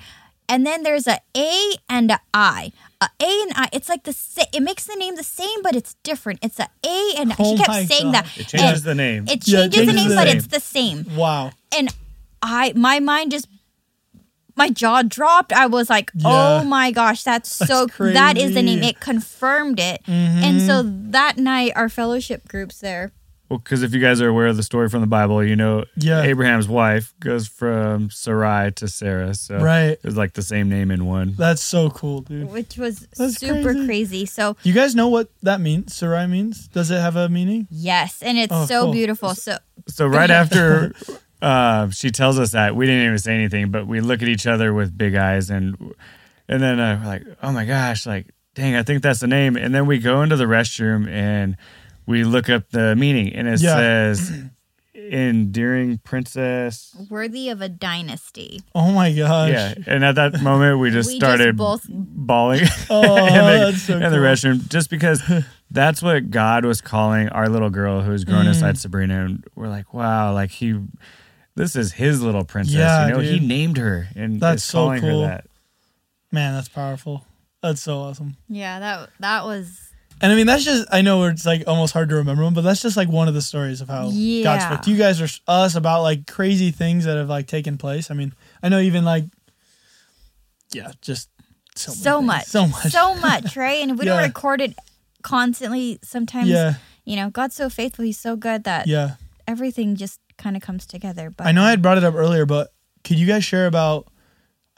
and 0.48 0.66
then 0.66 0.82
there's 0.82 1.06
a 1.06 1.20
A 1.36 1.74
and 1.88 2.10
a 2.10 2.18
I. 2.34 2.72
A 3.20 3.42
and 3.42 3.52
I. 3.56 3.68
It's 3.72 3.88
like 3.88 4.04
the 4.04 4.12
sa- 4.12 4.44
it 4.52 4.60
makes 4.62 4.84
the 4.84 4.96
name 4.96 5.16
the 5.16 5.22
same, 5.24 5.62
but 5.62 5.74
it's 5.76 5.94
different. 6.02 6.40
It's 6.42 6.58
a 6.58 6.68
A 6.84 7.14
and 7.18 7.32
I. 7.32 7.36
Oh 7.38 7.56
she 7.56 7.62
kept 7.62 7.88
saying 7.88 8.12
God. 8.12 8.24
that. 8.24 8.38
it 8.38 8.48
changes 8.48 8.80
And 8.80 8.82
the 8.82 8.94
name. 8.94 9.24
It 9.28 9.46
Yeah, 9.48 9.60
it 9.64 9.72
changes 9.72 9.86
the 9.86 9.92
name, 9.92 10.08
the 10.10 10.14
but 10.16 10.24
name. 10.24 10.36
it's 10.36 10.46
the 10.48 10.60
same. 10.60 11.06
Wow. 11.16 11.52
And 11.76 11.94
I, 12.42 12.72
my 12.76 13.00
mind 13.00 13.30
just, 13.32 13.48
my 14.56 14.70
jaw 14.70 15.02
dropped. 15.02 15.52
I 15.52 15.66
was 15.66 15.90
like, 15.90 16.10
Yeah. 16.14 16.60
oh 16.60 16.64
my 16.64 16.90
gosh, 16.92 17.22
that's, 17.24 17.50
so. 17.50 17.86
That 17.98 18.36
is 18.38 18.54
the 18.54 18.62
name. 18.62 18.82
It 18.82 19.00
confirmed 19.00 19.80
it. 19.80 20.02
And 20.06 20.60
so 20.62 20.82
mm-hmm. 20.84 21.10
that 21.12 21.38
night, 21.38 21.72
our 21.74 21.88
fellowship 21.88 22.46
groups 22.48 22.78
there. 22.80 23.12
Well, 23.50 23.58
because 23.58 23.82
if 23.82 23.92
you 23.92 24.00
guys 24.00 24.20
are 24.22 24.28
aware 24.28 24.46
of 24.46 24.56
the 24.56 24.62
story 24.62 24.88
from 24.88 25.02
the 25.02 25.06
Bible, 25.06 25.44
you 25.44 25.54
know 25.54 25.84
Yeah. 25.96 26.22
Abraham's 26.22 26.66
wife 26.66 27.12
goes 27.20 27.46
from 27.46 28.08
Sarai 28.10 28.72
to 28.72 28.88
Sarah. 28.88 29.34
So 29.34 29.58
Right. 29.58 29.98
it's 30.02 30.16
like 30.16 30.32
the 30.32 30.42
same 30.42 30.68
name 30.70 30.90
in 30.90 31.04
one. 31.04 31.34
That's 31.36 31.62
so 31.62 31.90
cool, 31.90 32.22
dude. 32.22 32.50
Which 32.50 32.78
was 32.78 33.06
That's 33.18 33.36
super 33.38 33.62
crazy. 33.74 33.86
crazy. 33.86 34.26
So 34.26 34.56
You 34.62 34.72
guys 34.72 34.94
know 34.94 35.08
what 35.08 35.28
that 35.42 35.60
means? 35.60 35.94
Sarai 35.94 36.26
means? 36.26 36.68
Does 36.68 36.90
it 36.90 37.00
have 37.00 37.16
a 37.16 37.28
meaning? 37.28 37.68
yes, 37.70 38.22
and 38.22 38.38
it's 38.38 38.52
Oh, 38.52 38.64
so 38.66 38.84
cool. 38.84 38.92
beautiful. 38.92 39.34
So 39.34 39.58
So 39.88 40.06
right 40.06 40.30
after 40.30 40.92
uh, 41.42 41.90
she 41.90 42.10
tells 42.10 42.38
us 42.38 42.52
that, 42.52 42.74
we 42.74 42.86
didn't 42.86 43.04
even 43.04 43.18
say 43.18 43.34
anything, 43.34 43.70
but 43.70 43.86
we 43.86 44.00
look 44.00 44.22
at 44.22 44.28
each 44.28 44.46
other 44.46 44.72
with 44.72 44.96
big 44.96 45.14
eyes, 45.14 45.50
and 45.50 45.76
and 46.48 46.62
then 46.62 46.80
uh, 46.80 46.98
we're 47.02 47.06
like, 47.08 47.22
oh 47.42 47.52
my 47.52 47.66
gosh, 47.66 48.06
like 48.06 48.28
dang, 48.54 48.74
I 48.76 48.82
think 48.82 49.02
that's 49.02 49.20
the 49.20 49.26
name. 49.26 49.56
And 49.56 49.74
then 49.74 49.84
we 49.86 49.98
go 49.98 50.22
into 50.22 50.36
the 50.36 50.44
restroom 50.44 51.08
and 51.08 51.56
we 52.06 52.24
look 52.24 52.48
up 52.50 52.70
the 52.70 52.94
meaning, 52.96 53.32
and 53.34 53.48
it 53.48 53.60
Yeah. 53.60 53.74
says 53.76 54.32
endearing 54.94 55.98
princess. 55.98 56.94
worthy 57.10 57.48
of 57.50 57.60
a 57.60 57.68
dynasty. 57.68 58.62
Oh 58.74 58.92
my 58.92 59.12
gosh. 59.12 59.50
Yeah, 59.50 59.74
and 59.86 60.04
at 60.04 60.14
that 60.14 60.40
moment 60.40 60.78
we 60.78 60.90
just 60.90 61.08
We 61.10 61.16
started 61.18 61.56
just 61.56 61.58
both 61.58 61.86
bawling 61.90 62.62
Oh, 62.90 63.26
in, 63.26 63.34
the, 63.34 63.70
that's 63.70 63.82
so 63.82 63.94
in 63.94 64.00
the 64.02 64.08
cool. 64.10 64.18
restroom 64.18 64.68
just 64.68 64.90
because 64.90 65.22
that's 65.70 66.02
what 66.02 66.30
God 66.30 66.64
was 66.64 66.80
calling 66.80 67.28
our 67.30 67.48
little 67.48 67.70
girl 67.70 68.02
who's 68.02 68.24
grown 68.24 68.44
Mm. 68.44 68.48
inside 68.48 68.78
Sabrina. 68.78 69.24
And 69.24 69.44
we're 69.54 69.68
like, 69.68 69.92
wow, 69.92 70.32
like 70.32 70.50
he, 70.50 70.78
this 71.54 71.76
is 71.76 71.92
his 71.94 72.22
little 72.22 72.44
princess. 72.44 72.74
Yeah, 72.76 73.06
you 73.08 73.12
know, 73.14 73.20
he 73.20 73.40
named 73.40 73.76
her 73.78 74.08
and 74.14 74.40
That's 74.40 74.62
is 74.62 74.68
so 74.68 74.78
calling 74.78 75.00
cool. 75.00 75.22
her 75.22 75.28
that. 75.28 75.46
Man, 76.32 76.54
that's 76.54 76.68
powerful. 76.68 77.24
That's 77.62 77.80
so 77.82 77.98
awesome. 78.00 78.36
Yeah, 78.48 78.78
that 78.80 79.10
that 79.20 79.44
was 79.44 79.90
And 80.20 80.32
I 80.32 80.36
mean, 80.36 80.46
that's 80.46 80.64
just, 80.64 80.86
I 80.90 81.02
know 81.02 81.24
it's 81.24 81.44
like 81.44 81.64
almost 81.66 81.92
hard 81.92 82.08
to 82.08 82.14
remember 82.14 82.44
them, 82.44 82.54
but 82.54 82.62
that's 82.62 82.80
just 82.80 82.96
like 82.96 83.08
one 83.08 83.28
of 83.28 83.34
the 83.34 83.42
stories 83.42 83.80
of 83.80 83.88
how 83.88 84.10
God 84.42 84.60
spoke 84.62 84.82
to 84.82 84.90
you 84.90 84.96
guys 84.96 85.20
or 85.20 85.28
us 85.46 85.74
about 85.74 86.02
like 86.02 86.26
crazy 86.26 86.70
things 86.70 87.04
that 87.04 87.16
have 87.16 87.28
like 87.28 87.46
taken 87.46 87.76
place. 87.76 88.10
I 88.10 88.14
mean, 88.14 88.32
I 88.62 88.68
know 88.68 88.78
even 88.80 89.04
like, 89.04 89.24
yeah, 90.72 90.92
just 91.02 91.28
so, 91.76 91.92
so 91.92 92.16
things. 92.18 92.26
much, 92.26 92.44
So 92.46 92.66
much. 92.66 92.90
so 92.92 93.14
much, 93.16 93.56
right? 93.56 93.82
And 93.82 93.90
if 93.90 93.98
we 93.98 94.06
Yeah. 94.06 94.14
don't 94.14 94.22
record 94.24 94.60
it 94.60 94.78
constantly, 95.22 95.98
sometimes 96.02 96.48
yeah. 96.48 96.74
you 97.04 97.16
know, 97.16 97.28
God's 97.30 97.54
so 97.54 97.68
faithful. 97.68 98.04
He's 98.04 98.18
so 98.18 98.36
good 98.36 98.64
that 98.64 98.86
Yeah. 98.86 99.16
everything 99.46 99.96
just 99.96 100.20
kind 100.38 100.56
of 100.56 100.62
comes 100.62 100.86
together. 100.86 101.30
But 101.30 101.46
I 101.46 101.52
know 101.52 101.62
I 101.62 101.70
had 101.70 101.82
brought 101.82 101.98
it 101.98 102.04
up 102.04 102.14
earlier, 102.14 102.46
but 102.46 102.72
could 103.04 103.18
you 103.18 103.26
guys 103.26 103.44
share 103.44 103.66
about 103.66 104.08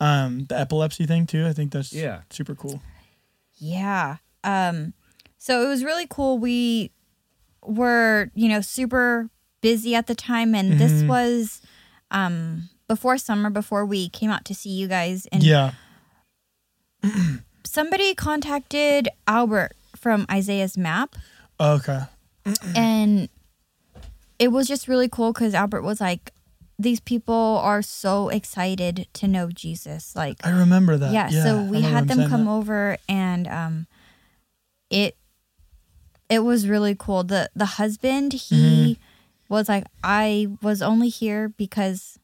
um 0.00 0.44
the 0.46 0.58
epilepsy 0.58 1.06
thing 1.06 1.26
too? 1.26 1.46
I 1.46 1.52
think 1.52 1.72
that's 1.72 1.92
Yeah. 1.92 2.22
super 2.30 2.54
cool. 2.54 2.82
Yeah. 3.58 4.16
Um 4.44 4.92
so 5.46 5.62
it 5.64 5.68
was 5.68 5.84
really 5.84 6.06
cool. 6.08 6.38
We 6.38 6.90
were, 7.62 8.30
you 8.34 8.48
know, 8.48 8.60
super 8.60 9.30
busy 9.60 9.94
at 9.94 10.08
the 10.08 10.14
time 10.14 10.54
and 10.56 10.78
this 10.80 11.02
Mhm. 11.02 11.06
was 11.08 11.62
um 12.10 12.68
before 12.88 13.16
summer 13.18 13.48
before 13.50 13.84
we 13.86 14.08
came 14.08 14.30
out 14.30 14.44
to 14.44 14.54
see 14.54 14.70
you 14.70 14.88
guys 14.88 15.26
and 15.32 15.42
yeah. 15.44 15.72
somebody 17.64 18.14
contacted 18.14 19.08
Albert 19.26 19.72
from 19.96 20.26
Isaiah's 20.30 20.76
map 20.76 21.14
Okay. 21.60 22.00
and 22.74 23.28
it 24.38 24.48
was 24.48 24.68
just 24.68 24.88
really 24.88 25.08
cool 25.08 25.32
cuz 25.32 25.54
Albert 25.54 25.82
was 25.82 26.00
like 26.00 26.32
these 26.78 27.00
people 27.00 27.58
are 27.62 27.82
so 27.82 28.28
excited 28.28 29.06
to 29.14 29.26
know 29.26 29.50
Jesus 29.50 30.14
like 30.14 30.44
I 30.46 30.50
remember 30.50 30.96
that. 30.98 31.12
yeah, 31.12 31.28
Yeah. 31.30 31.44
so 31.44 31.62
we 31.62 31.80
had 31.82 32.08
them 32.08 32.28
come 32.28 32.44
that. 32.44 32.50
over 32.50 32.98
and 33.08 33.48
um 33.48 33.86
it 34.90 35.16
it 36.28 36.40
was 36.40 36.68
really 36.68 36.94
cool 36.98 37.22
the 37.24 37.48
the 37.54 37.66
husband 37.80 38.32
he 38.32 38.54
Mm-hmm. 38.98 39.54
was 39.54 39.68
like 39.68 39.84
i 40.02 40.48
was 40.62 40.82
only 40.82 41.08
here 41.08 41.48
because 41.50 42.18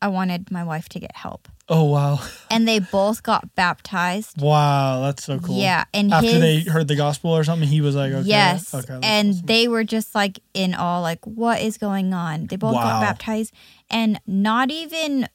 i 0.00 0.08
wanted 0.08 0.50
my 0.50 0.64
wife 0.64 0.88
to 0.90 0.98
get 1.00 1.16
help 1.16 1.48
Oh 1.68 1.84
wow. 1.84 2.20
and 2.50 2.68
they 2.68 2.78
both 2.78 3.22
got 3.22 3.54
baptized 3.54 4.40
Wow, 4.40 5.00
that's 5.00 5.24
so 5.24 5.38
cool. 5.40 5.58
yeah 5.60 5.84
and 5.94 6.12
After 6.12 6.28
his, 6.28 6.40
they 6.40 6.60
heard 6.60 6.88
the 6.88 6.96
gospel 6.96 7.30
or 7.30 7.42
something, 7.44 7.68
he 7.68 7.80
was 7.80 7.94
like, 7.96 8.12
okay. 8.12 8.28
yes 8.28 8.74
Okay. 8.74 8.98
and 9.02 9.30
awesome. 9.30 9.46
they 9.46 9.66
were 9.68 9.84
just 9.84 10.14
like 10.14 10.40
in 10.52 10.74
awe 10.74 11.00
like 11.00 11.24
what 11.26 11.60
is 11.62 11.78
going 11.78 12.12
on 12.12 12.46
they 12.48 12.56
both 12.56 12.74
Wow. 12.74 12.82
got 12.82 13.00
baptized 13.00 13.52
and 13.90 14.20
not 14.26 14.70
even 14.70 15.28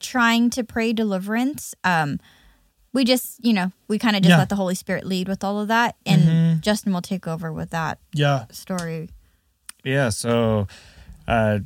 trying 0.00 0.50
to 0.50 0.62
pray 0.64 0.92
deliverance 0.92 1.74
um 1.84 2.18
we 2.92 3.04
just 3.04 3.42
you 3.44 3.52
know 3.52 3.70
we 3.88 3.98
kind 3.98 4.16
of 4.16 4.22
just 4.22 4.30
Yeah. 4.30 4.38
let 4.38 4.48
the 4.48 4.56
holy 4.56 4.74
spirit 4.74 5.04
lead 5.06 5.28
with 5.28 5.42
all 5.44 5.58
of 5.60 5.68
that 5.68 5.96
and 6.06 6.22
Mhm. 6.28 6.47
Justin 6.60 6.92
will 6.92 7.02
take 7.02 7.26
over 7.26 7.52
with 7.52 7.70
that 7.70 7.98
yeah. 8.12 8.44
story 8.50 9.08
Yeah, 9.84 10.08
so 10.10 10.66
uh, 11.26 11.60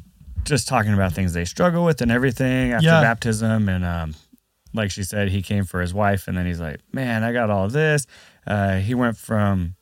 just 0.44 0.68
talking 0.68 0.92
about 0.92 1.12
things 1.12 1.32
they 1.32 1.44
struggle 1.44 1.84
with 1.84 2.00
and 2.00 2.10
everything 2.10 2.72
after 2.72 2.86
Yeah. 2.88 3.00
baptism, 3.00 3.68
and 3.68 3.84
um, 3.84 4.14
like 4.74 4.90
she 4.90 5.02
said, 5.04 5.28
he 5.30 5.40
came 5.42 5.64
for 5.64 5.80
his 5.80 5.92
wife, 5.94 6.28
and 6.28 6.36
then 6.36 6.46
he's 6.46 6.60
like, 6.60 6.80
"Man, 6.92 7.22
I 7.24 7.32
got 7.32 7.48
all 7.50 7.68
this." 7.68 8.06
Uh, 8.46 8.76
he 8.78 8.94
went 8.94 9.16
from 9.16 9.76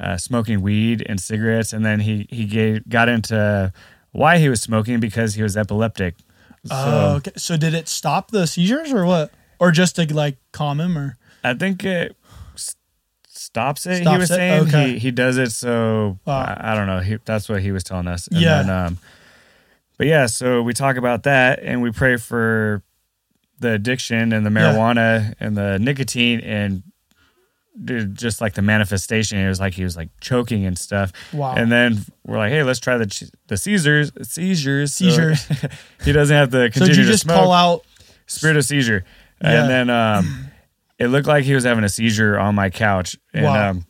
uh, 0.00 0.16
smoking 0.16 0.60
weed 0.60 1.04
and 1.08 1.20
cigarettes, 1.20 1.72
and 1.72 1.84
then 1.84 2.00
he 2.00 2.26
he 2.30 2.44
gave, 2.46 2.88
got 2.88 3.08
into 3.08 3.72
why 4.12 4.38
he 4.38 4.48
was 4.48 4.60
smoking 4.62 4.98
because 5.00 5.34
he 5.34 5.42
was 5.42 5.56
epileptic. 5.56 6.14
So 6.64 6.74
Oh, 6.74 7.14
okay. 7.18 7.32
So 7.36 7.56
did 7.56 7.74
it 7.74 7.86
stop 7.88 8.30
the 8.30 8.46
seizures 8.46 8.92
or 8.92 9.04
what? 9.06 9.30
Or 9.58 9.70
just 9.70 9.96
to 9.96 10.12
like 10.14 10.36
calm 10.52 10.80
him 10.80 10.96
or? 10.98 11.16
I 11.44 11.54
think 11.54 11.84
it 11.84 12.16
s- 12.24 12.25
stops 13.56 13.86
it. 13.86 14.06
he 14.06 14.16
was 14.16 14.30
it? 14.30 14.34
saying 14.34 14.68
Okay. 14.68 14.92
he, 14.92 14.98
he 14.98 15.10
does 15.10 15.36
it 15.38 15.50
so 15.52 16.18
Wow. 16.26 16.38
I, 16.40 16.72
I 16.72 16.74
don't 16.74 16.86
know. 16.86 17.00
He, 17.00 17.16
that's 17.24 17.48
what 17.48 17.62
he 17.62 17.72
was 17.72 17.82
telling 17.84 18.06
us. 18.08 18.26
And 18.28 18.40
Yeah. 18.40 18.62
Then, 18.62 18.70
um, 18.70 18.98
but 19.98 20.06
yeah, 20.06 20.26
so 20.26 20.62
we 20.62 20.72
talk 20.74 20.96
about 20.96 21.22
that 21.22 21.60
and 21.62 21.80
we 21.82 21.90
pray 21.90 22.16
for 22.16 22.82
the 23.60 23.72
addiction 23.72 24.32
and 24.32 24.44
the 24.44 24.50
Yeah. 24.50 24.72
marijuana 24.74 25.34
and 25.40 25.56
the 25.56 25.78
nicotine 25.78 26.40
and 26.40 26.82
dude, 27.82 28.14
just 28.14 28.40
like 28.40 28.54
the 28.54 28.62
manifestation. 28.62 29.38
It 29.38 29.48
was 29.48 29.60
like 29.60 29.74
he 29.74 29.84
was 29.84 29.96
like 29.96 30.08
choking 30.20 30.64
and 30.66 30.78
stuff. 30.78 31.12
Wow. 31.32 31.54
And 31.56 31.70
then 31.72 31.98
we're 32.26 32.36
like, 32.38 32.50
hey, 32.52 32.62
let's 32.62 32.78
try 32.80 32.96
the 32.98 33.30
the 33.48 33.56
seizures 33.56 34.12
seizures 34.22 34.92
so 34.94 35.04
Seizures. 35.06 35.46
he 36.04 36.12
doesn't 36.12 36.36
have 36.36 36.50
to 36.50 36.66
so 36.66 36.70
continue 36.70 36.94
you 37.00 37.04
to 37.04 37.10
just 37.10 37.22
smoke 37.24 37.36
call 37.36 37.52
out? 37.52 37.84
spirit 38.26 38.56
of 38.56 38.64
seizure. 38.64 39.04
Yeah. 39.42 39.60
And 39.62 39.70
then 39.70 39.90
um, 39.90 40.46
it 40.98 41.08
looked 41.08 41.26
like 41.28 41.44
he 41.44 41.54
was 41.54 41.64
having 41.64 41.84
a 41.84 41.88
seizure 41.88 42.38
on 42.38 42.54
my 42.54 42.70
couch. 42.70 43.16
And 43.34 43.44
Wow. 43.44 43.70
um, 43.70 43.86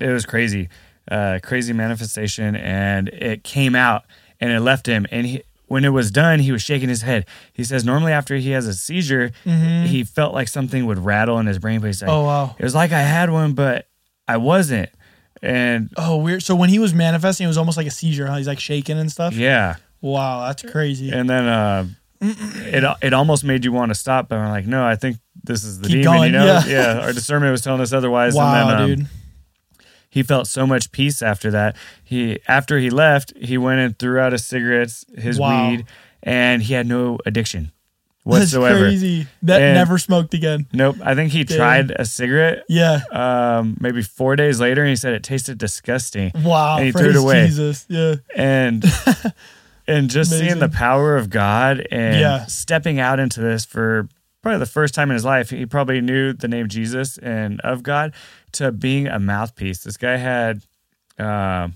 it 0.00 0.08
was 0.08 0.26
crazy, 0.26 0.68
uh, 1.10 1.38
crazy 1.42 1.72
manifestation. 1.72 2.56
And 2.56 3.08
it 3.08 3.44
came 3.44 3.74
out 3.74 4.04
and 4.40 4.50
it 4.50 4.60
left 4.60 4.86
him. 4.86 5.06
And 5.10 5.26
he, 5.26 5.42
when 5.66 5.84
it 5.84 5.88
was 5.90 6.10
done, 6.10 6.38
he 6.40 6.52
was 6.52 6.62
shaking 6.62 6.88
his 6.88 7.02
head. 7.02 7.26
He 7.52 7.64
says 7.64 7.84
normally 7.84 8.12
after 8.12 8.36
he 8.36 8.50
has 8.50 8.66
a 8.66 8.74
seizure, 8.74 9.32
he 9.44 10.04
felt 10.04 10.32
like 10.34 10.48
something 10.48 10.86
would 10.86 10.98
rattle 10.98 11.38
in 11.38 11.46
his 11.46 11.58
brain. 11.58 11.80
But 11.80 11.86
he's 11.88 12.02
like, 12.02 12.10
Mm-hmm. 12.10 12.18
Oh 12.20 12.24
wow. 12.24 12.56
it 12.58 12.62
was 12.62 12.74
like 12.74 12.92
I 12.92 13.02
had 13.02 13.30
one, 13.30 13.52
but 13.54 13.88
I 14.28 14.36
wasn't. 14.36 14.90
And 15.42 15.90
Oh 15.96 16.16
weird. 16.18 16.42
So 16.42 16.54
when 16.56 16.68
he 16.70 16.78
was 16.78 16.94
manifesting, 16.94 17.44
it 17.44 17.48
was 17.48 17.58
almost 17.58 17.76
like 17.76 17.86
a 17.86 17.90
seizure. 17.90 18.26
How 18.26 18.36
he's 18.36 18.46
like 18.46 18.60
shaking 18.60 18.98
and 18.98 19.10
stuff. 19.12 19.34
yeah. 19.34 19.76
Wow, 20.02 20.46
that's 20.46 20.62
crazy. 20.62 21.10
And 21.10 21.28
then 21.28 21.46
uh, 21.46 21.86
it 22.20 22.84
it 23.02 23.12
almost 23.12 23.44
made 23.44 23.64
you 23.64 23.72
want 23.72 23.90
to 23.90 23.94
stop, 23.94 24.28
but 24.28 24.38
I'm 24.38 24.50
like, 24.50 24.66
no, 24.66 24.84
I 24.84 24.96
think 24.96 25.18
this 25.44 25.64
is 25.64 25.80
the 25.80 25.88
Keep 25.88 26.02
demon. 26.02 26.14
going, 26.18 26.32
you 26.32 26.38
know, 26.38 26.62
yeah. 26.66 27.00
Our 27.00 27.12
discernment 27.12 27.52
was 27.52 27.62
telling 27.62 27.80
us 27.80 27.92
otherwise. 27.92 28.34
wow, 28.34 28.60
and 28.60 28.70
then, 28.70 28.80
um, 28.80 28.86
dude. 28.96 29.06
he 30.10 30.22
felt 30.22 30.46
so 30.46 30.66
much 30.66 30.90
peace 30.92 31.22
after 31.22 31.50
that. 31.52 31.76
He 32.04 32.38
after 32.48 32.78
he 32.78 32.90
left, 32.90 33.32
he 33.36 33.58
went 33.58 33.80
and 33.80 33.98
threw 33.98 34.18
out 34.18 34.32
his 34.32 34.44
cigarettes, 34.46 35.04
his 35.16 35.38
Wow. 35.38 35.70
weed, 35.70 35.84
and 36.22 36.62
he 36.62 36.74
had 36.74 36.86
no 36.86 37.18
addiction 37.26 37.70
whatsoever. 38.24 38.80
That's 38.80 39.00
crazy. 39.00 39.26
That 39.42 39.62
And- 39.62 39.74
never 39.74 39.98
smoked 39.98 40.34
again. 40.34 40.66
Nope. 40.72 40.96
I 41.04 41.14
think 41.14 41.30
he 41.30 41.44
Damn. 41.44 41.56
tried 41.58 41.90
a 41.92 42.04
cigarette 42.04 42.64
Yeah. 42.68 43.02
um, 43.12 43.76
maybe 43.78 44.02
four 44.02 44.34
days 44.34 44.58
later, 44.58 44.80
and 44.82 44.90
he 44.90 44.96
said 44.96 45.12
it 45.14 45.22
tasted 45.22 45.58
disgusting. 45.58 46.32
Wow. 46.34 46.78
And 46.78 46.86
he 46.86 46.92
threw 46.92 47.10
it 47.10 47.16
away. 47.16 47.46
Jesus. 47.46 47.84
Yeah. 47.88 48.16
and 48.34 48.84
and 49.88 50.10
just 50.10 50.30
seeing 50.30 50.58
the 50.58 50.68
power 50.68 51.16
of 51.16 51.30
God 51.30 51.86
and 51.90 52.18
Yeah. 52.20 52.46
stepping 52.46 52.98
out 53.00 53.18
into 53.20 53.40
this 53.40 53.64
for 53.64 54.08
probably 54.42 54.58
the 54.58 54.66
first 54.66 54.94
time 54.94 55.10
in 55.10 55.14
his 55.14 55.24
life, 55.24 55.50
he 55.50 55.66
probably 55.66 56.00
knew 56.00 56.32
the 56.32 56.48
name 56.48 56.68
Jesus 56.68 57.18
and 57.18 57.60
of 57.62 57.82
God 57.82 58.12
to 58.52 58.70
being 58.72 59.06
a 59.08 59.18
mouthpiece. 59.18 59.82
This 59.84 59.96
guy 59.96 60.16
had 60.16 60.62
um, 61.18 61.74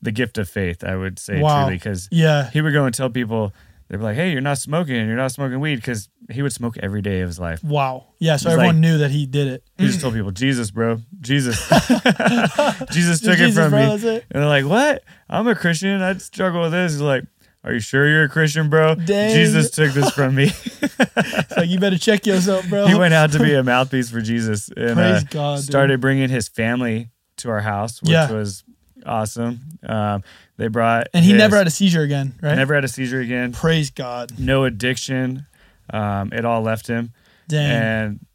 the 0.00 0.12
gift 0.12 0.38
of 0.38 0.48
faith, 0.48 0.84
I 0.84 0.94
would 0.94 1.18
say 1.18 1.40
Wow. 1.40 1.64
truly, 1.64 1.76
because 1.76 2.08
Yeah. 2.12 2.48
he 2.50 2.60
would 2.60 2.72
go 2.72 2.84
and 2.84 2.94
tell 2.94 3.10
people. 3.10 3.52
They'd 3.90 3.96
be 3.96 4.02
like, 4.02 4.16
"Hey, 4.16 4.32
you're 4.32 4.42
not 4.42 4.58
smoking. 4.58 4.94
You're 5.06 5.16
not 5.16 5.32
smoking 5.32 5.60
weed," 5.60 5.76
because 5.76 6.10
he 6.30 6.42
would 6.42 6.52
smoke 6.52 6.76
every 6.82 7.00
day 7.00 7.22
of 7.22 7.28
his 7.30 7.38
life. 7.38 7.64
Wow. 7.64 8.08
Yeah. 8.18 8.36
So 8.36 8.50
everyone 8.50 8.74
like- 8.76 8.80
knew 8.82 8.98
that 8.98 9.10
he 9.10 9.24
did 9.24 9.46
it. 9.48 9.64
He 9.78 9.86
just 9.86 10.02
told 10.02 10.12
people, 10.12 10.30
"Jesus, 10.30 10.70
bro, 10.70 11.00
Jesus, 11.22 11.56
Jesus 12.92 13.20
took 13.20 13.38
Jesus, 13.38 13.56
it 13.56 13.60
from 13.60 13.70
bro, 13.70 13.96
me." 13.96 14.08
it. 14.16 14.26
And 14.30 14.42
they're 14.42 14.46
like, 14.48 14.66
"What? 14.66 15.02
I'm 15.30 15.46
a 15.48 15.54
Christian. 15.54 16.02
I 16.02 16.14
struggle 16.18 16.60
with 16.62 16.72
this." 16.72 16.92
He's 16.92 17.00
like, 17.00 17.24
"Are 17.68 17.74
you 17.74 17.80
sure 17.80 18.08
you're 18.08 18.24
a 18.24 18.28
Christian, 18.28 18.68
bro? 18.70 18.94
Dang. 18.94 19.34
Jesus 19.34 19.70
took 19.70 19.92
this 19.92 20.10
from 20.10 20.34
me. 20.34 20.50
It's 20.50 21.50
like 21.56 21.68
you 21.68 21.78
better 21.78 21.98
check 21.98 22.26
yourself, 22.26 22.68
bro. 22.68 22.86
he 22.86 22.94
went 22.94 23.14
out 23.14 23.32
to 23.32 23.38
be 23.38 23.54
a 23.54 23.62
mouthpiece 23.62 24.10
for 24.10 24.20
Jesus 24.20 24.68
and 24.76 24.94
Praise 24.96 25.22
uh, 25.22 25.26
God. 25.30 25.56
dude. 25.56 25.64
started 25.66 26.00
bringing 26.00 26.28
his 26.28 26.48
family 26.48 27.10
to 27.38 27.50
our 27.50 27.60
house, 27.60 28.00
which 28.02 28.10
Yeah. 28.10 28.30
was 28.32 28.64
awesome. 29.06 29.60
Um, 29.86 30.24
they 30.56 30.68
brought 30.68 31.08
and 31.14 31.24
he 31.24 31.30
his- 31.32 31.38
never 31.38 31.56
had 31.56 31.66
a 31.66 31.70
seizure 31.70 32.02
again, 32.02 32.34
right? 32.42 32.56
never 32.56 32.74
had 32.74 32.84
a 32.84 32.88
seizure 32.88 33.20
again. 33.20 33.52
Praise 33.52 33.90
God. 33.90 34.32
No 34.38 34.64
addiction. 34.64 35.46
Um, 35.90 36.32
it 36.32 36.44
all 36.44 36.62
left 36.62 36.86
him, 36.86 37.12
Dang. 37.48 37.70
and 37.70 38.26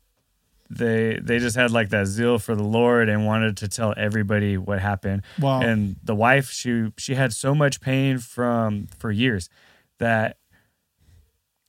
they 0.77 1.19
they 1.21 1.39
just 1.39 1.55
had 1.55 1.71
like 1.71 1.89
that 1.89 2.07
zeal 2.07 2.39
for 2.39 2.55
the 2.55 2.63
Lord 2.63 3.09
and 3.09 3.25
wanted 3.25 3.57
to 3.57 3.67
tell 3.67 3.93
everybody 3.97 4.57
what 4.57 4.79
happened. 4.79 5.21
wow. 5.39 5.61
and 5.61 5.95
the 6.03 6.15
wife 6.15 6.49
she 6.51 6.91
she 6.97 7.15
had 7.15 7.33
so 7.33 7.53
much 7.55 7.79
pain 7.81 8.17
from 8.17 8.87
for 8.99 9.11
years 9.11 9.49
that 9.99 10.37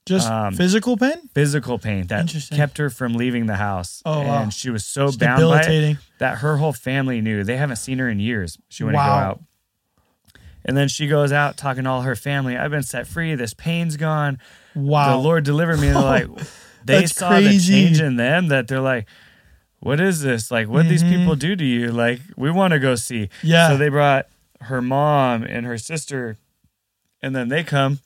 Just 0.06 0.28
um, 0.30 0.54
physical 0.54 0.96
pain? 0.96 1.28
physical 1.34 1.78
pain 1.78 2.06
that 2.08 2.28
kept 2.52 2.78
her 2.78 2.90
from 2.90 3.14
leaving 3.14 3.46
the 3.46 3.56
house 3.56 4.02
Oh, 4.04 4.20
and 4.20 4.28
wow. 4.28 4.48
she 4.50 4.70
was 4.70 4.84
so 4.84 5.06
It's 5.06 5.16
bound 5.16 5.40
by 5.42 5.58
it 5.58 5.62
debilitating. 5.62 5.98
that 6.18 6.38
her 6.38 6.56
whole 6.58 6.72
family 6.74 7.20
knew 7.20 7.42
they 7.44 7.56
haven't 7.56 7.76
seen 7.76 7.98
her 7.98 8.08
in 8.08 8.20
years 8.20 8.58
she 8.68 8.84
wouldn't 8.84 8.96
Wow. 8.98 9.06
go 9.06 9.24
out 9.26 9.40
and 10.66 10.76
then 10.76 10.88
she 10.88 11.06
goes 11.08 11.30
out 11.32 11.56
talking 11.56 11.84
to 11.84 11.90
all 11.90 12.02
her 12.02 12.16
family 12.16 12.56
i've 12.56 12.70
been 12.70 12.82
set 12.82 13.06
free 13.06 13.34
this 13.34 13.54
pain's 13.54 13.96
gone 13.96 14.38
Wow. 14.74 15.12
the 15.16 15.22
lord 15.22 15.44
delivered 15.44 15.78
me 15.80 15.88
and 15.88 15.96
they're 15.96 16.02
like 16.26 16.46
they 16.84 17.00
That's 17.00 17.16
saw 17.16 17.28
crazy. 17.30 17.58
the 17.58 17.86
change 17.86 18.00
in 18.00 18.16
them 18.16 18.48
that 18.48 18.68
they're 18.68 18.80
like 18.80 19.06
what 19.80 20.00
is 20.00 20.22
this 20.22 20.50
like 20.50 20.68
what 20.68 20.88
these 20.88 21.02
Mhm. 21.02 21.10
people 21.18 21.34
do 21.36 21.54
to 21.56 21.64
you 21.64 21.92
like 21.92 22.20
we 22.36 22.50
want 22.50 22.72
to 22.72 22.78
go 22.78 22.94
see 22.94 23.28
Yeah. 23.42 23.68
so 23.68 23.76
they 23.76 23.88
brought 23.88 24.26
her 24.62 24.80
mom 24.80 25.42
and 25.42 25.66
her 25.66 25.76
sister, 25.76 26.38
and 27.20 27.36
then 27.36 27.48
they 27.48 27.62
come, 27.62 27.98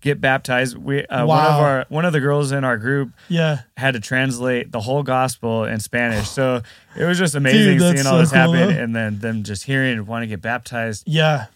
get 0.00 0.20
baptized. 0.20 0.76
We 0.76 1.04
uh, 1.06 1.26
one 1.26 1.44
of 1.44 1.54
our 1.60 1.86
one 1.88 2.04
of 2.04 2.12
the 2.12 2.20
girls 2.20 2.52
in 2.52 2.62
our 2.64 2.76
group 2.76 3.10
Yeah. 3.28 3.60
had 3.76 3.94
to 3.94 4.00
translate 4.00 4.70
the 4.70 4.80
whole 4.80 5.02
gospel 5.02 5.64
in 5.64 5.80
Spanish. 5.80 6.28
So 6.28 6.62
it 6.96 7.04
was 7.04 7.18
just 7.18 7.34
amazing 7.34 7.78
Dude, 7.78 7.96
seeing 7.96 8.06
all 8.06 8.12
so 8.14 8.18
this 8.18 8.30
cool, 8.30 8.52
happen 8.52 8.76
and 8.76 8.94
then 8.94 9.18
them 9.18 9.42
just 9.42 9.64
hearing 9.64 9.94
and 9.98 10.06
want 10.06 10.22
to 10.22 10.26
get 10.26 10.40
baptized. 10.40 11.04
Yeah. 11.06 11.46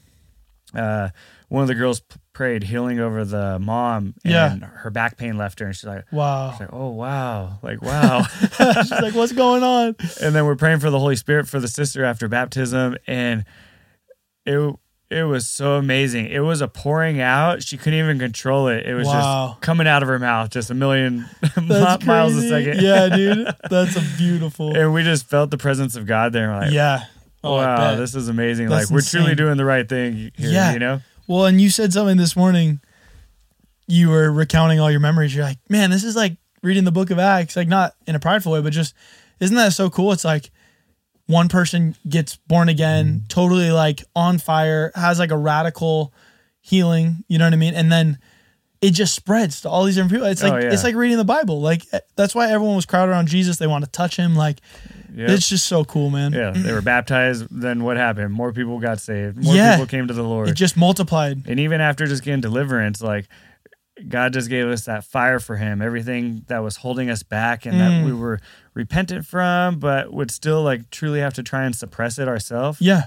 Uh, 0.74 1.10
one 1.48 1.62
of 1.62 1.68
the 1.68 1.74
girls 1.74 2.02
healing 2.48 3.00
over 3.00 3.24
the 3.24 3.58
mom 3.58 4.14
and 4.24 4.32
Yeah. 4.32 4.56
her 4.58 4.90
back 4.90 5.16
pain 5.16 5.36
left 5.38 5.60
her 5.60 5.66
and 5.66 5.74
she's 5.76 5.84
like, 5.86 6.04
Wow. 6.12 6.52
she's 6.52 6.60
like, 6.60 6.70
oh 6.72 6.88
wow, 6.90 7.58
like 7.62 7.82
wow. 7.82 8.22
She's 8.56 8.90
like, 8.90 9.14
what's 9.14 9.32
going 9.32 9.62
on? 9.62 9.96
and 10.22 10.34
then 10.34 10.44
we're 10.46 10.56
praying 10.56 10.80
for 10.80 10.90
the 10.90 10.98
Holy 10.98 11.16
Spirit 11.16 11.48
for 11.48 11.60
the 11.60 11.68
sister 11.68 12.04
after 12.04 12.28
baptism, 12.28 12.96
and 13.06 13.44
it 14.46 14.74
it 15.10 15.24
was 15.24 15.48
so 15.48 15.72
amazing. 15.74 16.26
It 16.26 16.38
was 16.38 16.60
a 16.60 16.68
pouring 16.68 17.20
out. 17.20 17.64
She 17.64 17.76
couldn't 17.76 17.98
even 17.98 18.20
control 18.20 18.68
it. 18.68 18.86
It 18.86 18.94
was 18.94 19.08
Wow. 19.08 19.48
just 19.50 19.60
coming 19.62 19.88
out 19.88 20.02
of 20.04 20.08
her 20.08 20.20
mouth, 20.20 20.50
just 20.50 20.70
a 20.70 20.74
million 20.74 21.26
miles 22.06 22.36
a 22.36 22.48
second. 22.48 22.80
Yeah, 22.80 23.08
dude. 23.08 23.48
That's 23.70 23.96
a 23.96 24.02
beautiful. 24.16 24.76
and 24.76 24.94
we 24.94 25.02
just 25.02 25.26
felt 25.26 25.50
the 25.50 25.58
presence 25.58 25.96
of 25.96 26.06
God 26.06 26.32
there. 26.32 26.52
Like, 26.54 26.70
yeah. 26.70 27.06
Oh, 27.42 27.56
wow, 27.56 27.96
this 27.96 28.14
is 28.14 28.28
amazing. 28.28 28.68
That's 28.68 28.90
like 28.90 28.94
we're 28.94 29.00
truly 29.00 29.34
doing 29.34 29.56
the 29.56 29.64
right 29.64 29.88
thing 29.88 30.30
here. 30.36 30.50
Yeah. 30.50 30.72
You 30.74 30.78
know? 30.78 31.00
Well, 31.30 31.46
and 31.46 31.60
you 31.60 31.70
said 31.70 31.92
something 31.92 32.16
this 32.16 32.34
morning. 32.34 32.80
You 33.86 34.08
were 34.08 34.32
recounting 34.32 34.80
all 34.80 34.90
your 34.90 34.98
memories. 34.98 35.32
You're 35.32 35.44
like, 35.44 35.58
man, 35.68 35.90
this 35.90 36.02
is 36.02 36.16
like 36.16 36.36
reading 36.60 36.82
the 36.82 36.90
book 36.90 37.10
of 37.10 37.20
Acts, 37.20 37.54
like 37.54 37.68
not 37.68 37.94
in 38.08 38.16
a 38.16 38.18
prideful 38.18 38.50
way, 38.50 38.60
but 38.60 38.72
just 38.72 38.94
isn't 39.38 39.54
that 39.54 39.72
so 39.72 39.90
cool? 39.90 40.10
It's 40.10 40.24
like 40.24 40.50
one 41.26 41.48
person 41.48 41.94
gets 42.08 42.34
born 42.34 42.68
again, 42.68 43.26
totally 43.28 43.70
like 43.70 44.02
on 44.16 44.38
fire, 44.38 44.90
has 44.96 45.20
like 45.20 45.30
a 45.30 45.36
radical 45.38 46.12
healing, 46.62 47.22
you 47.28 47.38
know 47.38 47.44
what 47.46 47.52
I 47.52 47.58
mean? 47.58 47.74
And 47.74 47.92
then 47.92 48.18
it 48.80 48.90
just 48.90 49.14
spreads 49.14 49.60
to 49.60 49.68
all 49.68 49.84
these 49.84 49.94
different 49.94 50.10
people. 50.10 50.26
It's 50.26 50.42
like 50.42 50.52
Oh, 50.54 50.58
yeah. 50.58 50.72
it's 50.72 50.82
like 50.82 50.96
reading 50.96 51.16
the 51.16 51.24
Bible. 51.24 51.60
Like 51.60 51.84
eh, 51.92 52.00
that's 52.16 52.34
why 52.34 52.50
everyone 52.50 52.74
was 52.74 52.86
crowded 52.86 53.12
around 53.12 53.28
Jesus. 53.28 53.58
They 53.58 53.68
want 53.68 53.84
to 53.84 53.90
touch 53.92 54.16
him. 54.16 54.34
Like 54.34 54.58
Yep. 55.14 55.30
it's 55.30 55.48
just 55.48 55.66
so 55.66 55.84
cool, 55.84 56.10
man. 56.10 56.32
yeah. 56.32 56.50
They 56.50 56.72
were 56.72 56.82
baptized. 56.82 57.46
Then 57.50 57.82
what 57.84 57.96
happened? 57.96 58.32
More 58.32 58.52
people 58.52 58.78
got 58.78 59.00
saved. 59.00 59.42
More 59.42 59.54
Yeah. 59.54 59.72
people 59.76 59.86
came 59.86 60.06
to 60.08 60.14
the 60.14 60.22
Lord. 60.22 60.48
It 60.48 60.54
just 60.54 60.76
multiplied. 60.76 61.46
And 61.46 61.58
even 61.60 61.80
after 61.80 62.06
just 62.06 62.22
getting 62.22 62.40
deliverance, 62.40 63.00
like 63.02 63.26
God 64.08 64.32
just 64.32 64.48
gave 64.48 64.66
us 64.66 64.84
that 64.86 65.04
fire 65.04 65.38
for 65.40 65.56
Him, 65.56 65.82
everything 65.82 66.44
that 66.48 66.60
was 66.60 66.76
holding 66.76 67.10
us 67.10 67.22
back 67.22 67.66
and 67.66 67.74
Mm. 67.74 67.78
that 67.78 68.04
we 68.06 68.12
were 68.12 68.38
repentant 68.72 69.26
from, 69.26 69.78
but 69.78 70.12
would 70.12 70.30
still 70.30 70.62
like 70.62 70.90
truly 70.90 71.20
have 71.20 71.34
to 71.34 71.42
try 71.42 71.64
and 71.64 71.74
suppress 71.76 72.18
it 72.18 72.26
ourselves, 72.28 72.80
Yeah. 72.80 73.04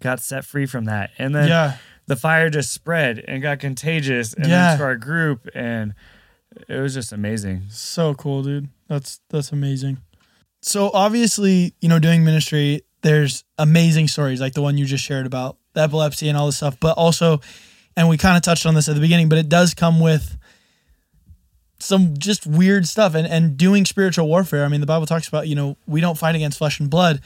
got 0.00 0.20
set 0.20 0.44
free 0.44 0.66
from 0.66 0.84
that. 0.84 1.10
And 1.18 1.34
then 1.34 1.48
Yeah. 1.48 1.76
the 2.06 2.14
fire 2.16 2.50
just 2.50 2.72
spread 2.72 3.24
and 3.26 3.42
got 3.42 3.58
contagious 3.58 4.32
and 4.34 4.46
Yeah. 4.46 4.68
then 4.70 4.78
to 4.78 4.84
our 4.84 4.96
group. 4.96 5.48
And 5.54 5.94
it 6.68 6.76
was 6.78 6.94
just 6.94 7.12
amazing. 7.12 7.62
So 7.70 8.14
cool, 8.14 8.42
dude. 8.42 8.68
That's 8.88 9.20
that's 9.30 9.50
amazing. 9.50 9.98
So 10.62 10.90
obviously, 10.94 11.74
you 11.80 11.88
know, 11.88 11.98
doing 11.98 12.24
ministry, 12.24 12.82
there's 13.02 13.44
amazing 13.58 14.08
stories 14.08 14.40
like 14.40 14.54
the 14.54 14.62
one 14.62 14.78
you 14.78 14.86
just 14.86 15.04
shared 15.04 15.26
about 15.26 15.58
the 15.74 15.82
epilepsy 15.82 16.28
and 16.28 16.38
all 16.38 16.46
this 16.46 16.56
stuff, 16.56 16.78
but 16.80 16.96
also 16.96 17.40
and 17.96 18.08
we 18.08 18.16
kind 18.16 18.36
of 18.36 18.42
touched 18.42 18.64
on 18.64 18.74
this 18.74 18.88
at 18.88 18.94
the 18.94 19.00
beginning, 19.00 19.28
but 19.28 19.38
it 19.38 19.48
does 19.48 19.74
come 19.74 20.00
with 20.00 20.38
some 21.78 22.16
just 22.16 22.46
weird 22.46 22.86
stuff 22.86 23.14
and 23.14 23.26
and 23.26 23.56
doing 23.56 23.84
spiritual 23.84 24.28
warfare. 24.28 24.64
I 24.64 24.68
mean, 24.68 24.80
the 24.80 24.86
Bible 24.86 25.06
talks 25.06 25.28
about, 25.28 25.48
you 25.48 25.56
know, 25.56 25.76
we 25.86 26.00
don't 26.00 26.16
fight 26.16 26.36
against 26.36 26.58
flesh 26.58 26.80
and 26.80 26.88
blood. 26.88 27.20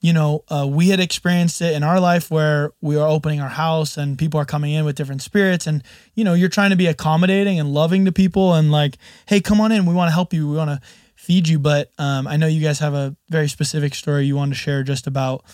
You 0.00 0.14
know, 0.14 0.44
uh, 0.48 0.66
we 0.66 0.88
had 0.88 0.98
experienced 0.98 1.60
it 1.60 1.74
in 1.74 1.82
our 1.82 2.00
life 2.00 2.30
where 2.30 2.72
we 2.80 2.96
are 2.96 3.06
opening 3.06 3.40
our 3.40 3.50
house 3.50 3.98
and 3.98 4.16
people 4.16 4.40
are 4.40 4.46
coming 4.46 4.72
in 4.72 4.86
with 4.86 4.96
different 4.96 5.20
spirits. 5.20 5.66
And, 5.66 5.82
you 6.14 6.24
know, 6.24 6.32
you're 6.32 6.48
trying 6.48 6.70
to 6.70 6.76
be 6.76 6.86
accommodating 6.86 7.60
and 7.60 7.74
loving 7.74 8.06
to 8.06 8.12
people 8.12 8.54
and 8.54 8.72
like, 8.72 8.96
hey, 9.26 9.40
come 9.42 9.60
on 9.60 9.72
in. 9.72 9.84
We 9.84 9.92
want 9.92 10.08
to 10.08 10.14
help 10.14 10.32
you. 10.32 10.48
We 10.48 10.56
want 10.56 10.70
to 10.70 10.80
feed 11.20 11.48
you. 11.48 11.58
But 11.58 11.90
um, 11.98 12.26
I 12.26 12.36
know 12.36 12.46
you 12.46 12.62
guys 12.62 12.78
have 12.78 12.94
a 12.94 13.14
very 13.28 13.48
specific 13.48 13.94
story 13.94 14.26
you 14.26 14.36
want 14.36 14.52
to 14.52 14.56
share 14.56 14.82
just 14.82 15.06
about 15.06 15.44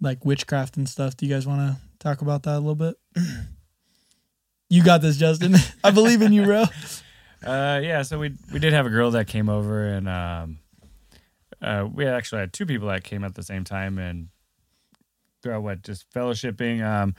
like 0.00 0.24
witchcraft 0.24 0.76
and 0.76 0.88
stuff. 0.88 1.16
Do 1.16 1.26
you 1.26 1.34
guys 1.34 1.46
want 1.46 1.60
to 1.60 1.80
talk 1.98 2.22
about 2.22 2.44
that 2.44 2.56
a 2.56 2.60
little 2.60 2.74
bit? 2.74 2.96
you 4.70 4.84
got 4.84 5.02
this, 5.02 5.16
Justin. 5.16 5.56
I 5.84 5.90
believe 5.90 6.22
in 6.22 6.32
you, 6.32 6.44
bro. 6.44 6.64
Uh, 7.44 7.78
yeah, 7.84 8.00
so 8.00 8.18
we 8.18 8.32
we 8.54 8.58
did 8.58 8.72
have 8.72 8.86
a 8.86 8.88
girl 8.88 9.10
that 9.10 9.26
came 9.26 9.50
over, 9.50 9.84
and 9.84 10.08
um, 10.08 10.58
uh, 11.60 11.86
we 11.92 12.06
actually 12.06 12.38
had 12.40 12.54
two 12.54 12.64
people 12.64 12.88
that 12.88 13.04
came 13.04 13.22
at 13.22 13.34
the 13.34 13.42
same 13.42 13.64
time, 13.64 13.98
and 13.98 14.28
throughout 15.42 15.62
what 15.62 15.82
just 15.82 16.10
fellowshipping. 16.10 16.82
Um, 16.82 17.14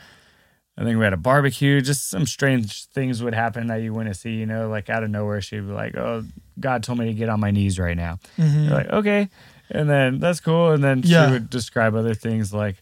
I 0.77 0.83
think 0.83 0.97
we 0.97 1.03
had 1.05 1.13
a 1.13 1.17
barbecue. 1.17 1.79
Just 1.81 2.09
some 2.09 2.25
strange 2.25 2.85
things 2.87 3.23
would 3.23 3.33
happen 3.33 3.67
that 3.67 3.77
you 3.77 3.93
wouldn't 3.93 4.17
see, 4.17 4.31
you 4.35 4.45
know, 4.45 4.67
like 4.69 4.89
out 4.89 5.03
of 5.03 5.09
nowhere. 5.09 5.39
She'd 5.41 5.65
be 5.65 5.71
like, 5.71 5.95
"Oh, 5.95 6.23
God 6.59 6.83
told 6.83 6.99
me 6.99 7.05
to 7.05 7.13
get 7.13 7.29
on 7.29 7.39
my 7.39 7.51
knees 7.51 7.79
right 7.79 7.95
now." 7.95 8.19
Mhm. 8.37 8.69
Like, 8.71 8.89
"Okay," 8.89 9.29
and 9.69 9.89
then 9.89 10.19
that's 10.19 10.41
cool. 10.41 10.71
And 10.73 10.83
then 10.83 11.01
Yeah. 11.03 11.27
she 11.27 11.31
would 11.31 11.49
describe 11.49 11.95
other 11.95 12.13
things 12.13 12.53
like, 12.53 12.75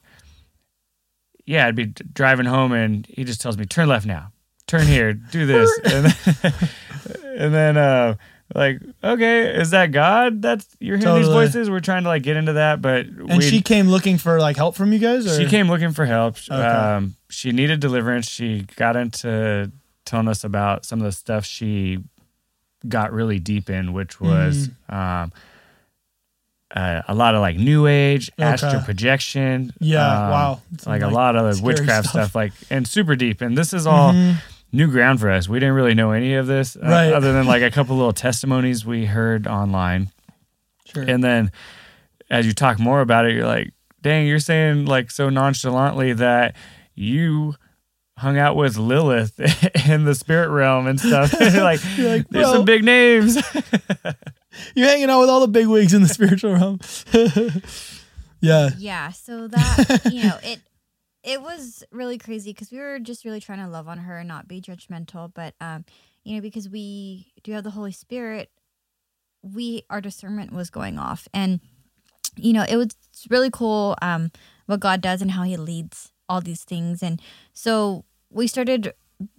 "Yeah, 1.46 1.68
I'd 1.68 1.76
be 1.76 1.86
driving 1.88 2.46
home, 2.48 2.72
and 2.72 3.06
he 3.08 3.24
just 3.24 3.42
tells 3.42 3.58
me 3.58 3.66
turn 3.66 3.88
left 3.90 4.06
now, 4.08 4.32
turn 4.68 4.88
here, 4.88 5.14
do 5.14 5.46
this," 5.46 5.70
and 5.86 6.06
then, 6.06 6.54
and 7.38 7.54
then 7.54 7.78
uh, 7.78 8.16
like, 8.54 8.82
okay, 9.04 9.56
is 9.60 9.72
that 9.72 9.92
God? 9.92 10.42
That's 10.42 10.68
you're 10.80 10.98
hearing 10.98 11.16
these 11.16 11.28
voices. 11.28 11.70
We're 11.70 11.80
trying 11.80 12.04
to 12.04 12.10
like 12.10 12.24
get 12.24 12.38
into 12.38 12.54
that, 12.54 12.82
but 12.82 13.06
And 13.08 13.38
we 13.38 13.42
she 13.42 13.62
came 13.62 13.88
looking 13.90 14.18
for 14.18 14.40
like 14.40 14.58
help 14.58 14.76
from 14.76 14.94
you 14.94 15.00
guys? 15.00 15.26
Or? 15.26 15.42
she 15.42 15.48
came 15.50 15.68
looking 15.70 15.92
for 15.92 16.06
help. 16.06 16.38
Okay. 16.50 16.54
Um, 16.62 17.16
she 17.30 17.52
needed 17.52 17.80
deliverance. 17.80 18.30
She 18.30 18.66
got 18.76 18.96
into 18.96 19.72
telling 20.06 20.28
us 20.28 20.44
about 20.44 20.86
some 20.86 21.00
of 21.00 21.06
the 21.06 21.12
stuff 21.12 21.46
she 21.46 22.00
got 22.88 23.12
really 23.14 23.40
deep 23.40 23.70
in, 23.70 23.94
which 23.94 24.20
was 24.20 24.70
Mm. 24.90 24.94
um, 25.24 25.32
uh, 26.76 27.02
a 27.08 27.14
lot 27.14 27.36
of 27.36 27.42
like 27.42 27.56
new 27.56 27.86
age, 27.88 28.32
Okay. 28.40 28.44
astral 28.50 28.82
projection. 28.82 29.72
Yeah, 29.80 30.00
um, 30.06 30.30
wow. 30.32 30.62
Like, 30.86 31.02
a 31.04 31.08
lot 31.08 31.36
of 31.36 31.54
scary 31.56 31.66
witchcraft 31.68 32.10
stuff. 32.10 32.30
stuff. 32.30 32.36
like 32.36 32.52
and 32.70 32.88
super 32.88 33.16
deep. 33.16 33.42
And 33.42 33.56
this 33.58 33.74
is 33.74 33.86
all 33.86 34.12
Mhm. 34.12 34.36
New 34.74 34.88
ground 34.90 35.20
for 35.22 35.30
us. 35.30 35.48
We 35.48 35.60
didn't 35.60 35.76
really 35.76 35.94
know 35.94 36.12
any 36.12 36.34
of 36.34 36.48
this, 36.48 36.76
uh, 36.76 37.14
other 37.16 37.32
than 37.32 37.46
like 37.46 37.62
a 37.62 37.72
couple 37.72 37.96
little 37.96 38.12
testimonies 38.28 38.86
we 38.86 39.06
heard 39.06 39.48
online. 39.48 40.12
Sure. 40.86 41.04
And 41.04 41.24
then 41.24 41.52
as 42.30 42.46
you 42.46 42.54
talk 42.54 42.80
more 42.80 43.00
about 43.02 43.26
it, 43.26 43.36
you're 43.36 43.48
like, 43.48 43.72
dang, 44.02 44.28
you're 44.28 44.40
saying 44.40 44.86
like 44.86 45.12
so 45.12 45.30
nonchalantly 45.30 46.14
that 46.14 46.56
you 46.96 47.56
hung 48.18 48.38
out 48.38 48.56
with 48.56 48.78
Lilith 48.78 49.40
in 49.90 50.06
the 50.06 50.16
spirit 50.16 50.50
realm 50.50 50.88
and 50.88 51.00
stuff. 51.00 51.34
like, 51.40 51.80
You're 51.98 52.10
like, 52.10 52.28
there's 52.30 52.46
"Bro." 52.46 52.54
some 52.54 52.66
big 52.66 52.84
names. 52.84 53.38
You're 54.76 54.88
hanging 54.88 55.10
out 55.10 55.20
with 55.20 55.30
all 55.30 55.40
the 55.40 55.48
big 55.48 55.68
wigs 55.68 55.94
in 55.94 56.02
the 56.04 56.08
spiritual 56.08 56.54
realm. 56.54 56.80
yeah. 58.40 58.70
Yeah, 58.78 59.12
so 59.12 59.48
that 59.48 60.12
you 60.12 60.24
know 60.24 60.38
it 60.44 60.60
it 61.24 61.42
was 61.42 61.84
really 61.92 62.18
crazy 62.18 62.52
because 62.52 62.72
we 62.72 62.80
were 62.80 63.00
just 63.00 63.24
really 63.26 63.40
trying 63.40 63.60
to 63.60 63.68
love 63.68 63.88
on 63.88 64.00
her 64.00 64.18
and 64.20 64.28
not 64.28 64.48
be 64.48 64.60
judgmental, 64.62 65.32
but 65.34 65.54
um 65.62 65.86
you 66.24 66.36
know 66.36 66.42
because 66.42 66.70
we 66.70 67.34
do 67.44 67.52
have 67.54 67.64
the 67.64 67.72
Holy 67.72 67.92
Spirit, 67.92 68.50
we 69.42 69.84
our 69.90 70.02
discernment 70.02 70.52
was 70.54 70.70
going 70.70 70.98
off. 70.98 71.28
And 71.34 71.60
you 72.36 72.54
know 72.54 72.66
it 72.68 72.76
was 72.78 72.96
really 73.30 73.50
cool 73.52 73.96
um 74.02 74.32
what 74.66 74.80
God 74.80 75.02
does 75.02 75.22
and 75.22 75.32
how 75.32 75.44
he 75.44 75.58
leads 75.58 76.12
all 76.30 76.42
these 76.42 76.64
things. 76.64 77.04
And 77.04 77.22
so 77.54 78.06
we 78.30 78.48
started 78.48 78.94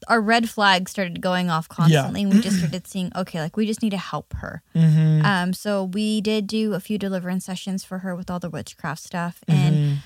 our 0.09 0.21
red 0.21 0.49
flag 0.49 0.89
started 0.89 1.21
going 1.21 1.51
off 1.51 1.69
constantly 1.69 2.23
and 2.23 2.33
we 2.33 2.41
just 2.41 2.59
started 2.59 2.87
seeing 2.87 3.11
okay 3.17 3.41
like 3.41 3.57
we 3.57 3.67
just 3.67 3.83
need 3.83 3.91
to 3.91 3.99
help 3.99 4.33
her. 4.35 4.63
Mm-hmm. 4.75 5.25
um, 5.27 5.53
so 5.53 5.85
we 5.85 6.21
did 6.21 6.47
do 6.47 6.73
a 6.75 6.81
few 6.81 6.97
deliverance 6.99 7.45
sessions 7.45 7.85
for 7.85 7.99
her 7.99 8.15
with 8.17 8.31
all 8.31 8.39
the 8.41 8.49
witchcraft 8.51 9.03
stuff, 9.03 9.41
and 9.49 9.77
Mhm. 9.77 9.97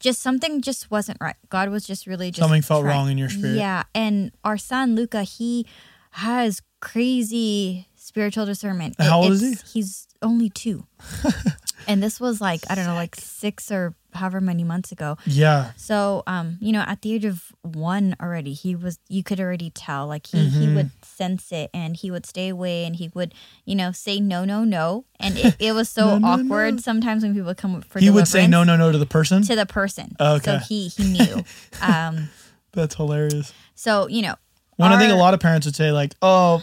Just 0.00 0.20
something 0.22 0.60
just 0.60 0.90
wasn't 0.90 1.18
right. 1.20 1.36
God 1.48 1.68
was 1.70 1.86
just 1.86 2.06
really 2.06 2.30
just 2.30 2.40
Something 2.40 2.62
felt 2.62 2.82
trying- 2.84 2.96
wrong 2.96 3.10
in 3.10 3.18
your 3.18 3.28
spirit. 3.30 3.56
Yeah, 3.56 3.82
and 3.94 4.32
our 4.44 4.56
son 4.58 4.94
Luca, 4.94 5.22
he 5.22 5.66
has 6.12 6.62
crazy 6.80 7.88
spiritual 7.96 8.46
discernment. 8.46 8.94
How 8.98 9.22
old 9.22 9.32
is 9.32 9.42
it's- 9.42 9.72
He's 9.72 10.06
only 10.22 10.48
two, 10.50 10.86
and 11.86 12.02
this 12.02 12.18
was 12.20 12.40
like 12.40 12.60
I 12.70 12.74
don't 12.74 12.86
know, 12.86 12.94
like 12.94 13.14
six 13.16 13.70
or 13.70 13.94
however 14.14 14.40
many 14.40 14.64
months 14.64 14.90
ago. 14.90 15.16
Yeah. 15.26 15.72
So, 15.76 16.22
um, 16.26 16.56
you 16.60 16.72
know, 16.72 16.80
at 16.86 17.02
the 17.02 17.12
age 17.12 17.26
of 17.26 17.52
one 17.62 18.16
already, 18.22 18.54
he 18.54 18.74
was, 18.74 18.98
you 19.08 19.22
could 19.22 19.38
already 19.38 19.68
tell, 19.68 20.06
like 20.06 20.26
he, 20.26 20.48
he 20.48 20.66
Mhm. 20.66 20.74
would 20.74 20.90
sense 21.04 21.52
it 21.52 21.68
and 21.74 21.94
he 21.94 22.10
would 22.10 22.24
stay 22.24 22.48
away 22.48 22.86
and 22.86 22.96
he 22.96 23.10
would, 23.14 23.34
you 23.66 23.74
know, 23.76 23.92
say 23.92 24.18
no, 24.18 24.46
no, 24.46 24.64
no. 24.64 25.04
And 25.20 25.36
it, 25.36 25.56
it 25.58 25.72
was 25.72 25.90
so 25.90 26.06
No, 26.18 26.18
no, 26.18 26.26
awkward 26.26 26.74
no. 26.76 26.80
sometimes 26.80 27.22
when 27.22 27.34
people 27.34 27.48
would 27.48 27.58
come 27.58 27.82
for 27.82 27.98
He 28.00 28.08
would 28.08 28.26
say 28.26 28.46
no, 28.46 28.64
no, 28.64 28.76
no 28.76 28.90
to 28.90 28.96
the 28.98 29.06
person. 29.06 29.42
to 29.42 29.54
the 29.54 29.66
person. 29.66 30.16
Okay. 30.18 30.52
So 30.52 30.58
he, 30.66 30.88
he 30.88 31.04
knew. 31.04 31.44
um, 31.82 32.30
That's 32.72 32.94
hilarious. 32.94 33.52
so, 33.74 34.08
you 34.08 34.22
know, 34.22 34.36
When 34.76 34.90
I 34.90 34.98
think 34.98 35.12
a 35.12 35.16
lot 35.16 35.34
of 35.34 35.40
parents 35.40 35.66
would 35.66 35.76
say 35.76 35.92
like, 35.92 36.14
"Oh, 36.22 36.62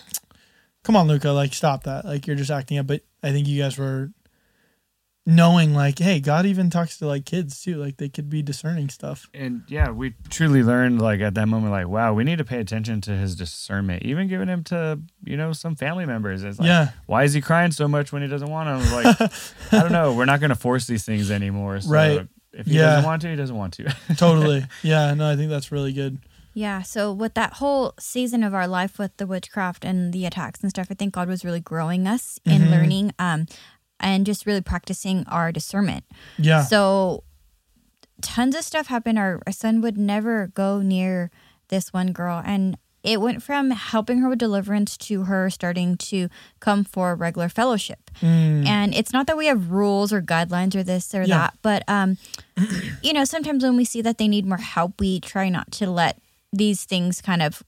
come 0.84 0.96
on, 0.96 1.08
Luca, 1.08 1.30
like 1.30 1.54
stop 1.54 1.84
that. 1.84 2.06
Like 2.06 2.26
you're 2.28 2.36
just 2.36 2.50
acting 2.52 2.80
up." 2.80 2.88
But 2.88 3.02
I 3.22 3.32
think 3.32 3.48
you 3.48 3.62
guys 3.62 3.78
were 3.78 4.10
knowing 5.26 5.73
like, 5.73 5.97
hey, 5.99 6.19
God 6.19 6.45
even 6.45 6.69
talks 6.69 6.97
to 6.99 7.07
like 7.07 7.26
kids 7.26 7.61
too. 7.61 7.77
Like 7.77 7.97
they 7.97 8.10
could 8.10 8.30
be 8.30 8.41
discerning 8.43 8.89
stuff. 8.89 9.27
And 9.34 9.64
yeah, 9.68 9.89
we 9.89 10.14
truly 10.30 10.61
learned 10.61 11.02
like 11.02 11.19
at 11.22 11.34
that 11.34 11.47
moment, 11.47 11.72
like, 11.72 11.88
wow, 11.88 12.14
we 12.14 12.23
need 12.23 12.38
to 12.38 12.45
pay 12.45 12.60
attention 12.60 13.02
to 13.02 13.11
his 13.11 13.35
discernment, 13.35 14.03
even 14.03 14.27
giving 14.27 14.47
him 14.47 14.64
to, 14.65 14.99
you 15.23 15.35
know, 15.38 15.52
some 15.53 15.76
family 15.76 16.06
members. 16.06 16.43
It's 16.43 16.60
like, 16.60 16.68
Yeah. 16.68 16.89
why 17.07 17.23
is 17.23 17.34
he 17.34 17.41
crying 17.41 17.72
so 17.72 17.88
much 17.88 18.11
when 18.11 18.22
he 18.22 18.27
doesn't 18.27 18.49
want 18.49 18.84
to? 18.84 18.95
Like, 18.95 19.31
I 19.72 19.80
don't 19.81 19.91
know. 19.91 20.14
We're 20.18 20.26
not 20.26 20.39
going 20.39 20.49
to 20.49 20.56
force 20.56 20.85
these 20.85 21.06
things 21.06 21.31
anymore. 21.31 21.80
So 21.81 21.89
Right. 21.89 22.27
If 22.53 22.68
he 22.68 22.76
Yeah. 22.76 22.84
doesn't 22.95 23.06
want 23.06 23.22
to, 23.23 23.30
he 23.30 23.35
doesn't 23.35 23.56
want 23.57 23.73
to. 23.73 23.95
Totally. 24.18 24.65
yeah. 24.84 25.14
No, 25.14 25.30
I 25.30 25.35
think 25.35 25.49
that's 25.49 25.72
really 25.72 25.91
good. 25.93 26.19
Yeah, 26.57 26.84
so 26.84 27.11
with 27.11 27.34
that 27.34 27.56
whole 27.56 27.93
season 27.99 28.41
of 28.41 28.53
our 28.53 28.65
life 28.65 28.97
with 28.97 29.18
the 29.18 29.27
witchcraft 29.27 29.84
and 29.84 30.14
the 30.14 30.26
attacks 30.26 30.61
and 30.61 30.69
stuff, 30.69 30.88
I 30.89 30.93
think 30.93 31.14
God 31.14 31.27
was 31.27 31.43
really 31.43 31.60
growing 31.60 32.07
us 32.07 32.39
in 32.45 32.61
Mhm. 32.61 32.69
learning 32.72 33.11
um, 33.19 33.47
and 34.00 34.26
just 34.26 34.46
really 34.46 34.62
practicing 34.62 35.24
our 35.28 35.52
discernment. 35.52 36.04
Yeah. 36.38 36.64
So 36.64 37.24
tons 38.22 38.56
of 38.56 38.64
stuff 38.64 38.88
happened. 38.88 39.20
Our, 39.20 39.42
our 39.46 39.52
son 39.54 39.82
would 39.82 39.98
never 39.98 40.48
go 40.48 40.82
near 40.82 41.32
this 41.70 41.92
one 41.94 42.12
girl. 42.12 42.42
And 42.46 42.78
it 43.04 43.22
went 43.22 43.44
from 43.44 43.70
helping 43.70 44.18
her 44.20 44.30
with 44.30 44.40
deliverance 44.40 44.98
to 44.98 45.24
her 45.26 45.50
starting 45.52 45.96
to 45.98 46.28
come 46.60 46.84
for 46.84 47.14
regular 47.16 47.50
fellowship. 47.50 48.10
Mm. 48.22 48.66
And 48.66 48.96
it's 48.96 49.14
not 49.14 49.28
that 49.28 49.38
we 49.38 49.46
have 49.46 49.70
rules 49.70 50.12
or 50.12 50.22
guidelines 50.22 50.76
or 50.76 50.82
this 50.82 51.14
or 51.14 51.22
Yeah. 51.22 51.38
that, 51.38 51.54
but 51.62 51.84
um, 51.88 52.18
you 53.04 53.14
know, 53.14 53.24
sometimes 53.24 53.64
when 53.64 53.78
we 53.78 53.86
see 53.86 54.02
that 54.02 54.18
they 54.18 54.28
need 54.28 54.46
more 54.46 54.58
help, 54.58 55.00
we 55.00 55.20
try 55.20 55.50
not 55.50 55.72
to 55.74 55.90
let 55.90 56.20
these 56.52 56.84
things 56.86 57.22
kind 57.22 57.44
of 57.44 57.62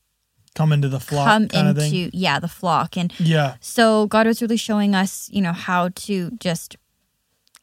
Come 0.57 0.73
into 0.73 0.89
the 0.89 0.99
flock 0.99 1.27
come 1.27 1.47
kind 1.47 1.67
of 1.69 1.77
into 1.77 1.89
thing. 1.89 2.09
yeah 2.13 2.39
the 2.39 2.47
flock. 2.59 2.97
And 2.97 3.13
Yeah. 3.19 3.55
so 3.61 4.07
God 4.07 4.25
was 4.27 4.41
really 4.41 4.57
showing 4.57 4.95
us, 4.95 5.29
you 5.31 5.41
know, 5.45 5.53
how 5.53 5.89
to 6.07 6.31
just 6.39 6.75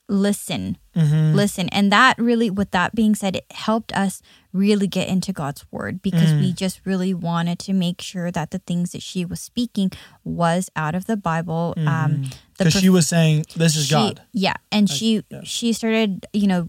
listen, 0.08 0.76
Mm-hmm. 0.94 1.34
listen, 1.34 1.68
and 1.70 1.90
that 1.90 2.16
really, 2.18 2.50
with 2.50 2.70
that 2.70 2.94
being 2.94 3.14
said, 3.16 3.34
it 3.34 3.46
helped 3.50 3.90
us 3.96 4.22
really 4.52 4.86
get 4.86 5.08
into 5.08 5.32
God's 5.32 5.64
word 5.72 6.02
because 6.02 6.32
we 6.34 6.52
Mm. 6.52 6.56
just 6.56 6.80
really 6.86 7.12
wanted 7.12 7.58
to 7.66 7.72
make 7.72 8.00
sure 8.00 8.30
that 8.30 8.52
the 8.52 8.60
things 8.60 8.92
that 8.92 9.02
she 9.02 9.24
was 9.24 9.40
speaking 9.40 9.90
was 10.22 10.70
out 10.76 10.94
of 10.94 11.06
the 11.06 11.16
Bible. 11.16 11.74
Um, 11.78 12.22
the 12.22 12.36
Because 12.58 12.74
prof- 12.74 12.82
she 12.82 12.90
was 12.90 13.08
saying, 13.08 13.46
"This 13.56 13.74
is 13.74 13.86
she- 13.86 13.94
God." 13.94 14.22
Yeah, 14.32 14.54
and 14.70 14.88
she 14.88 15.24
yeah. 15.30 15.40
she 15.42 15.72
started, 15.72 16.26
you 16.32 16.46
know, 16.46 16.68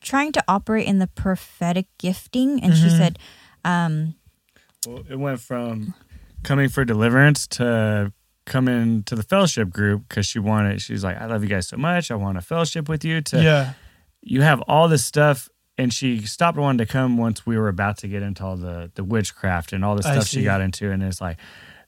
trying 0.00 0.30
to 0.32 0.44
operate 0.46 0.86
in 0.86 0.98
the 1.00 1.08
prophetic 1.08 1.86
gifting, 1.98 2.62
and 2.62 2.76
she 2.76 2.86
Mhm. 2.86 2.96
said, 2.98 3.18
um, 3.64 4.14
well, 4.86 5.02
it 5.08 5.16
went 5.18 5.40
from 5.40 5.94
coming 6.42 6.68
for 6.68 6.84
deliverance 6.84 7.46
to 7.46 8.12
coming 8.46 9.02
to 9.04 9.14
the 9.14 9.22
fellowship 9.22 9.70
group 9.70 10.08
because 10.08 10.26
she 10.26 10.38
wanted, 10.40 10.82
she's 10.82 11.04
like, 11.04 11.16
I 11.16 11.26
love 11.26 11.42
you 11.44 11.48
guys 11.48 11.68
so 11.68 11.76
much. 11.76 12.10
I 12.10 12.16
want 12.16 12.36
a 12.38 12.40
fellowship 12.40 12.88
with 12.88 13.04
you. 13.04 13.20
To 13.20 13.42
Yeah. 13.42 13.72
you 14.20 14.42
have 14.42 14.60
all 14.62 14.88
this 14.88 15.04
stuff 15.04 15.48
and 15.78 15.92
she 15.92 16.20
stopped 16.26 16.58
wanting 16.58 16.84
to 16.84 16.92
come 16.92 17.16
once 17.16 17.46
we 17.46 17.56
were 17.56 17.68
about 17.68 17.98
to 17.98 18.08
get 18.08 18.22
into 18.22 18.44
all 18.44 18.56
the 18.56 18.90
the 18.94 19.04
witchcraft 19.04 19.72
and 19.72 19.84
all 19.84 19.94
the 19.96 20.02
stuff 20.02 20.26
she 20.26 20.42
got 20.44 20.60
into 20.60 20.90
and 20.90 21.02
it's 21.02 21.20
like 21.20 21.38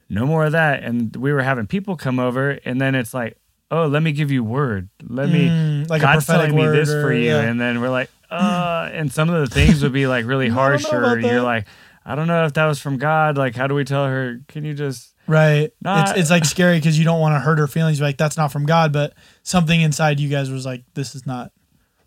no 0.08 0.24
more 0.26 0.44
of 0.46 0.52
that 0.52 0.82
and 0.82 1.14
we 1.16 1.32
were 1.32 1.42
having 1.42 1.66
people 1.66 1.96
come 1.96 2.18
over 2.18 2.58
and 2.64 2.80
then 2.80 2.94
it's 2.94 3.12
like 3.12 3.36
oh 3.70 3.86
let 3.86 4.02
me 4.02 4.10
give 4.12 4.30
you 4.30 4.42
word 4.42 4.88
let 5.02 5.28
me 5.28 5.48
Mm, 5.48 5.90
like 5.90 6.00
a 6.00 6.04
god's 6.04 6.24
prophetic 6.24 6.50
telling 6.52 6.72
me 6.72 6.76
this 6.78 6.88
for 6.90 7.12
you 7.12 7.26
yeah. 7.30 7.40
and 7.42 7.60
then 7.60 7.80
we're 7.80 7.90
like 7.90 8.10
uh 8.30 8.88
and 8.92 9.12
some 9.12 9.28
of 9.28 9.40
the 9.48 9.54
things 9.54 9.82
would 9.82 9.92
be 9.92 10.06
like 10.06 10.24
really 10.24 10.48
harsh 10.60 10.86
or 10.90 11.18
you're 11.18 11.34
that. 11.36 11.42
like 11.42 11.66
i 12.04 12.14
don't 12.14 12.26
know 12.26 12.44
if 12.44 12.52
that 12.54 12.66
was 12.66 12.78
from 12.80 12.96
god 12.98 13.36
like 13.36 13.54
how 13.54 13.66
do 13.66 13.74
we 13.74 13.84
tell 13.84 14.06
her 14.06 14.40
can 14.48 14.64
you 14.64 14.74
just 14.74 15.10
Right. 15.26 15.70
Not- 15.80 16.10
it's 16.10 16.18
it's 16.20 16.30
like 16.30 16.44
scary 16.44 16.76
because 16.76 16.98
you 16.98 17.04
don't 17.06 17.18
want 17.18 17.34
to 17.34 17.38
hurt 17.40 17.58
her 17.58 17.66
feelings. 17.66 17.98
Like 17.98 18.18
that's 18.18 18.36
not 18.36 18.52
from 18.52 18.66
God, 18.66 18.92
but 18.92 19.14
something 19.42 19.80
inside 19.80 20.20
you 20.20 20.28
guys 20.28 20.50
was 20.50 20.66
like, 20.66 20.84
"This 20.92 21.14
is 21.14 21.24
not. 21.26 21.50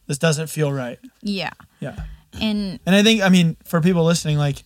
This 0.05 0.19
doesn't 0.19 0.51
feel 0.51 0.71
right." 0.71 0.99
"Yeah," 1.23 1.49
Yeah. 1.79 1.95
and 2.39 2.79
And 2.85 2.95
I 2.95 3.01
think, 3.01 3.23
I 3.23 3.29
mean, 3.29 3.57
for 3.65 3.81
people 3.81 4.03
listening, 4.05 4.37
like, 4.37 4.61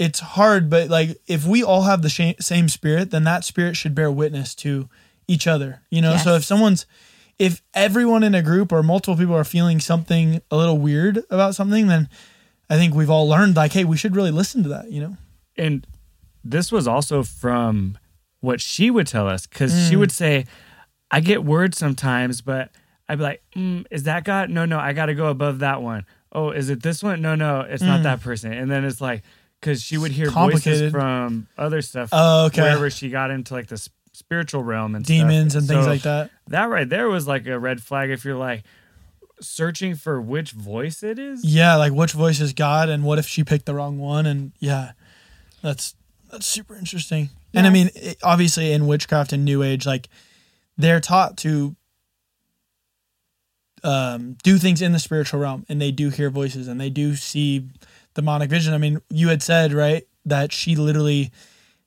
it's 0.00 0.18
hard, 0.18 0.68
but 0.68 0.88
like, 0.90 1.16
if 1.28 1.44
we 1.46 1.62
all 1.62 1.82
have 1.82 2.02
the 2.02 2.08
sh- 2.08 2.34
same 2.40 2.68
spirit, 2.68 3.12
then 3.12 3.22
that 3.22 3.44
spirit 3.44 3.76
should 3.76 3.94
bear 3.94 4.10
witness 4.10 4.54
to 4.56 4.88
each 5.28 5.46
other. 5.46 5.82
You 5.90 6.02
know, 6.02 6.16
so 6.16 6.34
if 6.34 6.44
someone's, 6.44 6.86
if 7.38 7.62
everyone 7.72 8.24
in 8.24 8.34
a 8.34 8.42
group 8.42 8.72
or 8.72 8.82
multiple 8.82 9.16
people 9.16 9.36
are 9.36 9.44
feeling 9.44 9.78
something 9.78 10.40
a 10.50 10.56
little 10.56 10.78
weird 10.78 11.22
about 11.30 11.54
something, 11.54 11.86
then 11.86 12.08
I 12.70 12.76
think 12.76 12.94
we've 12.94 13.10
all 13.10 13.26
learned, 13.28 13.56
like, 13.56 13.72
hey, 13.72 13.84
we 13.84 13.96
should 13.96 14.14
really 14.14 14.30
listen 14.30 14.62
to 14.64 14.68
that. 14.70 14.90
You 14.92 15.00
know? 15.02 15.16
and 15.56 15.86
this 16.44 16.70
was 16.70 16.86
also 16.86 17.22
from 17.24 17.98
what 18.40 18.60
she 18.60 18.90
would 18.90 19.06
tell 19.08 19.26
us 19.28 19.46
because 19.46 19.72
she 19.88 19.96
Mm. 19.96 19.98
would 19.98 20.12
say 20.12 20.44
i 21.10 21.18
get 21.20 21.42
words 21.44 21.76
sometimes 21.76 22.40
but 22.42 22.70
i'd 23.08 23.18
be 23.18 23.24
like 23.24 23.42
mm, 23.56 23.84
is 23.90 24.04
that 24.04 24.22
god 24.22 24.48
no 24.50 24.64
no 24.64 24.78
i 24.78 24.92
gotta 24.92 25.14
go 25.14 25.26
above 25.28 25.58
that 25.58 25.82
one. 25.82 26.06
Oh, 26.30 26.50
is 26.50 26.70
it 26.70 26.82
this 26.82 27.02
one 27.02 27.20
no 27.20 27.34
no 27.34 27.62
it's 27.62 27.82
not 27.82 28.00
Mm. 28.00 28.02
that 28.04 28.20
person 28.20 28.52
and 28.52 28.70
then 28.70 28.84
it's 28.84 29.00
like 29.00 29.22
because 29.60 29.82
she 29.82 29.98
would 29.98 30.12
hear 30.12 30.30
voices 30.30 30.92
from 30.92 31.48
other 31.58 31.82
stuff 31.82 32.10
Oh, 32.12 32.46
okay. 32.46 32.62
wherever 32.62 32.88
she 32.88 33.10
got 33.10 33.32
into 33.32 33.52
like 33.54 33.66
the 33.66 33.88
spiritual 34.12 34.62
realm 34.62 34.94
and 34.94 35.04
Demons 35.04 35.52
stuff. 35.54 35.60
and 35.62 35.68
things 35.68 35.84
So 35.84 35.90
like 35.90 36.02
that. 36.02 36.30
that 36.48 36.66
right 36.70 36.88
there 36.88 37.08
was 37.08 37.26
like 37.26 37.46
a 37.48 37.58
red 37.58 37.82
flag 37.82 38.10
if 38.10 38.24
you're 38.24 38.36
like 38.36 38.62
searching 39.40 39.94
for 39.94 40.20
which 40.20 40.52
voice 40.52 41.02
it 41.02 41.18
is 41.18 41.44
Yeah, 41.44 41.76
like 41.76 41.92
which 41.92 42.12
voice 42.12 42.40
is 42.40 42.52
God, 42.52 42.88
and 42.88 43.04
what 43.04 43.18
if 43.18 43.26
she 43.26 43.44
picked 43.44 43.66
the 43.66 43.74
wrong 43.74 43.98
one? 43.98 44.26
And 44.26 44.52
yeah, 44.58 44.92
that's 45.62 45.94
that's 46.30 46.46
super 46.46 46.74
interesting. 46.76 47.30
And 47.54 47.66
I 47.66 47.70
mean, 47.70 47.90
it, 47.94 48.18
obviously, 48.22 48.72
in 48.72 48.86
witchcraft 48.86 49.32
and 49.32 49.44
New 49.44 49.62
Age, 49.62 49.86
like 49.86 50.08
they're 50.76 51.00
taught 51.00 51.36
to 51.38 51.74
um, 53.82 54.36
do 54.42 54.58
things 54.58 54.82
in 54.82 54.92
the 54.92 54.98
spiritual 54.98 55.40
realm, 55.40 55.64
and 55.68 55.80
they 55.80 55.90
do 55.90 56.10
hear 56.10 56.30
voices, 56.30 56.68
and 56.68 56.80
they 56.80 56.90
do 56.90 57.14
see 57.16 57.68
demonic 58.14 58.50
vision. 58.50 58.74
I 58.74 58.78
mean, 58.78 59.00
you 59.08 59.28
had 59.28 59.42
said 59.42 59.72
right 59.72 60.06
that 60.24 60.52
she 60.52 60.76
literally 60.76 61.30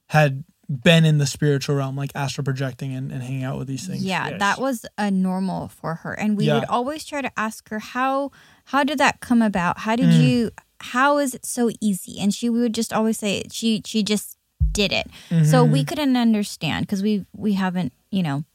had 0.08 0.44
been 0.72 1.04
in 1.06 1.18
the 1.18 1.26
spiritual 1.26 1.76
realm, 1.76 1.96
like 1.98 2.12
astral 2.16 2.46
projecting 2.46 2.94
and, 2.96 3.12
and 3.12 3.22
hanging 3.22 3.44
out 3.44 3.58
with 3.58 3.68
these 3.68 3.86
things. 3.88 4.04
Yeah, 4.04 4.30
Yes. 4.30 4.40
that 4.40 4.62
was 4.62 4.86
a 4.98 5.12
normal 5.12 5.68
for 5.68 5.96
her, 5.96 6.14
and 6.14 6.38
we 6.38 6.46
Yeah. 6.46 6.56
would 6.56 6.66
always 6.70 7.04
try 7.04 7.22
to 7.22 7.32
ask 7.38 7.68
her 7.70 7.80
how 7.80 8.32
how 8.66 8.84
did 8.86 8.98
that 9.00 9.20
come 9.20 9.42
about? 9.42 9.80
How 9.80 9.96
did 9.98 10.10
Mm. 10.12 10.22
you? 10.24 10.52
How 10.80 11.18
is 11.18 11.34
it 11.36 11.46
so 11.46 11.70
easy? 11.82 12.20
And 12.20 12.34
she 12.34 12.50
would 12.50 12.74
just 12.74 12.94
always 12.94 13.18
say 13.20 13.44
she 13.52 13.82
she 13.86 14.02
just 14.04 14.38
did 14.72 14.92
it. 14.94 15.08
So 15.30 15.36
Mm-hmm. 15.64 15.72
we 15.74 15.84
couldn't 15.84 16.16
understand 16.16 16.86
because 16.86 17.04
we 17.04 17.26
we 17.36 17.54
haven't 17.54 17.92
you 18.12 18.24
know 18.24 18.46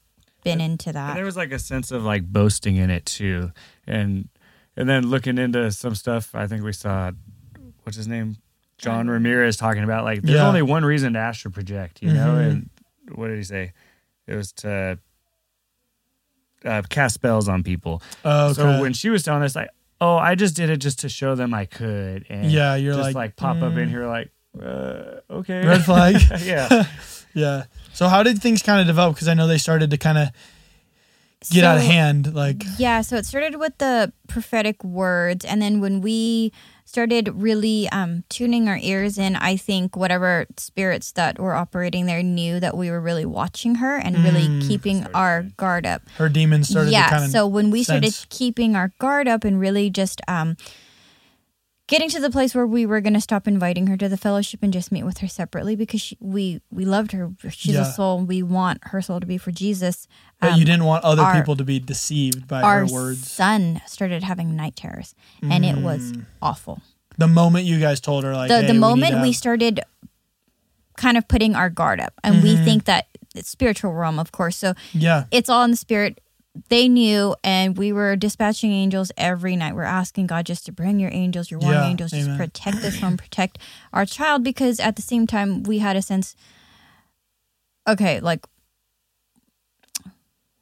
been 0.45 0.61
into 0.61 0.93
that. 0.93 1.15
there 1.17 1.25
was 1.25 1.37
like 1.37 1.53
a 1.53 1.59
sense 1.59 1.91
of 1.91 2.03
like 2.05 2.25
boasting 2.33 2.77
in 2.77 2.89
it 2.89 3.05
too, 3.05 3.51
and 3.87 4.29
and 4.77 4.89
then 4.89 5.09
looking 5.11 5.37
into 5.39 5.71
some 5.73 5.95
stuff. 5.95 6.35
I 6.35 6.47
think 6.47 6.63
we 6.65 6.73
saw 6.73 7.11
what's 7.83 7.97
his 7.97 8.09
name, 8.09 8.37
John 8.79 9.09
Ramirez 9.09 9.57
talking 9.57 9.83
about 9.85 10.05
like 10.05 10.23
there's 10.23 10.37
Yeah. 10.37 10.47
only 10.49 10.63
one 10.63 10.85
reason 10.85 11.15
to 11.15 11.19
astral 11.19 11.53
project, 11.53 12.03
you 12.03 12.13
know. 12.13 12.35
Mhm. 12.35 12.51
And 12.51 12.71
what 13.15 13.29
did 13.29 13.39
he 13.39 13.45
say? 13.45 13.73
It 14.27 14.35
was 14.37 14.53
to 14.53 14.99
uh, 16.65 16.83
cast 16.89 17.15
spells 17.15 17.49
on 17.49 17.63
people. 17.63 18.03
Oh, 18.25 18.47
okay. 18.47 18.55
So 18.55 18.81
when 18.81 18.93
she 18.93 19.09
was 19.11 19.23
telling 19.23 19.43
us 19.43 19.55
like, 19.55 19.71
oh, 20.01 20.17
I 20.17 20.35
just 20.35 20.57
did 20.57 20.69
it 20.71 20.79
just 20.79 20.99
to 21.01 21.09
show 21.09 21.35
them 21.35 21.55
I 21.55 21.65
could, 21.65 22.27
and 22.29 22.51
yeah, 22.51 22.75
you're 22.75 22.95
just 22.95 23.05
like, 23.05 23.15
like, 23.15 23.37
pop 23.37 23.57
up 23.63 23.73
in 23.77 23.89
mm, 23.89 23.91
here 23.91 24.07
like, 24.07 24.31
uh, 24.61 25.21
okay, 25.31 25.65
red 25.65 25.85
flag. 25.85 26.17
yeah. 26.43 26.85
Yeah. 27.35 27.65
So 27.93 28.09
how 28.09 28.23
did 28.23 28.39
things 28.41 28.63
kind 28.63 28.81
of 28.81 28.87
develop? 28.87 29.15
Because 29.15 29.29
I 29.29 29.35
know 29.35 29.47
they 29.47 29.59
started 29.59 29.91
to 29.91 29.99
kind 29.99 30.17
of 30.17 30.29
get 31.51 31.65
out 31.65 31.77
of 31.77 31.83
hand. 31.83 32.35
Like, 32.35 32.63
Yeah, 32.79 33.03
so 33.03 33.17
it 33.17 33.27
started 33.27 33.57
with 33.57 33.77
the 33.77 34.11
prophetic 34.27 34.83
words, 34.83 35.45
and 35.45 35.61
then 35.61 35.81
when 35.83 36.01
we 36.01 36.51
started 36.87 37.29
really 37.35 37.89
um, 37.91 38.23
tuning 38.31 38.69
our 38.69 38.79
ears 38.81 39.19
in, 39.19 39.37
I 39.37 39.57
think 39.57 39.97
whatever 39.97 40.47
spirits 40.57 41.13
that 41.13 41.39
were 41.39 41.53
operating 41.55 42.07
there 42.07 42.23
knew 42.23 42.59
that 42.61 42.77
we 42.77 42.91
were 42.91 43.01
really 43.01 43.27
watching 43.27 43.77
her 43.77 43.97
and 43.99 44.17
really 44.25 44.47
Mm. 44.47 44.67
keeping 44.67 44.97
Started 44.99 45.17
our 45.17 45.43
guard 45.59 45.85
up. 45.85 46.03
her 46.17 46.29
demons 46.29 46.69
started 46.69 46.93
yeah, 46.93 47.05
to 47.07 47.11
kind 47.11 47.25
of. 47.25 47.31
so 47.31 47.47
when 47.47 47.71
we 47.71 47.83
started 47.83 48.15
sense. 48.15 48.27
keeping 48.31 48.77
our 48.77 48.93
guard 48.99 49.27
up 49.29 49.45
and 49.45 49.59
really 49.61 49.91
just 49.91 50.21
um, 50.29 50.57
getting 51.89 52.09
to 52.11 52.21
the 52.21 52.31
place 52.31 52.55
where 52.55 52.67
we 52.67 52.85
were 52.85 53.01
going 53.01 53.15
to 53.15 53.21
stop 53.21 53.47
inviting 53.47 53.87
her 53.87 53.97
to 53.97 54.09
the 54.09 54.17
fellowship 54.17 54.61
and 54.63 54.73
just 54.73 54.91
meet 54.91 55.05
with 55.05 55.19
her 55.19 55.29
separately 55.29 55.77
because 55.77 56.01
she, 56.01 56.17
we 56.21 56.61
we 56.71 56.85
loved 56.85 57.13
her. 57.13 57.31
She's 57.51 57.75
Yeah. 57.75 57.83
a 57.89 57.93
soul. 57.93 58.21
We 58.21 58.43
want 58.43 58.81
her 58.85 59.01
soul 59.01 59.21
to 59.21 59.27
be 59.27 59.39
for 59.39 59.53
Jesus. 59.53 60.09
but 60.41 60.53
Um, 60.53 60.59
you 60.59 60.65
didn't 60.65 60.85
want 60.85 61.05
other 61.05 61.23
our- 61.23 61.35
people 61.35 61.57
to 61.57 61.65
be 61.65 61.79
deceived 61.79 62.47
by 62.49 62.61
our 62.63 62.81
her 62.81 62.87
words. 62.93 63.31
son 63.31 63.81
started 63.87 64.23
having 64.25 64.55
night 64.57 64.77
terrors 64.77 65.15
and 65.43 65.65
it 65.65 65.79
was 65.79 66.13
Mm. 66.13 66.27
awful 66.43 66.83
The 67.19 67.29
moment 67.29 67.65
you 67.65 67.81
guys 67.81 67.99
told 68.01 68.25
her, 68.25 68.35
like, 68.35 68.49
the, 68.49 68.61
hey, 68.61 68.67
the 68.67 68.73
we 68.75 68.79
moment 68.79 69.13
need 69.15 69.19
to 69.19 69.23
we, 69.23 69.33
started 69.33 69.81
kind 70.99 71.17
of 71.17 71.27
putting 71.29 71.55
our 71.55 71.71
guard 71.71 72.01
up 72.01 72.13
and 72.25 72.43
we 72.43 72.55
Mhm. 72.57 72.65
think 72.65 72.85
that 72.85 73.07
it's 73.35 73.49
spiritual 73.51 73.93
realm 73.93 74.19
of 74.19 74.33
course 74.33 74.57
so 74.57 74.75
yeah, 74.93 75.25
it's 75.31 75.49
all 75.49 75.63
in 75.65 75.71
the 75.71 75.77
spirit 75.77 76.21
they 76.69 76.89
knew 76.89 77.35
and 77.45 77.77
we 77.77 77.93
were 77.93 78.17
dispatching 78.17 78.73
angels 78.73 79.13
every 79.17 79.57
night. 79.57 79.75
We're 79.75 79.83
asking 79.83 80.27
god 80.27 80.47
just 80.47 80.67
to 80.67 80.73
bring 80.73 80.99
your 80.99 81.11
angels 81.13 81.51
your 81.51 81.61
warring 81.61 81.79
Yeah, 81.81 81.87
angels 81.89 82.11
just 82.13 82.37
protect 82.37 82.83
this 82.83 83.01
home 83.01 83.17
protect 83.17 83.59
our 83.93 84.07
child 84.07 84.45
because 84.45 84.81
at 84.81 84.97
the 84.97 85.03
same 85.03 85.27
time 85.27 85.63
we 85.63 85.79
had 85.79 85.97
a 85.97 86.03
sense 86.03 86.35
okay 87.89 88.21
like 88.21 88.47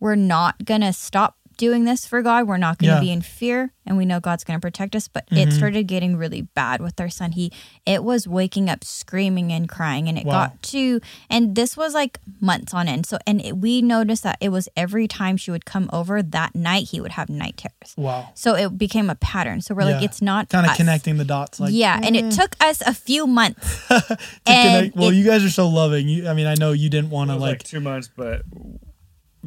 we're 0.00 0.16
not 0.16 0.64
gonna 0.64 0.92
stop 0.92 1.36
doing 1.56 1.84
this 1.84 2.06
for 2.06 2.22
God. 2.22 2.46
We're 2.46 2.56
not 2.56 2.78
going 2.78 2.90
to 2.90 2.96
Yeah. 2.96 3.00
be 3.00 3.10
in 3.10 3.22
fear, 3.22 3.72
and 3.86 3.96
we 3.96 4.04
know 4.04 4.20
God's 4.20 4.44
going 4.44 4.58
to 4.58 4.60
protect 4.60 4.94
us. 4.96 5.08
But 5.08 5.24
it 5.30 5.48
Mhm. 5.48 5.52
started 5.52 5.86
getting 5.86 6.16
really 6.16 6.42
bad 6.42 6.80
with 6.80 7.00
our 7.00 7.08
son. 7.10 7.32
He 7.32 7.52
it 7.86 8.02
was 8.04 8.26
waking 8.28 8.68
up 8.70 8.84
screaming 8.84 9.52
and 9.52 9.68
crying, 9.68 10.08
and 10.08 10.16
it 10.18 10.24
Wow. 10.26 10.32
got 10.32 10.62
to 10.74 11.00
and 11.30 11.54
this 11.54 11.76
was 11.76 11.94
like 11.94 12.18
months 12.40 12.72
on 12.74 12.88
end. 12.88 13.06
So 13.06 13.18
and 13.26 13.40
it, 13.40 13.56
we 13.58 13.82
noticed 13.82 14.22
that 14.22 14.38
it 14.40 14.48
was 14.50 14.68
every 14.76 15.06
time 15.08 15.36
she 15.36 15.50
would 15.50 15.64
come 15.64 15.88
over 15.92 16.22
that 16.22 16.54
night, 16.54 16.88
he 16.90 17.00
would 17.00 17.12
have 17.12 17.28
night 17.28 17.56
terrors. 17.56 17.94
Wow. 17.96 18.28
So 18.34 18.54
it 18.54 18.76
became 18.78 19.08
a 19.10 19.14
pattern. 19.14 19.60
So 19.60 19.74
we're 19.74 19.84
like, 19.84 20.02
it's 20.02 20.20
not 20.22 20.48
Kind 20.48 20.66
of 20.66 20.76
connecting 20.76 21.16
the 21.18 21.24
dots. 21.24 21.60
Like, 21.60 21.72
yeah, 21.72 22.00
and 22.02 22.16
it 22.16 22.30
took 22.32 22.56
us 22.60 22.80
a 22.82 22.94
few 22.94 23.26
months. 23.26 23.78
to 23.88 24.18
and 24.46 24.88
connect. 24.90 24.96
Well, 24.96 25.10
it- 25.10 25.14
you 25.16 25.24
guys 25.24 25.44
are 25.44 25.50
so 25.50 25.68
loving. 25.68 26.08
You, 26.08 26.28
I 26.28 26.34
mean, 26.34 26.46
I 26.46 26.54
know 26.54 26.72
you 26.72 26.88
didn't 26.90 27.10
want 27.10 27.30
to 27.30 27.36
like, 27.36 27.40
like 27.52 27.62
two 27.64 27.80
months, 27.80 28.08
but 28.16 28.42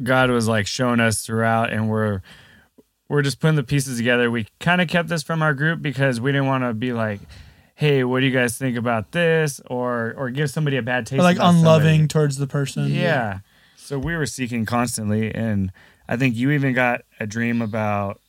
God 0.02 0.30
was 0.30 0.48
like 0.48 0.66
showing 0.66 1.00
us 1.00 1.24
throughout, 1.24 1.72
and 1.72 1.88
we're 1.88 2.22
we're 3.08 3.22
just 3.22 3.40
putting 3.40 3.56
the 3.56 3.62
pieces 3.64 3.96
together. 3.98 4.30
We 4.30 4.46
kind 4.60 4.80
of 4.80 4.88
kept 4.88 5.08
this 5.08 5.22
from 5.22 5.42
our 5.42 5.54
group 5.54 5.80
because 5.82 6.20
we 6.20 6.30
didn't 6.32 6.46
want 6.46 6.64
to 6.64 6.74
be 6.74 6.92
like, 6.92 7.20
"Hey, 7.74 8.04
what 8.04 8.20
do 8.20 8.26
you 8.26 8.32
guys 8.32 8.56
think 8.58 8.76
about 8.76 9.12
this?" 9.12 9.60
or 9.66 10.14
or 10.16 10.30
give 10.30 10.50
somebody 10.50 10.76
a 10.76 10.82
bad 10.82 11.06
taste. 11.06 11.20
or, 11.20 11.22
like 11.22 11.36
about 11.36 11.54
unloving 11.54 11.86
somebody. 12.00 12.08
towards 12.08 12.36
the 12.36 12.46
person. 12.46 12.88
Yeah. 12.88 13.40
So 13.76 13.98
we 13.98 14.14
were 14.16 14.26
seeking 14.26 14.66
constantly, 14.66 15.34
and 15.34 15.72
I 16.08 16.16
think 16.16 16.36
you 16.36 16.50
even 16.50 16.74
got 16.74 17.02
a 17.18 17.26
dream 17.26 17.62
about. 17.62 18.20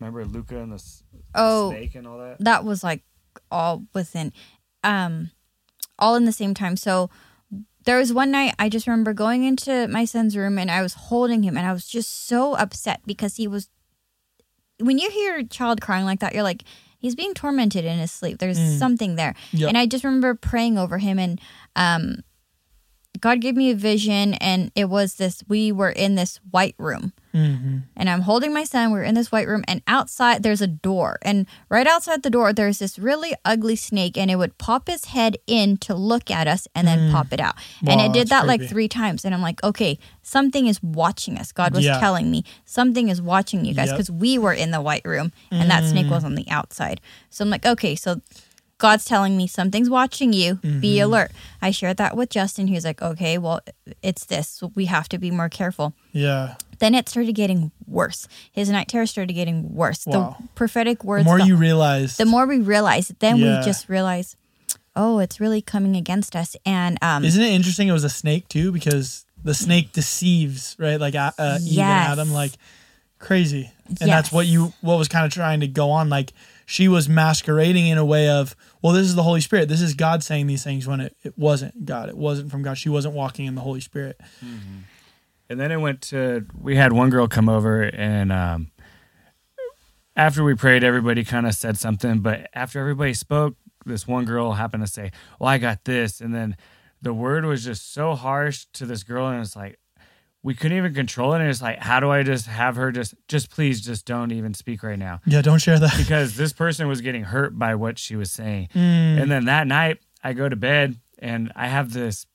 Remember 0.00 0.24
Luca 0.24 0.58
and 0.60 0.72
the 0.72 0.76
s- 0.76 1.04
oh, 1.34 1.70
snake 1.70 1.94
and 1.94 2.06
all 2.06 2.18
that. 2.18 2.36
that 2.40 2.64
was 2.64 2.82
like 2.82 3.02
all 3.50 3.84
within 3.94 4.32
um 4.82 5.30
all 5.98 6.14
in 6.16 6.24
the 6.24 6.32
same 6.32 6.52
time 6.52 6.76
so 6.76 7.08
there 7.84 7.98
was 7.98 8.12
one 8.12 8.30
night 8.30 8.54
i 8.58 8.68
just 8.68 8.86
remember 8.86 9.12
going 9.12 9.44
into 9.44 9.86
my 9.88 10.04
son's 10.04 10.36
room 10.36 10.58
and 10.58 10.70
i 10.70 10.80
was 10.82 10.94
holding 10.94 11.42
him 11.42 11.56
and 11.56 11.66
i 11.66 11.72
was 11.72 11.86
just 11.86 12.26
so 12.26 12.54
upset 12.54 13.00
because 13.06 13.36
he 13.36 13.46
was 13.46 13.68
when 14.80 14.98
you 14.98 15.10
hear 15.10 15.36
a 15.36 15.44
child 15.44 15.80
crying 15.80 16.04
like 16.04 16.20
that 16.20 16.34
you're 16.34 16.42
like 16.42 16.64
he's 16.98 17.14
being 17.14 17.34
tormented 17.34 17.84
in 17.84 17.98
his 17.98 18.10
sleep 18.12 18.38
there's 18.38 18.58
Mm. 18.58 18.78
something 18.78 19.16
there 19.16 19.34
Yep. 19.52 19.68
and 19.68 19.78
i 19.78 19.86
just 19.86 20.04
remember 20.04 20.34
praying 20.34 20.78
over 20.78 20.98
him 20.98 21.18
and 21.18 21.40
um 21.76 22.16
god 23.20 23.40
gave 23.40 23.56
me 23.56 23.70
a 23.70 23.74
vision 23.74 24.34
and 24.34 24.70
it 24.74 24.86
was 24.88 25.14
this 25.14 25.42
we 25.48 25.70
were 25.72 25.90
in 25.90 26.14
this 26.14 26.40
white 26.50 26.74
room 26.78 27.12
hmm 27.32 27.78
and 27.96 28.10
I'm 28.10 28.22
holding 28.22 28.52
my 28.52 28.64
son. 28.64 28.90
We're 28.90 29.04
in 29.04 29.14
this 29.14 29.30
white 29.30 29.46
room, 29.46 29.62
and 29.68 29.80
outside 29.86 30.42
there's 30.42 30.60
a 30.60 30.66
door. 30.66 31.18
And 31.22 31.46
right 31.68 31.86
outside 31.86 32.24
the 32.24 32.30
door, 32.30 32.52
there's 32.52 32.80
this 32.80 32.98
really 32.98 33.34
ugly 33.44 33.76
snake, 33.76 34.18
and 34.18 34.30
it 34.32 34.36
would 34.36 34.58
pop 34.58 34.88
its 34.88 35.06
head 35.06 35.36
in 35.46 35.76
to 35.78 35.94
look 35.94 36.28
at 36.28 36.48
us 36.48 36.66
and 36.74 36.88
then 36.88 37.08
Mm. 37.08 37.12
pop 37.12 37.32
it 37.32 37.38
out. 37.40 37.54
and 37.86 38.00
it 38.00 38.12
did 38.12 38.28
that 38.28 38.46
like 38.48 38.62
three 38.68 38.88
times. 38.88 39.24
And 39.24 39.32
I'm 39.32 39.42
like, 39.42 39.62
okay, 39.62 39.96
something 40.22 40.66
is 40.66 40.82
watching 40.82 41.38
us. 41.38 41.52
God 41.52 41.72
was 41.72 41.84
Yeah. 41.84 42.00
telling 42.00 42.30
me 42.32 42.44
something 42.64 43.08
is 43.08 43.22
watching 43.22 43.64
you 43.64 43.74
guys 43.74 43.86
Yep. 43.88 43.96
because 43.96 44.10
we 44.10 44.38
were 44.38 44.52
in 44.52 44.72
the 44.72 44.80
white 44.82 45.04
room 45.04 45.32
and 45.52 45.70
that 45.70 45.84
snake 45.84 46.06
Mm. 46.08 46.10
was 46.10 46.24
on 46.24 46.34
the 46.34 46.48
outside. 46.50 47.00
So 47.30 47.44
I'm 47.44 47.50
like, 47.50 47.64
okay, 47.64 47.94
so 47.94 48.20
God's 48.78 49.04
telling 49.04 49.36
me 49.36 49.46
something's 49.46 49.88
watching 49.88 50.32
you. 50.32 50.56
Be 50.56 50.96
Mhm. 50.96 51.04
alert. 51.04 51.32
I 51.62 51.70
shared 51.70 51.96
that 51.98 52.16
with 52.16 52.30
Justin. 52.30 52.66
He 52.66 52.74
was 52.74 52.84
like, 52.84 53.00
okay, 53.00 53.38
well, 53.38 53.60
it's 54.02 54.24
this. 54.26 54.62
We 54.74 54.86
have 54.86 55.08
to 55.10 55.18
be 55.18 55.30
more 55.30 55.48
careful 55.48 55.94
Yeah. 56.12 56.54
then 56.80 56.94
it 56.94 57.08
started 57.08 57.34
getting 57.34 57.70
worse. 57.86 58.26
His 58.52 58.68
night 58.68 58.88
terror 58.88 59.06
started 59.06 59.32
getting 59.32 59.74
worse. 59.74 60.04
Wow. 60.06 60.36
The 60.40 60.48
prophetic 60.54 61.04
words. 61.04 61.24
The 61.24 61.30
more 61.30 61.38
the, 61.38 61.46
you 61.46 61.56
realize, 61.56 62.16
the 62.16 62.24
more 62.26 62.46
we 62.46 62.58
realize, 62.58 63.12
then 63.20 63.36
Yeah. 63.38 63.60
we 63.60 63.64
just 63.64 63.88
realize, 63.88 64.36
oh, 64.96 65.18
it's 65.20 65.38
really 65.40 65.62
coming 65.62 65.96
against 65.96 66.34
us. 66.36 66.56
And 66.66 66.98
um, 67.00 67.24
Isn't 67.24 67.42
it 67.42 67.52
interesting? 67.52 67.88
It 67.88 67.92
was 67.92 68.04
a 68.04 68.10
snake 68.10 68.48
too, 68.48 68.72
because 68.72 69.24
the 69.44 69.54
snake 69.54 69.92
deceives, 69.92 70.74
right? 70.78 71.00
Like 71.00 71.14
uh, 71.14 71.30
uh, 71.38 71.58
Eve 71.62 71.78
and 71.78 72.12
Adam, 72.12 72.32
like 72.32 72.52
crazy, 73.18 73.70
and 74.00 74.10
that's 74.10 74.32
what 74.32 74.46
you 74.46 74.72
what 74.80 74.98
was 74.98 75.08
kind 75.08 75.24
of 75.24 75.32
trying 75.32 75.60
to 75.60 75.68
go 75.68 75.90
on. 75.90 76.08
Like 76.08 76.32
she 76.66 76.88
was 76.88 77.08
masquerading 77.08 77.86
in 77.86 77.98
a 77.98 78.04
way 78.04 78.28
of, 78.28 78.56
well, 78.82 78.92
this 78.92 79.06
is 79.06 79.14
the 79.14 79.22
Holy 79.22 79.40
Spirit. 79.40 79.68
This 79.68 79.80
is 79.82 79.94
God 79.94 80.22
saying 80.22 80.46
these 80.46 80.64
things 80.64 80.86
when 80.86 81.00
it, 81.00 81.16
it 81.22 81.36
wasn't 81.38 81.84
God. 81.84 82.08
It 82.08 82.16
wasn't 82.16 82.50
from 82.50 82.62
God. 82.62 82.78
She 82.78 82.88
wasn't 82.88 83.14
walking 83.14 83.46
in 83.46 83.54
the 83.54 83.60
Holy 83.60 83.80
Spirit. 83.80 84.20
And 85.48 85.60
then 85.60 85.70
it 85.70 85.76
went 85.76 86.00
to 86.02 86.46
we 86.58 86.76
had 86.76 86.92
one 86.92 87.10
girl 87.10 87.28
come 87.28 87.48
over 87.48 87.82
and 87.82 88.32
um 88.32 88.70
after 90.16 90.42
we 90.44 90.54
prayed 90.54 90.84
everybody 90.84 91.24
kind 91.24 91.46
of 91.46 91.54
said 91.54 91.76
something, 91.76 92.20
but 92.20 92.48
after 92.54 92.78
everybody 92.78 93.14
spoke, 93.14 93.56
this 93.84 94.06
one 94.06 94.24
girl 94.24 94.52
happened 94.52 94.84
to 94.86 94.90
say, 94.90 95.10
"Well, 95.38 95.48
I 95.50 95.58
got 95.58 95.84
this." 95.84 96.20
And 96.20 96.34
then 96.34 96.56
the 97.02 97.12
word 97.12 97.44
was 97.44 97.64
just 97.64 97.92
so 97.92 98.14
harsh 98.14 98.66
to 98.74 98.86
this 98.86 99.02
girl 99.02 99.28
and 99.28 99.40
it's 99.42 99.54
like 99.56 99.78
we 100.44 100.54
couldn't 100.54 100.76
even 100.76 100.92
control 100.94 101.32
it 101.34 101.40
and 101.40 101.48
it's 101.50 101.60
like 101.62 101.78
how 101.80 101.98
do 101.98 102.10
I 102.10 102.22
just 102.22 102.46
have 102.46 102.76
her 102.76 102.92
just 102.92 103.14
just 103.28 103.50
please 103.50 103.80
just 103.80 104.04
don't 104.06 104.30
even 104.30 104.52
speak 104.54 104.82
right 104.84 104.98
now 104.98 105.20
Yeah, 105.26 105.40
don't 105.42 105.58
share 105.58 105.78
that. 105.80 105.94
because 105.96 106.36
this 106.36 106.52
person 106.52 106.86
was 106.86 107.00
getting 107.00 107.24
hurt 107.24 107.58
by 107.58 107.74
what 107.74 107.98
she 107.98 108.14
was 108.14 108.30
saying. 108.30 108.68
Mm, 108.74 109.22
And 109.22 109.30
then 109.32 109.46
that 109.46 109.66
night, 109.66 109.98
I 110.22 110.32
go 110.34 110.48
to 110.48 110.54
bed 110.56 110.96
and 111.18 111.50
I 111.56 111.66
have 111.68 111.92
this 111.92 112.26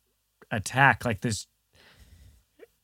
attack, 0.51 1.05
like 1.05 1.21
this. 1.21 1.47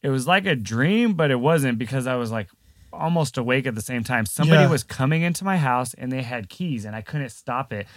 It 0.04 0.10
was 0.10 0.28
like 0.28 0.46
a 0.46 0.56
dream, 0.56 1.14
but 1.16 1.32
it 1.32 1.40
wasn't 1.40 1.80
because 1.80 2.06
I 2.06 2.16
was 2.16 2.32
like 2.32 2.50
almost 2.94 3.38
awake 3.38 3.66
at 3.66 3.74
the 3.76 3.82
same 3.82 4.04
time. 4.04 4.26
Somebody 4.26 4.62
Yeah. 4.64 4.70
was 4.70 4.84
coming 4.84 5.24
into 5.24 5.44
my 5.44 5.58
house 5.58 5.94
and 5.96 6.12
they 6.12 6.22
had 6.22 6.48
keys 6.50 6.86
and 6.86 6.96
I 6.96 7.02
couldn't 7.02 7.30
stop 7.30 7.74
it. 7.74 7.88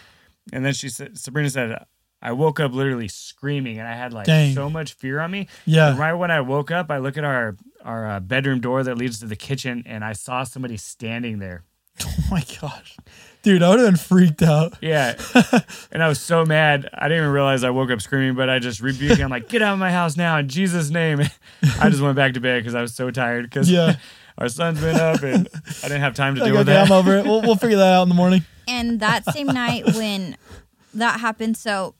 And 0.53 0.65
then 0.65 0.73
she 0.73 0.89
said, 0.89 1.19
Sabrina 1.19 1.51
said, 1.51 1.85
I 2.21 2.33
woke 2.33 2.59
up 2.61 2.73
literally 2.73 3.09
screaming 3.09 3.79
and 3.79 3.87
I 3.87 3.95
had 3.95 4.13
like 4.13 4.27
Dang. 4.27 4.55
so 4.55 4.69
much 4.69 4.95
fear 4.95 5.21
on 5.21 5.31
me. 5.31 5.47
yeah, 5.67 5.91
And 5.91 5.99
right 5.99 6.15
when 6.15 6.31
I 6.31 6.41
woke 6.41 6.71
up, 6.71 6.91
I 6.91 6.99
look 6.99 7.17
at 7.17 7.25
our 7.25 7.57
our 7.85 8.07
uh, 8.11 8.21
bedroom 8.21 8.61
door 8.61 8.83
that 8.83 8.97
leads 8.99 9.21
to 9.21 9.27
the 9.27 9.37
kitchen 9.37 9.85
and 9.87 10.05
I 10.05 10.13
saw 10.13 10.43
somebody 10.43 10.77
standing 10.77 11.39
there. 11.39 11.63
oh 12.05 12.15
my 12.31 12.45
gosh, 12.61 12.97
dude, 13.43 13.63
I 13.63 13.71
would 13.71 13.79
have 13.81 13.89
been 13.89 13.97
freaked 13.97 14.43
out. 14.43 14.77
Yeah. 14.81 15.17
and 15.93 16.03
I 16.03 16.09
was 16.09 16.21
so 16.21 16.45
mad. 16.45 16.89
I 16.93 17.09
didn't 17.09 17.23
even 17.25 17.33
realize 17.33 17.65
I 17.65 17.71
woke 17.71 17.91
up 17.91 18.01
screaming, 18.01 18.35
but 18.37 18.49
I 18.51 18.59
just 18.61 18.81
rebuked 18.81 19.17
him. 19.17 19.25
I'm 19.27 19.31
like, 19.31 19.49
get 19.49 19.63
out 19.63 19.73
of 19.73 19.79
my 19.81 19.91
house 19.93 20.17
now 20.17 20.39
in 20.39 20.49
Jesus' 20.49 20.91
name. 20.91 21.21
I 21.81 21.89
just 21.91 22.03
went 22.03 22.15
back 22.17 22.35
to 22.35 22.41
bed 22.41 22.61
because 22.63 22.75
I 22.77 22.83
was 22.83 22.95
so 22.95 23.11
tired 23.11 23.45
because 23.45 23.69
Yeah. 23.71 23.97
our 24.39 24.49
son's 24.49 24.81
been 24.81 24.95
up 24.97 25.23
and 25.23 25.49
I 25.83 25.89
didn't 25.89 26.01
have 26.01 26.15
time 26.15 26.35
to 26.37 26.41
Like, 26.41 26.51
deal 26.51 26.59
with 26.59 26.69
okay, 26.69 26.79
I'm 26.81 26.93
over 26.93 27.17
it. 27.17 27.25
We'll, 27.25 27.43
we'll 27.43 27.57
figure 27.57 27.79
that 27.79 27.95
out 27.95 28.03
in 28.03 28.09
the 28.09 28.15
morning. 28.17 28.45
and 28.69 29.01
that 29.01 29.25
same 29.33 29.47
night 29.49 29.87
when 29.95 30.37
that 30.95 31.19
happened, 31.21 31.57
so 31.57 31.95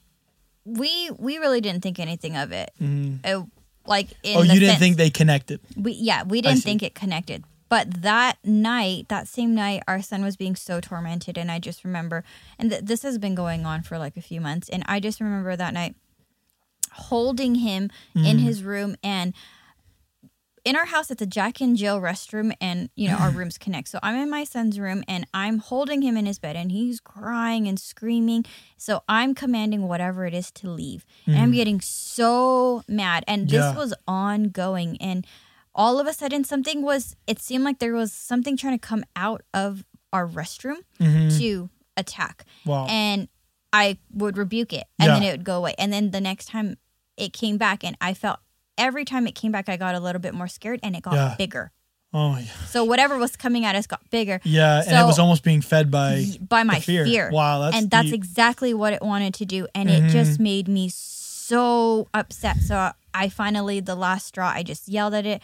we 0.77 1.09
we 1.17 1.37
really 1.37 1.61
didn't 1.61 1.81
think 1.81 1.99
anything 1.99 2.35
of 2.37 2.51
it. 2.51 2.71
Mhm. 2.81 3.19
It- 3.25 3.45
like 3.85 4.09
in 4.23 4.37
Oh, 4.37 4.41
you 4.43 4.53
didn't 4.59 4.67
sense- 4.69 4.79
think 4.79 4.97
they 4.97 5.09
connected? 5.09 5.59
we 5.75 5.93
yeah 5.93 6.21
we 6.23 6.41
didn't 6.41 6.61
think 6.61 6.83
it 6.83 6.93
connected 6.93 7.43
but 7.69 8.01
that 8.03 8.37
night 8.43 9.07
that 9.09 9.27
same 9.27 9.55
night 9.55 9.81
our 9.87 10.01
son 10.01 10.21
was 10.23 10.35
being 10.35 10.55
so 10.55 10.79
tormented 10.79 11.37
and 11.39 11.49
i 11.49 11.57
just 11.57 11.83
remember 11.83 12.23
and 12.59 12.69
th- 12.69 12.83
this 12.83 13.01
has 13.01 13.17
been 13.17 13.33
going 13.33 13.65
on 13.65 13.81
for 13.81 13.97
like 13.97 14.15
a 14.15 14.21
few 14.21 14.39
months 14.41 14.69
and 14.69 14.83
i 14.85 14.99
just 14.99 15.19
remember 15.19 15.55
that 15.55 15.73
night 15.73 15.95
holding 16.93 17.55
him 17.55 17.89
in 18.15 18.37
Mm. 18.37 18.41
his 18.41 18.63
room 18.63 18.95
and 19.03 19.33
in 20.69 20.75
our 20.75 20.85
house 20.85 21.09
it's 21.09 21.21
a 21.21 21.25
jack 21.37 21.59
and 21.61 21.75
jill 21.81 21.99
restroom 21.99 22.53
and 22.61 22.89
you 22.95 23.07
know 23.09 23.15
our 23.23 23.31
rooms 23.39 23.57
connect 23.57 23.87
so 23.87 23.97
i'm 24.03 24.15
in 24.23 24.29
my 24.29 24.43
son's 24.43 24.79
room 24.79 25.03
and 25.07 25.25
i'm 25.33 25.57
holding 25.57 26.01
him 26.03 26.15
in 26.15 26.25
his 26.31 26.37
bed 26.37 26.55
and 26.55 26.71
he's 26.71 26.99
crying 26.99 27.67
and 27.67 27.79
screaming 27.79 28.45
so 28.77 29.01
i'm 29.09 29.33
commanding 29.33 29.87
whatever 29.87 30.25
it 30.25 30.33
is 30.41 30.51
to 30.51 30.69
leave 30.69 31.05
and 31.25 31.37
i'm 31.37 31.51
Mm. 31.51 31.55
getting 31.55 31.81
so 31.81 32.83
mad 32.87 33.23
and 33.27 33.49
this 33.49 33.63
Yeah. 33.71 33.75
was 33.75 33.93
ongoing 34.07 34.97
and 35.01 35.25
all 35.73 35.99
of 35.99 36.05
a 36.07 36.13
sudden 36.13 36.43
something 36.43 36.81
was 36.83 37.15
it 37.25 37.39
seemed 37.39 37.63
like 37.63 37.79
there 37.79 37.93
was 37.93 38.11
something 38.13 38.55
trying 38.57 38.77
to 38.77 38.87
come 38.87 39.03
out 39.15 39.41
of 39.53 39.83
our 40.13 40.27
restroom 40.27 40.77
Mhm. 40.99 41.37
to 41.39 41.69
attack 41.97 42.45
Wow. 42.65 42.85
and 42.89 43.27
i 43.73 43.97
would 44.13 44.37
rebuke 44.37 44.73
it 44.73 44.85
and 44.99 45.07
Yeah. 45.07 45.13
then 45.15 45.23
it 45.23 45.31
would 45.31 45.43
go 45.45 45.57
away 45.57 45.73
and 45.79 45.91
then 45.93 46.11
the 46.11 46.21
next 46.21 46.45
time 46.47 46.77
it 47.17 47.33
came 47.33 47.57
back 47.57 47.83
and 47.83 47.95
i 48.01 48.13
felt 48.13 48.39
every 48.79 49.05
time 49.05 49.27
it 49.27 49.35
came 49.35 49.51
back 49.51 49.69
i 49.69 49.77
got 49.77 49.93
a 49.95 49.99
little 49.99 50.21
bit 50.21 50.33
more 50.33 50.47
scared 50.47 50.79
and 50.81 50.95
it 50.95 51.03
got 51.03 51.13
Yeah. 51.13 51.35
bigger 51.37 51.71
oh, 52.13 52.37
yeah. 52.37 52.45
so 52.67 52.83
whatever 52.83 53.17
was 53.17 53.35
coming 53.35 53.65
at 53.65 53.75
us 53.75 53.85
got 53.85 54.01
bigger 54.09 54.39
Yeah, 54.43 54.81
and 54.87 54.97
it 54.97 55.05
was 55.05 55.19
almost 55.19 55.43
being 55.43 55.61
fed 55.61 55.91
by 55.91 56.25
by 56.41 56.63
my 56.63 56.79
fear. 56.79 57.05
fear, 57.05 57.29
Wow, 57.31 57.59
that's 57.59 57.75
and 57.77 57.91
that's 57.91 58.05
deep. 58.07 58.15
exactly 58.15 58.73
what 58.73 58.93
it 58.93 59.01
wanted 59.03 59.33
to 59.35 59.45
do 59.45 59.67
and 59.75 59.89
Mhm. 59.89 60.07
it 60.07 60.11
just 60.11 60.39
made 60.39 60.67
me 60.67 60.89
so 60.89 62.07
upset 62.13 62.57
so 62.57 62.91
i 63.13 63.27
finally 63.29 63.79
the 63.79 63.95
last 63.95 64.27
straw 64.27 64.49
i 64.53 64.61
just 64.63 64.87
yelled 64.87 65.13
at 65.13 65.25
it 65.25 65.41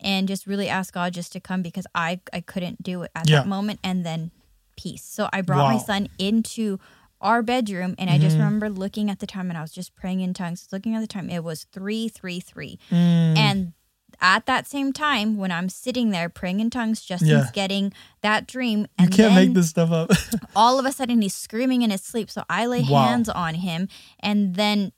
and 0.00 0.26
just 0.28 0.46
really 0.46 0.68
asked 0.68 0.92
god 0.92 1.12
just 1.14 1.32
to 1.32 1.40
come 1.40 1.62
because 1.62 1.86
i 1.94 2.18
i 2.32 2.40
couldn't 2.40 2.82
do 2.82 3.02
it 3.02 3.10
at 3.14 3.28
Yeah. 3.28 3.38
that 3.40 3.46
moment 3.48 3.78
and 3.84 4.04
then 4.04 4.30
peace 4.76 5.04
so 5.04 5.28
i 5.32 5.40
brought 5.40 5.72
my 5.72 5.78
son 5.78 6.08
into 6.18 6.78
our 7.24 7.42
bedroom 7.42 7.94
and 7.98 8.08
i 8.10 8.18
just 8.18 8.36
Mhm. 8.36 8.40
remember 8.44 8.70
looking 8.70 9.10
at 9.10 9.18
the 9.18 9.26
time 9.26 9.48
and 9.50 9.58
i 9.58 9.62
was 9.62 9.72
just 9.72 9.94
praying 9.96 10.20
in 10.20 10.32
tongues 10.34 10.68
looking 10.70 10.94
at 10.94 11.00
the 11.00 11.06
time 11.08 11.28
it 11.30 11.42
was 11.42 11.64
333 11.72 12.78
Mm. 12.90 13.36
and 13.38 13.72
at 14.20 14.46
that 14.46 14.68
same 14.68 14.92
time 14.92 15.36
when 15.36 15.50
i'm 15.50 15.68
sitting 15.68 16.10
there 16.10 16.28
praying 16.28 16.60
in 16.60 16.70
tongues 16.70 17.00
justin's 17.02 17.30
Yeah. 17.30 17.50
getting 17.52 17.92
that 18.20 18.46
dream 18.46 18.80
you 18.80 18.86
and 18.98 19.12
can't 19.12 19.34
make 19.34 19.54
this 19.54 19.70
stuff 19.70 19.90
up. 19.90 20.10
all 20.56 20.78
of 20.78 20.86
a 20.86 20.92
sudden 20.92 21.20
he's 21.22 21.34
screaming 21.34 21.82
in 21.82 21.90
his 21.90 22.02
sleep. 22.02 22.30
So 22.30 22.44
I 22.48 22.66
lay 22.66 22.82
Wow. 22.82 23.06
hands 23.08 23.28
on 23.28 23.54
him 23.56 23.88
and 24.20 24.54
then 24.54 24.92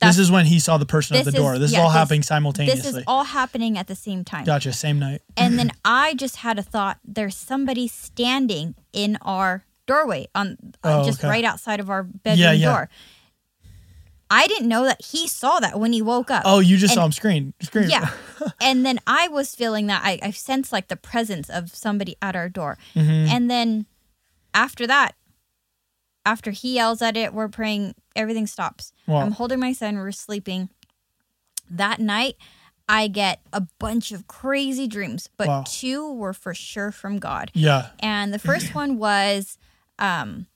This 0.00 0.18
is 0.18 0.30
when 0.30 0.44
he 0.46 0.58
saw 0.58 0.76
the 0.76 0.84
person 0.86 1.16
at 1.16 1.24
the 1.24 1.30
This 1.30 1.34
is- 1.38 1.40
door. 1.40 1.58
This 1.58 1.70
is 1.72 1.78
all 1.78 1.88
this- 1.88 1.96
happening 1.96 2.20
this 2.20 2.28
simultaneously. 2.28 3.00
is 3.00 3.04
all 3.06 3.24
happening 3.24 3.78
at 3.78 3.86
the 3.86 3.94
same 3.94 4.24
time. 4.24 4.44
gotcha. 4.44 4.72
Same 4.72 4.98
night. 4.98 5.22
And 5.38 5.58
then 5.58 5.70
I 5.84 6.14
just 6.14 6.36
had 6.36 6.58
a 6.58 6.62
thought 6.62 6.98
there's 7.04 7.36
somebody 7.36 7.88
standing 7.88 8.74
in 8.92 9.16
our 9.22 9.64
doorway 9.86 10.28
on 10.34 10.56
uh, 10.84 11.00
Oh, 11.00 11.04
just 11.04 11.20
okay. 11.20 11.28
right 11.28 11.44
outside 11.44 11.80
of 11.80 11.88
our 11.90 12.02
bedroom 12.02 12.38
Yeah, 12.42 12.52
yeah. 12.52 12.68
door. 12.70 12.88
I 14.28 14.48
didn't 14.48 14.66
know 14.68 14.84
that 14.84 15.00
he 15.04 15.28
saw 15.28 15.60
that 15.60 15.78
when 15.78 15.92
he 15.92 16.02
woke 16.02 16.32
up. 16.32 16.42
Oh, 16.44 16.58
you 16.58 16.76
just 16.78 16.92
And- 16.92 16.96
saw 16.98 17.04
him 17.06 17.12
scream. 17.12 17.54
Scream. 17.60 17.88
Yeah. 17.88 18.10
and 18.60 18.84
then 18.84 18.98
I 19.06 19.28
was 19.28 19.54
feeling 19.54 19.86
that 19.86 20.02
I, 20.04 20.18
I 20.20 20.30
sensed 20.32 20.72
like 20.72 20.88
the 20.88 20.96
presence 20.96 21.48
of 21.48 21.74
somebody 21.74 22.16
at 22.20 22.34
our 22.34 22.48
door. 22.48 22.76
Mm-hmm. 22.96 23.32
And 23.32 23.48
then 23.50 23.86
after 24.52 24.84
that, 24.88 25.14
after 26.24 26.50
he 26.50 26.74
yells 26.74 27.02
at 27.02 27.16
it, 27.16 27.32
we're 27.32 27.46
praying, 27.48 27.94
everything 28.16 28.48
stops. 28.48 28.92
Wow. 29.06 29.18
I'm 29.20 29.30
holding 29.30 29.60
my 29.60 29.72
son, 29.72 29.96
we're 29.96 30.10
sleeping. 30.10 30.70
That 31.70 32.00
night, 32.00 32.34
I 32.88 33.06
get 33.06 33.40
a 33.52 33.60
bunch 33.78 34.10
of 34.10 34.26
crazy 34.26 34.88
dreams, 34.88 35.28
but 35.36 35.46
Wow. 35.46 35.64
two 35.68 36.12
were 36.12 36.32
for 36.32 36.52
sure 36.52 36.90
from 36.90 37.20
God. 37.20 37.52
Yeah. 37.54 37.90
And 38.00 38.34
the 38.34 38.40
first 38.40 38.74
one 38.74 38.98
was 38.98 39.56
um 39.98 40.46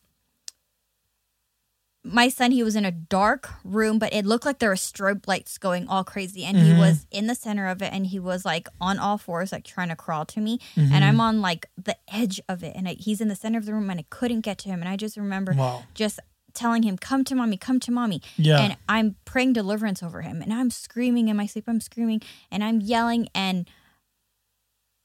my 2.02 2.28
son 2.30 2.50
he 2.50 2.62
was 2.62 2.76
in 2.76 2.84
a 2.86 2.90
dark 2.90 3.50
room 3.62 3.98
but 3.98 4.12
it 4.14 4.24
looked 4.24 4.46
like 4.46 4.58
there 4.58 4.70
were 4.70 4.74
strobe 4.74 5.26
lights 5.28 5.58
going 5.58 5.86
all 5.86 6.02
crazy 6.02 6.44
and 6.44 6.56
he 6.58 6.72
was 6.72 7.06
in 7.10 7.26
the 7.26 7.34
center 7.34 7.66
of 7.66 7.82
it 7.82 7.92
and 7.92 8.06
he 8.06 8.18
was 8.18 8.42
like 8.42 8.68
on 8.80 8.98
all 8.98 9.18
fours 9.18 9.52
like 9.52 9.64
trying 9.64 9.90
to 9.90 9.96
crawl 9.96 10.24
to 10.24 10.40
me 10.40 10.58
and 10.76 11.04
i'm 11.04 11.20
on 11.20 11.42
like 11.42 11.66
the 11.76 11.94
edge 12.12 12.40
of 12.48 12.62
it 12.64 12.74
and 12.74 12.88
I, 12.88 12.94
he's 12.94 13.20
in 13.20 13.28
the 13.28 13.36
center 13.36 13.58
of 13.58 13.66
the 13.66 13.74
room 13.74 13.90
and 13.90 14.00
i 14.00 14.04
couldn't 14.08 14.40
get 14.40 14.56
to 14.58 14.70
him 14.70 14.80
and 14.80 14.88
i 14.88 14.96
just 14.96 15.18
remember 15.18 15.52
Wow. 15.52 15.84
just 15.92 16.20
telling 16.54 16.84
him 16.84 16.96
come 16.96 17.22
to 17.24 17.34
mommy 17.34 17.58
come 17.58 17.78
to 17.80 17.92
mommy 17.92 18.22
Yeah. 18.38 18.60
and 18.60 18.76
i'm 18.88 19.16
praying 19.26 19.52
deliverance 19.52 20.02
over 20.02 20.22
him 20.22 20.40
and 20.40 20.54
i'm 20.54 20.70
screaming 20.70 21.28
in 21.28 21.36
my 21.36 21.44
sleep 21.44 21.64
i'm 21.68 21.80
screaming 21.82 22.22
and 22.50 22.64
i'm 22.64 22.80
yelling 22.80 23.28
and 23.34 23.68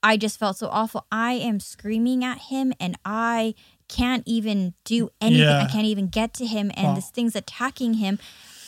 I 0.04 0.18
just 0.18 0.38
felt 0.38 0.58
so 0.58 0.68
awful. 0.68 1.08
I 1.12 1.32
am 1.34 1.60
screaming 1.60 2.24
at 2.24 2.38
him 2.38 2.74
and 2.80 2.96
I 3.04 3.56
can't 3.88 4.24
even 4.26 4.74
do 4.84 5.10
anything. 5.22 5.46
Yeah. 5.46 5.64
I 5.64 5.72
can't 5.72 5.86
even 5.86 6.08
get 6.08 6.34
to 6.36 6.46
him 6.46 6.72
and 6.76 6.88
Wow. 6.88 6.96
this 6.96 7.10
thing's 7.10 7.36
attacking 7.36 7.96
him. 7.96 8.20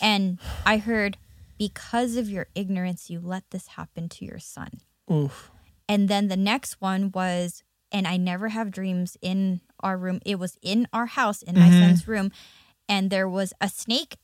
And 0.02 0.39
I 0.65 0.77
heard, 0.77 1.18
because 1.57 2.15
of 2.18 2.30
your 2.30 2.48
ignorance, 2.53 3.10
you 3.10 3.19
let 3.19 3.49
this 3.49 3.68
happen 3.69 4.10
to 4.10 4.26
your 4.26 4.39
son. 4.39 4.81
Oof. 5.11 5.49
And 5.89 6.07
then 6.07 6.27
the 6.27 6.38
next 6.38 6.80
one 6.81 7.11
was, 7.11 7.64
and 7.91 8.07
I 8.07 8.18
never 8.18 8.49
have 8.49 8.72
dreams 8.72 9.18
in 9.22 9.61
our 9.80 9.98
room. 9.98 10.19
It 10.26 10.38
was 10.38 10.57
in 10.61 10.88
our 10.94 11.06
house, 11.06 11.41
in 11.41 11.56
my 11.56 11.61
mm-hmm. 11.61 11.80
son's 11.80 12.07
room, 12.07 12.31
and 12.89 13.10
there 13.10 13.27
was 13.27 13.53
a 13.61 13.69
snake's 13.69 14.18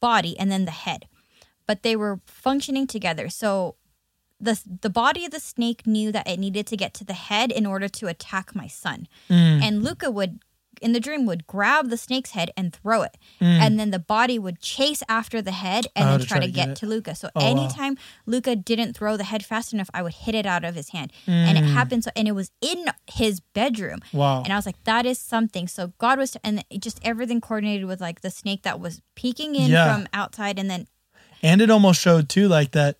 body 0.00 0.38
and 0.38 0.50
then 0.50 0.64
the 0.64 0.70
head, 0.70 1.06
but 1.66 1.82
they 1.82 1.96
were 1.96 2.20
functioning 2.26 2.86
together. 2.86 3.28
So 3.28 3.76
the 4.40 4.60
the 4.80 4.90
body 4.90 5.24
of 5.24 5.30
the 5.32 5.40
snake 5.40 5.86
knew 5.86 6.10
that 6.12 6.26
it 6.28 6.38
needed 6.38 6.66
to 6.68 6.76
get 6.76 6.94
to 6.94 7.04
the 7.04 7.12
head 7.28 7.50
in 7.52 7.66
order 7.66 7.88
to 7.88 8.06
attack 8.06 8.54
my 8.54 8.66
son, 8.66 9.06
Mm. 9.28 9.62
and 9.62 9.82
Luca 9.84 10.10
would. 10.10 10.40
In 10.82 10.92
the 10.94 11.00
dream, 11.00 11.26
would 11.26 11.46
grab 11.46 11.90
the 11.90 11.98
snake's 11.98 12.30
head 12.30 12.50
and 12.56 12.72
throw 12.72 13.02
it, 13.02 13.18
and 13.38 13.78
then 13.78 13.90
the 13.90 13.98
body 13.98 14.38
would 14.38 14.60
chase 14.60 15.02
after 15.10 15.42
the 15.42 15.50
head 15.52 15.86
and 15.94 16.06
Mm. 16.06 16.08
Oh, 16.08 16.10
then 16.12 16.20
to 16.20 16.26
try, 16.26 16.38
try 16.38 16.46
to 16.46 16.52
get 16.52 16.66
get 16.68 16.76
to 16.76 16.86
Luca. 16.86 17.14
So 17.14 17.28
Oh, 17.36 17.40
wow. 17.44 17.50
anytime 17.50 17.98
Luca 18.24 18.56
didn't 18.56 18.96
throw 18.96 19.18
the 19.18 19.24
head 19.24 19.44
fast 19.44 19.74
enough, 19.74 19.90
I 19.92 20.00
would 20.00 20.14
hit 20.14 20.34
it 20.34 20.46
out 20.46 20.64
of 20.64 20.74
his 20.74 20.88
hand. 20.90 21.12
And 21.26 21.58
it 21.58 21.64
Mm. 21.64 21.72
happened 21.74 22.04
so 22.04 22.10
and 22.16 22.26
it 22.26 22.32
was 22.32 22.50
in 22.62 22.86
his 23.12 23.40
bedroom. 23.40 23.98
Wow. 24.14 24.42
And 24.42 24.54
I 24.54 24.56
was 24.56 24.64
like, 24.64 24.82
that 24.84 25.04
is 25.04 25.18
something. 25.18 25.68
So 25.68 25.92
God 25.98 26.16
was 26.18 26.34
and 26.42 26.64
it 26.70 26.80
just 26.80 26.98
everything 27.02 27.42
coordinated 27.42 27.84
with 27.86 28.00
like 28.00 28.22
the 28.22 28.30
snake 28.30 28.62
that 28.62 28.80
was 28.80 29.02
peeking 29.16 29.56
in 29.56 29.70
Yeah. 29.72 29.84
from 29.92 30.08
outside 30.14 30.58
and 30.58 30.70
then 30.70 30.86
And 31.42 31.60
it 31.60 31.68
almost 31.68 32.00
showed 32.00 32.30
too, 32.30 32.48
like 32.48 32.70
that 32.70 32.96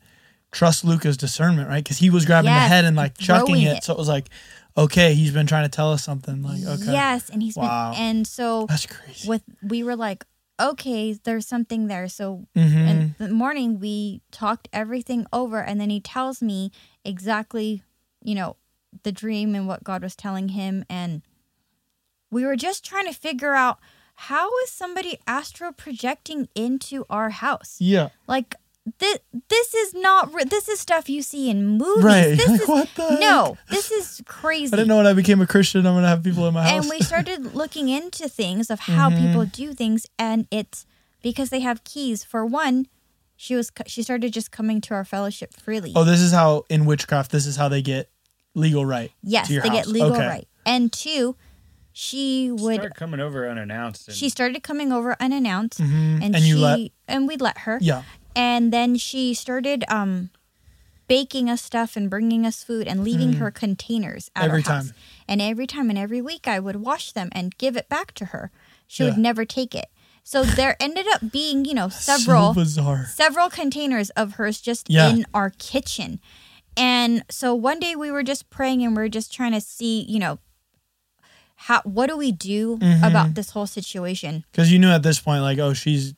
trust 0.53 0.85
Luca's 0.85 1.17
discernment, 1.17 1.69
right? 1.69 1.83
Because 1.83 1.99
he 1.99 2.11
was 2.11 2.25
grabbing 2.27 2.53
the 2.53 2.61
head 2.61 2.85
and 2.85 2.97
like 2.97 3.17
chucking 3.19 3.63
it. 3.63 3.79
it. 3.79 3.85
So 3.85 3.93
it 3.93 3.99
was 3.99 4.09
like, 4.09 4.29
okay, 4.77 5.15
he's 5.15 5.33
been 5.33 5.47
trying 5.47 5.65
to 5.65 5.69
tell 5.69 5.93
us 5.93 6.03
something. 6.05 6.43
Like, 6.43 6.65
okay. 6.65 6.93
yes, 6.93 7.29
and 7.31 7.43
he's 7.43 7.57
Wow. 7.57 7.93
been 7.93 8.01
and 8.01 8.27
so 8.27 8.67
That's 8.67 8.87
crazy. 8.87 9.29
with 9.29 9.43
we 9.63 9.83
were 9.83 9.97
like, 9.97 10.25
okay, 10.61 11.13
there's 11.25 11.47
something 11.47 11.87
there. 11.87 12.09
So 12.09 12.47
Mhm. 12.57 12.89
in 12.89 13.15
the 13.19 13.29
morning 13.33 13.79
we 13.81 14.23
talked 14.31 14.69
everything 14.73 15.27
over 15.33 15.63
and 15.63 15.81
then 15.81 15.91
he 15.91 16.01
tells 16.01 16.43
me 16.43 16.71
exactly, 17.05 17.83
you 18.23 18.35
know, 18.35 18.57
the 19.05 19.13
dream 19.13 19.55
and 19.55 19.67
what 19.69 19.85
God 19.85 20.03
was 20.03 20.17
telling 20.17 20.51
him 20.51 20.85
and 20.91 21.23
we 22.31 22.45
were 22.45 22.57
just 22.57 22.85
trying 22.85 23.07
to 23.07 23.13
figure 23.13 23.55
out 23.55 23.79
how 24.15 24.51
is 24.65 24.71
somebody 24.71 25.19
astral 25.27 25.73
projecting 25.73 26.49
into 26.55 27.07
our 27.09 27.31
house? 27.31 27.77
yeah. 27.81 28.11
Like 28.27 28.55
this, 28.99 29.19
this 29.49 29.75
is 29.75 29.95
not 29.95 30.33
re- 30.35 30.45
this 30.45 30.69
is 30.69 30.81
stuff 30.81 31.09
you 31.09 31.23
see 31.23 31.49
in 31.51 31.67
movies. 31.79 32.05
Right. 32.05 32.37
This 32.37 32.49
Like, 32.49 32.61
is 32.63 32.69
what 32.69 32.89
the 32.97 33.09
heck? 33.09 33.21
no, 33.21 33.57
this 33.69 33.91
is 33.91 34.23
crazy. 34.27 34.73
I 34.73 34.77
didn't 34.77 34.89
know 34.89 34.97
when 34.97 35.07
I 35.07 35.13
became 35.13 35.41
a 35.41 35.47
Christian, 35.47 35.87
I'm 35.87 35.95
going 35.95 36.03
to 36.03 36.09
have 36.09 36.23
people 36.23 36.47
in 36.49 36.55
my 36.55 36.63
house. 36.63 36.73
And 36.83 36.91
we 36.91 37.01
started 37.11 37.55
looking 37.55 37.89
into 37.89 38.29
things 38.29 38.71
of 38.71 38.81
how 38.81 39.11
Mm-hmm. 39.11 39.27
people 39.27 39.45
do 39.47 39.73
things, 39.75 40.07
and 40.19 40.47
it's 40.51 40.87
because 41.23 41.51
they 41.51 41.61
have 41.61 41.85
keys. 41.85 42.25
For 42.25 42.45
one, 42.47 42.87
she 43.37 43.55
was 43.55 43.71
she 43.87 44.03
started 44.03 44.33
just 44.33 44.51
coming 44.51 44.81
to 44.83 44.95
our 44.95 45.05
fellowship 45.05 45.55
freely. 45.55 45.93
oh, 45.97 46.05
this 46.05 46.21
is 46.21 46.33
how, 46.33 46.65
in 46.69 46.85
witchcraft, 46.85 47.31
this 47.31 47.47
is 47.47 47.57
how 47.57 47.69
they 47.69 47.83
get 47.83 48.11
legal 48.55 48.85
right. 48.87 49.11
yes, 49.23 49.47
to 49.49 49.53
they 49.53 49.55
your 49.55 49.63
get 49.75 49.87
legal 49.87 50.13
Okay. 50.13 50.27
right. 50.27 50.49
And 50.67 50.93
two, 50.93 51.37
she 51.93 52.51
would 52.51 52.77
Start 52.77 52.95
coming 52.95 53.21
over 53.21 53.49
unannounced. 53.49 54.09
And 54.09 54.17
she 54.17 54.29
started 54.29 54.63
coming 54.63 54.93
over 54.93 55.17
unannounced, 55.21 55.81
Mhm. 55.81 56.23
and, 56.25 56.37
And 56.37 56.45
you 56.45 56.57
she 56.57 56.61
let- 56.61 56.91
and 57.09 57.27
we 57.29 57.37
let 57.37 57.59
her. 57.59 57.79
Yeah. 57.81 58.03
And 58.37 58.73
then 58.73 58.97
she 58.97 59.35
started 59.35 59.85
um 59.89 60.31
baking 61.09 61.51
us 61.51 61.61
stuff 61.63 61.97
and 61.97 62.09
bringing 62.09 62.47
us 62.47 62.63
food 62.63 62.87
and 62.87 63.03
leaving 63.03 63.33
her 63.35 63.51
containers 63.51 64.31
at 64.37 64.43
Mm. 64.43 64.45
Every 64.47 64.63
our 64.63 64.75
house. 64.75 64.87
time. 64.87 64.95
And 65.27 65.43
every 65.43 65.67
time 65.67 65.91
and 65.91 65.99
every 65.99 66.21
week 66.23 66.47
I 66.47 66.61
would 66.61 66.77
wash 66.77 67.11
them 67.13 67.31
and 67.33 67.57
give 67.59 67.77
it 67.77 67.89
back 67.89 68.13
to 68.15 68.27
her. 68.27 68.53
She 68.87 69.03
would 69.05 69.19
never 69.19 69.45
take 69.45 69.75
it. 69.75 69.87
So 70.23 70.45
there 70.59 70.77
ended 70.81 71.07
up 71.13 71.33
being, 71.33 71.65
you 71.65 71.75
know, 71.75 71.89
several 71.89 72.55
So 72.55 72.61
bizarre. 72.61 73.07
several 73.07 73.51
containers 73.51 74.11
of 74.11 74.35
hers 74.35 74.61
just 74.61 74.89
Yeah. 74.89 75.09
in 75.09 75.27
our 75.35 75.51
kitchen. 75.51 76.21
And 76.77 77.25
so 77.29 77.55
one 77.57 77.81
day 77.81 77.97
we 77.97 78.13
were 78.13 78.23
just 78.23 78.49
praying 78.49 78.85
and 78.85 78.97
we 78.97 79.03
are 79.03 79.09
just 79.09 79.33
trying 79.33 79.53
to 79.53 79.61
see, 79.61 80.03
you 80.09 80.21
know, 80.21 80.39
how 81.57 81.81
what 81.83 82.07
do 82.09 82.17
we 82.17 82.31
do 82.33 82.79
Mm-hmm. 82.79 83.05
about 83.05 83.35
this 83.35 83.51
whole 83.51 83.67
situation? 83.67 84.45
Because 84.53 84.71
you 84.73 84.79
knew 84.79 84.91
at 84.91 85.03
this 85.03 85.19
point, 85.19 85.43
like, 85.43 85.59
oh, 85.59 85.73
she's, 85.75 86.15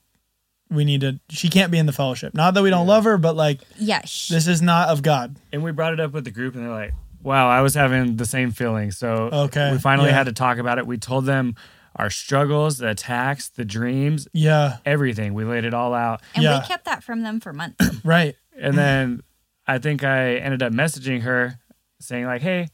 we 0.72 0.84
need 0.84 1.00
to, 1.02 1.20
she 1.28 1.48
can't 1.48 1.70
be 1.70 1.78
in 1.78 1.86
the 1.86 1.92
fellowship. 1.92 2.34
Not 2.34 2.54
that 2.54 2.62
we 2.62 2.70
don't 2.70 2.86
love 2.86 3.04
her, 3.04 3.18
but 3.18 3.36
like, 3.36 3.60
yes 3.78 4.28
this 4.28 4.46
is 4.46 4.62
not 4.62 4.88
of 4.88 5.02
God. 5.02 5.36
and 5.52 5.62
we 5.62 5.72
brought 5.72 5.92
it 5.92 6.00
up 6.00 6.12
with 6.12 6.24
the 6.24 6.30
group, 6.30 6.54
and 6.54 6.64
they're 6.64 6.72
like, 6.72 6.92
"Wow, 7.22 7.48
I 7.48 7.60
was 7.60 7.74
having 7.74 8.16
the 8.16 8.24
same 8.26 8.50
feeling." 8.50 8.90
So 8.90 9.30
Okay, 9.32 9.70
we 9.72 9.78
finally 9.78 10.08
yeah. 10.10 10.16
had 10.16 10.26
to 10.26 10.32
talk 10.32 10.58
about 10.58 10.78
it. 10.78 10.86
We 10.86 10.98
told 10.98 11.26
them 11.26 11.54
our 11.96 12.08
struggles, 12.08 12.78
the 12.78 12.88
attacks, 12.90 13.50
the 13.50 13.64
dreams, 13.66 14.26
Yeah. 14.32 14.78
everything. 14.86 15.34
We 15.34 15.44
laid 15.44 15.64
it 15.66 15.74
all 15.74 15.92
out, 15.94 16.22
and 16.34 16.42
yeah. 16.42 16.60
we 16.60 16.66
kept 16.66 16.86
that 16.86 17.04
from 17.04 17.22
them 17.22 17.38
for 17.40 17.52
months. 17.52 17.84
Right. 18.04 18.34
and 18.58 18.76
then 18.76 19.22
I 19.66 19.78
think 19.78 20.02
I 20.02 20.34
ended 20.36 20.62
up 20.62 20.72
messaging 20.72 21.20
her 21.22 21.58
saying 22.00 22.24
like, 22.24 22.42
"Hey, 22.42 22.68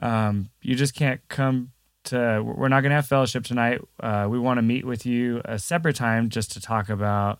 um, 0.00 0.48
you 0.62 0.74
just 0.74 0.94
can't 0.94 1.20
come 1.28 1.70
to. 2.04 2.42
We're 2.44 2.68
not 2.68 2.82
gonna 2.82 2.94
have 2.96 3.06
fellowship 3.06 3.44
tonight. 3.44 3.80
Uh, 4.00 4.26
we 4.30 4.38
want 4.38 4.58
to 4.58 4.62
meet 4.62 4.84
with 4.84 5.04
you 5.06 5.40
a 5.44 5.58
separate 5.58 5.96
time 5.96 6.28
just 6.28 6.52
to 6.52 6.60
talk 6.60 6.88
about." 6.88 7.38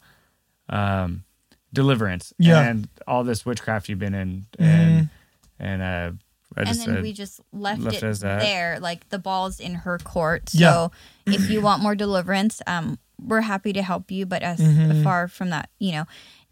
Um, 0.68 1.24
deliverance 1.72 2.32
Yeah. 2.38 2.60
and 2.60 2.88
all 3.06 3.24
this 3.24 3.44
witchcraft 3.44 3.88
you've 3.88 3.98
been 3.98 4.14
in 4.14 4.46
and 4.60 5.10
and 5.58 5.82
uh 5.82 6.12
I 6.56 6.60
and 6.60 6.68
just 6.68 6.86
then 6.86 6.94
said, 6.94 7.02
we 7.02 7.12
just 7.12 7.40
left, 7.52 7.82
left 7.82 8.00
it 8.02 8.20
there, 8.20 8.78
like 8.78 9.08
the 9.08 9.18
ball's 9.18 9.58
in 9.58 9.74
her 9.74 9.98
court. 9.98 10.48
So 10.50 10.92
Yeah. 11.26 11.34
if 11.34 11.50
you 11.50 11.60
want 11.68 11.82
more 11.82 11.96
deliverance, 11.96 12.62
um, 12.68 12.98
we're 13.20 13.40
happy 13.40 13.72
to 13.72 13.82
help 13.82 14.10
you, 14.12 14.24
but 14.24 14.42
as 14.44 14.60
Mm-hmm. 14.60 15.02
far 15.02 15.26
from 15.26 15.50
that, 15.50 15.68
you 15.80 15.90
know. 15.92 16.04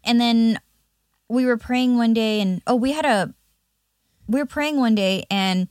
And 0.03 0.19
then 0.19 0.59
we 1.29 1.45
were 1.45 1.57
praying 1.57 1.95
one 1.95 2.13
day, 2.13 2.41
and 2.41 2.61
oh, 2.67 2.75
we 2.75 2.91
had 2.91 3.05
a 3.05 3.33
we 4.27 4.39
were 4.39 4.45
praying 4.45 4.77
one 4.77 4.93
day, 4.93 5.23
and 5.31 5.69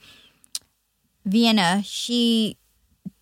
Vienna, 1.25 1.83
she 1.85 2.57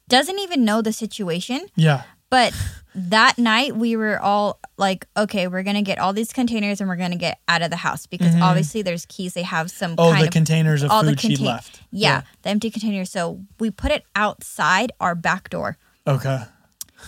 doesn't 0.08 0.38
even 0.38 0.64
know 0.64 0.82
the 0.82 0.92
situation, 0.92 1.66
Yeah. 1.76 2.02
but 2.30 2.52
that 2.94 3.38
night 3.38 3.76
we 3.76 3.94
were 3.94 4.18
all 4.18 4.58
like, 4.76 5.06
okay, 5.16 5.46
we're 5.46 5.62
gonna 5.62 5.82
get 5.82 5.98
all 5.98 6.12
these 6.12 6.32
containers 6.32 6.80
and 6.80 6.88
we're 6.88 6.96
gonna 6.96 7.14
get 7.16 7.38
out 7.46 7.62
of 7.62 7.70
the 7.70 7.76
house 7.76 8.06
because 8.06 8.34
obviously 8.40 8.82
there's 8.82 9.06
keys. 9.06 9.34
They 9.34 9.42
have 9.42 9.70
some 9.70 9.92
Mm-hmm. 9.96 10.00
Oh, 10.00 10.18
the 10.18 10.26
of 10.26 10.30
containers 10.32 10.82
of 10.82 10.90
all 10.90 11.02
the 11.04 11.10
food 11.16 11.20
she 11.20 11.36
left. 11.36 11.80
yeah, 11.92 12.22
the 12.42 12.48
empty 12.50 12.70
containers. 12.70 13.10
So 13.10 13.40
we 13.60 13.70
put 13.70 13.92
it 13.92 14.04
outside 14.16 14.90
our 15.00 15.14
back 15.14 15.50
door. 15.50 15.76
Okay. 16.06 16.42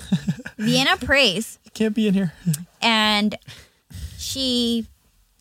Vienna 0.59 0.97
prays 0.99 1.59
can't 1.75 1.95
be 1.95 2.07
in 2.07 2.15
here. 2.15 2.33
and 2.83 3.37
she 4.17 4.87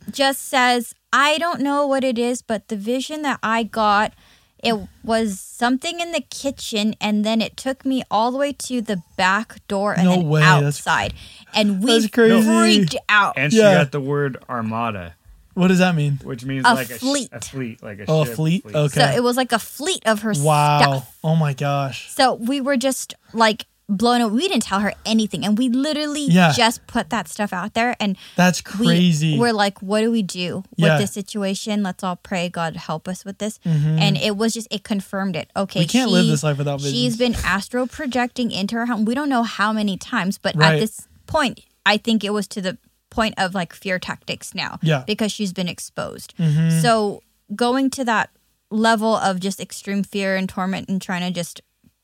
just 0.10 0.42
says, 0.48 0.96
I 1.14 1.38
don't 1.38 1.62
know 1.62 1.86
what 1.86 2.04
it 2.04 2.18
is, 2.18 2.42
but 2.42 2.68
the 2.70 2.76
vision 2.78 3.22
that 3.22 3.40
I 3.44 3.64
got 3.64 4.14
It 4.64 4.76
was 5.04 5.40
something 5.40 6.00
in 6.00 6.12
the 6.12 6.22
kitchen, 6.22 6.96
and 7.02 7.26
then 7.26 7.42
it 7.42 7.58
took 7.58 7.84
me 7.86 8.04
all 8.12 8.32
the 8.32 8.38
way 8.38 8.54
to 8.54 8.82
the 8.82 9.02
back 9.18 9.66
door 9.68 9.94
and 9.94 10.04
No 10.06 10.12
then 10.18 10.30
way, 10.30 10.42
that's- 10.42 10.64
outside. 10.64 11.14
And 11.54 11.84
we 11.84 12.08
freaked 12.08 12.96
out. 13.10 13.34
And 13.38 13.52
she 13.52 13.60
Yeah. 13.60 13.74
got 13.76 13.92
the 13.92 14.00
word 14.00 14.38
armada, 14.50 15.16
What 15.54 15.68
does 15.68 15.80
that 15.80 15.96
mean? 15.96 16.20
which 16.24 16.46
means 16.46 16.64
A 16.66 16.74
like 16.76 16.90
a 16.90 16.98
sh- 16.98 17.02
fleet. 17.02 17.30
a 17.34 17.42
fleet, 17.42 17.84
like 17.84 18.00
a 18.00 18.06
Oh, 18.08 18.22
a 18.22 18.26
ship, 18.26 18.36
fleet? 18.36 18.66
Okay. 18.66 18.88
So 19.02 19.06
it 19.18 19.24
was 19.24 19.36
like 19.36 19.52
a 19.52 19.60
fleet 19.60 20.02
of 20.06 20.22
her 20.22 20.34
Wow. 20.38 20.80
stuff. 20.80 21.18
Oh 21.24 21.36
my 21.36 21.54
gosh. 21.54 22.10
So 22.12 22.36
we 22.36 22.62
were 22.62 22.78
just 22.78 23.14
like 23.34 23.66
blown 23.92 24.22
away. 24.22 24.34
We 24.34 24.48
didn't 24.48 24.64
tell 24.64 24.80
her 24.80 24.94
anything, 25.06 25.46
and 25.46 25.58
we 25.58 25.68
literally 25.70 26.26
Yeah. 26.26 26.54
just 26.54 26.88
put 26.88 27.10
that 27.10 27.28
stuff 27.28 27.52
out 27.52 27.74
there. 27.74 27.96
And 28.00 28.16
That's 28.38 28.62
crazy. 28.62 29.38
We, 29.38 29.50
are 29.50 29.54
like, 29.54 29.82
"What 29.82 30.02
do 30.02 30.10
we 30.10 30.24
do 30.24 30.64
with 30.78 30.88
Yeah. 30.90 30.98
this 30.98 31.12
situation? 31.12 31.84
Let's 31.84 32.04
all 32.04 32.16
pray 32.16 32.48
God 32.50 32.76
help 32.78 33.08
us 33.08 33.26
with 33.26 33.38
this." 33.40 33.60
And 33.66 34.18
it 34.18 34.38
was 34.38 34.54
just 34.54 34.68
it 34.72 34.84
confirmed 34.84 35.36
it. 35.36 35.50
Okay, 35.56 35.82
Mm-hmm. 35.82 35.84
We 35.84 35.88
can't 35.88 36.12
live 36.12 36.26
this 36.28 36.42
life 36.44 36.58
without 36.58 36.80
She's 36.82 37.18
been 37.18 37.36
astral 37.44 37.86
projecting 37.86 38.50
into 38.52 38.76
her 38.76 38.86
home. 38.86 39.04
We 39.06 39.14
don't 39.14 39.30
know 39.30 39.44
how 39.44 39.74
many 39.74 39.98
times, 39.98 40.38
but 40.38 40.56
Right. 40.56 40.76
at 40.76 40.80
this 40.80 41.08
point, 41.28 41.60
I 41.86 41.98
think 41.98 42.24
it 42.24 42.32
was 42.32 42.48
to 42.50 42.62
the 42.62 42.78
point 43.10 43.36
of 43.38 43.54
like 43.54 43.74
fear 43.74 44.00
tactics 44.00 44.56
now. 44.56 44.80
Yeah. 44.82 44.98
Mm-hmm. 45.00 45.06
because 45.06 45.32
she's 45.34 45.52
been 45.52 45.68
exposed. 45.68 46.34
So 46.82 47.22
going 47.54 47.90
to 47.92 48.06
that 48.06 48.30
level 48.70 49.18
of 49.18 49.42
just 49.42 49.60
extreme 49.60 50.02
fear 50.02 50.38
and 50.38 50.48
torment 50.48 50.88
and 50.88 51.02
trying 51.02 51.22
to 51.22 51.32
just 51.32 51.60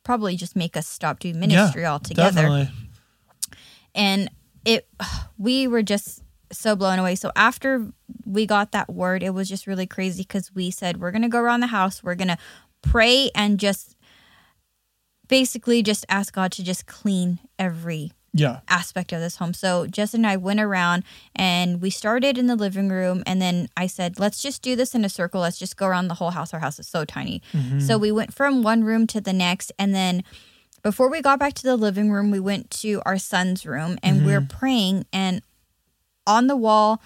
probably 0.08 0.38
just 0.38 0.56
make 0.56 0.78
us 0.78 0.88
stop 0.88 1.20
doing 1.20 1.38
ministry 1.38 1.82
yeah, 1.82 1.92
altogether. 1.92 2.44
Definitely. 2.44 2.70
and 3.94 4.32
it 4.64 4.88
we 5.38 5.68
were 5.68 5.84
just 5.84 6.24
so 6.50 6.78
blown 6.78 6.98
away. 6.98 7.16
So 7.16 7.30
after 7.36 7.92
we 8.26 8.46
got 8.46 8.72
that 8.72 8.90
word 8.90 9.22
it 9.22 9.32
was 9.32 9.50
just 9.50 9.68
really 9.68 9.86
crazy 9.86 10.24
because 10.24 10.56
we 10.56 10.72
said 10.72 11.02
we're 11.02 11.12
gonna 11.12 11.28
go 11.28 11.40
around 11.40 11.60
the 11.60 11.68
house. 11.68 12.02
We're 12.02 12.16
gonna 12.16 12.38
pray 12.82 13.32
and 13.36 13.60
just 13.60 13.98
basically 15.28 15.84
just 15.84 16.06
ask 16.08 16.34
god 16.34 16.54
to 16.54 16.64
just 16.64 16.86
clean 16.86 17.40
every 17.60 18.14
Yeah. 18.40 18.60
aspect 18.68 19.12
of 19.14 19.20
this 19.20 19.38
home. 19.38 19.54
So 19.54 19.88
Justin 19.88 20.22
and 20.22 20.28
I 20.28 20.38
went 20.38 20.60
around 20.60 21.04
and 21.36 21.82
we 21.82 21.90
started 21.90 22.38
in 22.38 22.48
the 22.48 22.56
living 22.56 22.90
room 22.90 23.24
and 23.26 23.42
then 23.42 23.70
I 23.76 23.88
said, 23.88 24.20
let's 24.20 24.42
just 24.42 24.62
do 24.62 24.76
this 24.76 24.94
in 24.96 25.04
a 25.06 25.10
circle. 25.10 25.42
Let's 25.42 25.58
just 25.58 25.78
go 25.78 25.88
around 25.88 26.08
the 26.08 26.16
whole 26.16 26.32
house. 26.32 26.54
Our 26.54 26.60
house 26.60 26.80
is 26.80 26.88
so 26.88 27.06
tiny. 27.06 27.42
Mm-hmm. 27.54 27.80
So 27.80 27.98
we 27.98 28.12
went 28.12 28.34
from 28.34 28.64
one 28.64 28.84
room 28.84 29.08
to 29.08 29.22
the 29.22 29.34
next 29.34 29.72
and 29.78 29.94
then 29.94 30.24
before 30.84 31.10
we 31.10 31.22
got 31.22 31.40
back 31.40 31.54
to 31.56 31.64
the 31.64 31.76
living 31.76 32.12
room, 32.12 32.32
we 32.32 32.40
went 32.40 32.70
to 32.72 33.02
our 33.06 33.18
son's 33.18 33.66
room 33.66 33.98
and 34.04 34.26
we're 34.26 34.40
mm-hmm. 34.40 34.58
praying 34.58 35.06
and 35.12 35.42
on 36.26 36.48
the 36.48 36.56
wall 36.56 37.02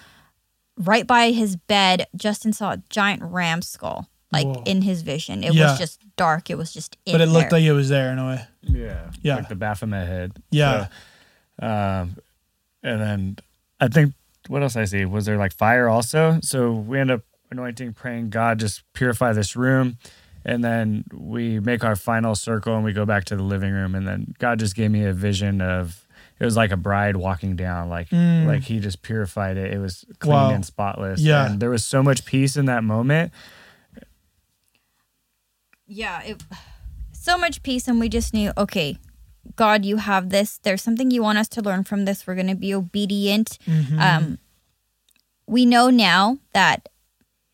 right 0.78 1.06
by 1.06 1.30
his 1.30 1.56
bed, 1.56 2.06
Justin 2.16 2.52
saw 2.52 2.72
a 2.72 2.82
giant 2.90 3.22
ram 3.22 3.62
skull 3.62 4.08
like 4.32 4.46
Whoa. 4.46 4.62
in 4.64 4.82
his 4.82 5.02
vision. 5.02 5.44
It 5.44 5.54
Yeah. 5.54 5.70
was 5.70 5.78
just 5.78 6.00
dark. 6.16 6.50
It 6.50 6.56
was 6.56 6.72
just 6.72 6.96
in 7.04 7.12
But 7.12 7.20
it 7.20 7.26
looked 7.26 7.50
there. 7.50 7.60
like 7.60 7.66
it 7.66 7.72
was 7.72 7.88
there 7.88 8.10
in 8.12 8.18
a 8.18 8.26
way. 8.26 8.44
Yeah. 8.62 9.10
Yeah. 9.20 9.36
Like 9.36 9.48
the 9.48 9.54
Baphomet 9.56 10.08
head. 10.08 10.32
Yeah. 10.50 10.86
So, 10.86 10.90
um, 11.62 12.16
and 12.82 13.00
then 13.00 13.36
I 13.80 13.88
think 13.88 14.14
what 14.48 14.62
else 14.62 14.76
I 14.76 14.84
see 14.84 15.04
was 15.04 15.24
there 15.24 15.38
like 15.38 15.52
fire 15.54 15.88
also. 15.88 16.40
So 16.42 16.72
we 16.72 16.98
end 16.98 17.10
up 17.10 17.22
anointing, 17.50 17.92
praying 17.94 18.30
God 18.30 18.58
just 18.58 18.82
purify 18.92 19.32
this 19.32 19.54
room, 19.56 19.96
and 20.44 20.62
then 20.64 21.04
we 21.14 21.60
make 21.60 21.84
our 21.84 21.94
final 21.96 22.34
circle 22.34 22.74
and 22.74 22.84
we 22.84 22.92
go 22.92 23.06
back 23.06 23.24
to 23.26 23.36
the 23.36 23.42
living 23.44 23.72
room, 23.72 23.94
and 23.94 24.06
then 24.06 24.34
God 24.38 24.58
just 24.58 24.74
gave 24.74 24.90
me 24.90 25.04
a 25.04 25.12
vision 25.12 25.60
of 25.62 26.04
it 26.40 26.44
was 26.44 26.56
like 26.56 26.72
a 26.72 26.76
bride 26.76 27.14
walking 27.16 27.54
down, 27.54 27.88
like 27.88 28.08
Mm. 28.10 28.46
like 28.46 28.62
He 28.62 28.80
just 28.80 29.02
purified 29.02 29.56
it. 29.56 29.72
It 29.72 29.78
was 29.78 30.04
clean 30.18 30.32
Wow. 30.34 30.50
and 30.54 30.66
spotless. 30.66 31.20
Yeah. 31.20 31.46
and 31.46 31.60
there 31.60 31.70
was 31.70 31.84
so 31.84 32.02
much 32.02 32.24
peace 32.24 32.56
in 32.56 32.64
that 32.66 32.82
moment. 32.82 33.30
yeah 35.86 36.22
it, 36.22 36.42
so 37.12 37.36
much 37.38 37.62
peace 37.62 37.86
and 37.86 38.00
we 38.00 38.08
just 38.08 38.32
knew 38.34 38.50
okay 38.56 38.96
god 39.56 39.84
you 39.84 39.96
have 39.98 40.30
this. 40.30 40.58
There's 40.58 40.82
something 40.82 41.10
you 41.10 41.22
want 41.22 41.38
us 41.38 41.48
to 41.48 41.60
learn 41.62 41.84
from 41.84 42.04
this. 42.04 42.26
We're 42.26 42.34
going 42.34 42.46
to 42.48 42.54
be 42.54 42.74
obedient. 42.74 43.58
Mm-hmm. 43.66 43.98
um 44.00 44.38
we 45.46 45.66
know 45.66 45.90
now 45.90 46.38
that 46.54 46.88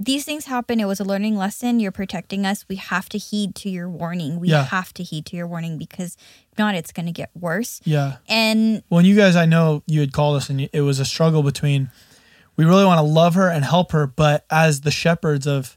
these 0.01 0.25
things 0.25 0.45
happen. 0.45 0.79
It 0.79 0.85
was 0.85 1.01
a 1.01 1.05
learning 1.05 1.37
lesson. 1.37 1.81
You're 1.81 1.91
protecting 1.91 2.47
us. 2.47 2.65
We 2.69 2.77
have 2.77 3.09
to 3.09 3.19
heed 3.19 3.57
to 3.57 3.69
your 3.69 3.89
warning. 3.91 4.39
We 4.39 4.51
Yeah. 4.51 4.65
have 4.67 4.95
to 4.95 5.03
heed 5.03 5.27
to 5.27 5.37
your 5.37 5.49
warning 5.49 5.77
because 5.77 6.17
if 6.53 6.59
not 6.59 6.77
it's 6.77 6.93
going 6.93 7.07
to 7.07 7.13
get 7.13 7.31
worse. 7.35 7.81
Yeah. 7.85 8.19
and 8.29 8.83
Well, 8.91 8.99
and 9.01 9.09
you 9.09 9.17
guys, 9.17 9.35
I 9.35 9.47
know 9.47 9.83
you 9.87 9.99
had 10.01 10.13
called 10.13 10.37
us, 10.37 10.51
and 10.51 10.69
it 10.73 10.83
was 10.83 11.01
a 11.01 11.05
struggle 11.05 11.43
between 11.43 11.91
we 12.57 12.65
really 12.65 12.85
want 12.85 12.99
to 12.99 13.03
love 13.03 13.35
her 13.35 13.49
and 13.49 13.65
help 13.65 13.91
her, 13.93 14.07
but 14.07 14.45
as 14.51 14.83
the 14.83 14.91
shepherds 14.93 15.47
of 15.49 15.77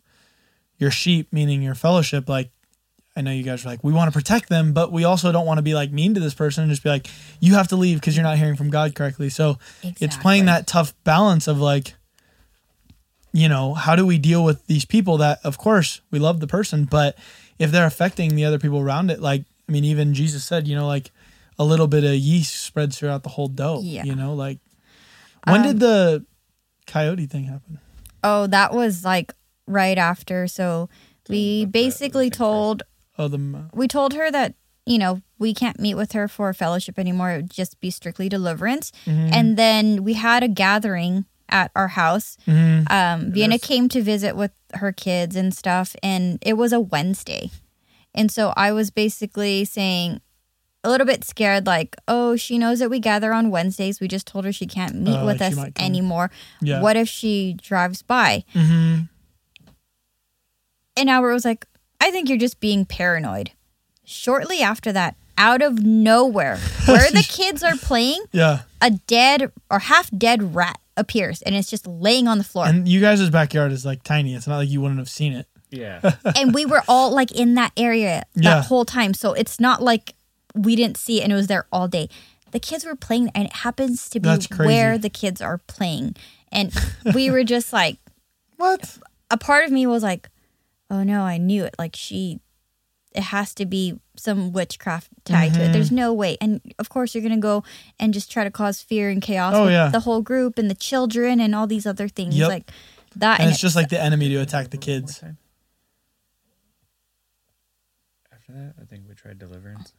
your 0.77 0.91
sheep, 0.91 1.31
meaning 1.33 1.63
your 1.63 1.75
fellowship, 1.75 2.29
like 2.29 2.51
I 3.15 3.21
know 3.21 3.31
you 3.31 3.43
guys 3.43 3.65
are 3.65 3.67
like, 3.69 3.83
we 3.83 3.91
want 3.91 4.11
to 4.11 4.17
protect 4.17 4.47
them, 4.47 4.71
but 4.71 4.91
we 4.91 5.03
also 5.03 5.31
don't 5.33 5.45
want 5.45 5.57
to 5.57 5.61
be 5.61 5.73
like 5.73 5.91
mean 5.91 6.13
to 6.13 6.19
this 6.21 6.33
person 6.33 6.63
and 6.63 6.71
just 6.71 6.81
be 6.83 6.89
like, 6.89 7.07
you 7.41 7.55
have 7.55 7.67
to 7.69 7.75
leave 7.75 7.99
because 7.99 8.15
you're 8.15 8.23
not 8.23 8.37
hearing 8.37 8.55
from 8.55 8.69
God 8.69 8.95
correctly. 8.95 9.29
So 9.29 9.57
it's 9.83 10.15
playing 10.17 10.45
that 10.45 10.65
tough 10.65 10.93
balance 11.03 11.47
of 11.47 11.59
like, 11.59 11.95
you 13.33 13.49
know, 13.49 13.73
how 13.73 13.95
do 13.95 14.05
we 14.05 14.17
deal 14.17 14.43
with 14.43 14.65
these 14.67 14.85
people 14.85 15.17
that, 15.17 15.39
of 15.43 15.57
course, 15.57 16.01
we 16.09 16.19
love 16.19 16.39
the 16.39 16.47
person, 16.47 16.85
but 16.85 17.17
if 17.59 17.71
they're 17.71 17.85
affecting 17.85 18.35
the 18.35 18.45
other 18.45 18.59
people 18.59 18.79
around 18.79 19.11
it, 19.11 19.19
like, 19.21 19.43
I 19.67 19.71
mean, 19.71 19.83
even 19.85 20.13
Jesus 20.13 20.43
said, 20.45 20.67
you 20.67 20.75
know, 20.75 20.87
like 20.87 21.11
a 21.59 21.63
little 21.65 21.87
bit 21.87 22.03
of 22.03 22.13
yeast 22.15 22.55
spreads 22.63 22.97
throughout 22.97 23.23
the 23.23 23.29
whole 23.29 23.47
dough, 23.47 23.81
Yeah. 23.83 24.03
you 24.03 24.15
know, 24.15 24.33
like 24.33 24.59
when 25.47 25.61
Um, 25.61 25.67
did 25.67 25.79
the 25.79 26.25
coyote 26.87 27.25
thing 27.25 27.45
happen? 27.45 27.79
oh 28.23 28.45
that 28.47 28.73
was 28.73 29.03
like 29.03 29.33
right 29.65 29.97
after 29.97 30.47
so 30.47 30.89
we 31.29 31.65
basically 31.65 32.29
told 32.29 32.83
Oh, 33.21 33.27
the, 33.27 33.65
we 33.73 33.87
told 33.87 34.13
her 34.13 34.31
that 34.31 34.55
you 34.85 34.97
know 34.97 35.21
we 35.37 35.53
can't 35.53 35.79
meet 35.79 35.95
with 35.95 36.11
her 36.13 36.27
for 36.27 36.53
fellowship 36.53 36.97
anymore. 36.97 37.31
It 37.31 37.35
would 37.37 37.51
just 37.51 37.79
be 37.79 37.89
strictly 37.91 38.27
deliverance. 38.29 38.91
Mm-hmm. 39.05 39.29
and 39.33 39.57
then 39.57 40.03
we 40.03 40.13
had 40.13 40.43
a 40.43 40.47
gathering 40.47 41.25
at 41.49 41.69
our 41.75 41.89
house. 41.89 42.37
Mm-hmm. 42.47 42.91
um 42.91 43.31
vienna 43.31 43.59
came 43.59 43.87
to 43.89 44.01
visit 44.01 44.35
with 44.35 44.51
her 44.75 44.91
kids 44.91 45.35
and 45.35 45.53
stuff 45.53 45.95
and 46.01 46.39
it 46.41 46.53
was 46.53 46.73
a 46.73 46.79
wednesday. 46.79 47.51
And 48.15 48.31
so 48.31 48.53
i 48.57 48.71
was 48.71 48.89
basically 48.91 49.65
saying 49.65 50.21
a 50.83 50.89
little 50.89 51.05
bit 51.05 51.23
scared 51.23 51.67
like 51.67 51.95
oh 52.07 52.35
she 52.35 52.57
knows 52.57 52.79
that 52.79 52.89
we 52.89 52.99
gather 52.99 53.33
on 53.33 53.51
wednesdays. 53.51 53.99
We 54.01 54.07
just 54.07 54.25
told 54.25 54.45
her 54.45 54.51
she 54.51 54.65
can't 54.65 54.95
meet 54.95 55.17
Oh, 55.17 55.25
with 55.27 55.41
us 55.41 55.55
anymore. 55.77 56.31
Yeah. 56.61 56.81
what 56.81 56.95
if 56.97 57.07
she 57.07 57.53
drives 57.61 58.01
by? 58.01 58.43
Hmm 58.53 59.01
And 60.97 61.09
Albert 61.09 61.33
was 61.33 61.45
like, 61.45 61.65
I 62.01 62.11
think 62.11 62.27
you're 62.27 62.37
just 62.37 62.59
being 62.59 62.83
paranoid. 62.85 63.51
Shortly 64.03 64.61
after 64.61 64.91
that, 64.91 65.15
out 65.37 65.61
of 65.61 65.83
nowhere, 65.83 66.57
where 66.85 67.09
the 67.11 67.23
kids 67.29 67.63
are 67.63 67.75
playing, 67.77 68.21
Yeah. 68.33 68.63
a 68.81 68.89
dead 68.91 69.51
or 69.69 69.79
half 69.79 70.09
dead 70.17 70.53
rat 70.55 70.79
appears 70.97 71.41
and 71.43 71.55
it's 71.55 71.69
just 71.69 71.87
laying 71.87 72.27
on 72.27 72.37
the 72.37 72.43
floor. 72.43 72.65
And, 72.67 72.79
And 72.79 72.87
you 72.87 72.99
guys' 72.99 73.29
backyard 73.29 73.71
is 73.71 73.85
like 73.85 74.03
tiny. 74.03 74.35
It's 74.35 74.47
not 74.47 74.57
like 74.57 74.69
you 74.69 74.81
wouldn't 74.81 74.99
have 74.99 75.09
seen 75.09 75.33
it. 75.33 75.47
Yeah. 75.69 76.01
And 76.35 76.53
we 76.53 76.65
were 76.65 76.83
all 76.87 77.11
like 77.11 77.31
in 77.31 77.53
that 77.55 77.71
area 77.77 78.23
that 78.35 78.43
Yeah. 78.43 78.61
whole 78.63 78.83
time. 78.85 79.13
So 79.13 79.33
it's 79.33 79.59
not 79.59 79.81
like 79.81 80.15
we 80.53 80.75
didn't 80.75 80.97
see 80.97 81.21
it 81.21 81.23
and 81.23 81.31
it 81.31 81.35
was 81.35 81.47
there 81.47 81.65
all 81.71 81.87
day. 81.87 82.09
The 82.51 82.59
kids 82.59 82.83
were 82.83 82.95
playing 82.97 83.29
and 83.33 83.45
it 83.45 83.53
happens 83.53 84.09
to 84.09 84.19
be 84.19 84.27
where 84.57 84.97
the 84.97 85.09
kids 85.09 85.41
are 85.41 85.59
playing. 85.67 86.15
And 86.51 86.73
we 87.15 87.31
were 87.31 87.45
just 87.45 87.71
like, 87.71 87.97
What? 88.57 88.97
a 89.29 89.37
part 89.37 89.63
of 89.65 89.71
me 89.71 89.87
was 89.87 90.03
like, 90.03 90.27
oh 90.91 91.01
no, 91.03 91.21
I 91.23 91.37
knew 91.37 91.63
it. 91.63 91.73
Like 91.79 91.95
she, 91.95 92.39
it 93.13 93.23
has 93.23 93.53
to 93.55 93.65
be 93.65 93.99
some 94.15 94.51
witchcraft 94.53 95.09
tied 95.25 95.53
to 95.53 95.59
it. 95.59 95.63
Mm-hmm. 95.63 95.73
There's 95.73 95.91
no 95.91 96.13
way. 96.13 96.37
And 96.39 96.61
of 96.77 96.89
course, 96.89 97.15
you're 97.15 97.23
gonna 97.23 97.37
go 97.37 97.63
and 97.99 98.13
just 98.13 98.29
try 98.31 98.43
to 98.43 98.51
cause 98.51 98.81
fear 98.81 99.09
and 99.09 99.21
chaos 99.21 99.53
Oh, 99.55 99.63
with 99.63 99.73
yeah. 99.73 99.87
the 99.89 100.01
whole 100.01 100.21
group 100.21 100.57
and 100.59 100.69
the 100.69 100.75
children 100.75 101.39
and 101.39 101.55
all 101.55 101.65
these 101.65 101.85
other 101.87 102.07
things 102.07 102.35
Yep. 102.37 102.47
like 102.49 102.71
that. 103.15 103.39
And 103.39 103.49
it's 103.49 103.59
just 103.59 103.75
like 103.75 103.89
the 103.89 103.99
enemy 104.01 104.29
to 104.29 104.35
attack 104.37 104.69
the 104.69 104.77
kids. 104.77 105.23
After 108.33 108.53
that, 108.53 108.73
I 108.81 108.85
think 108.85 109.03
we 109.07 109.15
tried 109.15 109.39
deliverance. 109.39 109.93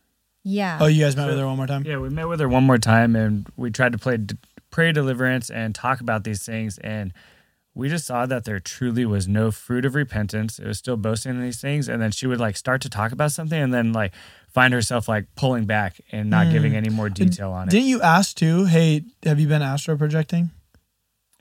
yeah, 0.45 0.79
Oh, 0.81 0.87
you 0.87 1.03
guys 1.05 1.17
met 1.17 1.29
with 1.29 1.39
her 1.39 1.47
one 1.47 1.57
more 1.57 1.67
time? 1.67 1.85
Yeah, 1.85 1.99
we 1.99 2.09
met 2.11 2.29
with 2.29 2.41
her 2.41 2.49
one 2.49 2.65
more 2.65 2.79
time 2.79 3.15
and 3.17 3.47
we 3.57 3.71
tried 3.71 3.93
to 3.93 3.99
play 3.99 4.19
pray 4.71 4.91
deliverance 4.93 5.51
and 5.51 5.75
talk 5.75 6.01
about 6.01 6.25
these 6.25 6.43
things 6.45 6.79
and 6.79 7.13
we 7.75 7.89
just 7.89 8.07
saw 8.07 8.27
that 8.27 8.45
there 8.45 8.61
truly 8.61 9.07
was 9.07 9.27
no 9.27 9.51
fruit 9.51 9.85
of 9.85 9.95
repentance. 9.95 10.59
It 10.59 10.67
was 10.67 10.79
still 10.79 10.97
boasting 10.97 11.33
in 11.33 11.41
these 11.43 11.61
things 11.61 11.89
and 11.89 12.03
then 12.03 12.11
she 12.11 12.27
would 12.27 12.39
like 12.41 12.57
start 12.57 12.83
to 12.83 12.91
talk 12.91 13.13
about 13.13 13.33
something 13.33 13.59
and 13.61 13.73
then 13.73 13.93
like 13.93 14.13
find 14.51 14.75
herself 14.75 15.09
like 15.09 15.27
pulling 15.37 15.65
back 15.65 15.99
and 16.13 16.29
not 16.29 16.53
giving 16.53 16.77
any 16.77 16.91
more 16.91 17.09
detail 17.09 17.51
on 17.53 17.69
it. 17.69 17.71
Didn't 17.71 17.87
you 17.89 18.03
ask 18.03 18.37
too? 18.37 18.67
Hey, 18.67 19.05
have 19.25 19.41
you 19.41 19.49
been 19.49 19.63
astro 19.63 19.97
projecting? 19.97 20.51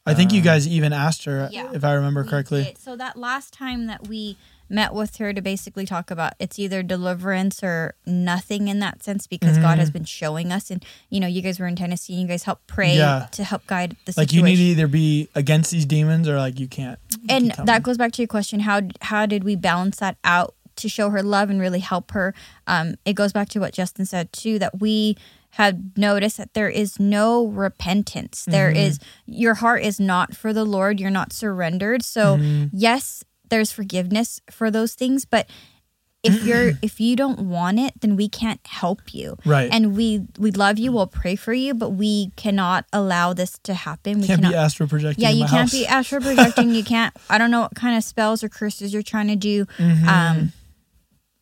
I 0.05 0.13
think 0.13 0.31
you 0.31 0.39
Um, 0.39 0.45
guys 0.45 0.67
even 0.67 0.93
asked 0.93 1.25
her, 1.25 1.49
Yeah. 1.51 1.69
if 1.73 1.83
I 1.83 1.93
remember 1.93 2.23
correctly. 2.23 2.63
did. 2.63 2.77
So 2.77 2.95
that 2.95 3.17
last 3.17 3.53
time 3.53 3.85
that 3.87 4.07
we 4.07 4.37
met 4.72 4.93
with 4.93 5.18
her 5.18 5.34
to 5.34 5.41
basically 5.41 5.85
talk 5.85 6.10
about 6.10 6.34
it's 6.39 6.57
either 6.57 6.81
deliverance 6.81 7.61
or 7.64 7.93
nothing 8.06 8.68
in 8.68 8.80
that 8.80 9.03
sense 9.03 9.27
because 9.27 9.57
God 9.57 9.72
Mm-hmm. 9.72 9.80
has 9.80 9.91
been 9.91 10.06
showing 10.06 10.52
us 10.52 10.72
and 10.72 10.84
you 11.10 11.19
know 11.19 11.27
you 11.27 11.41
guys 11.41 11.60
were 11.60 11.68
in 11.68 11.76
Tennessee 11.76 12.14
and 12.14 12.22
you 12.23 12.27
guys 12.27 12.43
helped 12.43 12.68
pray 12.68 12.95
Yeah. 12.98 13.27
to 13.34 13.43
help 13.43 13.68
guide 13.68 13.91
the 14.06 14.14
Like 14.18 14.30
situation. 14.30 14.38
you 14.38 14.43
need 14.52 14.56
to 14.57 14.64
either 14.64 14.88
be 14.88 15.30
against 15.35 15.72
these 15.72 15.85
demons 15.85 16.27
or 16.27 16.38
like 16.38 16.60
you 16.60 16.68
can't. 16.68 16.98
and 17.30 17.52
that 17.65 17.84
goes 17.84 17.98
back 17.98 18.11
to 18.14 18.22
your 18.22 18.27
question 18.27 18.61
how 18.61 18.81
how 19.02 19.26
did 19.26 19.43
we 19.43 19.56
balance 19.56 19.98
that 19.98 20.18
out 20.23 20.56
to 20.77 20.88
show 20.89 21.10
her 21.10 21.22
love 21.22 21.49
and 21.49 21.60
really 21.60 21.80
help 21.81 22.11
her. 22.11 22.34
Um, 22.65 22.95
it 23.06 23.14
goes 23.14 23.34
back 23.34 23.49
to 23.49 23.60
what 23.60 23.73
Justin 23.73 24.06
said 24.06 24.31
too 24.31 24.57
that 24.60 24.80
we 24.80 25.18
have 25.56 25.77
noticed 25.98 26.38
that 26.38 26.53
there 26.53 26.69
is 26.69 26.98
no 26.98 27.45
repentance. 27.48 28.45
There 28.48 28.72
is 28.72 28.98
your 29.26 29.56
heart 29.56 29.84
is 29.84 29.99
not 29.99 30.34
for 30.34 30.53
the 30.53 30.64
Lord. 30.64 30.98
You're 30.99 31.10
not 31.10 31.34
surrendered. 31.34 32.03
So 32.06 32.39
yes, 32.72 33.23
there's 33.51 33.71
forgiveness 33.71 34.41
for 34.49 34.71
those 34.71 34.95
things, 34.95 35.25
but 35.25 35.47
if 36.23 36.43
you're 36.45 36.73
if 36.81 36.99
you 36.99 37.15
don't 37.15 37.39
want 37.39 37.79
it, 37.79 37.93
then 38.01 38.15
we 38.15 38.27
can't 38.29 38.59
help 38.65 39.13
you. 39.13 39.37
Right. 39.45 39.69
And 39.71 39.95
we 39.95 40.25
we 40.39 40.49
love 40.51 40.79
you. 40.79 40.91
We'll 40.91 41.07
pray 41.07 41.35
for 41.35 41.53
you, 41.53 41.73
but 41.75 41.91
we 41.91 42.31
cannot 42.35 42.85
allow 42.93 43.33
this 43.33 43.57
to 43.63 43.73
happen. 43.73 44.21
We 44.21 44.27
Can't 44.27 44.41
cannot 44.41 44.51
be 44.53 44.57
astral 44.57 44.89
projecting. 44.89 45.23
yeah, 45.23 45.29
you 45.31 45.45
can't 45.45 45.61
house. 45.69 45.71
be 45.71 45.85
astral 45.99 46.21
projecting. 46.21 46.73
you 46.73 46.83
can't. 46.83 47.13
I 47.29 47.37
don't 47.37 47.51
know 47.51 47.61
what 47.61 47.75
kind 47.75 47.95
of 47.97 48.03
spells 48.03 48.43
or 48.43 48.49
curses 48.49 48.93
you're 48.93 49.01
trying 49.03 49.27
to 49.27 49.35
do. 49.35 49.65
Mm-hmm. 49.77 50.07
Um, 50.09 50.53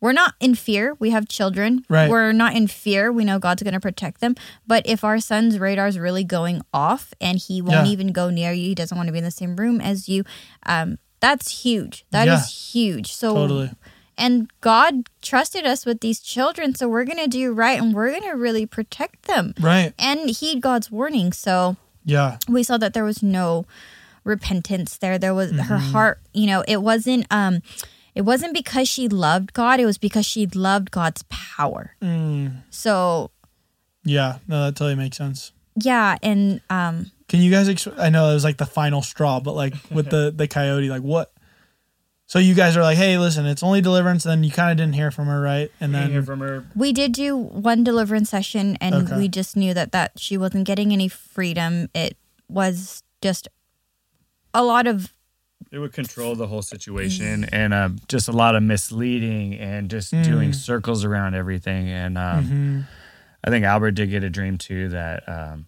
we're 0.00 0.12
not 0.12 0.32
in 0.40 0.54
fear. 0.54 0.96
We 0.98 1.10
have 1.10 1.28
children. 1.28 1.84
Right. 1.90 2.08
We're 2.08 2.32
not 2.32 2.56
in 2.56 2.66
fear. 2.68 3.12
We 3.12 3.22
know 3.26 3.38
God's 3.38 3.62
going 3.62 3.74
to 3.74 3.80
protect 3.80 4.22
them. 4.22 4.34
But 4.66 4.86
if 4.86 5.04
our 5.04 5.20
son's 5.20 5.58
radar 5.58 5.88
is 5.88 5.98
really 5.98 6.24
going 6.24 6.62
off 6.72 7.12
and 7.20 7.36
he 7.38 7.60
won't 7.60 7.84
Yeah. 7.86 7.92
even 7.92 8.08
go 8.12 8.30
near 8.30 8.50
you, 8.50 8.62
he 8.68 8.74
doesn't 8.74 8.96
want 8.96 9.08
to 9.08 9.12
be 9.12 9.18
in 9.18 9.24
the 9.24 9.30
same 9.30 9.56
room 9.56 9.78
as 9.78 10.08
you. 10.08 10.24
Um, 10.64 10.96
that's 11.20 11.62
huge. 11.64 12.04
That 12.10 12.26
is 12.28 12.32
Yeah. 12.34 12.46
huge. 12.72 13.12
So 13.12 13.34
Totally. 13.34 13.70
and 14.18 14.50
God 14.60 15.08
trusted 15.22 15.64
us 15.66 15.86
with 15.86 16.00
these 16.00 16.20
children, 16.20 16.74
so 16.74 16.88
we're 16.88 17.04
going 17.04 17.18
to 17.18 17.28
do 17.28 17.52
right 17.52 17.78
and 17.80 17.94
we're 17.94 18.10
going 18.10 18.22
to 18.30 18.36
really 18.36 18.66
protect 18.66 19.24
them 19.26 19.54
Right. 19.60 19.92
and 19.98 20.30
heed 20.30 20.60
God's 20.60 20.90
warning. 20.90 21.32
So 21.32 21.76
Yeah. 22.04 22.38
we 22.48 22.62
saw 22.62 22.76
that 22.78 22.92
there 22.94 23.04
was 23.04 23.22
no 23.22 23.66
repentance 24.24 24.98
there 24.98 25.16
there 25.18 25.32
was 25.34 25.50
her 25.50 25.56
Mm-hmm. 25.78 25.92
heart 25.92 26.20
you 26.34 26.46
know 26.46 26.62
it 26.68 26.82
wasn't 26.82 27.26
um 27.30 27.62
it 28.14 28.20
wasn't 28.20 28.52
because 28.52 28.86
she 28.86 29.08
loved 29.08 29.54
god 29.54 29.80
it 29.80 29.86
was 29.86 29.96
because 29.96 30.26
she 30.26 30.46
loved 30.46 30.90
god's 30.90 31.24
power 31.30 31.96
Mm. 32.02 32.62
so 32.68 33.30
Yeah. 34.04 34.38
No, 34.48 34.64
that 34.64 34.76
totally 34.76 34.94
makes 34.94 35.16
sense. 35.16 35.52
Yeah 35.80 36.16
and 36.22 36.60
um 36.70 37.10
Can 37.28 37.40
you 37.40 37.50
guys? 37.50 37.68
Ex- 37.68 37.86
I 37.98 38.10
know 38.10 38.30
it 38.30 38.34
was 38.34 38.44
like 38.44 38.56
the 38.58 38.66
final 38.66 39.02
straw, 39.02 39.40
but 39.40 39.54
like 39.54 39.74
with 39.90 40.10
the 40.10 40.32
the 40.36 40.48
coyote, 40.48 40.88
like 40.88 41.02
what? 41.02 41.32
So 42.26 42.38
you 42.38 42.54
guys 42.54 42.76
are 42.76 42.82
like, 42.82 42.96
hey, 42.96 43.18
listen, 43.18 43.44
it's 43.46 43.62
only 43.64 43.80
deliverance. 43.80 44.24
And 44.24 44.30
Then 44.30 44.44
you 44.44 44.52
kind 44.52 44.70
of 44.70 44.76
didn't 44.76 44.94
hear 44.94 45.10
from 45.10 45.26
her, 45.26 45.40
right? 45.40 45.68
And 45.80 45.92
Didn't 45.92 46.10
hear 46.12 46.20
then 46.20 46.26
from 46.26 46.40
her. 46.40 46.64
we 46.76 46.92
did 46.92 47.10
do 47.12 47.36
one 47.36 47.82
deliverance 47.82 48.30
session 48.30 48.76
and 48.80 48.94
Okay. 48.94 49.16
we 49.16 49.28
just 49.28 49.56
knew 49.56 49.74
that 49.74 49.90
that 49.92 50.12
she 50.18 50.36
wasn't 50.36 50.64
getting 50.64 50.92
any 50.92 51.08
freedom 51.08 51.88
it 51.92 52.16
was 52.48 53.02
just 53.20 53.48
a 54.54 54.62
lot 54.62 54.86
of 54.86 55.12
It 55.72 55.78
would 55.78 55.92
control 55.92 56.34
the 56.36 56.46
whole 56.46 56.62
situation 56.62 57.44
and 57.52 57.72
uh, 57.74 57.90
just 58.08 58.28
a 58.28 58.32
lot 58.32 58.54
of 58.56 58.62
misleading 58.62 59.54
and 59.54 59.90
just 59.90 60.12
Mm. 60.12 60.24
doing 60.24 60.52
circles 60.52 61.04
around 61.04 61.34
everything. 61.34 61.88
And 61.88 62.16
um, 62.18 62.44
Mhm. 62.44 62.86
I 63.44 63.50
think 63.50 63.64
Albert 63.64 63.92
did 63.92 64.10
get 64.10 64.22
a 64.24 64.30
dream 64.30 64.56
too 64.58 64.88
that 64.90 65.28
um, 65.28 65.66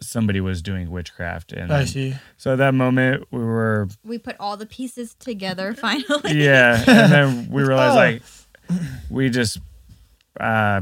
somebody 0.00 0.40
was 0.40 0.60
doing 0.62 0.90
witchcraft. 0.90 1.52
And 1.52 1.72
I 1.72 1.84
see. 1.86 2.14
so 2.36 2.52
at 2.52 2.58
that 2.58 2.74
moment, 2.74 3.24
we 3.30 3.38
were, 3.40 3.88
we 4.04 4.18
put 4.18 4.36
all 4.38 4.56
the 4.56 4.66
pieces 4.66 5.14
together 5.14 5.72
finally 5.78 6.42
yeah. 6.42 6.82
and 6.86 7.12
then 7.12 7.48
we 7.50 7.62
realized 7.66 8.22
Oh. 8.70 8.76
like, 8.76 8.80
we 9.10 9.30
just, 9.30 9.58
uh, 10.40 10.80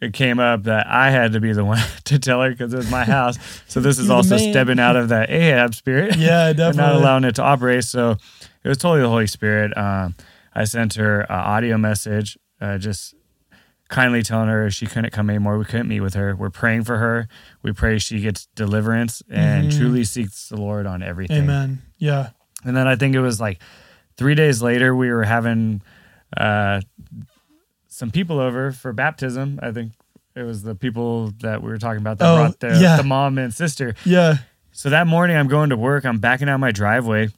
it 0.00 0.12
came 0.12 0.38
up 0.38 0.64
that 0.64 0.86
I 0.86 1.10
had 1.10 1.32
to 1.32 1.40
be 1.40 1.52
the 1.52 1.64
one 1.74 1.78
to 2.04 2.18
tell 2.18 2.42
her 2.42 2.50
because 2.50 2.74
it 2.74 2.76
was 2.76 2.90
my 2.90 3.04
house. 3.04 3.38
So 3.68 3.80
this 3.80 3.98
is 3.98 4.06
You're 4.06 4.08
the 4.08 4.14
also 4.14 4.36
man. 4.36 4.50
stepping 4.52 4.78
out 4.80 4.96
of 4.96 5.08
that 5.10 5.30
Ahab 5.30 5.74
spirit. 5.74 6.16
Yeah, 6.16 6.48
and 6.48 6.76
not 6.76 6.94
allowing 6.94 7.24
it 7.24 7.36
to 7.36 7.42
operate. 7.42 7.84
So 7.84 8.16
it 8.62 8.68
was 8.68 8.78
totally 8.78 9.02
the 9.02 9.08
Holy 9.08 9.26
Spirit. 9.26 9.76
Um, 9.76 10.14
I 10.54 10.64
sent 10.64 10.94
her 10.94 11.20
an 11.22 11.30
audio 11.30 11.78
message, 11.78 12.36
uh, 12.60 12.78
just 12.78 13.14
kindly 13.88 14.22
telling 14.22 14.48
her 14.48 14.70
she 14.70 14.86
couldn't 14.86 15.10
come 15.10 15.28
anymore. 15.30 15.58
We 15.58 15.64
couldn't 15.64 15.88
meet 15.88 16.00
with 16.00 16.14
her. 16.14 16.34
We're 16.34 16.50
praying 16.50 16.84
for 16.84 16.96
her. 16.98 17.28
We 17.62 17.72
pray 17.72 17.98
she 17.98 18.20
gets 18.20 18.46
deliverance 18.54 19.22
and 19.30 19.70
Mhm. 19.70 19.76
truly 19.78 20.04
seeks 20.04 20.48
the 20.48 20.56
Lord 20.56 20.86
on 20.86 21.02
everything. 21.02 21.44
Amen. 21.44 21.82
Yeah. 21.98 22.30
And 22.64 22.76
then 22.76 22.86
I 22.88 22.96
think 22.96 23.14
it 23.14 23.20
was 23.20 23.40
like 23.40 23.60
three 24.16 24.34
days 24.34 24.62
later, 24.62 24.94
we 24.96 25.10
were 25.12 25.24
having 25.24 25.82
uh, 26.36 26.80
some 27.88 28.10
people 28.10 28.40
over 28.40 28.72
for 28.72 28.92
baptism. 28.92 29.60
I 29.62 29.70
think 29.70 29.92
it 30.34 30.42
was 30.42 30.62
the 30.62 30.74
people 30.74 31.32
that 31.42 31.62
we 31.62 31.68
were 31.68 31.78
talking 31.78 32.00
about 32.00 32.18
that 32.18 32.26
Oh, 32.28 32.36
brought 32.36 32.58
their 32.60 32.74
yeah. 32.74 32.96
the 32.96 33.04
mom 33.04 33.38
and 33.38 33.54
sister. 33.54 33.94
Yeah. 34.04 34.38
So 34.72 34.90
that 34.90 35.06
morning, 35.06 35.36
I'm 35.36 35.46
going 35.46 35.70
to 35.70 35.76
work. 35.76 36.04
I'm 36.04 36.18
backing 36.18 36.48
out 36.48 36.58
my 36.58 36.72
driveway. 36.72 37.28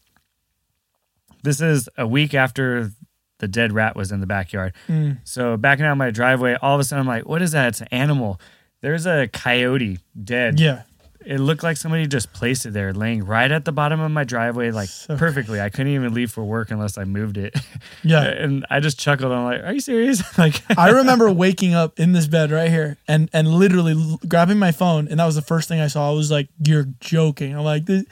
This 1.43 1.61
is 1.61 1.89
a 1.99 2.07
week 2.07 2.33
after 2.33 2.91
the 3.39 3.49
dead 3.49 3.73
rat 3.73 3.97
was 3.97 4.13
in 4.13 4.21
the 4.21 4.27
backyard. 4.27 4.73
Mm. 4.89 5.19
So 5.25 5.57
backing 5.57 5.85
out 5.85 5.97
my 5.97 6.11
driveway, 6.11 6.57
all 6.63 6.75
of 6.75 6.81
a 6.81 6.85
sudden 6.85 7.01
I'm 7.01 7.07
like, 7.07 7.27
"What 7.29 7.43
is 7.43 7.53
that? 7.53 7.69
It's 7.69 7.81
an 7.81 7.89
animal." 7.91 8.41
There's 8.83 9.07
a 9.07 9.29
coyote 9.29 9.99
dead. 10.23 10.61
Yeah. 10.61 10.83
It 11.25 11.41
looked 11.41 11.65
like 11.65 11.77
somebody 11.77 12.07
just 12.07 12.33
placed 12.33 12.67
it 12.67 12.73
there, 12.73 12.93
laying 12.95 13.25
right 13.27 13.51
at 13.51 13.65
the 13.65 13.73
bottom 13.73 13.99
of 13.99 14.13
my 14.13 14.23
driveway, 14.23 14.71
like 14.71 14.89
So- 14.89 15.17
perfectly. 15.19 15.61
I 15.61 15.71
couldn't 15.71 15.91
even 15.93 16.15
leave 16.15 16.31
for 16.31 16.45
work 16.45 16.71
unless 16.71 16.97
I 16.99 17.03
moved 17.05 17.37
it. 17.37 17.57
Yeah. 18.05 18.23
and 18.23 18.65
I 18.71 18.79
just 18.79 19.01
chuckled. 19.01 19.33
I'm 19.33 19.43
like, 19.45 19.63
"Are 19.65 19.73
you 19.73 19.81
serious?" 19.81 20.23
like, 20.39 20.63
I 20.79 20.91
remember 20.91 21.31
waking 21.33 21.75
up 21.75 21.99
in 21.99 22.13
this 22.13 22.29
bed 22.29 22.53
right 22.53 22.71
here 22.71 22.97
and 23.09 23.29
and 23.33 23.49
literally 23.49 24.19
grabbing 24.29 24.59
my 24.59 24.71
phone 24.71 25.09
and 25.09 25.19
that 25.19 25.27
was 25.27 25.35
the 25.35 25.43
first 25.43 25.69
thing 25.69 25.81
I 25.81 25.89
saw. 25.89 26.09
I 26.11 26.15
was 26.15 26.31
like, 26.31 26.49
"You're 26.65 26.87
joking." 27.01 27.57
I'm 27.57 27.65
like, 27.65 27.87
this, 27.87 28.05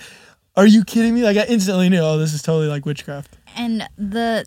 "Are 0.56 0.66
you 0.66 0.82
kidding 0.84 1.14
me?" 1.14 1.22
Like 1.22 1.36
I 1.36 1.44
instantly 1.44 1.88
knew, 1.88 2.01
"Oh, 2.01 2.18
this 2.18 2.34
is 2.34 2.42
totally 2.42 2.66
like 2.68 2.84
witchcraft." 2.84 3.36
and 3.56 3.86
the 3.96 4.44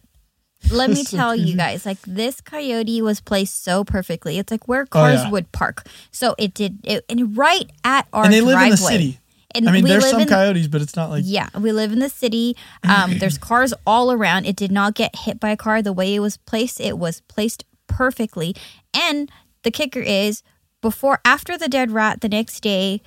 let 0.72 0.90
me 0.90 1.04
tell 1.06 1.36
you 1.36 1.56
guys 1.56 1.86
like 1.86 2.00
this 2.06 2.42
coyote 2.42 3.02
was 3.02 3.22
placed 3.22 3.64
so 3.64 3.84
perfectly. 3.84 4.38
It's 4.40 4.52
like 4.52 4.68
where 4.68 4.86
cars 4.86 5.20
Oh, 5.20 5.24
yeah. 5.26 5.30
would 5.32 5.52
park. 5.52 5.86
So 6.12 6.36
it 6.38 6.54
did 6.54 6.80
it 6.84 7.06
and 7.10 7.38
right 7.38 7.70
at 7.84 8.08
our 8.14 8.26
and 8.26 8.34
they 8.34 8.42
live 8.42 8.60
in 8.62 8.70
the 8.72 8.76
driveway. 8.78 8.92
city. 8.92 9.20
and 9.56 9.70
I 9.70 9.72
mean, 9.72 9.84
there's 9.86 10.10
some 10.10 10.22
in 10.22 10.28
coyotes, 10.28 10.68
but 10.68 10.82
it's 10.82 10.96
not 10.96 11.10
like 11.10 11.24
yeah 11.26 11.50
we 11.58 11.72
live 11.72 11.92
in 11.92 12.00
the 12.00 12.10
city. 12.10 12.56
Um 12.84 13.18
there's 13.20 13.38
cars 13.50 13.74
all 13.86 14.12
around. 14.12 14.46
It 14.46 14.56
did 14.56 14.72
not 14.72 14.94
get 14.96 15.16
hit 15.16 15.40
by 15.40 15.50
a 15.52 15.58
car. 15.58 15.82
The 15.82 15.94
way 15.94 16.14
it 16.16 16.20
was 16.20 16.38
placed 16.38 16.80
it 16.82 16.98
was 16.98 17.22
placed 17.22 17.64
perfectly. 17.88 18.56
And 18.94 19.32
the 19.64 19.72
kicker 19.72 20.00
is 20.02 20.44
before 20.82 21.20
after 21.26 21.58
the 21.58 21.68
dead 21.68 21.92
rat 21.92 22.22
the 22.22 22.30
next 22.30 22.60
day 22.62 23.02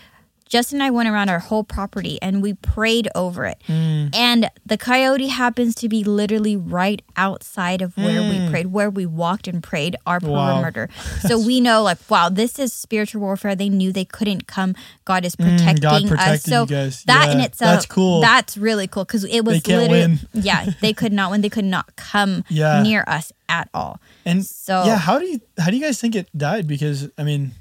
Justin 0.51 0.79
and 0.81 0.83
I 0.83 0.91
went 0.91 1.09
around 1.09 1.29
our 1.29 1.39
whole 1.39 1.63
property 1.63 2.19
and 2.21 2.43
we 2.43 2.55
prayed 2.55 3.09
over 3.15 3.45
it. 3.47 3.57
Mm. 3.69 4.13
And 4.15 4.51
the 4.67 4.77
coyote 4.77 5.29
happens 5.29 5.77
to 5.77 5.89
be 5.89 6.03
literally 6.03 6.57
right 6.57 7.01
outside 7.17 7.81
of 7.81 7.97
where 7.97 8.21
we 8.25 8.41
Mm. 8.41 8.51
prayed, 8.51 8.67
where 8.67 8.91
we 8.91 9.07
walked 9.07 9.47
and 9.47 9.63
prayed 9.63 9.95
our 10.07 10.19
Wow. 10.19 10.47
perimeter. 10.55 10.89
So 11.29 11.39
we 11.39 11.61
know, 11.61 11.83
like, 11.85 11.99
wow, 12.11 12.29
this 12.31 12.59
is 12.59 12.73
spiritual 12.73 13.21
warfare. 13.21 13.55
They 13.55 13.69
knew 13.69 13.93
they 13.93 14.05
couldn't 14.05 14.49
come. 14.49 14.75
God 15.05 15.25
is 15.25 15.37
Mm, 15.37 15.57
protecting 15.57 16.09
God 16.09 16.19
us. 16.19 16.43
So 16.43 16.67
that 17.07 17.29
in 17.31 17.39
itself, 17.41 17.71
that's 17.71 17.87
cool. 17.87 18.21
That's 18.21 18.59
really 18.59 18.89
cool 18.89 19.05
because 19.05 19.23
it 19.25 19.45
was 19.45 19.63
They 19.63 19.77
literally, 19.77 20.01
win. 20.01 20.19
yeah, 20.35 20.67
they 20.81 20.93
could 20.93 21.13
not 21.13 21.31
win. 21.31 21.43
They 21.43 21.49
could 21.49 21.65
not 21.65 21.95
come 21.95 22.43
Yeah. 22.49 22.83
near 22.83 23.05
us 23.07 23.33
at 23.49 23.69
all. 23.73 24.01
And 24.27 24.45
So 24.45 24.85
yeah, 24.85 24.97
how 24.99 25.21
do 25.21 25.27
you 25.27 25.41
how 25.59 25.71
do 25.71 25.77
you 25.77 25.83
guys 25.85 26.01
think 26.01 26.17
it 26.17 26.27
died? 26.37 26.67
Because 26.67 27.09
I 27.17 27.23
mean, 27.23 27.53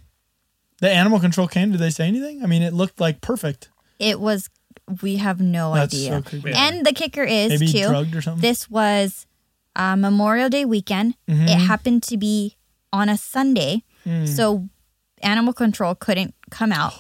the 0.82 0.90
animal 0.90 1.20
control 1.20 1.48
came. 1.48 1.72
Did 1.72 1.80
they 1.80 1.90
say 1.90 2.08
anything? 2.08 2.44
I 2.44 2.46
mean, 2.48 2.62
it 2.62 2.74
looked 2.74 3.00
like 3.00 3.22
perfect. 3.22 3.70
it 4.00 4.20
was. 4.20 4.50
We 5.04 5.18
have 5.18 5.40
no 5.40 5.76
That's 5.76 5.94
idea. 5.94 6.10
so 6.14 6.22
creepy. 6.24 6.54
And 6.54 6.84
the 6.86 6.94
kicker 6.94 7.24
is 7.24 7.50
Maybe 7.50 7.72
too. 7.72 7.88
drugged 7.88 8.16
or 8.16 8.22
something. 8.24 8.42
This 8.42 8.70
was 8.72 9.28
uh, 9.76 9.96
Memorial 9.96 10.50
Day 10.50 10.66
weekend. 10.66 11.14
Mhm. 11.30 11.44
It 11.48 11.60
happened 11.60 12.02
to 12.04 12.18
be 12.18 12.58
on 12.92 13.08
a 13.10 13.18
Sunday, 13.18 13.84
Mm. 14.08 14.28
so 14.28 14.68
animal 15.22 15.54
control 15.54 15.94
couldn't 15.94 16.34
come 16.50 16.72
out. 16.72 16.94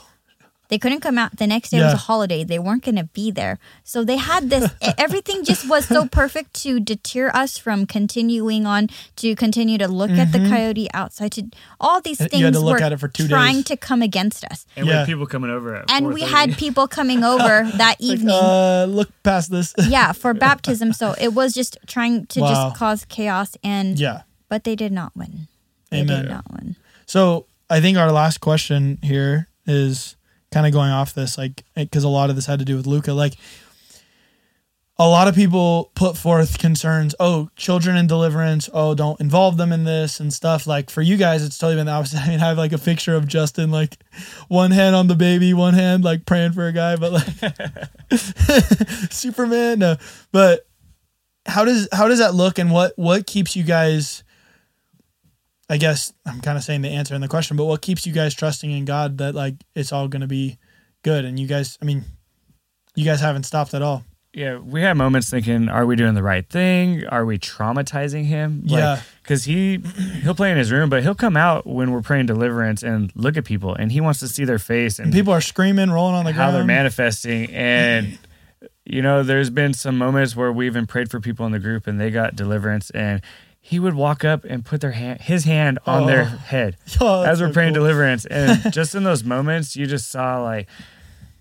They 0.70 0.78
couldn't 0.78 1.02
come 1.02 1.18
out. 1.18 1.36
The 1.38 1.48
next 1.48 1.72
day 1.72 1.82
was 1.82 1.94
a 1.94 1.98
holiday. 1.98 2.44
They 2.44 2.60
weren't 2.60 2.84
going 2.84 2.96
to 2.98 3.04
be 3.06 3.32
there. 3.32 3.58
So 3.84 4.04
they 4.04 4.18
had 4.18 4.52
this. 4.52 4.72
everything 5.00 5.44
just 5.44 5.68
was 5.68 5.86
so 5.88 6.08
perfect 6.08 6.54
to 6.62 6.80
deter 6.80 7.32
us 7.34 7.58
from 7.58 7.88
continuing 7.88 8.68
on 8.68 8.88
to 9.18 9.36
continue 9.36 9.80
to 9.80 9.88
look 9.88 10.12
at 10.12 10.32
the 10.32 10.38
coyote 10.48 10.88
outside. 10.94 11.32
To 11.34 11.44
all 11.80 12.02
these 12.02 12.20
things 12.20 12.34
you 12.34 12.46
had 12.46 12.54
to 12.54 12.60
look 12.60 12.78
were 12.80 12.84
at 12.86 12.94
it 12.94 13.00
for 13.00 13.08
two 13.08 13.28
trying 13.28 13.56
days. 13.58 13.66
to 13.66 13.78
come 13.78 14.04
against 14.04 14.46
us. 14.46 14.68
and 14.76 14.86
Yeah. 14.86 15.00
had 15.00 15.08
people 15.08 15.26
coming 15.26 15.50
over 15.50 15.76
at 15.76 15.92
And 15.92 16.14
we 16.14 16.22
had 16.22 16.56
people 16.58 16.88
coming 16.88 17.24
over 17.34 17.64
that 17.78 17.96
Like, 18.00 18.02
evening. 18.02 18.36
uh, 18.36 18.86
look 18.88 19.10
past 19.24 19.50
this. 19.50 19.74
yeah, 19.90 20.12
for 20.12 20.36
baptism. 20.36 20.94
So 20.94 21.16
it 21.20 21.34
was 21.34 21.54
just 21.54 21.78
trying 21.88 22.28
to 22.28 22.42
Wow. 22.42 22.54
just 22.70 22.78
cause 22.78 23.06
chaos 23.06 23.58
and 23.64 23.98
yeah. 24.00 24.22
but 24.50 24.66
they 24.66 24.76
did 24.76 24.92
not 24.92 25.16
win. 25.16 25.48
They 25.90 26.02
Amen. 26.02 26.22
did 26.26 26.30
not 26.32 26.46
win. 26.52 26.76
So 27.08 27.48
I 27.72 27.82
think 27.82 27.98
our 27.98 28.12
last 28.12 28.38
question 28.40 29.00
here 29.02 29.48
is 29.66 30.16
kind 30.52 30.66
of 30.66 30.74
going 30.74 30.92
off 30.92 31.14
this, 31.14 31.38
like, 31.38 31.64
because 31.76 32.04
a 32.04 32.10
lot 32.10 32.30
of 32.30 32.36
this 32.36 32.46
had 32.46 32.60
to 32.60 32.66
do 32.66 32.76
with 32.76 32.88
Luca. 32.88 33.14
Like, 33.14 33.36
a 35.00 35.08
lot 35.08 35.30
of 35.30 35.36
people 35.36 35.92
put 35.96 36.18
forth 36.18 36.60
concerns. 36.60 37.16
Oh, 37.22 37.50
children 37.56 37.96
in 37.96 38.06
deliverance. 38.06 38.70
Oh, 38.74 38.94
don't 38.94 39.20
involve 39.22 39.56
them 39.56 39.72
in 39.72 39.86
this 39.86 40.20
and 40.20 40.34
stuff. 40.34 40.68
Like 40.68 40.90
for 40.90 41.02
you 41.02 41.16
guys, 41.16 41.42
it's 41.42 41.58
totally 41.58 41.78
been 41.78 41.86
the 41.86 41.94
opposite. 41.94 42.20
I 42.26 42.28
mean, 42.28 42.42
I 42.42 42.50
have 42.50 42.58
like 42.58 42.74
a 42.74 42.78
picture 42.78 43.16
of 43.16 43.26
Justin, 43.26 43.72
like 43.72 43.98
one 44.50 44.72
hand 44.72 44.98
on 44.98 45.08
the 45.08 45.16
baby, 45.16 45.54
one 45.54 45.74
hand 45.74 46.04
like 46.04 46.26
praying 46.26 46.52
for 46.52 46.68
a 46.68 46.74
guy, 46.74 46.98
but 46.98 47.14
like 47.14 48.20
Superman. 49.10 49.80
No, 49.80 49.96
but 50.34 50.68
how 51.46 51.64
does 51.64 51.88
how 51.94 52.10
does 52.10 52.20
that 52.20 52.36
look 52.36 52.60
and 52.60 52.70
what 52.70 52.92
what 52.98 53.26
keeps 53.26 53.56
you 53.56 53.64
guys 53.64 54.26
I 55.70 55.78
guess 55.78 56.12
I'm 56.26 56.42
kind 56.42 56.58
of 56.58 56.64
saying 56.64 56.82
the 56.82 56.90
answer 56.90 57.14
in 57.14 57.22
the 57.22 57.28
question, 57.28 57.56
but 57.56 57.66
what 57.66 57.82
keeps 57.82 58.08
you 58.08 58.14
guys 58.14 58.34
trusting 58.34 58.72
in 58.72 58.86
God 58.86 59.20
that 59.20 59.36
like 59.36 59.56
it's 59.76 59.92
all 59.92 60.08
going 60.08 60.22
to 60.22 60.28
be 60.28 60.58
good 61.04 61.26
and 61.26 61.40
you 61.40 61.48
guys 61.48 61.78
I 61.82 61.86
mean 61.86 62.04
you 62.96 63.06
guys 63.06 63.22
haven't 63.22 63.44
stopped 63.44 63.74
at 63.74 63.82
all. 63.82 64.04
Yeah, 64.34 64.60
we 64.60 64.82
had 64.82 64.96
moments 64.96 65.30
thinking, 65.30 65.70
are 65.70 65.88
we 65.88 65.96
doing 65.96 66.14
the 66.14 66.22
right 66.22 66.48
thing? 66.48 67.06
Are 67.08 67.26
we 67.26 67.40
traumatizing 67.40 68.26
him? 68.26 68.62
Yeah. 68.64 69.02
Because 69.24 69.44
he 69.46 69.80
he'll 70.22 70.36
play 70.36 70.52
in 70.52 70.58
his 70.58 70.72
room, 70.72 70.90
but 70.90 71.02
he'll 71.02 71.16
come 71.16 71.36
out 71.36 71.66
when 71.66 71.92
we're 71.92 72.04
praying 72.04 72.28
deliverance 72.28 72.84
and 72.84 73.12
look 73.16 73.38
at 73.38 73.46
people, 73.46 73.74
and 73.74 73.92
he 73.92 74.02
wants 74.02 74.20
to 74.20 74.28
see 74.28 74.46
their 74.46 74.60
face 74.60 75.00
and, 75.00 75.08
And 75.08 75.14
people 75.14 75.34
are 75.34 75.42
screaming, 75.42 75.90
rolling 75.90 76.16
on 76.16 76.26
the 76.26 76.32
how 76.32 76.38
ground. 76.38 76.52
How 76.52 76.58
they're 76.58 76.68
manifesting. 76.68 77.50
And 77.52 78.20
you 78.86 79.02
know, 79.02 79.24
there's 79.24 79.50
been 79.50 79.74
some 79.74 79.98
moments 79.98 80.36
where 80.36 80.52
we 80.52 80.68
even 80.68 80.86
prayed 80.86 81.10
for 81.10 81.20
people 81.20 81.46
in 81.48 81.52
the 81.52 81.60
group, 81.60 81.88
and 81.88 82.00
they 82.00 82.12
got 82.12 82.36
deliverance, 82.36 82.92
and 82.92 83.22
he 83.62 83.80
would 83.80 83.94
walk 83.94 84.24
up 84.24 84.44
and 84.46 84.64
put 84.66 84.82
their 84.82 84.92
hand, 84.92 85.22
his 85.22 85.44
hand 85.46 85.80
on 85.86 86.06
their 86.08 86.22
Oh. 86.24 86.38
head 86.38 86.78
Oh, 87.02 87.24
as 87.24 87.42
we're 87.42 87.48
so 87.50 87.54
praying 87.54 87.74
cool. 87.74 87.84
deliverance. 87.84 88.26
And 88.26 88.72
just 88.74 88.96
in 88.96 89.04
those 89.04 89.24
moments, 89.24 89.76
you 89.76 89.86
just 89.86 90.10
saw 90.10 90.42
like, 90.42 90.68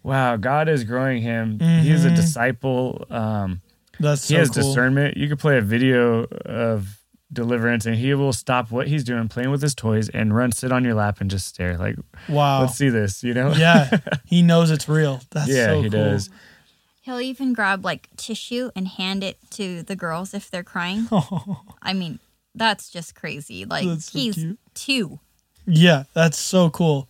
wow, 0.02 0.36
God 0.36 0.68
is 0.68 0.84
growing 0.84 1.22
him. 1.22 1.58
He's 1.60 2.04
a 2.04 2.10
disciple. 2.10 3.04
Um, 3.10 3.60
That's 4.00 4.26
he 4.28 4.34
so 4.34 4.38
has 4.40 4.50
cool. 4.50 4.62
discernment. 4.62 5.16
You 5.16 5.28
could 5.28 5.38
play 5.38 5.58
a 5.58 5.62
video 5.62 6.24
of 6.44 6.98
deliverance, 7.32 7.84
and 7.84 7.94
he 7.94 8.14
will 8.14 8.32
stop 8.32 8.70
what 8.70 8.88
he's 8.88 9.04
doing, 9.04 9.28
playing 9.28 9.50
with 9.50 9.60
his 9.60 9.74
toys, 9.74 10.08
and 10.08 10.34
run 10.34 10.50
sit 10.50 10.72
on 10.72 10.82
your 10.84 10.94
lap 10.94 11.20
and 11.20 11.30
just 11.30 11.46
stare. 11.46 11.76
Like, 11.76 11.96
Wow. 12.28 12.62
let's 12.62 12.74
see 12.76 12.88
this. 12.88 13.22
You 13.22 13.34
know? 13.34 13.52
yeah. 13.52 13.98
He 14.24 14.42
knows 14.42 14.70
it's 14.70 14.88
real. 14.88 15.20
That's 15.30 15.48
yeah, 15.48 15.66
so 15.66 15.76
he 15.82 15.90
cool. 15.90 15.90
does. 15.90 16.30
He'll 17.08 17.22
even 17.22 17.54
grab 17.54 17.86
like 17.86 18.10
tissue 18.18 18.70
and 18.76 18.86
hand 18.86 19.24
it 19.24 19.38
to 19.52 19.82
the 19.82 19.96
girls 19.96 20.34
if 20.34 20.50
they're 20.50 20.62
crying. 20.62 21.08
I 21.82 21.94
mean, 21.94 22.18
that's 22.54 22.90
just 22.90 23.14
crazy. 23.14 23.64
Like 23.64 23.86
That's 23.86 24.12
so 24.12 24.18
he's 24.18 24.34
cute. 24.34 24.58
two. 24.74 25.18
Yeah, 25.66 26.02
that's 26.12 26.36
so 26.36 26.68
cool. 26.68 27.08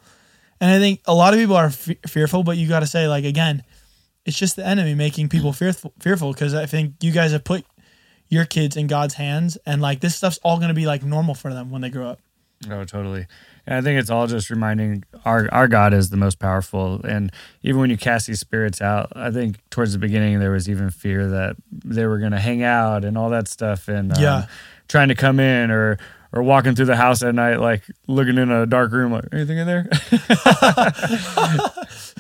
And 0.61 0.71
I 0.71 0.79
think 0.79 1.01
a 1.07 1.15
lot 1.15 1.35
of 1.35 1.41
people 1.41 1.57
are 1.57 1.67
f- 1.67 1.91
fearful, 2.07 2.45
but 2.45 2.57
you 2.57 2.69
got 2.69 2.81
to 2.81 2.87
say, 2.87 3.09
like, 3.09 3.25
again, 3.25 3.65
it's 4.25 4.39
just 4.39 4.55
the 4.55 4.65
enemy 4.65 4.95
making 4.95 5.31
people 5.31 5.53
fearful. 5.63 5.93
Fearful 5.99 6.33
because 6.33 6.55
I 6.55 6.67
think 6.67 6.95
you 7.01 7.11
guys 7.11 7.33
have 7.33 7.43
put 7.43 7.65
your 8.29 8.45
kids 8.45 8.77
in 8.77 8.87
God's 8.87 9.15
hands, 9.15 9.59
and 9.67 9.83
like 9.83 9.99
this 9.99 10.15
stuff's 10.15 10.39
all 10.45 10.59
going 10.59 10.69
to 10.69 10.75
be 10.75 10.87
like 10.87 11.03
normal 11.03 11.35
for 11.35 11.53
them 11.53 11.71
when 11.73 11.83
they 11.83 11.91
grow 11.91 12.07
up. 12.11 12.21
Oh, 12.71 12.85
totally. 12.85 13.27
And 13.69 13.77
I 13.77 13.83
think 13.83 14.01
it's 14.01 14.09
all 14.09 14.27
just 14.27 14.49
reminding 14.49 15.05
our 15.27 15.47
our 15.53 15.69
God 15.69 15.93
is 15.93 16.09
the 16.09 16.17
most 16.17 16.39
powerful. 16.39 17.03
And 17.05 17.31
even 17.63 17.81
when 17.83 17.91
you 17.91 17.99
cast 17.99 18.27
these 18.27 18.41
spirits 18.41 18.81
out, 18.81 19.13
I 19.15 19.31
think 19.31 19.57
towards 19.69 19.93
the 19.93 19.99
beginning 19.99 20.39
there 20.41 20.51
was 20.53 20.71
even 20.71 20.89
fear 20.89 21.29
that 21.29 21.57
they 21.71 22.07
were 22.07 22.19
going 22.19 22.33
to 22.33 22.41
hang 22.41 22.63
out 22.63 23.05
and 23.05 23.19
all 23.19 23.29
that 23.29 23.47
stuff, 23.47 23.87
and 23.89 24.11
um, 24.15 24.23
Yeah. 24.23 24.47
trying 24.89 25.09
to 25.09 25.15
come 25.15 25.39
in 25.39 25.71
or 25.71 25.99
or 26.33 26.43
walking 26.43 26.75
through 26.75 26.87
the 26.87 26.97
house 26.97 27.23
at 27.23 27.35
night, 27.35 27.57
like 27.61 27.83
looking 28.07 28.39
in 28.39 28.51
a 28.51 28.65
dark 28.65 28.91
room, 28.93 29.13
like 29.13 29.25
anything 29.33 29.59
in 29.59 29.67
there. 29.67 29.87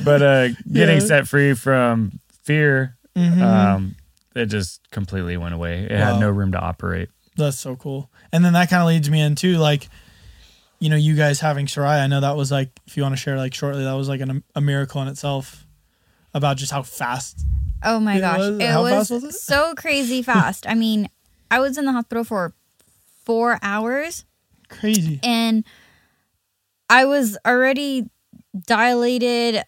but 0.04 0.22
uh, 0.22 0.48
getting 0.70 1.00
Yeah. 1.00 1.06
set 1.06 1.28
free 1.28 1.54
from 1.54 2.20
fear, 2.42 2.96
Mhm. 3.16 3.42
um, 3.42 3.94
it 4.34 4.46
just 4.46 4.80
completely 4.90 5.36
went 5.36 5.54
away. 5.54 5.84
It 5.84 5.92
Wow. 5.98 6.12
had 6.12 6.20
no 6.20 6.30
room 6.30 6.52
to 6.52 6.58
operate. 6.58 7.08
That's 7.36 7.58
so 7.58 7.76
cool. 7.76 8.10
And 8.32 8.44
then 8.44 8.52
that 8.54 8.68
kind 8.70 8.82
of 8.82 8.88
leads 8.88 9.08
me 9.10 9.20
into 9.20 9.58
like, 9.58 9.88
you 10.80 10.88
know, 10.90 10.96
you 10.96 11.14
guys 11.16 11.40
having 11.40 11.66
Shariah. 11.66 12.02
I 12.02 12.06
know 12.06 12.20
that 12.20 12.36
was 12.36 12.50
like, 12.52 12.70
if 12.86 12.96
you 12.96 13.02
want 13.02 13.12
to 13.14 13.16
share 13.20 13.36
like 13.36 13.54
shortly, 13.54 13.84
that 13.84 13.92
was 13.94 14.08
like 14.08 14.20
an, 14.20 14.42
a 14.54 14.60
miracle 14.60 15.02
in 15.02 15.08
itself 15.08 15.66
about 16.34 16.56
just 16.56 16.70
how 16.72 16.82
fast. 16.82 17.44
Oh 17.82 17.98
my 18.00 18.16
It 18.16 18.20
gosh. 18.20 18.38
was- 18.38 18.58
it 18.60 18.70
how 18.70 18.82
was, 18.82 18.92
fast 18.92 19.10
was 19.10 19.24
it? 19.24 19.34
so 19.34 19.74
crazy 19.74 20.22
fast. 20.32 20.66
I 20.68 20.74
mean, 20.74 21.08
I 21.50 21.60
was 21.60 21.78
in 21.78 21.84
the 21.84 21.92
hospital 21.92 22.24
for 22.24 22.52
four 23.24 23.58
hours 23.62 24.24
Crazy. 24.68 25.20
and 25.22 25.64
I 26.90 27.04
was 27.06 27.36
already 27.46 28.08
dilated. 28.66 29.62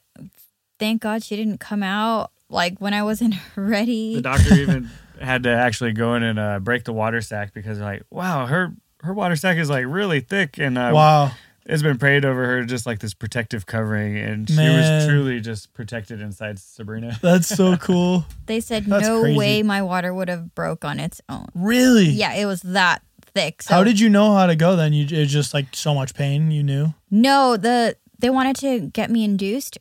Thank 0.78 1.02
God 1.02 1.22
she 1.22 1.36
didn't 1.36 1.58
come 1.58 1.82
out 1.82 2.30
like 2.48 2.78
when 2.78 2.94
I 2.94 3.02
wasn't 3.02 3.34
ready. 3.56 4.14
The 4.16 4.22
doctor 4.22 4.54
even 4.54 4.90
had 5.20 5.42
to 5.44 5.50
actually 5.50 5.92
go 5.92 6.14
in 6.14 6.22
and 6.22 6.38
uh, 6.38 6.58
break 6.60 6.84
the 6.84 6.92
water 6.92 7.20
sack 7.20 7.52
because 7.52 7.78
they're 7.78 7.86
like, 7.86 8.02
wow, 8.10 8.46
her 8.46 8.72
her 9.02 9.14
water 9.14 9.36
sack 9.36 9.56
is 9.58 9.70
like 9.70 9.84
really 9.88 10.20
thick, 10.20 10.58
and 10.58 10.76
uh, 10.78 10.90
Wow. 10.94 11.32
it's 11.66 11.82
been 11.82 11.98
prayed 11.98 12.24
over 12.24 12.44
her 12.46 12.64
just 12.64 12.86
like 12.86 12.98
this 13.00 13.14
protective 13.14 13.66
covering, 13.66 14.16
and 14.16 14.48
she 14.48 14.56
Man. 14.56 14.96
was 14.98 15.06
truly 15.06 15.40
just 15.40 15.72
protected 15.74 16.20
inside 16.20 16.58
Sabrina. 16.58 17.18
That's 17.22 17.46
so 17.48 17.76
cool. 17.88 18.24
They 18.46 18.60
said 18.60 18.86
That's 18.86 19.06
no 19.06 19.20
crazy. 19.22 19.38
way 19.38 19.62
my 19.62 19.82
water 19.82 20.12
would 20.12 20.28
have 20.28 20.54
broke 20.54 20.84
on 20.84 21.00
its 21.00 21.20
own. 21.28 21.46
Really? 21.54 22.06
Yeah, 22.10 22.34
it 22.34 22.46
was 22.46 22.62
that 22.62 23.02
thick. 23.34 23.62
So 23.62 23.74
How 23.74 23.84
did 23.84 24.00
you 24.00 24.08
know 24.08 24.34
how 24.34 24.46
to 24.46 24.56
go 24.56 24.74
then? 24.76 24.92
You 24.92 25.04
it 25.04 25.26
just 25.26 25.54
like 25.54 25.74
so 25.76 25.94
much 25.94 26.14
pain 26.14 26.50
you 26.50 26.62
knew? 26.62 26.94
No, 27.10 27.56
the 27.56 27.96
they 28.18 28.28
wanted 28.30 28.56
to 28.56 28.80
get 28.80 29.10
me 29.10 29.24
induced. 29.24 29.78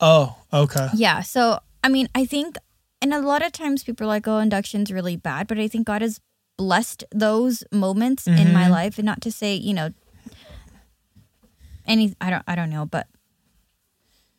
Oh, 0.00 0.36
okay. 0.52 0.88
Yeah. 0.94 1.22
So 1.22 1.58
I 1.82 1.88
mean, 1.88 2.08
I 2.14 2.24
think 2.24 2.56
and 3.02 3.12
a 3.12 3.20
lot 3.20 3.44
of 3.44 3.52
times 3.52 3.84
people 3.84 4.04
are 4.06 4.08
like, 4.08 4.26
Oh, 4.28 4.38
induction's 4.38 4.90
really 4.92 5.16
bad, 5.16 5.46
but 5.46 5.58
I 5.58 5.68
think 5.68 5.86
God 5.86 6.00
has 6.02 6.20
blessed 6.56 7.04
those 7.10 7.64
moments 7.70 8.26
in 8.26 8.52
my 8.52 8.64
Mhm. 8.66 8.70
life 8.70 8.98
and 8.98 9.04
not 9.06 9.20
to 9.22 9.30
say, 9.32 9.54
you 9.54 9.74
know 9.74 9.90
any 11.86 12.14
I 12.20 12.30
don't 12.30 12.42
I 12.46 12.54
don't 12.54 12.70
know, 12.70 12.84
but 12.86 13.06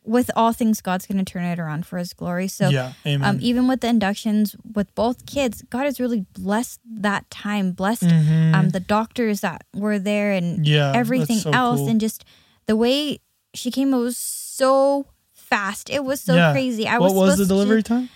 with 0.04 0.30
all 0.36 0.52
things 0.52 0.80
God's 0.80 1.06
gonna 1.06 1.24
turn 1.24 1.44
it 1.44 1.58
around 1.58 1.86
for 1.86 1.98
his 1.98 2.12
glory. 2.12 2.48
So 2.48 2.68
yeah, 2.68 2.92
um, 3.22 3.38
even 3.40 3.68
with 3.68 3.80
the 3.82 3.88
inductions 3.88 4.56
with 4.74 4.94
both 4.94 5.26
kids, 5.26 5.62
God 5.70 5.84
has 5.84 6.00
really 6.00 6.24
blessed 6.32 6.80
that 7.00 7.28
time, 7.30 7.72
blessed 7.72 8.04
Mhm. 8.08 8.54
um, 8.54 8.68
the 8.70 8.80
doctors 8.80 9.40
that 9.40 9.64
were 9.74 9.98
there 9.98 10.32
and 10.32 10.66
yeah, 10.66 10.92
everything 10.94 11.38
so 11.38 11.50
else, 11.50 11.80
cool. 11.80 11.88
and 11.88 12.00
just 12.00 12.24
the 12.66 12.76
way 12.76 13.20
she 13.54 13.70
came, 13.70 13.92
it 13.94 13.98
was 13.98 14.16
so 14.18 15.06
fast. 15.32 15.88
It 15.90 16.04
was 16.04 16.20
so 16.20 16.34
Yeah. 16.36 16.52
crazy. 16.52 16.86
I 16.86 16.98
what 16.98 17.12
was 17.14 17.14
was 17.14 17.38
the 17.38 17.44
supposed 17.44 17.48
to- 17.48 17.54
delivery 17.54 17.82
time? 17.82 18.08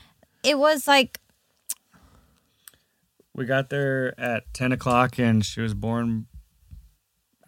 it 0.43 0.59
was 0.59 0.87
like 0.87 1.21
We 3.35 3.45
got 3.47 3.71
there 3.71 4.19
at 4.21 4.53
ten 4.53 4.73
o'clock, 4.73 5.19
and 5.19 5.45
she 5.45 5.61
was 5.61 5.75
born 5.75 6.27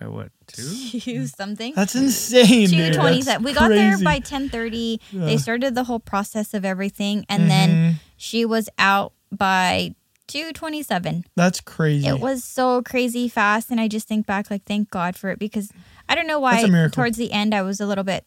at 0.01 0.11
what 0.11 0.31
two? 0.47 0.99
two 1.01 1.27
something. 1.27 1.73
That's 1.77 1.95
insane. 1.95 2.69
Two 2.69 2.77
dude. 2.77 2.95
twenty 2.95 3.17
That's 3.17 3.27
seven. 3.27 3.45
We 3.45 3.53
got 3.53 3.69
there 3.69 3.99
by 4.03 4.19
ten 4.21 4.49
thirty. 4.49 5.01
Yeah. 5.11 5.27
They 5.27 5.37
started 5.37 5.75
the 5.75 5.85
whole 5.85 6.01
process 6.01 6.55
of 6.55 6.65
everything, 6.65 7.27
and 7.29 7.51
then 7.51 7.71
Mhm. 7.71 7.95
she 8.17 8.45
was 8.45 8.69
out 8.79 9.13
by 9.31 9.95
two 10.27 10.53
twenty 10.53 10.83
seven. 10.83 11.25
That's 11.37 11.61
crazy. 11.61 12.07
It 12.07 12.19
was 12.19 12.43
so 12.45 12.81
crazy 12.83 13.29
fast, 13.29 13.71
and 13.71 13.79
I 13.81 13.87
just 13.89 14.09
think 14.09 14.25
back, 14.27 14.51
like, 14.51 14.65
thank 14.65 14.91
God 14.91 15.17
for 15.17 15.31
it 15.31 15.39
because 15.39 15.71
I 16.09 16.15
don't 16.15 16.27
know 16.27 16.41
why. 16.41 16.53
That's 16.55 16.65
a 16.65 16.69
miracle. 16.69 16.95
Towards 17.03 17.19
the 17.19 17.31
end, 17.33 17.55
I 17.55 17.61
was 17.63 17.79
a 17.81 17.87
little 17.87 18.05
bit 18.05 18.25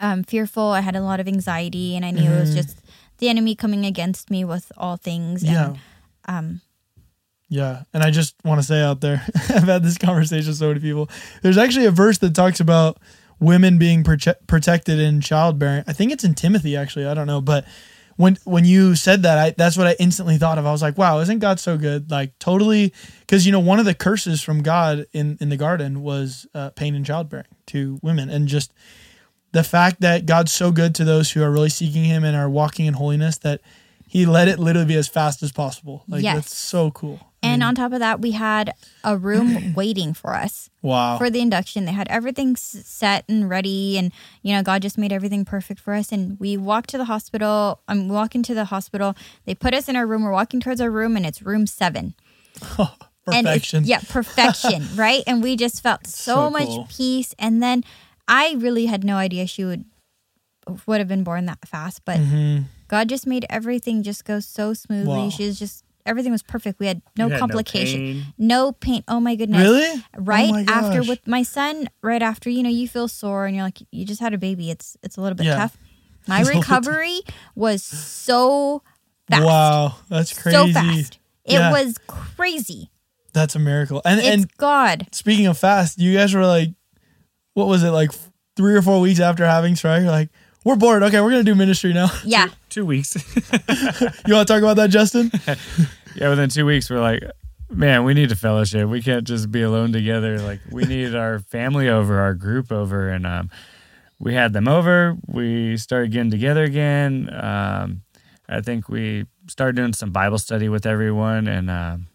um, 0.00 0.24
fearful. 0.24 0.64
I 0.70 0.80
had 0.80 0.96
a 0.96 1.00
lot 1.02 1.20
of 1.20 1.28
anxiety, 1.28 1.94
and 1.94 2.04
I 2.04 2.10
knew 2.10 2.28
it 2.28 2.40
was 2.40 2.50
Mhm. 2.52 2.56
just 2.56 2.78
the 3.18 3.28
enemy 3.28 3.54
coming 3.54 3.84
against 3.86 4.30
me 4.30 4.44
with 4.44 4.72
all 4.76 4.96
things. 4.96 5.44
yeah. 5.44 5.66
And, 5.68 5.78
um, 6.26 6.60
Yeah, 7.52 7.82
and 7.92 8.02
I 8.02 8.10
just 8.10 8.34
want 8.44 8.60
to 8.62 8.66
say 8.66 8.80
out 8.80 9.02
there, 9.02 9.22
I've 9.50 9.64
had 9.64 9.82
this 9.82 9.98
conversation 9.98 10.48
with 10.48 10.56
so 10.56 10.68
many 10.68 10.80
people. 10.80 11.10
There's 11.42 11.58
actually 11.58 11.84
a 11.84 11.90
verse 11.90 12.16
that 12.18 12.34
talks 12.34 12.60
about 12.60 12.96
women 13.40 13.76
being 13.76 14.02
prote- 14.02 14.46
protected 14.46 14.98
in 14.98 15.20
childbearing. 15.20 15.84
I 15.86 15.92
think 15.92 16.12
it's 16.12 16.24
in 16.24 16.34
Timothy, 16.34 16.78
actually. 16.78 17.04
I 17.04 17.12
don't 17.12 17.26
know, 17.26 17.42
but 17.42 17.66
when 18.16 18.38
when 18.44 18.64
you 18.64 18.94
said 18.96 19.22
that, 19.24 19.36
I 19.36 19.50
that's 19.50 19.76
what 19.76 19.86
I 19.86 19.96
instantly 20.00 20.38
thought 20.38 20.56
of. 20.56 20.64
I 20.64 20.72
was 20.72 20.80
like, 20.80 20.96
wow, 20.96 21.18
isn't 21.18 21.40
God 21.40 21.60
so 21.60 21.76
good? 21.76 22.10
Like 22.10 22.38
totally, 22.38 22.94
because 23.20 23.44
you 23.44 23.52
know 23.52 23.60
one 23.60 23.78
of 23.78 23.84
the 23.84 23.94
curses 23.94 24.40
from 24.40 24.62
God 24.62 25.04
in 25.12 25.36
in 25.38 25.50
the 25.50 25.58
garden 25.58 26.02
was 26.02 26.46
uh, 26.54 26.70
pain 26.70 26.94
in 26.94 27.04
childbearing 27.04 27.44
to 27.66 27.98
women, 28.00 28.30
and 28.30 28.48
just 28.48 28.72
the 29.52 29.62
fact 29.62 30.00
that 30.00 30.24
God's 30.24 30.52
so 30.52 30.72
good 30.72 30.94
to 30.94 31.04
those 31.04 31.32
who 31.32 31.42
are 31.42 31.50
really 31.50 31.68
seeking 31.68 32.04
Him 32.04 32.24
and 32.24 32.34
are 32.34 32.48
walking 32.48 32.86
in 32.86 32.94
holiness 32.94 33.36
that 33.38 33.60
He 34.08 34.24
let 34.24 34.48
it 34.48 34.58
literally 34.58 34.88
be 34.88 34.96
as 34.96 35.06
fast 35.08 35.42
as 35.42 35.52
possible. 35.52 36.04
Like 36.08 36.22
Yes. 36.22 36.34
that's 36.36 36.56
so 36.56 36.90
cool. 36.92 37.20
And 37.42 37.60
mean, 37.60 37.68
on 37.68 37.74
top 37.74 37.92
of 37.92 37.98
that, 37.98 38.20
we 38.20 38.32
had 38.32 38.72
a 39.02 39.16
room 39.16 39.74
waiting 39.74 40.14
for 40.14 40.34
us 40.34 40.70
wow. 40.80 41.18
for 41.18 41.28
the 41.28 41.40
induction. 41.40 41.86
They 41.86 41.92
had 41.92 42.08
everything 42.08 42.54
set 42.56 43.24
and 43.28 43.50
ready, 43.50 43.98
and 43.98 44.12
you 44.42 44.54
know, 44.54 44.62
God 44.62 44.82
just 44.82 44.96
made 44.96 45.12
everything 45.12 45.44
perfect 45.44 45.80
for 45.80 45.92
us. 45.94 46.12
And 46.12 46.38
we 46.38 46.56
walked 46.56 46.90
to 46.90 46.98
the 46.98 47.06
hospital. 47.06 47.80
I'm 47.88 48.02
um, 48.02 48.08
walking 48.08 48.42
to 48.44 48.54
the 48.54 48.66
hospital. 48.66 49.16
They 49.44 49.54
put 49.54 49.74
us 49.74 49.88
in 49.88 49.96
our 49.96 50.06
room. 50.06 50.22
We're 50.22 50.32
walking 50.32 50.60
towards 50.60 50.80
our 50.80 50.90
room, 50.90 51.16
and 51.16 51.26
it's 51.26 51.42
room 51.42 51.66
seven. 51.66 52.14
And 53.24 53.46
Perfection. 53.46 53.84
yeah, 53.84 54.00
perfection, 54.08 54.88
right? 54.96 55.22
And 55.28 55.44
we 55.44 55.54
just 55.54 55.80
felt 55.80 56.08
so, 56.08 56.32
So 56.46 56.50
much 56.50 56.66
cool. 56.66 56.88
peace. 56.90 57.36
And 57.38 57.62
then 57.62 57.84
I 58.26 58.56
really 58.58 58.86
had 58.86 59.04
no 59.04 59.14
idea 59.16 59.46
she 59.46 59.64
would 59.64 59.84
would 60.86 60.98
have 60.98 61.08
been 61.08 61.22
born 61.24 61.46
that 61.46 61.66
fast, 61.66 62.04
but 62.04 62.18
Mhm. 62.18 62.64
God 62.88 63.08
just 63.08 63.26
made 63.26 63.46
everything 63.48 64.02
just 64.02 64.24
go 64.24 64.40
so 64.40 64.74
smoothly. 64.74 65.24
Wow. 65.24 65.30
She 65.30 65.46
was 65.46 65.58
just 65.58 65.84
everything 66.06 66.32
was 66.32 66.42
perfect. 66.42 66.78
We 66.80 66.86
had 66.86 67.02
no 67.16 67.26
You 67.26 67.32
had 67.32 67.40
complication, 67.40 68.00
pain. 68.00 68.24
no 68.38 68.72
pain. 68.72 69.04
Oh 69.08 69.20
my 69.20 69.34
goodness! 69.36 69.60
Really? 69.62 69.84
Oh 69.84 70.02
right 70.18 70.50
Oh 70.52 70.64
after 70.72 71.02
with 71.02 71.26
my 71.26 71.42
son, 71.42 71.88
right 72.02 72.22
after 72.22 72.50
you 72.50 72.62
know 72.62 72.70
you 72.70 72.88
feel 72.88 73.08
sore 73.08 73.46
and 73.46 73.54
you're 73.56 73.64
like 73.64 73.78
you 73.90 74.04
just 74.04 74.20
had 74.20 74.34
a 74.34 74.38
baby. 74.38 74.70
It's 74.70 74.96
it's 75.02 75.16
a 75.16 75.20
little 75.20 75.36
bit 75.36 75.46
Yeah. 75.46 75.56
tough. 75.56 75.76
My 76.28 76.40
It's 76.40 76.48
a 76.48 76.52
little 76.54 76.60
bit 76.62 76.68
recovery 76.68 77.20
was 77.56 77.82
so 77.82 78.82
fast. 79.28 79.42
Wow, 79.44 79.96
that's 80.08 80.38
crazy. 80.40 80.56
So 80.56 80.72
fast. 80.72 81.18
It 81.44 81.54
Yeah. 81.54 81.72
was 81.72 81.96
crazy. 82.06 82.90
That's 83.32 83.56
a 83.56 83.58
miracle. 83.58 84.02
And 84.04 84.20
It's 84.20 84.28
and 84.28 84.56
God. 84.58 85.08
speaking 85.12 85.46
of 85.46 85.58
fast, 85.58 85.98
you 85.98 86.14
guys 86.16 86.32
were 86.34 86.46
like, 86.46 86.70
what 87.54 87.66
was 87.66 87.82
it 87.82 87.90
like 87.90 88.10
three 88.56 88.74
or 88.74 88.82
four 88.82 89.00
weeks 89.00 89.18
after 89.20 89.44
having 89.46 89.74
strike? 89.74 90.04
Like, 90.04 90.28
we're 90.64 90.76
bored. 90.76 91.02
Okay, 91.02 91.20
we're 91.20 91.30
gonna 91.30 91.42
do 91.42 91.54
ministry 91.54 91.92
now. 91.92 92.10
Yeah. 92.24 92.48
Two 92.68 92.86
weeks. 92.86 93.16
You 94.26 94.34
want 94.34 94.46
to 94.48 94.54
talk 94.54 94.62
about 94.62 94.76
that, 94.76 94.90
Justin? 94.90 95.30
yeah, 96.14 96.28
within 96.30 96.48
two 96.48 96.64
weeks, 96.64 96.88
we're 96.88 97.00
like, 97.00 97.22
man, 97.70 98.04
we 98.04 98.14
need 98.14 98.30
a 98.30 98.36
fellowship. 98.36 98.88
We 98.88 99.02
can't 99.02 99.24
just 99.24 99.50
be 99.50 99.62
alone 99.62 99.92
together. 99.92 100.38
Like, 100.38 100.60
we 100.70 100.84
need 100.84 101.14
our 101.14 101.40
family 101.40 101.88
over, 101.88 102.20
our 102.20 102.34
group 102.34 102.70
over. 102.70 103.08
And 103.08 103.26
um, 103.26 103.50
we 104.18 104.34
had 104.34 104.52
them 104.52 104.68
over. 104.68 105.16
We 105.26 105.76
started 105.76 106.12
getting 106.12 106.30
together 106.30 106.62
again. 106.64 107.28
Um, 107.32 108.02
I 108.48 108.60
think 108.60 108.88
we 108.88 109.26
started 109.48 109.76
doing 109.76 109.92
some 109.92 110.10
Bible 110.10 110.38
study 110.38 110.68
with 110.68 110.86
everyone. 110.86 111.48
And 111.48 111.70
um, 111.70 112.06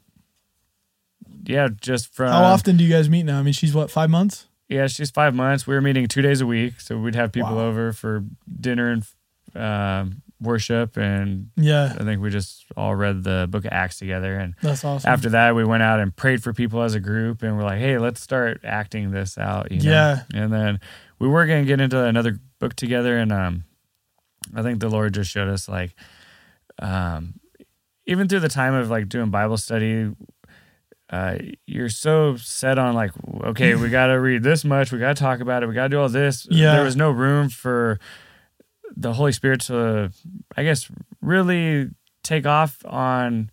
yeah, 1.43 1.67
just 1.79 2.13
from. 2.13 2.29
How 2.29 2.43
often 2.43 2.77
do 2.77 2.83
you 2.83 2.89
guys 2.91 3.09
meet 3.09 3.23
now? 3.23 3.39
I 3.39 3.43
mean, 3.43 3.53
she's 3.53 3.73
what 3.73 3.91
five 3.91 4.09
months? 4.09 4.46
Yeah, 4.69 4.87
she's 4.87 5.11
five 5.11 5.33
months. 5.33 5.65
We 5.65 5.73
were 5.75 5.81
meeting 5.81 6.07
two 6.07 6.21
days 6.21 6.41
a 6.41 6.45
week. 6.45 6.81
So 6.81 6.97
we'd 6.97 7.15
have 7.15 7.31
people 7.31 7.55
Wow. 7.55 7.67
over 7.67 7.93
for 7.93 8.23
dinner 8.59 8.91
and 8.91 9.05
um 9.55 10.21
worship. 10.39 10.97
And 10.97 11.49
Yeah, 11.55 11.95
I 11.97 12.03
think 12.03 12.21
we 12.21 12.29
just 12.29 12.65
all 12.75 12.95
read 12.95 13.23
the 13.23 13.47
book 13.49 13.65
of 13.65 13.71
Acts 13.71 13.97
together. 13.97 14.35
And 14.37 14.53
that's 14.61 14.83
awesome. 14.85 15.09
after 15.09 15.29
that 15.29 15.55
we 15.55 15.63
went 15.63 15.81
out 15.83 15.99
and 15.99 16.15
prayed 16.15 16.43
for 16.43 16.53
people 16.53 16.83
as 16.83 16.93
a 16.95 16.99
group 16.99 17.41
and 17.43 17.57
we're 17.57 17.63
like 17.63 17.79
hey 17.79 17.97
let's 17.97 18.21
start 18.21 18.59
acting 18.63 19.11
this 19.11 19.37
out 19.37 19.71
you 19.71 19.81
know? 19.81 19.89
Yeah. 19.91 20.23
and 20.33 20.51
then 20.53 20.79
we 21.17 21.27
were 21.27 21.45
going 21.47 21.63
to 21.63 21.67
get 21.67 21.81
into 21.81 22.03
another 22.03 22.39
book 22.59 22.75
together 22.75 23.17
and 23.17 23.31
um 23.31 23.63
i 24.55 24.61
think 24.61 24.79
the 24.79 24.89
lord 24.89 25.13
just 25.13 25.31
showed 25.31 25.47
us 25.49 25.67
like 25.67 25.95
um 26.79 27.39
even 28.05 28.27
through 28.27 28.39
the 28.41 28.49
time 28.49 28.73
of 28.75 28.89
like 28.91 29.09
doing 29.09 29.29
bible 29.31 29.57
study 29.57 30.11
uh, 31.09 31.37
you're 31.65 31.89
so 31.89 32.35
set 32.35 32.77
on 32.77 32.93
like, 32.95 33.11
okay, 33.43 33.75
we 33.75 33.89
got 33.89 34.07
to 34.07 34.19
read 34.19 34.43
this 34.43 34.65
much, 34.65 34.91
we 34.91 34.99
got 34.99 35.15
to 35.15 35.21
talk 35.23 35.39
about 35.39 35.63
it, 35.63 35.67
we 35.67 35.73
got 35.73 35.83
to 35.83 35.89
do 35.89 35.99
all 36.01 36.09
this. 36.09 36.45
Yeah. 36.49 36.73
There 36.75 36.83
was 36.83 36.95
no 36.95 37.11
room 37.11 37.49
for 37.49 37.99
the 38.95 39.13
Holy 39.13 39.31
Spirit 39.31 39.61
to, 39.61 40.11
I 40.55 40.63
guess, 40.63 40.89
really 41.21 41.89
take 42.23 42.45
off 42.45 42.77
on 42.85 43.49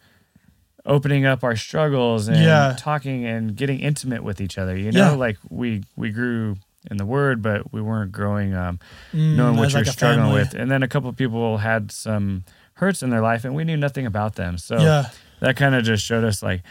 opening 0.86 1.24
up 1.24 1.42
our 1.44 1.56
struggles 1.56 2.28
and 2.28 2.38
Yeah. 2.38 2.74
talking 2.78 3.24
and 3.24 3.56
getting 3.56 3.80
intimate 3.80 4.22
with 4.22 4.40
each 4.40 4.58
other. 4.58 4.76
You 4.76 4.92
know, 4.92 5.10
Yeah. 5.12 5.16
like 5.16 5.38
we 5.48 5.82
we 5.96 6.10
grew 6.10 6.56
in 6.90 6.98
the 6.98 7.06
Word, 7.06 7.40
but 7.40 7.72
we 7.72 7.80
weren't 7.80 8.12
growing 8.12 8.52
um, 8.54 8.78
Mm, 9.12 9.36
knowing 9.36 9.56
what 9.56 9.70
you're 9.72 9.80
like 9.84 9.86
struggling 9.92 10.24
family. 10.26 10.40
with. 10.40 10.54
And 10.54 10.70
then 10.70 10.82
a 10.82 10.88
couple 10.88 11.08
of 11.08 11.16
people 11.16 11.58
had 11.58 11.90
some 11.90 12.44
hurts 12.74 13.02
in 13.02 13.08
their 13.10 13.22
life, 13.22 13.44
and 13.44 13.54
we 13.54 13.64
knew 13.64 13.76
nothing 13.76 14.04
about 14.04 14.34
them. 14.34 14.58
So 14.58 14.78
Yeah, 14.78 15.06
that 15.40 15.56
kind 15.56 15.74
of 15.74 15.84
just 15.84 16.04
showed 16.04 16.24
us 16.24 16.42
like, 16.42 16.62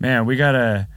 man, 0.00 0.26
we 0.26 0.36
gotta 0.36 0.88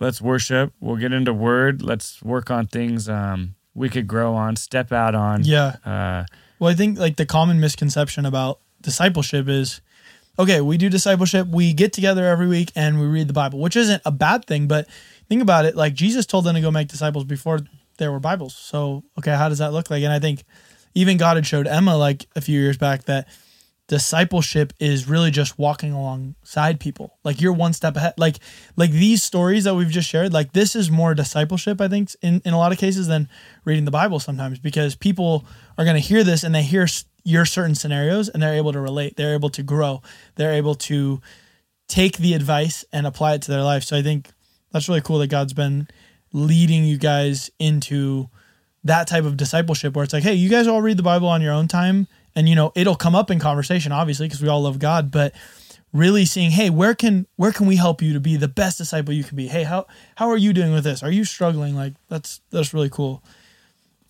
let's 0.00 0.20
worship. 0.20 0.72
We'll 0.80 0.96
get 0.96 1.12
into 1.12 1.32
Word. 1.32 1.82
Let's 1.82 2.22
work 2.22 2.50
on 2.50 2.66
things 2.66 3.08
um, 3.08 3.54
we 3.74 3.88
could 3.88 4.06
grow 4.08 4.34
on, 4.34 4.56
step 4.56 4.90
out 4.92 5.14
on. 5.14 5.44
yeah. 5.44 5.76
Uh, 5.84 6.24
Well, 6.58 6.70
I 6.70 6.74
think 6.74 6.98
like 6.98 7.16
the 7.16 7.26
common 7.26 7.60
misconception 7.60 8.26
about 8.26 8.60
discipleship 8.80 9.48
is 9.48 9.80
okay, 10.38 10.60
we 10.60 10.76
do 10.76 10.88
discipleship, 10.88 11.48
we 11.48 11.72
get 11.72 11.92
together 11.92 12.24
every 12.24 12.46
week 12.46 12.70
and 12.76 13.00
we 13.00 13.06
read 13.06 13.26
the 13.28 13.32
Bible, 13.32 13.58
which 13.58 13.74
isn't 13.76 14.00
a 14.04 14.12
bad 14.12 14.44
thing, 14.44 14.68
but 14.68 14.86
think 15.28 15.42
about 15.42 15.64
it 15.64 15.74
like 15.74 15.94
Jesus 15.94 16.26
told 16.26 16.44
them 16.44 16.54
to 16.54 16.60
go 16.60 16.70
make 16.70 16.86
disciples 16.86 17.24
before 17.24 17.58
there 17.98 18.12
were 18.12 18.20
Bibles. 18.20 18.54
So, 18.54 19.02
okay, 19.18 19.34
how 19.34 19.48
does 19.48 19.58
that 19.58 19.72
look 19.72 19.90
like? 19.90 20.04
And 20.04 20.12
I 20.12 20.20
think 20.20 20.44
even 20.94 21.16
God 21.16 21.36
had 21.36 21.44
showed 21.46 21.66
Emma 21.66 21.96
like 21.96 22.26
a 22.36 22.40
few 22.40 22.60
years 22.60 22.78
back 22.78 23.04
that 23.04 23.26
discipleship 23.88 24.72
is 24.78 25.08
really 25.08 25.30
just 25.30 25.58
walking 25.58 25.92
alongside 25.92 26.78
people. 26.78 27.18
Like 27.24 27.40
you're 27.40 27.54
one 27.54 27.72
step 27.72 27.96
ahead. 27.96 28.14
Like 28.18 28.38
like 28.76 28.90
these 28.90 29.22
stories 29.22 29.64
that 29.64 29.74
we've 29.74 29.90
just 29.90 30.08
shared, 30.08 30.32
like 30.32 30.52
this 30.52 30.76
is 30.76 30.90
more 30.90 31.14
discipleship, 31.14 31.80
I 31.80 31.88
think, 31.88 32.14
in, 32.22 32.40
in 32.44 32.52
a 32.52 32.58
lot 32.58 32.70
of 32.70 32.78
cases 32.78 33.08
than 33.08 33.28
reading 33.64 33.86
the 33.86 33.90
Bible 33.90 34.20
sometimes 34.20 34.58
because 34.58 34.94
people 34.94 35.44
are 35.76 35.84
going 35.84 35.96
to 35.96 36.06
hear 36.06 36.22
this 36.22 36.44
and 36.44 36.54
they 36.54 36.62
hear 36.62 36.86
your 37.24 37.44
certain 37.44 37.74
scenarios 37.74 38.28
and 38.28 38.42
they're 38.42 38.54
able 38.54 38.72
to 38.72 38.80
relate. 38.80 39.16
They're 39.16 39.34
able 39.34 39.50
to 39.50 39.62
grow. 39.62 40.02
They're 40.36 40.54
able 40.54 40.74
to 40.74 41.20
take 41.88 42.18
the 42.18 42.34
advice 42.34 42.84
and 42.92 43.06
apply 43.06 43.34
it 43.34 43.42
to 43.42 43.50
their 43.50 43.62
life. 43.62 43.84
So 43.84 43.96
I 43.96 44.02
think 44.02 44.30
that's 44.70 44.88
really 44.88 45.00
cool 45.00 45.18
that 45.18 45.28
God's 45.28 45.54
been 45.54 45.88
leading 46.32 46.84
you 46.84 46.98
guys 46.98 47.50
into 47.58 48.28
that 48.84 49.06
type 49.06 49.24
of 49.24 49.36
discipleship 49.36 49.96
where 49.96 50.04
it's 50.04 50.12
like, 50.12 50.22
hey, 50.22 50.34
you 50.34 50.50
guys 50.50 50.66
all 50.66 50.82
read 50.82 50.98
the 50.98 51.02
Bible 51.02 51.28
on 51.28 51.42
your 51.42 51.52
own 51.52 51.68
time, 51.68 52.06
and 52.38 52.48
you 52.48 52.54
know 52.54 52.70
it'll 52.76 52.94
come 52.94 53.16
up 53.16 53.30
in 53.30 53.40
conversation, 53.40 53.90
obviously, 53.90 54.26
because 54.26 54.40
we 54.40 54.48
all 54.48 54.62
love 54.62 54.78
God, 54.78 55.10
but 55.10 55.34
really 55.92 56.24
seeing, 56.24 56.50
hey, 56.52 56.70
where 56.70 56.94
can 56.94 57.26
where 57.36 57.50
can 57.50 57.66
we 57.66 57.76
help 57.76 58.00
you 58.00 58.12
to 58.12 58.20
be 58.20 58.36
the 58.36 58.48
best 58.48 58.78
disciple 58.78 59.12
you 59.12 59.24
can 59.24 59.36
be? 59.36 59.48
Hey, 59.48 59.64
how 59.64 59.86
how 60.14 60.28
are 60.28 60.36
you 60.36 60.52
doing 60.52 60.72
with 60.72 60.84
this? 60.84 61.02
Are 61.02 61.10
you 61.10 61.24
struggling? 61.24 61.74
Like 61.74 61.94
that's 62.08 62.40
that's 62.50 62.72
really 62.72 62.90
cool. 62.90 63.24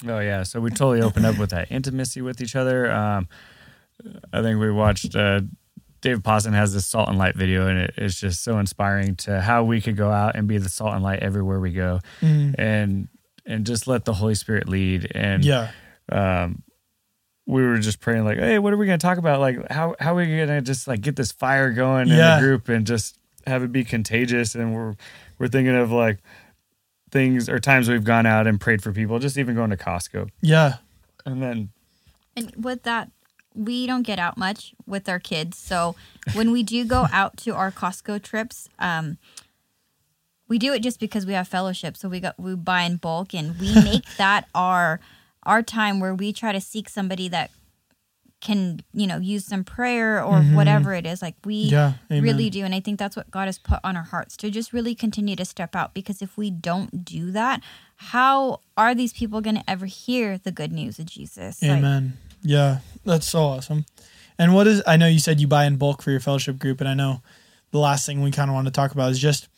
Oh 0.07 0.19
yeah, 0.19 0.43
so 0.43 0.61
we 0.61 0.71
totally 0.71 1.01
opened 1.01 1.25
up 1.27 1.39
with 1.39 1.51
that 1.51 1.73
intimacy 1.73 2.21
with 2.21 2.41
each 2.41 2.55
other. 2.55 2.91
Um, 2.91 3.29
I 4.33 4.43
think 4.43 4.61
we 4.61 4.71
watched 4.71 5.17
uh, 5.17 5.41
Dave 6.03 6.23
Poston 6.23 6.53
has 6.53 6.75
this 6.75 6.87
salt 6.87 7.09
and 7.09 7.19
light 7.19 7.35
video, 7.35 7.67
and 7.67 7.79
it, 7.79 7.95
it's 7.97 8.21
just 8.21 8.45
so 8.45 8.59
inspiring 8.59 9.17
to 9.17 9.41
how 9.41 9.65
we 9.65 9.81
could 9.81 9.97
go 9.97 10.11
out 10.11 10.37
and 10.37 10.47
be 10.47 10.59
the 10.59 10.69
salt 10.69 10.95
and 10.95 11.03
light 11.03 11.21
everywhere 11.21 11.61
we 11.61 11.73
go, 11.73 12.01
and 12.59 13.09
and 13.47 13.65
just 13.65 13.87
let 13.87 14.05
the 14.05 14.13
Holy 14.13 14.35
Spirit 14.35 14.69
lead. 14.69 15.11
And 15.15 15.45
Yeah, 15.45 15.71
um, 16.13 16.63
we 17.49 17.63
were 17.67 17.79
just 17.79 17.99
praying 18.01 18.25
like, 18.25 18.37
hey, 18.39 18.59
what 18.59 18.73
are 18.73 18.77
we 18.77 18.85
going 18.87 18.99
to 18.99 19.03
talk 19.05 19.17
about? 19.19 19.41
Like, 19.41 19.57
how 19.73 19.97
how 19.99 20.13
are 20.13 20.17
we 20.17 20.27
going 20.27 20.49
to 20.49 20.61
just 20.61 20.87
like 20.87 21.01
get 21.01 21.17
this 21.17 21.33
fire 21.33 21.73
going 21.73 22.07
Yeah. 22.09 22.37
in 22.37 22.43
the 22.43 22.47
group 22.47 22.69
and 22.69 22.87
just 22.87 23.19
have 23.47 23.63
it 23.63 23.73
be 23.73 23.85
contagious? 23.85 24.55
And 24.55 24.75
we're 24.75 24.95
we're 25.39 25.49
thinking 25.49 25.75
of 25.75 25.91
like 25.91 26.19
things 27.11 27.49
or 27.49 27.59
times 27.59 27.89
we've 27.89 28.05
gone 28.05 28.27
out 28.27 28.47
and 28.47 28.61
prayed 28.61 28.83
for 28.83 28.93
people, 28.93 29.19
just 29.19 29.39
even 29.39 29.55
going 29.55 29.71
to 29.71 29.77
Costco. 29.79 30.29
yeah, 30.43 30.75
And 31.25 31.43
then 31.43 31.71
And 32.37 32.53
with 32.63 32.83
that, 32.83 33.11
we 33.55 33.87
don't 33.87 34.03
get 34.03 34.19
out 34.19 34.37
much 34.37 34.75
with 34.87 35.09
our 35.09 35.19
kids. 35.19 35.57
So 35.57 35.97
when 36.35 36.53
we 36.53 36.63
do 36.63 36.85
go 36.85 37.07
out 37.11 37.39
to 37.39 37.55
our 37.55 37.73
Costco 37.73 38.23
trips, 38.23 38.69
um, 38.79 39.17
we 40.49 40.59
do 40.59 40.73
it 40.75 40.81
just 40.83 41.01
because 41.01 41.25
we 41.25 41.33
have 41.33 41.49
fellowship. 41.49 41.97
So 41.97 42.09
we 42.11 42.21
got 42.21 42.39
we 42.39 42.55
buy 42.55 42.83
in 42.83 42.97
bulk, 42.97 43.35
and 43.35 43.59
we 43.59 43.75
make 43.85 44.05
that 44.19 44.47
our 44.55 45.01
our 45.49 45.63
time 45.63 45.99
where 45.99 46.15
we 46.15 46.33
try 46.33 46.53
to 46.53 46.61
seek 46.61 46.89
somebody 46.89 47.29
that 47.29 47.51
can 48.41 48.81
you 48.93 49.07
know 49.07 49.19
use 49.19 49.45
some 49.45 49.65
prayer 49.65 50.23
or 50.23 50.39
mm-hmm. 50.39 50.55
whatever 50.55 50.95
it 50.95 51.07
is. 51.07 51.21
Like 51.21 51.35
we 51.45 51.55
yeah. 51.55 51.95
Really 52.09 52.51
do, 52.51 52.65
and 52.65 52.75
I 52.75 52.81
think 52.81 52.99
that's 52.99 53.17
what 53.17 53.31
God 53.31 53.47
has 53.47 53.59
put 53.59 53.81
on 53.83 53.97
our 53.97 54.05
hearts 54.05 54.37
to 54.39 54.51
just 54.51 54.73
really 54.73 54.95
continue 54.95 55.35
to 55.37 55.45
step 55.45 55.75
out. 55.75 55.95
Because 55.95 56.23
if 56.23 56.37
we 56.37 56.51
don't 56.51 57.05
do 57.05 57.33
that, 57.33 57.63
how 57.97 58.61
are 58.77 58.95
these 58.95 59.13
people 59.13 59.41
going 59.41 59.57
to 59.57 59.69
ever 59.69 59.87
hear 59.87 60.39
the 60.39 60.53
good 60.53 60.73
news 60.73 60.99
of 60.99 61.07
Jesus? 61.07 61.61
Like, 61.63 61.73
Amen. 61.73 62.17
yeah, 62.43 62.79
that's 63.05 63.27
so 63.27 63.41
awesome. 63.41 63.87
And 64.39 64.55
what 64.55 64.67
is 64.69 64.83
I 64.87 64.97
know 64.97 65.09
you 65.09 65.19
said 65.19 65.41
you 65.41 65.49
buy 65.49 65.65
in 65.65 65.77
bulk 65.77 66.03
for 66.03 66.11
your 66.11 66.21
fellowship 66.21 66.59
group, 66.59 66.81
and 66.81 66.89
I 66.89 66.95
know 66.95 67.23
the 67.73 67.79
last 67.79 68.07
thing 68.07 68.23
we 68.23 68.31
kind 68.31 68.51
of 68.51 68.55
want 68.55 68.67
to 68.67 68.73
talk 68.73 68.93
about 68.93 69.11
is 69.11 69.19
just 69.19 69.49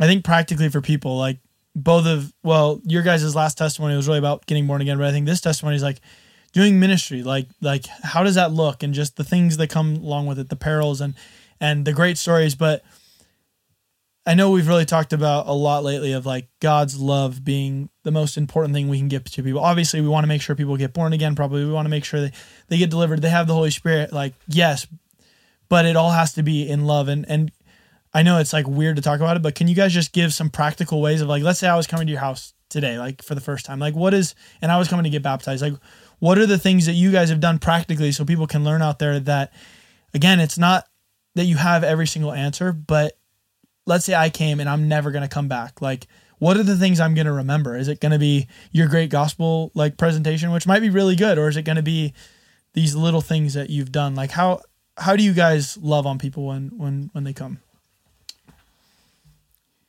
I 0.00 0.06
think 0.06 0.24
practically 0.24 0.70
for 0.70 0.80
people 0.80 1.18
like 1.18 1.38
both 1.74 2.06
of 2.06 2.32
well 2.42 2.80
your 2.84 3.02
guys' 3.02 3.34
last 3.34 3.58
testimony 3.58 3.96
was 3.96 4.06
really 4.06 4.18
about 4.18 4.46
getting 4.46 4.66
born 4.66 4.80
again, 4.80 4.98
but 4.98 5.06
I 5.06 5.12
think 5.12 5.26
this 5.26 5.40
testimony 5.40 5.76
is 5.76 5.82
like 5.82 6.00
doing 6.52 6.78
ministry 6.78 7.22
like 7.22 7.48
like 7.60 7.86
how 7.86 8.22
does 8.22 8.34
that 8.34 8.52
look 8.52 8.82
and 8.82 8.92
just 8.92 9.16
the 9.16 9.24
things 9.24 9.56
that 9.56 9.70
come 9.70 9.96
along 9.96 10.26
with 10.26 10.38
it 10.38 10.50
the 10.50 10.56
perils 10.56 11.00
and 11.00 11.14
and 11.60 11.86
the 11.86 11.94
great 11.94 12.18
stories 12.18 12.54
but 12.54 12.84
I 14.24 14.34
know 14.34 14.50
we've 14.50 14.68
really 14.68 14.84
talked 14.84 15.12
about 15.12 15.48
a 15.48 15.52
lot 15.52 15.82
lately 15.82 16.12
of 16.12 16.24
like 16.26 16.48
God's 16.60 17.00
love 17.00 17.44
being 17.44 17.88
the 18.04 18.12
most 18.12 18.36
important 18.36 18.72
thing 18.72 18.88
we 18.88 18.98
can 18.98 19.08
give 19.08 19.24
to 19.24 19.42
people. 19.42 19.60
Obviously, 19.60 20.00
we 20.00 20.06
want 20.06 20.22
to 20.22 20.28
make 20.28 20.40
sure 20.40 20.54
people 20.54 20.76
get 20.76 20.92
born 20.92 21.12
again. 21.12 21.34
Probably, 21.34 21.64
we 21.64 21.72
want 21.72 21.86
to 21.86 21.90
make 21.90 22.04
sure 22.04 22.20
they, 22.20 22.32
they 22.68 22.78
get 22.78 22.88
delivered. 22.88 23.20
They 23.20 23.30
have 23.30 23.48
the 23.48 23.54
Holy 23.54 23.72
Spirit. 23.72 24.12
Like, 24.12 24.34
yes, 24.46 24.86
but 25.68 25.86
it 25.86 25.96
all 25.96 26.12
has 26.12 26.34
to 26.34 26.44
be 26.44 26.68
in 26.68 26.84
love. 26.84 27.08
And 27.08 27.28
and 27.28 27.50
I 28.14 28.22
know 28.22 28.38
it's 28.38 28.52
like 28.52 28.66
weird 28.66 28.96
to 28.96 29.02
talk 29.02 29.20
about 29.20 29.36
it, 29.36 29.42
but 29.42 29.54
can 29.54 29.68
you 29.68 29.74
guys 29.74 29.92
just 29.92 30.12
give 30.12 30.34
some 30.34 30.50
practical 30.50 31.00
ways 31.00 31.20
of 31.20 31.28
like, 31.28 31.42
let's 31.42 31.58
say 31.58 31.68
I 31.68 31.76
was 31.76 31.86
coming 31.86 32.06
to 32.06 32.10
your 32.10 32.20
house 32.20 32.52
today, 32.68 32.98
like 32.98 33.22
for 33.22 33.34
the 33.34 33.40
first 33.40 33.64
time, 33.64 33.78
like 33.78 33.94
what 33.94 34.14
is, 34.14 34.34
and 34.60 34.70
I 34.70 34.78
was 34.78 34.88
coming 34.88 35.04
to 35.04 35.10
get 35.10 35.22
baptized. 35.22 35.62
Like, 35.62 35.74
what 36.18 36.38
are 36.38 36.46
the 36.46 36.58
things 36.58 36.86
that 36.86 36.92
you 36.92 37.10
guys 37.10 37.30
have 37.30 37.40
done 37.40 37.58
practically 37.58 38.12
so 38.12 38.24
people 38.24 38.46
can 38.46 38.64
learn 38.64 38.82
out 38.82 38.98
there 38.98 39.18
that, 39.20 39.52
again, 40.14 40.40
it's 40.40 40.58
not 40.58 40.86
that 41.34 41.44
you 41.44 41.56
have 41.56 41.82
every 41.82 42.06
single 42.06 42.32
answer, 42.32 42.72
but 42.72 43.16
let's 43.86 44.04
say 44.04 44.14
I 44.14 44.30
came 44.30 44.60
and 44.60 44.68
I'm 44.68 44.88
never 44.88 45.10
going 45.10 45.22
to 45.22 45.28
come 45.28 45.48
back. 45.48 45.82
Like, 45.82 46.06
what 46.38 46.56
are 46.56 46.62
the 46.62 46.76
things 46.76 47.00
I'm 47.00 47.14
going 47.14 47.26
to 47.26 47.32
remember? 47.32 47.76
Is 47.76 47.88
it 47.88 48.00
going 48.00 48.12
to 48.12 48.18
be 48.18 48.48
your 48.72 48.88
great 48.88 49.10
gospel 49.10 49.70
like 49.74 49.96
presentation, 49.96 50.50
which 50.50 50.66
might 50.66 50.80
be 50.80 50.90
really 50.90 51.16
good, 51.16 51.38
or 51.38 51.48
is 51.48 51.56
it 51.56 51.62
going 51.62 51.76
to 51.76 51.82
be 51.82 52.12
these 52.74 52.94
little 52.94 53.20
things 53.20 53.54
that 53.54 53.70
you've 53.70 53.92
done? 53.92 54.14
Like, 54.14 54.32
how 54.32 54.60
how 54.98 55.16
do 55.16 55.22
you 55.22 55.32
guys 55.32 55.78
love 55.78 56.06
on 56.06 56.18
people 56.18 56.46
when 56.46 56.72
when 56.76 57.10
when 57.12 57.24
they 57.24 57.32
come? 57.32 57.60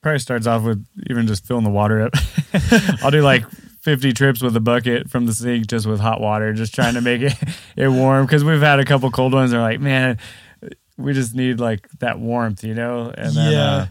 Probably 0.04 0.20
starts 0.20 0.46
off 0.46 0.62
with 0.64 0.86
even 1.10 1.26
just 1.26 1.46
filling 1.48 1.64
the 1.64 1.70
water 1.72 2.02
up. 2.04 2.14
I'll 3.04 3.10
do 3.12 3.22
like 3.22 3.44
50 3.82 4.14
trips 4.14 4.42
with 4.44 4.56
a 4.56 4.60
bucket 4.60 5.10
from 5.10 5.26
the 5.26 5.34
sink 5.34 5.66
just 5.68 5.86
with 5.88 6.00
hot 6.00 6.22
water, 6.22 6.54
just 6.54 6.76
trying 6.76 6.94
to 6.94 7.02
make 7.02 7.22
it, 7.22 7.34
it 7.76 7.88
warm. 7.88 8.28
Cause 8.28 8.44
we've 8.44 8.62
had 8.62 8.80
a 8.80 8.86
couple 8.86 9.10
cold 9.10 9.34
ones. 9.34 9.52
They're 9.52 9.60
like, 9.62 9.80
man, 9.80 10.18
we 10.98 11.14
just 11.14 11.34
need 11.34 11.60
like 11.60 11.88
that 12.00 12.20
warmth, 12.20 12.64
you 12.64 12.76
know. 12.76 13.10
And 13.18 13.34
then 13.36 13.52
Yeah. 13.54 13.66
uh, 13.72 13.86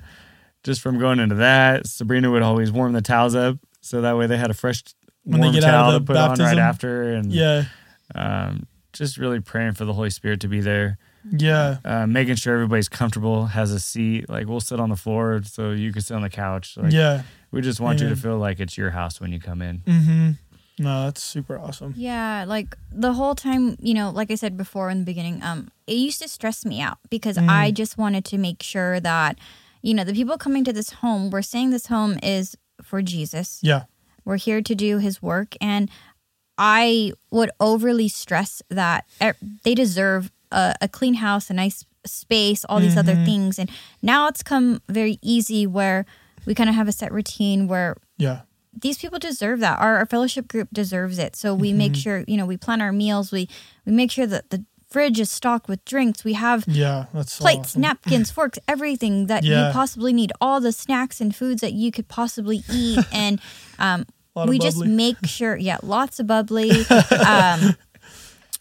just 0.63 0.81
from 0.81 0.99
going 1.01 1.19
into 1.19 1.35
that, 1.37 1.87
Sabrina 1.89 2.31
would 2.31 2.43
always 2.43 2.71
warm 2.71 2.93
the 2.93 3.03
towels 3.03 3.35
up 3.35 3.57
so 3.81 4.01
that 4.03 4.17
way 4.17 4.29
they 4.29 4.37
had 4.37 4.51
a 4.51 4.55
fresh 4.55 4.83
When 5.25 5.41
warm 5.41 5.55
towel 5.57 5.99
to 5.99 6.05
put 6.05 6.17
on 6.17 6.39
right 6.39 6.59
after, 6.59 7.13
and 7.15 7.33
Yeah. 7.33 7.65
um, 8.15 8.67
just 8.93 9.17
really 9.19 9.41
praying 9.41 9.73
for 9.73 9.85
the 9.85 9.93
Holy 9.95 10.11
Spirit 10.11 10.41
to 10.41 10.49
be 10.49 10.61
there, 10.61 10.99
Yeah. 11.31 11.79
uh, 11.85 12.07
making 12.07 12.37
sure 12.37 12.55
everybody's 12.55 12.89
comfortable, 12.89 13.47
has 13.47 13.71
a 13.73 13.81
seat. 13.81 14.29
Like 14.29 14.47
we'll 14.47 14.61
sit 14.61 14.81
on 14.81 14.89
the 14.89 14.97
floor 14.97 15.43
so 15.45 15.71
you 15.71 15.93
can 15.93 16.03
sit 16.03 16.15
on 16.15 16.23
the 16.23 16.31
couch. 16.31 16.77
Like, 16.77 16.93
yeah. 16.93 17.23
we 17.51 17.61
just 17.61 17.81
want 17.81 18.01
you 18.01 18.09
to 18.09 18.17
feel 18.17 18.39
like 18.39 18.61
it's 18.61 18.77
your 18.77 18.91
house 18.91 19.21
when 19.21 19.33
you 19.33 19.41
come 19.41 19.63
in. 19.63 19.79
Mm-hmm. 19.81 20.31
No, 20.79 21.05
that's 21.05 21.23
super 21.23 21.59
awesome. 21.59 21.93
Yeah, 21.97 22.45
like 22.49 22.77
the 22.91 23.13
whole 23.13 23.35
time, 23.35 23.77
you 23.81 23.95
know, 23.95 24.11
like 24.11 24.31
I 24.31 24.35
said 24.37 24.57
before 24.57 24.91
in 24.91 25.01
the 25.01 25.05
beginning, 25.05 25.43
um, 25.43 25.69
it 25.87 25.95
used 25.95 26.21
to 26.23 26.29
stress 26.29 26.65
me 26.65 26.81
out 26.81 26.99
because 27.11 27.37
Mm. 27.37 27.49
I 27.49 27.71
just 27.71 27.99
wanted 27.99 28.25
to 28.27 28.39
make 28.39 28.63
sure 28.63 28.99
that, 28.99 29.39
you 29.83 29.93
know, 29.95 30.03
the 30.03 30.15
people 30.15 30.39
coming 30.39 30.65
to 30.65 30.73
this 30.73 30.91
home, 30.91 31.31
we're 31.31 31.43
saying 31.43 31.71
this 31.71 31.87
home 31.87 32.19
is 32.23 32.57
for 32.83 33.03
Jesus. 33.03 33.61
Yeah. 33.63 33.83
We're 34.25 34.39
here 34.39 34.63
to 34.63 34.75
do 34.75 34.99
his 34.99 35.21
work. 35.21 35.57
And 35.61 35.91
I 36.59 37.13
would 37.31 37.51
overly 37.61 38.09
stress 38.09 38.63
that 38.71 39.05
they 39.65 39.75
deserve 39.75 40.31
a, 40.53 40.75
a 40.81 40.89
clean 40.89 41.15
house, 41.15 41.51
a 41.51 41.55
nice 41.55 41.85
space, 42.07 42.65
all 42.69 42.81
these 42.81 42.97
other 42.97 43.15
Mhm. 43.15 43.25
things. 43.25 43.59
And 43.59 43.71
now 44.03 44.27
it's 44.29 44.43
come 44.43 44.81
very 44.89 45.19
easy 45.23 45.67
where 45.67 46.05
we 46.47 46.55
kind 46.55 46.69
of 46.69 46.75
have 46.77 46.89
a 46.89 46.93
set 46.93 47.13
routine 47.13 47.69
where 47.69 47.97
Yeah. 48.19 48.41
these 48.73 48.99
people 48.99 49.19
deserve 49.19 49.61
that. 49.61 49.79
Our, 49.79 49.99
our 49.99 50.07
fellowship 50.07 50.49
group 50.49 50.69
deserves 50.73 51.19
it. 51.19 51.37
So 51.37 51.55
we 51.55 51.73
make 51.73 51.93
Mm-hmm. 51.93 52.01
sure, 52.01 52.25
you 52.27 52.37
know, 52.37 52.47
we 52.47 52.57
plan 52.57 52.81
our 52.81 52.93
meals. 52.93 53.31
We 53.33 53.49
we 53.87 53.93
make 53.93 54.11
sure 54.11 54.27
that 54.27 54.51
the 54.51 54.65
fridge 54.91 55.19
is 55.21 55.31
stocked 55.31 55.69
with 55.69 55.83
drinks. 55.85 56.25
We 56.25 56.33
have 56.35 56.65
Yeah. 56.67 57.07
That's 57.15 57.39
plates, 57.39 57.71
awesome. 57.71 57.83
napkins, 57.83 58.31
forks, 58.37 58.59
everything 58.67 59.27
that 59.29 59.45
Yeah. 59.45 59.69
you 59.69 59.73
possibly 59.73 60.13
need. 60.13 60.33
All 60.41 60.61
the 60.61 60.73
snacks 60.73 61.21
and 61.21 61.35
foods 61.35 61.61
that 61.61 61.73
you 61.73 61.91
could 61.93 62.09
possibly 62.09 62.63
eat, 62.71 62.99
and 63.13 63.41
um, 63.79 64.07
we 64.49 64.59
just 64.59 64.85
make 64.85 65.17
sure. 65.27 65.57
Yeah, 65.57 65.79
lots 65.83 66.19
of 66.21 66.27
bubbly. 66.27 66.71
um, 67.27 67.77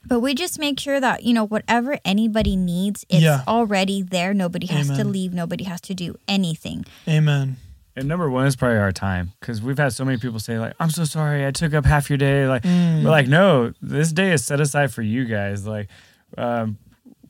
but 0.05 0.19
we 0.19 0.33
just 0.33 0.59
make 0.59 0.79
sure 0.79 0.99
that 0.99 1.23
you 1.23 1.33
know 1.33 1.45
whatever 1.45 1.97
anybody 2.05 2.55
needs, 2.55 3.05
it's 3.09 3.21
Yeah. 3.21 3.41
already 3.47 4.01
there. 4.01 4.33
Nobody 4.33 4.67
has 4.67 4.87
to 4.89 5.03
leave. 5.03 5.33
Nobody 5.33 5.63
has 5.65 5.81
to 5.81 5.93
do 5.93 6.17
anything. 6.27 6.85
Amen. 7.07 7.57
And 7.95 8.07
number 8.07 8.29
one 8.29 8.47
is 8.47 8.55
probably 8.55 8.77
our 8.77 8.93
time 8.93 9.33
because 9.39 9.61
we've 9.61 9.77
had 9.77 9.91
so 9.93 10.05
many 10.05 10.17
people 10.17 10.39
say 10.39 10.57
like, 10.57 10.73
"I'm 10.79 10.89
so 10.89 11.03
sorry, 11.03 11.45
I 11.45 11.51
took 11.51 11.73
up 11.73 11.85
half 11.85 12.09
your 12.09 12.17
day." 12.17 12.47
Like, 12.47 12.63
Mm. 12.63 13.03
we're 13.03 13.09
like, 13.11 13.27
"No, 13.27 13.73
this 13.81 14.11
day 14.13 14.31
is 14.31 14.43
set 14.45 14.61
aside 14.61 14.91
for 14.93 15.01
you 15.01 15.25
guys." 15.25 15.67
Like, 15.67 15.89
um, 16.37 16.77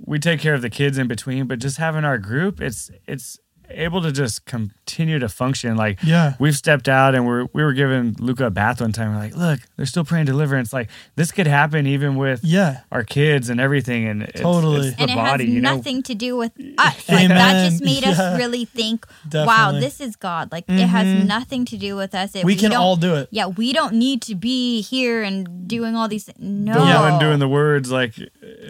we 0.06 0.20
take 0.20 0.40
care 0.40 0.54
of 0.54 0.62
the 0.62 0.70
kids 0.70 0.98
in 1.00 1.08
between, 1.08 1.48
but 1.48 1.58
just 1.60 1.78
having 1.78 2.06
our 2.06 2.18
group, 2.20 2.62
it's 2.62 2.92
it's 3.08 3.40
able 3.76 4.02
to 4.02 4.12
just 4.12 4.46
continue 4.46 5.20
to 5.20 5.30
function. 5.30 5.76
Like, 5.78 6.00
Yeah. 6.04 6.34
we've 6.40 6.56
stepped 6.56 6.88
out 6.90 7.16
and 7.16 7.26
we're 7.26 7.46
we 7.54 7.64
were 7.64 7.74
giving 7.74 8.16
Luca 8.20 8.46
a 8.48 8.50
bath 8.50 8.82
one 8.82 8.92
time. 8.92 9.12
We're 9.14 9.20
like, 9.20 9.36
"Look, 9.36 9.60
they're 9.78 9.86
still 9.86 10.04
praying 10.06 10.26
deliverance." 10.26 10.72
Like, 10.74 10.90
this 11.16 11.32
could 11.32 11.48
happen 11.48 11.88
even 11.88 12.16
with 12.16 12.42
Yeah. 12.44 12.80
our 12.92 13.04
kids 13.04 13.50
and 13.50 13.60
everything, 13.60 14.08
and 14.08 14.24
it's, 14.24 14.42
Totally. 14.42 14.88
it's 14.90 14.96
the 14.98 15.02
and 15.04 15.12
it 15.12 15.16
body, 15.16 15.46
has 15.46 15.54
you 15.54 15.62
know. 15.62 15.76
nothing 15.76 16.04
to 16.04 16.16
do 16.16 16.38
with 16.38 16.52
us. 16.78 17.10
Like 17.10 17.28
that 17.28 17.70
just 17.70 17.84
made 17.84 18.04
Yeah. 18.04 18.12
us 18.12 18.38
really 18.38 18.66
think, 18.66 19.06
wow, 19.34 19.72
this 19.72 20.00
is 20.02 20.16
God. 20.16 20.52
Like 20.52 20.66
it 20.68 20.88
has 20.88 21.08
Mhm. 21.08 21.26
nothing 21.28 21.66
to 21.66 21.78
do 21.78 21.96
with 21.96 22.14
us. 22.16 22.36
If 22.36 22.44
We 22.44 22.56
can 22.56 22.74
all 22.74 22.96
do 22.96 23.16
it. 23.16 23.28
Yeah, 23.32 23.48
we 23.48 23.74
don't 23.74 23.94
need 23.94 24.22
to 24.24 24.36
be 24.36 24.82
here 24.82 25.24
and 25.24 25.68
doing 25.68 25.96
all 25.96 26.08
these. 26.08 26.30
No, 26.40 26.74
The 26.74 26.80
one 27.00 27.20
doing 27.20 27.40
the 27.40 27.48
words, 27.48 27.92
like, 27.92 28.16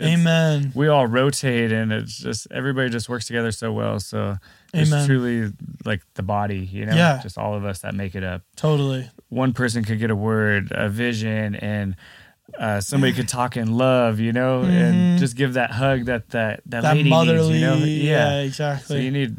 Amen. 0.02 0.72
we 0.76 0.88
all 0.88 1.08
rotate 1.08 1.72
and 1.72 1.92
it's 1.92 2.18
just 2.18 2.48
everybody 2.52 2.90
just 2.90 3.10
works 3.10 3.26
together 3.26 3.52
so 3.52 3.72
well 3.72 4.00
so 4.00 4.38
it's 4.74 4.92
Amen. 4.92 5.06
truly 5.08 5.52
like 5.86 6.02
the 6.16 6.24
body 6.24 6.60
you 6.60 6.86
know 6.86 6.96
Yeah. 6.96 7.20
just 7.22 7.38
all 7.38 7.54
of 7.56 7.66
us 7.66 7.80
that 7.80 7.94
make 7.96 8.16
it 8.16 8.24
up 8.24 8.42
Totally. 8.56 9.10
one 9.30 9.54
person 9.54 9.84
could 9.84 10.00
get 10.00 10.12
a 10.12 10.16
word 10.16 10.72
a 10.72 10.88
vision 10.90 11.56
and 11.56 11.96
uh, 12.60 12.82
somebody 12.82 13.14
could 13.14 13.28
talk 13.30 13.56
in 13.58 13.78
love 13.78 14.20
you 14.20 14.34
know 14.34 14.62
Mhm. 14.64 14.70
and 14.70 15.20
just 15.20 15.36
give 15.36 15.54
that 15.54 15.72
hug 15.72 16.06
that 16.06 16.30
that 16.32 16.62
that, 16.66 16.82
That 16.82 16.96
lady 16.98 17.10
motherly. 17.10 17.50
needs, 17.54 17.62
you 17.62 17.66
know 17.68 17.76
yeah. 17.78 18.30
yeah, 18.40 18.40
exactly. 18.42 18.96
so 18.98 19.02
you 19.02 19.12
need 19.12 19.38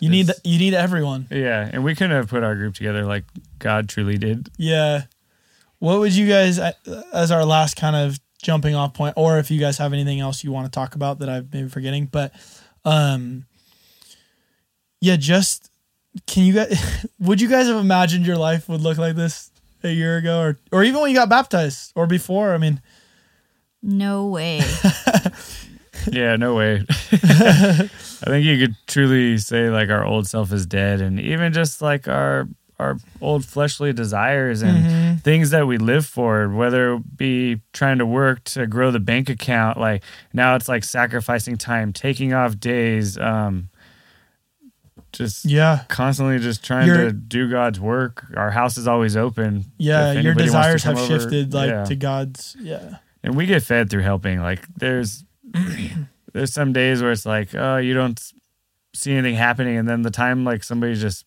you 0.00 0.08
need 0.10 0.26
this- 0.26 0.40
you 0.44 0.58
need 0.58 0.74
everyone. 0.74 1.26
yeah 1.30 1.68
and 1.72 1.84
we 1.84 1.94
couldn't 1.94 2.16
have 2.16 2.28
put 2.28 2.42
our 2.42 2.54
group 2.54 2.74
together 2.74 3.04
like 3.04 3.24
god 3.58 3.88
truly 3.88 4.18
did 4.18 4.48
Yeah. 4.58 5.02
What 5.80 5.98
would 5.98 6.14
you 6.14 6.26
guys, 6.26 6.58
uh, 6.58 6.72
as 7.12 7.30
our 7.30 7.44
last 7.44 7.76
kind 7.76 7.94
of 7.94 8.18
jumping 8.40 8.74
off 8.74 8.94
point, 8.94 9.12
or 9.18 9.38
if 9.38 9.50
you 9.50 9.60
guys 9.60 9.76
have 9.76 9.92
anything 9.92 10.18
else 10.18 10.42
you 10.42 10.50
want 10.50 10.64
to 10.64 10.70
talk 10.70 10.94
about 10.94 11.18
that 11.18 11.28
I've 11.28 11.52
maybe 11.52 11.68
forgetting, 11.68 12.06
but 12.06 12.32
um, 12.86 13.44
yeah, 15.04 15.16
just 15.16 15.70
can 16.26 16.44
you 16.44 16.54
guys, 16.54 17.06
would 17.20 17.40
you 17.40 17.48
guys 17.48 17.66
have 17.66 17.76
imagined 17.76 18.26
your 18.26 18.36
life 18.38 18.68
would 18.68 18.80
look 18.80 18.98
like 18.98 19.16
this 19.16 19.50
a 19.82 19.90
year 19.92 20.16
ago, 20.16 20.40
or 20.40 20.58
or 20.72 20.82
even 20.84 21.00
when 21.00 21.10
you 21.10 21.16
got 21.16 21.28
baptized, 21.28 21.92
or 21.94 22.06
before? 22.06 22.54
I 22.54 22.58
mean, 22.58 22.80
no 23.82 24.26
way. 24.26 24.60
yeah 26.12 26.36
no 26.36 26.54
way 26.54 26.84
i 27.22 27.88
think 28.26 28.44
you 28.44 28.58
could 28.58 28.76
truly 28.86 29.38
say 29.38 29.70
like 29.70 29.88
our 29.88 30.04
old 30.04 30.26
self 30.26 30.52
is 30.52 30.66
dead 30.66 31.00
and 31.00 31.18
even 31.20 31.52
just 31.52 31.80
like 31.80 32.06
our 32.08 32.46
our 32.78 32.98
old 33.22 33.44
fleshly 33.44 33.92
desires 33.92 34.60
and 34.60 34.84
Mhm. 34.84 35.22
things 35.22 35.50
that 35.50 35.66
we 35.66 35.78
live 35.78 36.04
for 36.04 36.48
whether 36.50 36.94
it 36.94 37.16
be 37.16 37.60
trying 37.72 37.98
to 37.98 38.06
work 38.06 38.42
to 38.44 38.66
grow 38.66 38.90
the 38.90 39.00
bank 39.00 39.30
account 39.30 39.78
like 39.78 40.02
now 40.32 40.56
it's 40.56 40.68
like 40.68 40.84
sacrificing 40.84 41.56
time 41.56 41.92
taking 41.92 42.34
off 42.34 42.58
days 42.58 43.16
um 43.16 43.68
just 45.14 45.44
yeah, 45.44 45.84
constantly 45.88 46.38
just 46.38 46.62
trying 46.64 46.86
Your- 46.86 47.06
to 47.06 47.12
do 47.12 47.50
god's 47.50 47.80
work 47.80 48.24
our 48.36 48.50
house 48.50 48.76
is 48.76 48.86
always 48.86 49.16
open 49.16 49.64
yeah, 49.78 50.12
your 50.12 50.20
anybody 50.32 50.50
wants 50.50 50.52
to 50.52 50.72
desires 50.72 50.82
have 50.84 50.98
over, 50.98 51.06
shifted 51.06 51.54
like 51.54 51.70
yeah. 51.70 51.84
to 51.84 51.96
God's. 51.96 52.56
Yeah, 52.60 52.96
and 53.22 53.34
we 53.36 53.46
get 53.46 53.62
fed 53.62 53.88
through 53.90 54.02
helping 54.02 54.40
like 54.40 54.66
there's 54.76 55.24
there's 56.32 56.52
some 56.52 56.72
days 56.72 57.00
where 57.02 57.12
it's 57.12 57.26
like 57.26 57.54
oh 57.54 57.76
you 57.78 57.94
don't 57.94 58.20
see 58.94 59.12
anything 59.12 59.34
happening 59.34 59.76
and 59.76 59.88
then 59.88 60.02
the 60.02 60.10
time 60.10 60.44
like 60.44 60.62
somebody 60.62 60.94
just 60.94 61.24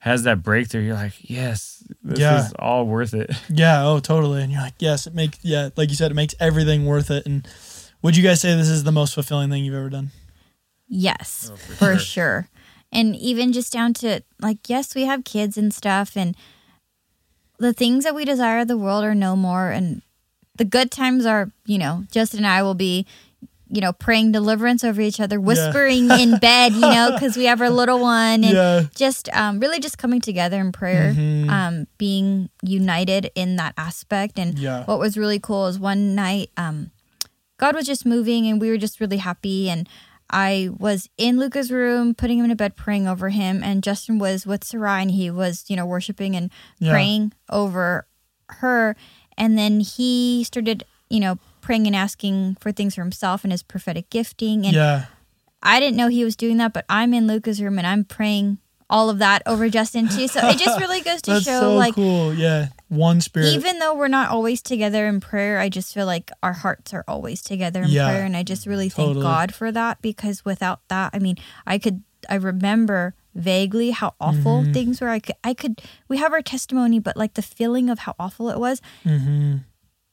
has 0.00 0.22
that 0.24 0.42
breakthrough 0.42 0.82
you're 0.82 0.94
like 0.94 1.14
yes 1.22 1.82
this 2.02 2.18
Yeah. 2.20 2.44
is 2.46 2.52
all 2.58 2.86
worth 2.86 3.14
it 3.14 3.30
yeah, 3.50 3.84
oh, 3.86 3.98
totally. 4.00 4.42
And 4.42 4.52
you're 4.52 4.60
like, 4.60 4.74
yes, 4.78 5.06
it 5.06 5.14
makes 5.14 5.38
yeah, 5.42 5.70
like 5.76 5.88
you 5.90 5.96
said, 5.96 6.10
it 6.10 6.14
makes 6.14 6.34
everything 6.38 6.86
worth 6.86 7.10
it. 7.10 7.26
And 7.26 7.46
would 8.02 8.16
you 8.16 8.22
guys 8.22 8.40
say 8.40 8.54
this 8.56 8.68
is 8.68 8.84
the 8.84 8.92
most 8.92 9.14
fulfilling 9.14 9.50
thing 9.50 9.64
you've 9.64 9.74
ever 9.74 9.90
done? 9.90 10.10
Yes, 10.86 11.50
Oh, 11.52 11.56
for 11.56 11.72
for, 11.72 11.84
sure. 11.96 11.98
sure. 11.98 12.48
And 12.90 13.14
even 13.16 13.52
just 13.52 13.72
down 13.72 13.92
to 13.94 14.22
like, 14.40 14.68
yes, 14.68 14.94
we 14.94 15.04
have 15.04 15.24
kids 15.24 15.58
and 15.58 15.72
stuff, 15.74 16.16
and 16.16 16.34
the 17.58 17.72
things 17.72 18.04
that 18.04 18.14
we 18.14 18.24
desire 18.24 18.60
of 18.60 18.68
the 18.68 18.78
world 18.78 19.04
are 19.04 19.14
no 19.14 19.36
more. 19.36 19.70
And 19.70 20.02
the 20.56 20.64
good 20.64 20.90
times 20.90 21.26
are, 21.26 21.50
you 21.66 21.78
know, 21.78 22.04
Justin 22.10 22.38
and 22.40 22.46
I 22.46 22.62
will 22.62 22.74
be, 22.74 23.04
you 23.68 23.80
know, 23.80 23.92
praying 23.92 24.32
deliverance 24.32 24.82
over 24.84 25.00
each 25.00 25.20
other, 25.20 25.38
whispering 25.40 26.10
in 26.10 26.38
bed, 26.40 26.72
you 26.72 26.88
know, 26.88 27.10
because 27.12 27.36
we 27.36 27.44
have 27.44 27.60
our 27.60 27.68
little 27.70 28.00
one, 28.00 28.42
and 28.44 28.54
Yeah. 28.56 28.82
just 28.94 29.28
um, 29.36 29.60
really 29.60 29.80
just 29.80 29.98
coming 29.98 30.20
together 30.20 30.58
in 30.60 30.72
prayer, 30.72 31.14
Mhm. 31.14 31.50
um, 31.50 31.86
being 31.98 32.48
united 32.62 33.30
in 33.34 33.56
that 33.56 33.74
aspect. 33.76 34.38
And 34.38 34.58
Yeah. 34.58 34.84
what 34.84 34.98
was 34.98 35.18
really 35.18 35.38
cool 35.38 35.66
is 35.66 35.78
one 35.78 36.14
night, 36.14 36.50
um, 36.56 36.90
God 37.58 37.74
was 37.74 37.86
just 37.86 38.06
moving, 38.06 38.46
and 38.46 38.60
we 38.60 38.70
were 38.70 38.78
just 38.78 39.00
really 39.00 39.16
happy. 39.18 39.68
And 39.68 39.88
I 40.30 40.70
was 40.78 41.08
in 41.16 41.38
Luca's 41.38 41.70
room, 41.70 42.14
putting 42.14 42.38
him 42.38 42.44
in 42.44 42.50
a 42.50 42.56
bed, 42.56 42.76
praying 42.76 43.08
over 43.08 43.30
him, 43.30 43.62
and 43.62 43.82
Justin 43.82 44.18
was 44.18 44.46
with 44.46 44.64
Sarai, 44.64 45.02
and 45.02 45.10
he 45.10 45.30
was, 45.30 45.64
you 45.68 45.76
know, 45.76 45.86
worshiping 45.86 46.36
and 46.36 46.50
Yeah. 46.78 46.92
praying 46.92 47.32
over 47.48 48.06
her. 48.48 48.96
And 49.36 49.56
then 49.56 49.80
he 49.80 50.44
started, 50.44 50.84
you 51.08 51.20
know, 51.20 51.38
praying 51.60 51.86
and 51.86 51.96
asking 51.96 52.56
for 52.60 52.72
things 52.72 52.94
for 52.94 53.02
himself 53.02 53.44
and 53.44 53.52
his 53.52 53.62
prophetic 53.62 54.10
gifting. 54.10 54.66
And 54.66 54.74
yeah. 54.74 55.06
I 55.62 55.80
didn't 55.80 55.96
know 55.96 56.08
he 56.08 56.24
was 56.24 56.36
doing 56.36 56.56
that, 56.58 56.72
but 56.72 56.84
I'm 56.88 57.14
in 57.14 57.26
Luca's 57.26 57.60
room 57.62 57.78
and 57.78 57.86
I'm 57.86 58.04
praying 58.04 58.58
all 58.90 59.10
of 59.10 59.18
that 59.18 59.42
over 59.46 59.68
Justin 59.68 60.08
too. 60.08 60.28
So 60.28 60.46
it 60.48 60.58
just 60.58 60.78
really 60.80 61.00
goes 61.02 61.20
to 61.22 61.32
That's 61.32 61.44
show, 61.44 61.60
so 61.60 61.74
like, 61.74 61.94
cool. 61.94 62.32
Yeah. 62.34 62.68
One 62.88 63.20
spirit. 63.20 63.54
even 63.54 63.78
though 63.78 63.94
we're 63.94 64.08
not 64.08 64.30
always 64.30 64.62
together 64.62 65.06
in 65.06 65.20
prayer, 65.20 65.58
I 65.58 65.68
just 65.68 65.92
feel 65.92 66.06
like 66.06 66.30
our 66.42 66.54
hearts 66.54 66.94
are 66.94 67.04
always 67.06 67.42
together 67.42 67.82
in 67.82 67.90
Yeah, 67.90 68.08
prayer. 68.08 68.24
And 68.24 68.36
I 68.36 68.42
just 68.42 68.66
really 68.66 68.88
thank 68.88 69.08
totally. 69.08 69.22
God 69.22 69.54
for 69.54 69.70
that 69.72 70.00
because 70.00 70.44
without 70.44 70.80
that, 70.88 71.10
I 71.12 71.18
mean, 71.18 71.36
I 71.66 71.78
could, 71.78 72.02
I 72.30 72.36
remember 72.36 73.14
vaguely 73.34 73.90
how 73.90 74.14
awful 74.20 74.62
Mm-hmm. 74.62 74.72
things 74.72 75.00
were. 75.00 75.08
I 75.10 75.18
could, 75.20 75.36
I 75.44 75.52
could, 75.54 75.82
we 76.08 76.16
have 76.16 76.32
our 76.32 76.42
testimony, 76.42 76.98
but 76.98 77.16
like 77.16 77.34
the 77.34 77.42
feeling 77.42 77.90
of 77.90 78.00
how 78.00 78.14
awful 78.18 78.48
it 78.50 78.58
was, 78.58 78.80
hmm 79.04 79.56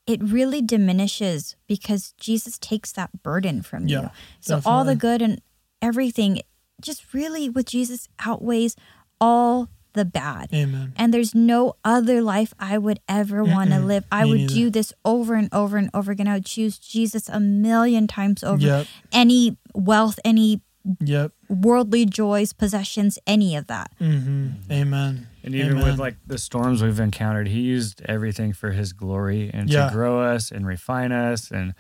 it 0.07 0.21
really 0.21 0.61
diminishes 0.61 1.55
because 1.65 2.13
Jesus 2.19 2.59
takes 2.59 2.91
that 2.91 3.23
burden 3.23 3.63
from 3.63 3.87
Yeah, 3.87 4.01
you. 4.01 4.09
So 4.39 4.61
all 4.63 4.83
the 4.85 4.95
good 4.95 5.19
and 5.19 5.41
everything 5.81 6.41
just 6.79 7.11
really 7.11 7.49
with 7.49 7.65
Jesus 7.65 8.07
outweighs 8.23 8.75
all 9.19 9.67
the 9.95 10.05
bad. 10.05 10.53
Amen. 10.53 10.93
And 10.95 11.11
there's 11.13 11.33
no 11.33 11.73
other 11.83 12.21
life 12.21 12.53
I 12.59 12.77
would 12.77 12.99
ever 13.09 13.43
want 13.43 13.71
to 13.71 13.79
live. 13.79 14.03
I 14.11 14.23
Me 14.25 14.29
would 14.29 14.39
neither. 14.41 14.53
do 14.53 14.69
this 14.69 14.93
over 15.03 15.33
and 15.33 15.49
over 15.51 15.77
and 15.77 15.89
over 15.93 16.11
again. 16.11 16.27
I 16.27 16.35
would 16.35 16.45
choose 16.45 16.77
Jesus 16.77 17.27
a 17.27 17.39
million 17.39 18.05
times 18.07 18.43
over 18.43 18.61
Yep. 18.61 18.87
any 19.11 19.57
wealth, 19.73 20.19
any 20.23 20.61
Yep. 20.99 21.31
worldly 21.49 22.05
joys, 22.05 22.53
possessions, 22.53 23.17
any 23.25 23.55
of 23.55 23.65
that. 23.65 23.89
Mm-hmm. 23.99 24.71
Amen. 24.71 25.27
And 25.43 25.55
even 25.55 25.77
Amen. 25.77 25.83
with 25.85 25.99
like 25.99 26.17
the 26.27 26.37
storms 26.37 26.83
we've 26.83 26.99
encountered, 26.99 27.47
he 27.47 27.61
used 27.61 28.01
everything 28.05 28.53
for 28.53 28.69
his 28.71 28.93
glory 28.93 29.49
and 29.51 29.67
Yeah. 29.67 29.87
to 29.87 29.93
grow 29.93 30.19
us 30.21 30.51
and 30.51 30.67
refine 30.67 31.11
us. 31.11 31.49
And, 31.49 31.73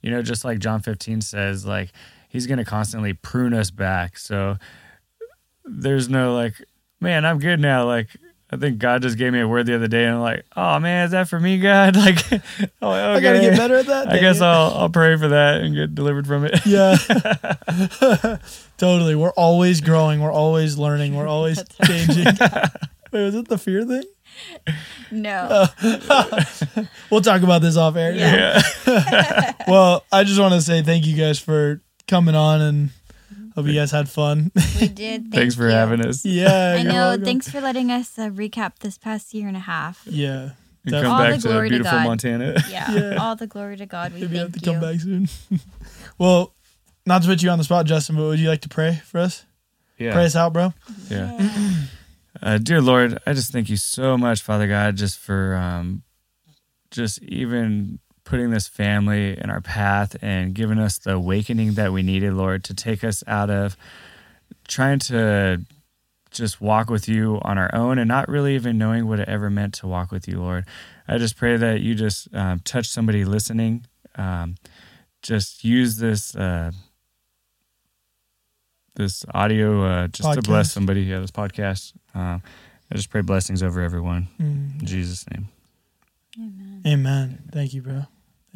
you 0.00 0.10
know, 0.10 0.22
just 0.22 0.42
like 0.42 0.58
John 0.58 0.80
15 0.80 1.20
says, 1.20 1.66
like, 1.66 1.92
he's 2.30 2.46
going 2.46 2.58
to 2.58 2.64
constantly 2.64 3.12
prune 3.12 3.52
us 3.52 3.70
back. 3.70 4.16
So 4.18 4.56
there's 5.64 6.08
no 6.08 6.34
like, 6.34 6.54
man, 7.06 7.24
I'm 7.24 7.38
good 7.38 7.60
now. 7.60 7.86
Like, 7.86 8.08
I 8.50 8.56
think 8.56 8.78
God 8.78 9.02
just 9.02 9.16
gave 9.16 9.32
me 9.32 9.40
a 9.40 9.46
word 9.46 9.66
the 9.66 9.76
other 9.76 9.86
day, 9.86 10.04
and 10.04 10.16
I'm 10.16 10.20
like, 10.20 10.44
oh 10.56 10.78
man, 10.80 11.06
is 11.06 11.12
that 11.12 11.28
for 11.28 11.38
me, 11.38 11.58
God? 11.58 11.96
Like, 12.06 12.18
oh, 12.82 12.90
okay. 12.90 13.14
I 13.14 13.20
gotta 13.20 13.40
get 13.40 13.56
better 13.56 13.76
at 13.76 13.86
that. 13.86 14.12
I 14.12 14.18
guess 14.18 14.36
it. 14.36 14.42
I'll 14.42 14.74
I'll 14.74 14.88
pray 14.88 15.16
for 15.16 15.28
that 15.28 15.60
and 15.60 15.74
get 15.74 15.94
delivered 15.94 16.26
from 16.26 16.44
it. 16.44 16.60
Yeah. 16.66 16.96
totally. 18.76 19.14
We're 19.14 19.30
always 19.30 19.80
growing. 19.80 20.20
We're 20.20 20.32
always 20.32 20.76
learning. 20.76 21.14
We're 21.14 21.28
always 21.28 21.62
changing. 21.84 22.26
Wait, 22.26 23.24
was 23.24 23.34
it 23.34 23.48
the 23.48 23.58
fear 23.58 23.84
thing? 23.84 24.02
No. 25.10 25.48
Oh. 25.50 26.44
We'll 27.10 27.22
talk 27.22 27.42
about 27.42 27.62
this 27.62 27.76
off 27.76 27.96
air. 27.96 28.12
Yeah. 28.12 29.52
Well, 29.68 30.04
I 30.12 30.24
just 30.24 30.40
want 30.40 30.54
to 30.54 30.60
say 30.60 30.82
thank 30.82 31.06
you 31.06 31.16
guys 31.16 31.38
for 31.38 31.80
coming 32.08 32.34
on 32.34 32.60
and 32.60 32.90
hope 33.56 33.66
you 33.66 33.74
guys 33.74 33.90
had 33.90 34.08
fun. 34.08 34.52
we 34.80 34.86
did. 34.88 35.22
Thank 35.30 35.34
Thanks 35.34 35.54
for 35.56 35.64
you. 35.64 35.74
having 35.74 36.00
us. 36.06 36.24
yeah. 36.24 36.76
I 36.78 36.82
know. 36.82 36.92
welcome. 36.92 37.24
Thanks 37.24 37.48
for 37.50 37.60
letting 37.60 37.90
us 37.90 38.16
uh, 38.18 38.28
recap 38.28 38.78
this 38.80 38.98
past 38.98 39.34
year 39.34 39.48
and 39.48 39.56
a 39.56 39.60
half. 39.60 40.02
Yeah. 40.06 40.50
And 40.84 40.92
come 40.94 41.06
All 41.06 41.18
back 41.18 41.34
the 41.36 41.42
to 41.42 41.48
glory 41.48 41.68
to 41.70 41.74
beautiful 41.74 41.98
God. 41.98 42.06
Montana. 42.06 42.62
Yeah. 42.70 42.90
Yeah. 42.92 43.16
All 43.16 43.34
the 43.34 43.46
glory 43.48 43.76
to 43.78 43.86
God. 43.86 44.12
We 44.12 44.20
Maybe 44.20 44.34
you 44.36 44.40
have 44.42 44.52
to 44.52 44.60
you. 44.60 44.64
come 44.72 44.80
back 44.80 45.00
soon. 45.00 45.28
well, 46.18 46.54
not 47.06 47.22
to 47.22 47.28
put 47.28 47.42
you 47.42 47.50
on 47.50 47.58
the 47.58 47.64
spot, 47.64 47.86
Justin, 47.86 48.14
but 48.16 48.22
would 48.24 48.38
you 48.38 48.48
like 48.48 48.60
to 48.60 48.68
pray 48.68 49.00
for 49.04 49.18
us? 49.18 49.44
Yeah. 49.98 50.12
Pray 50.12 50.26
us 50.26 50.36
out, 50.36 50.52
bro. 50.52 50.72
Yeah. 51.08 51.50
Uh, 52.42 52.58
dear 52.58 52.80
Lord, 52.82 53.18
I 53.26 53.32
just 53.32 53.50
thank 53.50 53.70
you 53.70 53.76
so 53.78 54.18
much, 54.18 54.42
Father 54.42 54.68
God, 54.68 54.96
just 54.96 55.18
for 55.18 55.54
um, 55.56 56.02
just 56.90 57.22
even 57.22 57.98
putting 58.26 58.50
this 58.50 58.68
family 58.68 59.38
in 59.40 59.48
our 59.48 59.62
path 59.62 60.16
and 60.20 60.52
giving 60.52 60.78
us 60.78 60.98
the 60.98 61.14
awakening 61.14 61.72
that 61.74 61.92
we 61.92 62.02
needed, 62.02 62.34
Lord, 62.34 62.62
to 62.64 62.74
take 62.74 63.02
us 63.02 63.24
out 63.26 63.48
of 63.48 63.76
trying 64.68 64.98
to 64.98 65.62
just 66.32 66.60
walk 66.60 66.90
with 66.90 67.08
you 67.08 67.38
on 67.42 67.56
our 67.56 67.72
own 67.74 67.98
and 67.98 68.08
not 68.08 68.28
really 68.28 68.54
even 68.56 68.76
knowing 68.76 69.06
what 69.06 69.20
it 69.20 69.28
ever 69.28 69.48
meant 69.48 69.72
to 69.74 69.86
walk 69.86 70.10
with 70.12 70.28
you, 70.28 70.38
Lord. 70.40 70.66
I 71.08 71.16
just 71.18 71.36
pray 71.38 71.56
that 71.56 71.80
you 71.80 71.94
just 71.94 72.28
um, 72.34 72.60
touch 72.64 72.88
somebody 72.88 73.24
listening. 73.24 73.86
Um, 74.16 74.56
just 75.22 75.64
use 75.64 75.96
this 75.96 76.34
uh, 76.36 76.72
this 78.96 79.24
audio 79.34 79.84
uh, 79.84 80.06
just 80.08 80.32
to 80.34 80.42
bless 80.42 80.72
somebody. 80.72 81.02
Yeah, 81.02 81.20
this 81.20 81.30
podcast. 81.30 81.92
Um, 82.14 82.42
I 82.90 82.94
just 82.96 83.10
pray 83.10 83.20
blessings 83.20 83.62
over 83.62 83.80
everyone 83.80 84.28
Mm. 84.40 84.80
in 84.80 84.86
Jesus' 84.86 85.24
name. 85.30 85.48
Amen. 86.38 86.82
Amen. 86.86 87.42
Thank 87.52 87.72
you, 87.74 87.82
bro. 87.82 88.04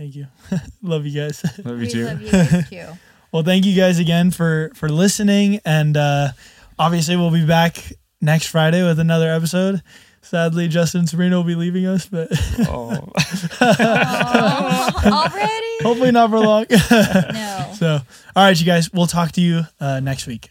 Thank 0.00 0.16
you. 0.16 0.28
Love 0.82 1.04
you 1.04 1.20
guys. 1.20 1.44
Love 1.62 1.76
you 1.76 1.80
We 1.86 1.90
too. 1.90 2.04
love 2.06 2.22
you 2.22 2.30
guys 2.30 2.68
too. 2.70 2.86
Well, 3.32 3.42
thank 3.44 3.66
you 3.66 3.76
guys 3.76 3.98
again 3.98 4.30
for 4.30 4.72
for 4.74 4.88
listening, 4.88 5.60
and 5.66 5.94
uh, 5.96 6.28
obviously 6.78 7.16
we'll 7.16 7.30
be 7.30 7.44
back 7.44 7.92
next 8.22 8.46
Friday 8.46 8.82
with 8.82 8.98
another 8.98 9.30
episode. 9.30 9.82
Sadly, 10.22 10.68
Justin 10.68 11.00
and 11.00 11.08
Sabrina 11.08 11.36
will 11.36 11.44
be 11.44 11.54
leaving 11.54 11.84
us, 11.86 12.06
but 12.06 12.28
Oh, 12.66 13.12
Aw, 13.60 15.02
already? 15.32 15.84
hopefully 15.84 16.10
not 16.12 16.30
for 16.30 16.40
long. 16.40 16.64
No. 16.70 17.72
so, 17.76 18.00
all 18.34 18.44
right, 18.44 18.58
you 18.58 18.66
guys, 18.66 18.90
we'll 18.92 19.06
talk 19.06 19.32
to 19.32 19.40
you 19.42 19.62
uh, 19.80 20.00
next 20.00 20.26
week. 20.26 20.50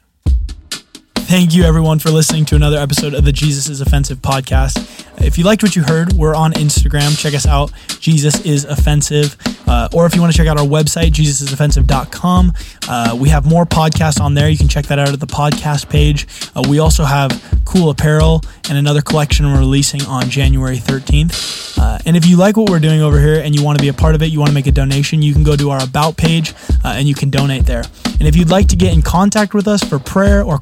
Thank 1.29 1.53
you, 1.53 1.63
everyone, 1.63 1.99
for 1.99 2.09
listening 2.09 2.45
to 2.45 2.55
another 2.55 2.79
episode 2.79 3.13
of 3.13 3.23
the 3.23 3.31
Jesus 3.31 3.69
is 3.69 3.81
Offensive 3.81 4.17
podcast. 4.17 4.99
If 5.23 5.37
you 5.37 5.43
liked 5.43 5.61
what 5.61 5.75
you 5.75 5.83
heard, 5.83 6.13
we're 6.13 6.33
on 6.33 6.53
Instagram. 6.53 7.15
Check 7.15 7.35
us 7.35 7.45
out, 7.45 7.71
Jesus 7.99 8.43
is 8.45 8.65
Offensive. 8.65 9.37
Uh, 9.67 9.87
or 9.93 10.07
if 10.07 10.15
you 10.15 10.21
want 10.21 10.33
to 10.33 10.37
check 10.37 10.47
out 10.47 10.57
our 10.57 10.65
website, 10.65 11.11
jesusisoffensive.com, 11.11 12.53
uh, 12.87 13.15
we 13.15 13.29
have 13.29 13.45
more 13.45 13.67
podcasts 13.67 14.19
on 14.19 14.33
there. 14.33 14.49
You 14.49 14.57
can 14.57 14.67
check 14.67 14.87
that 14.87 14.97
out 14.97 15.09
at 15.09 15.19
the 15.19 15.27
podcast 15.27 15.87
page. 15.87 16.25
Uh, 16.55 16.63
we 16.67 16.79
also 16.79 17.03
have 17.03 17.61
cool 17.63 17.91
apparel 17.91 18.41
and 18.67 18.79
another 18.79 19.01
collection 19.01 19.45
we're 19.45 19.59
releasing 19.59 20.01
on 20.05 20.31
January 20.31 20.77
13th. 20.77 21.77
Uh, 21.77 21.99
and 22.07 22.17
if 22.17 22.25
you 22.25 22.37
like 22.37 22.57
what 22.57 22.71
we're 22.71 22.79
doing 22.79 23.01
over 23.01 23.19
here 23.19 23.39
and 23.39 23.55
you 23.55 23.63
want 23.63 23.77
to 23.77 23.81
be 23.83 23.89
a 23.89 23.93
part 23.93 24.15
of 24.15 24.23
it, 24.23 24.31
you 24.31 24.39
want 24.39 24.49
to 24.49 24.55
make 24.55 24.65
a 24.65 24.71
donation, 24.71 25.21
you 25.21 25.33
can 25.33 25.43
go 25.43 25.55
to 25.55 25.69
our 25.69 25.83
About 25.83 26.17
page 26.17 26.55
uh, 26.83 26.93
and 26.95 27.07
you 27.07 27.13
can 27.13 27.29
donate 27.29 27.67
there. 27.67 27.83
And 28.19 28.27
if 28.27 28.35
you'd 28.35 28.49
like 28.49 28.67
to 28.69 28.75
get 28.75 28.93
in 28.93 29.01
contact 29.01 29.53
with 29.53 29.67
us 29.67 29.83
for 29.83 29.97
prayer 29.97 30.43
or 30.43 30.57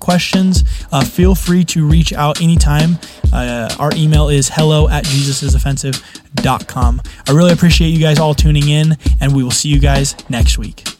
questions, 0.57 0.87
uh, 0.91 1.03
feel 1.03 1.35
free 1.35 1.63
to 1.65 1.87
reach 1.87 2.13
out 2.13 2.41
anytime. 2.41 2.97
Uh, 3.33 3.73
our 3.79 3.91
email 3.95 4.29
is 4.29 4.49
hello 4.49 4.87
at 4.89 5.05
jesusisoffensive.com. 5.05 7.01
I 7.27 7.31
really 7.31 7.51
appreciate 7.51 7.89
you 7.89 7.99
guys 7.99 8.19
all 8.19 8.33
tuning 8.33 8.69
in, 8.69 8.97
and 9.21 9.35
we 9.35 9.43
will 9.43 9.51
see 9.51 9.69
you 9.69 9.79
guys 9.79 10.15
next 10.29 10.57
week. 10.57 10.96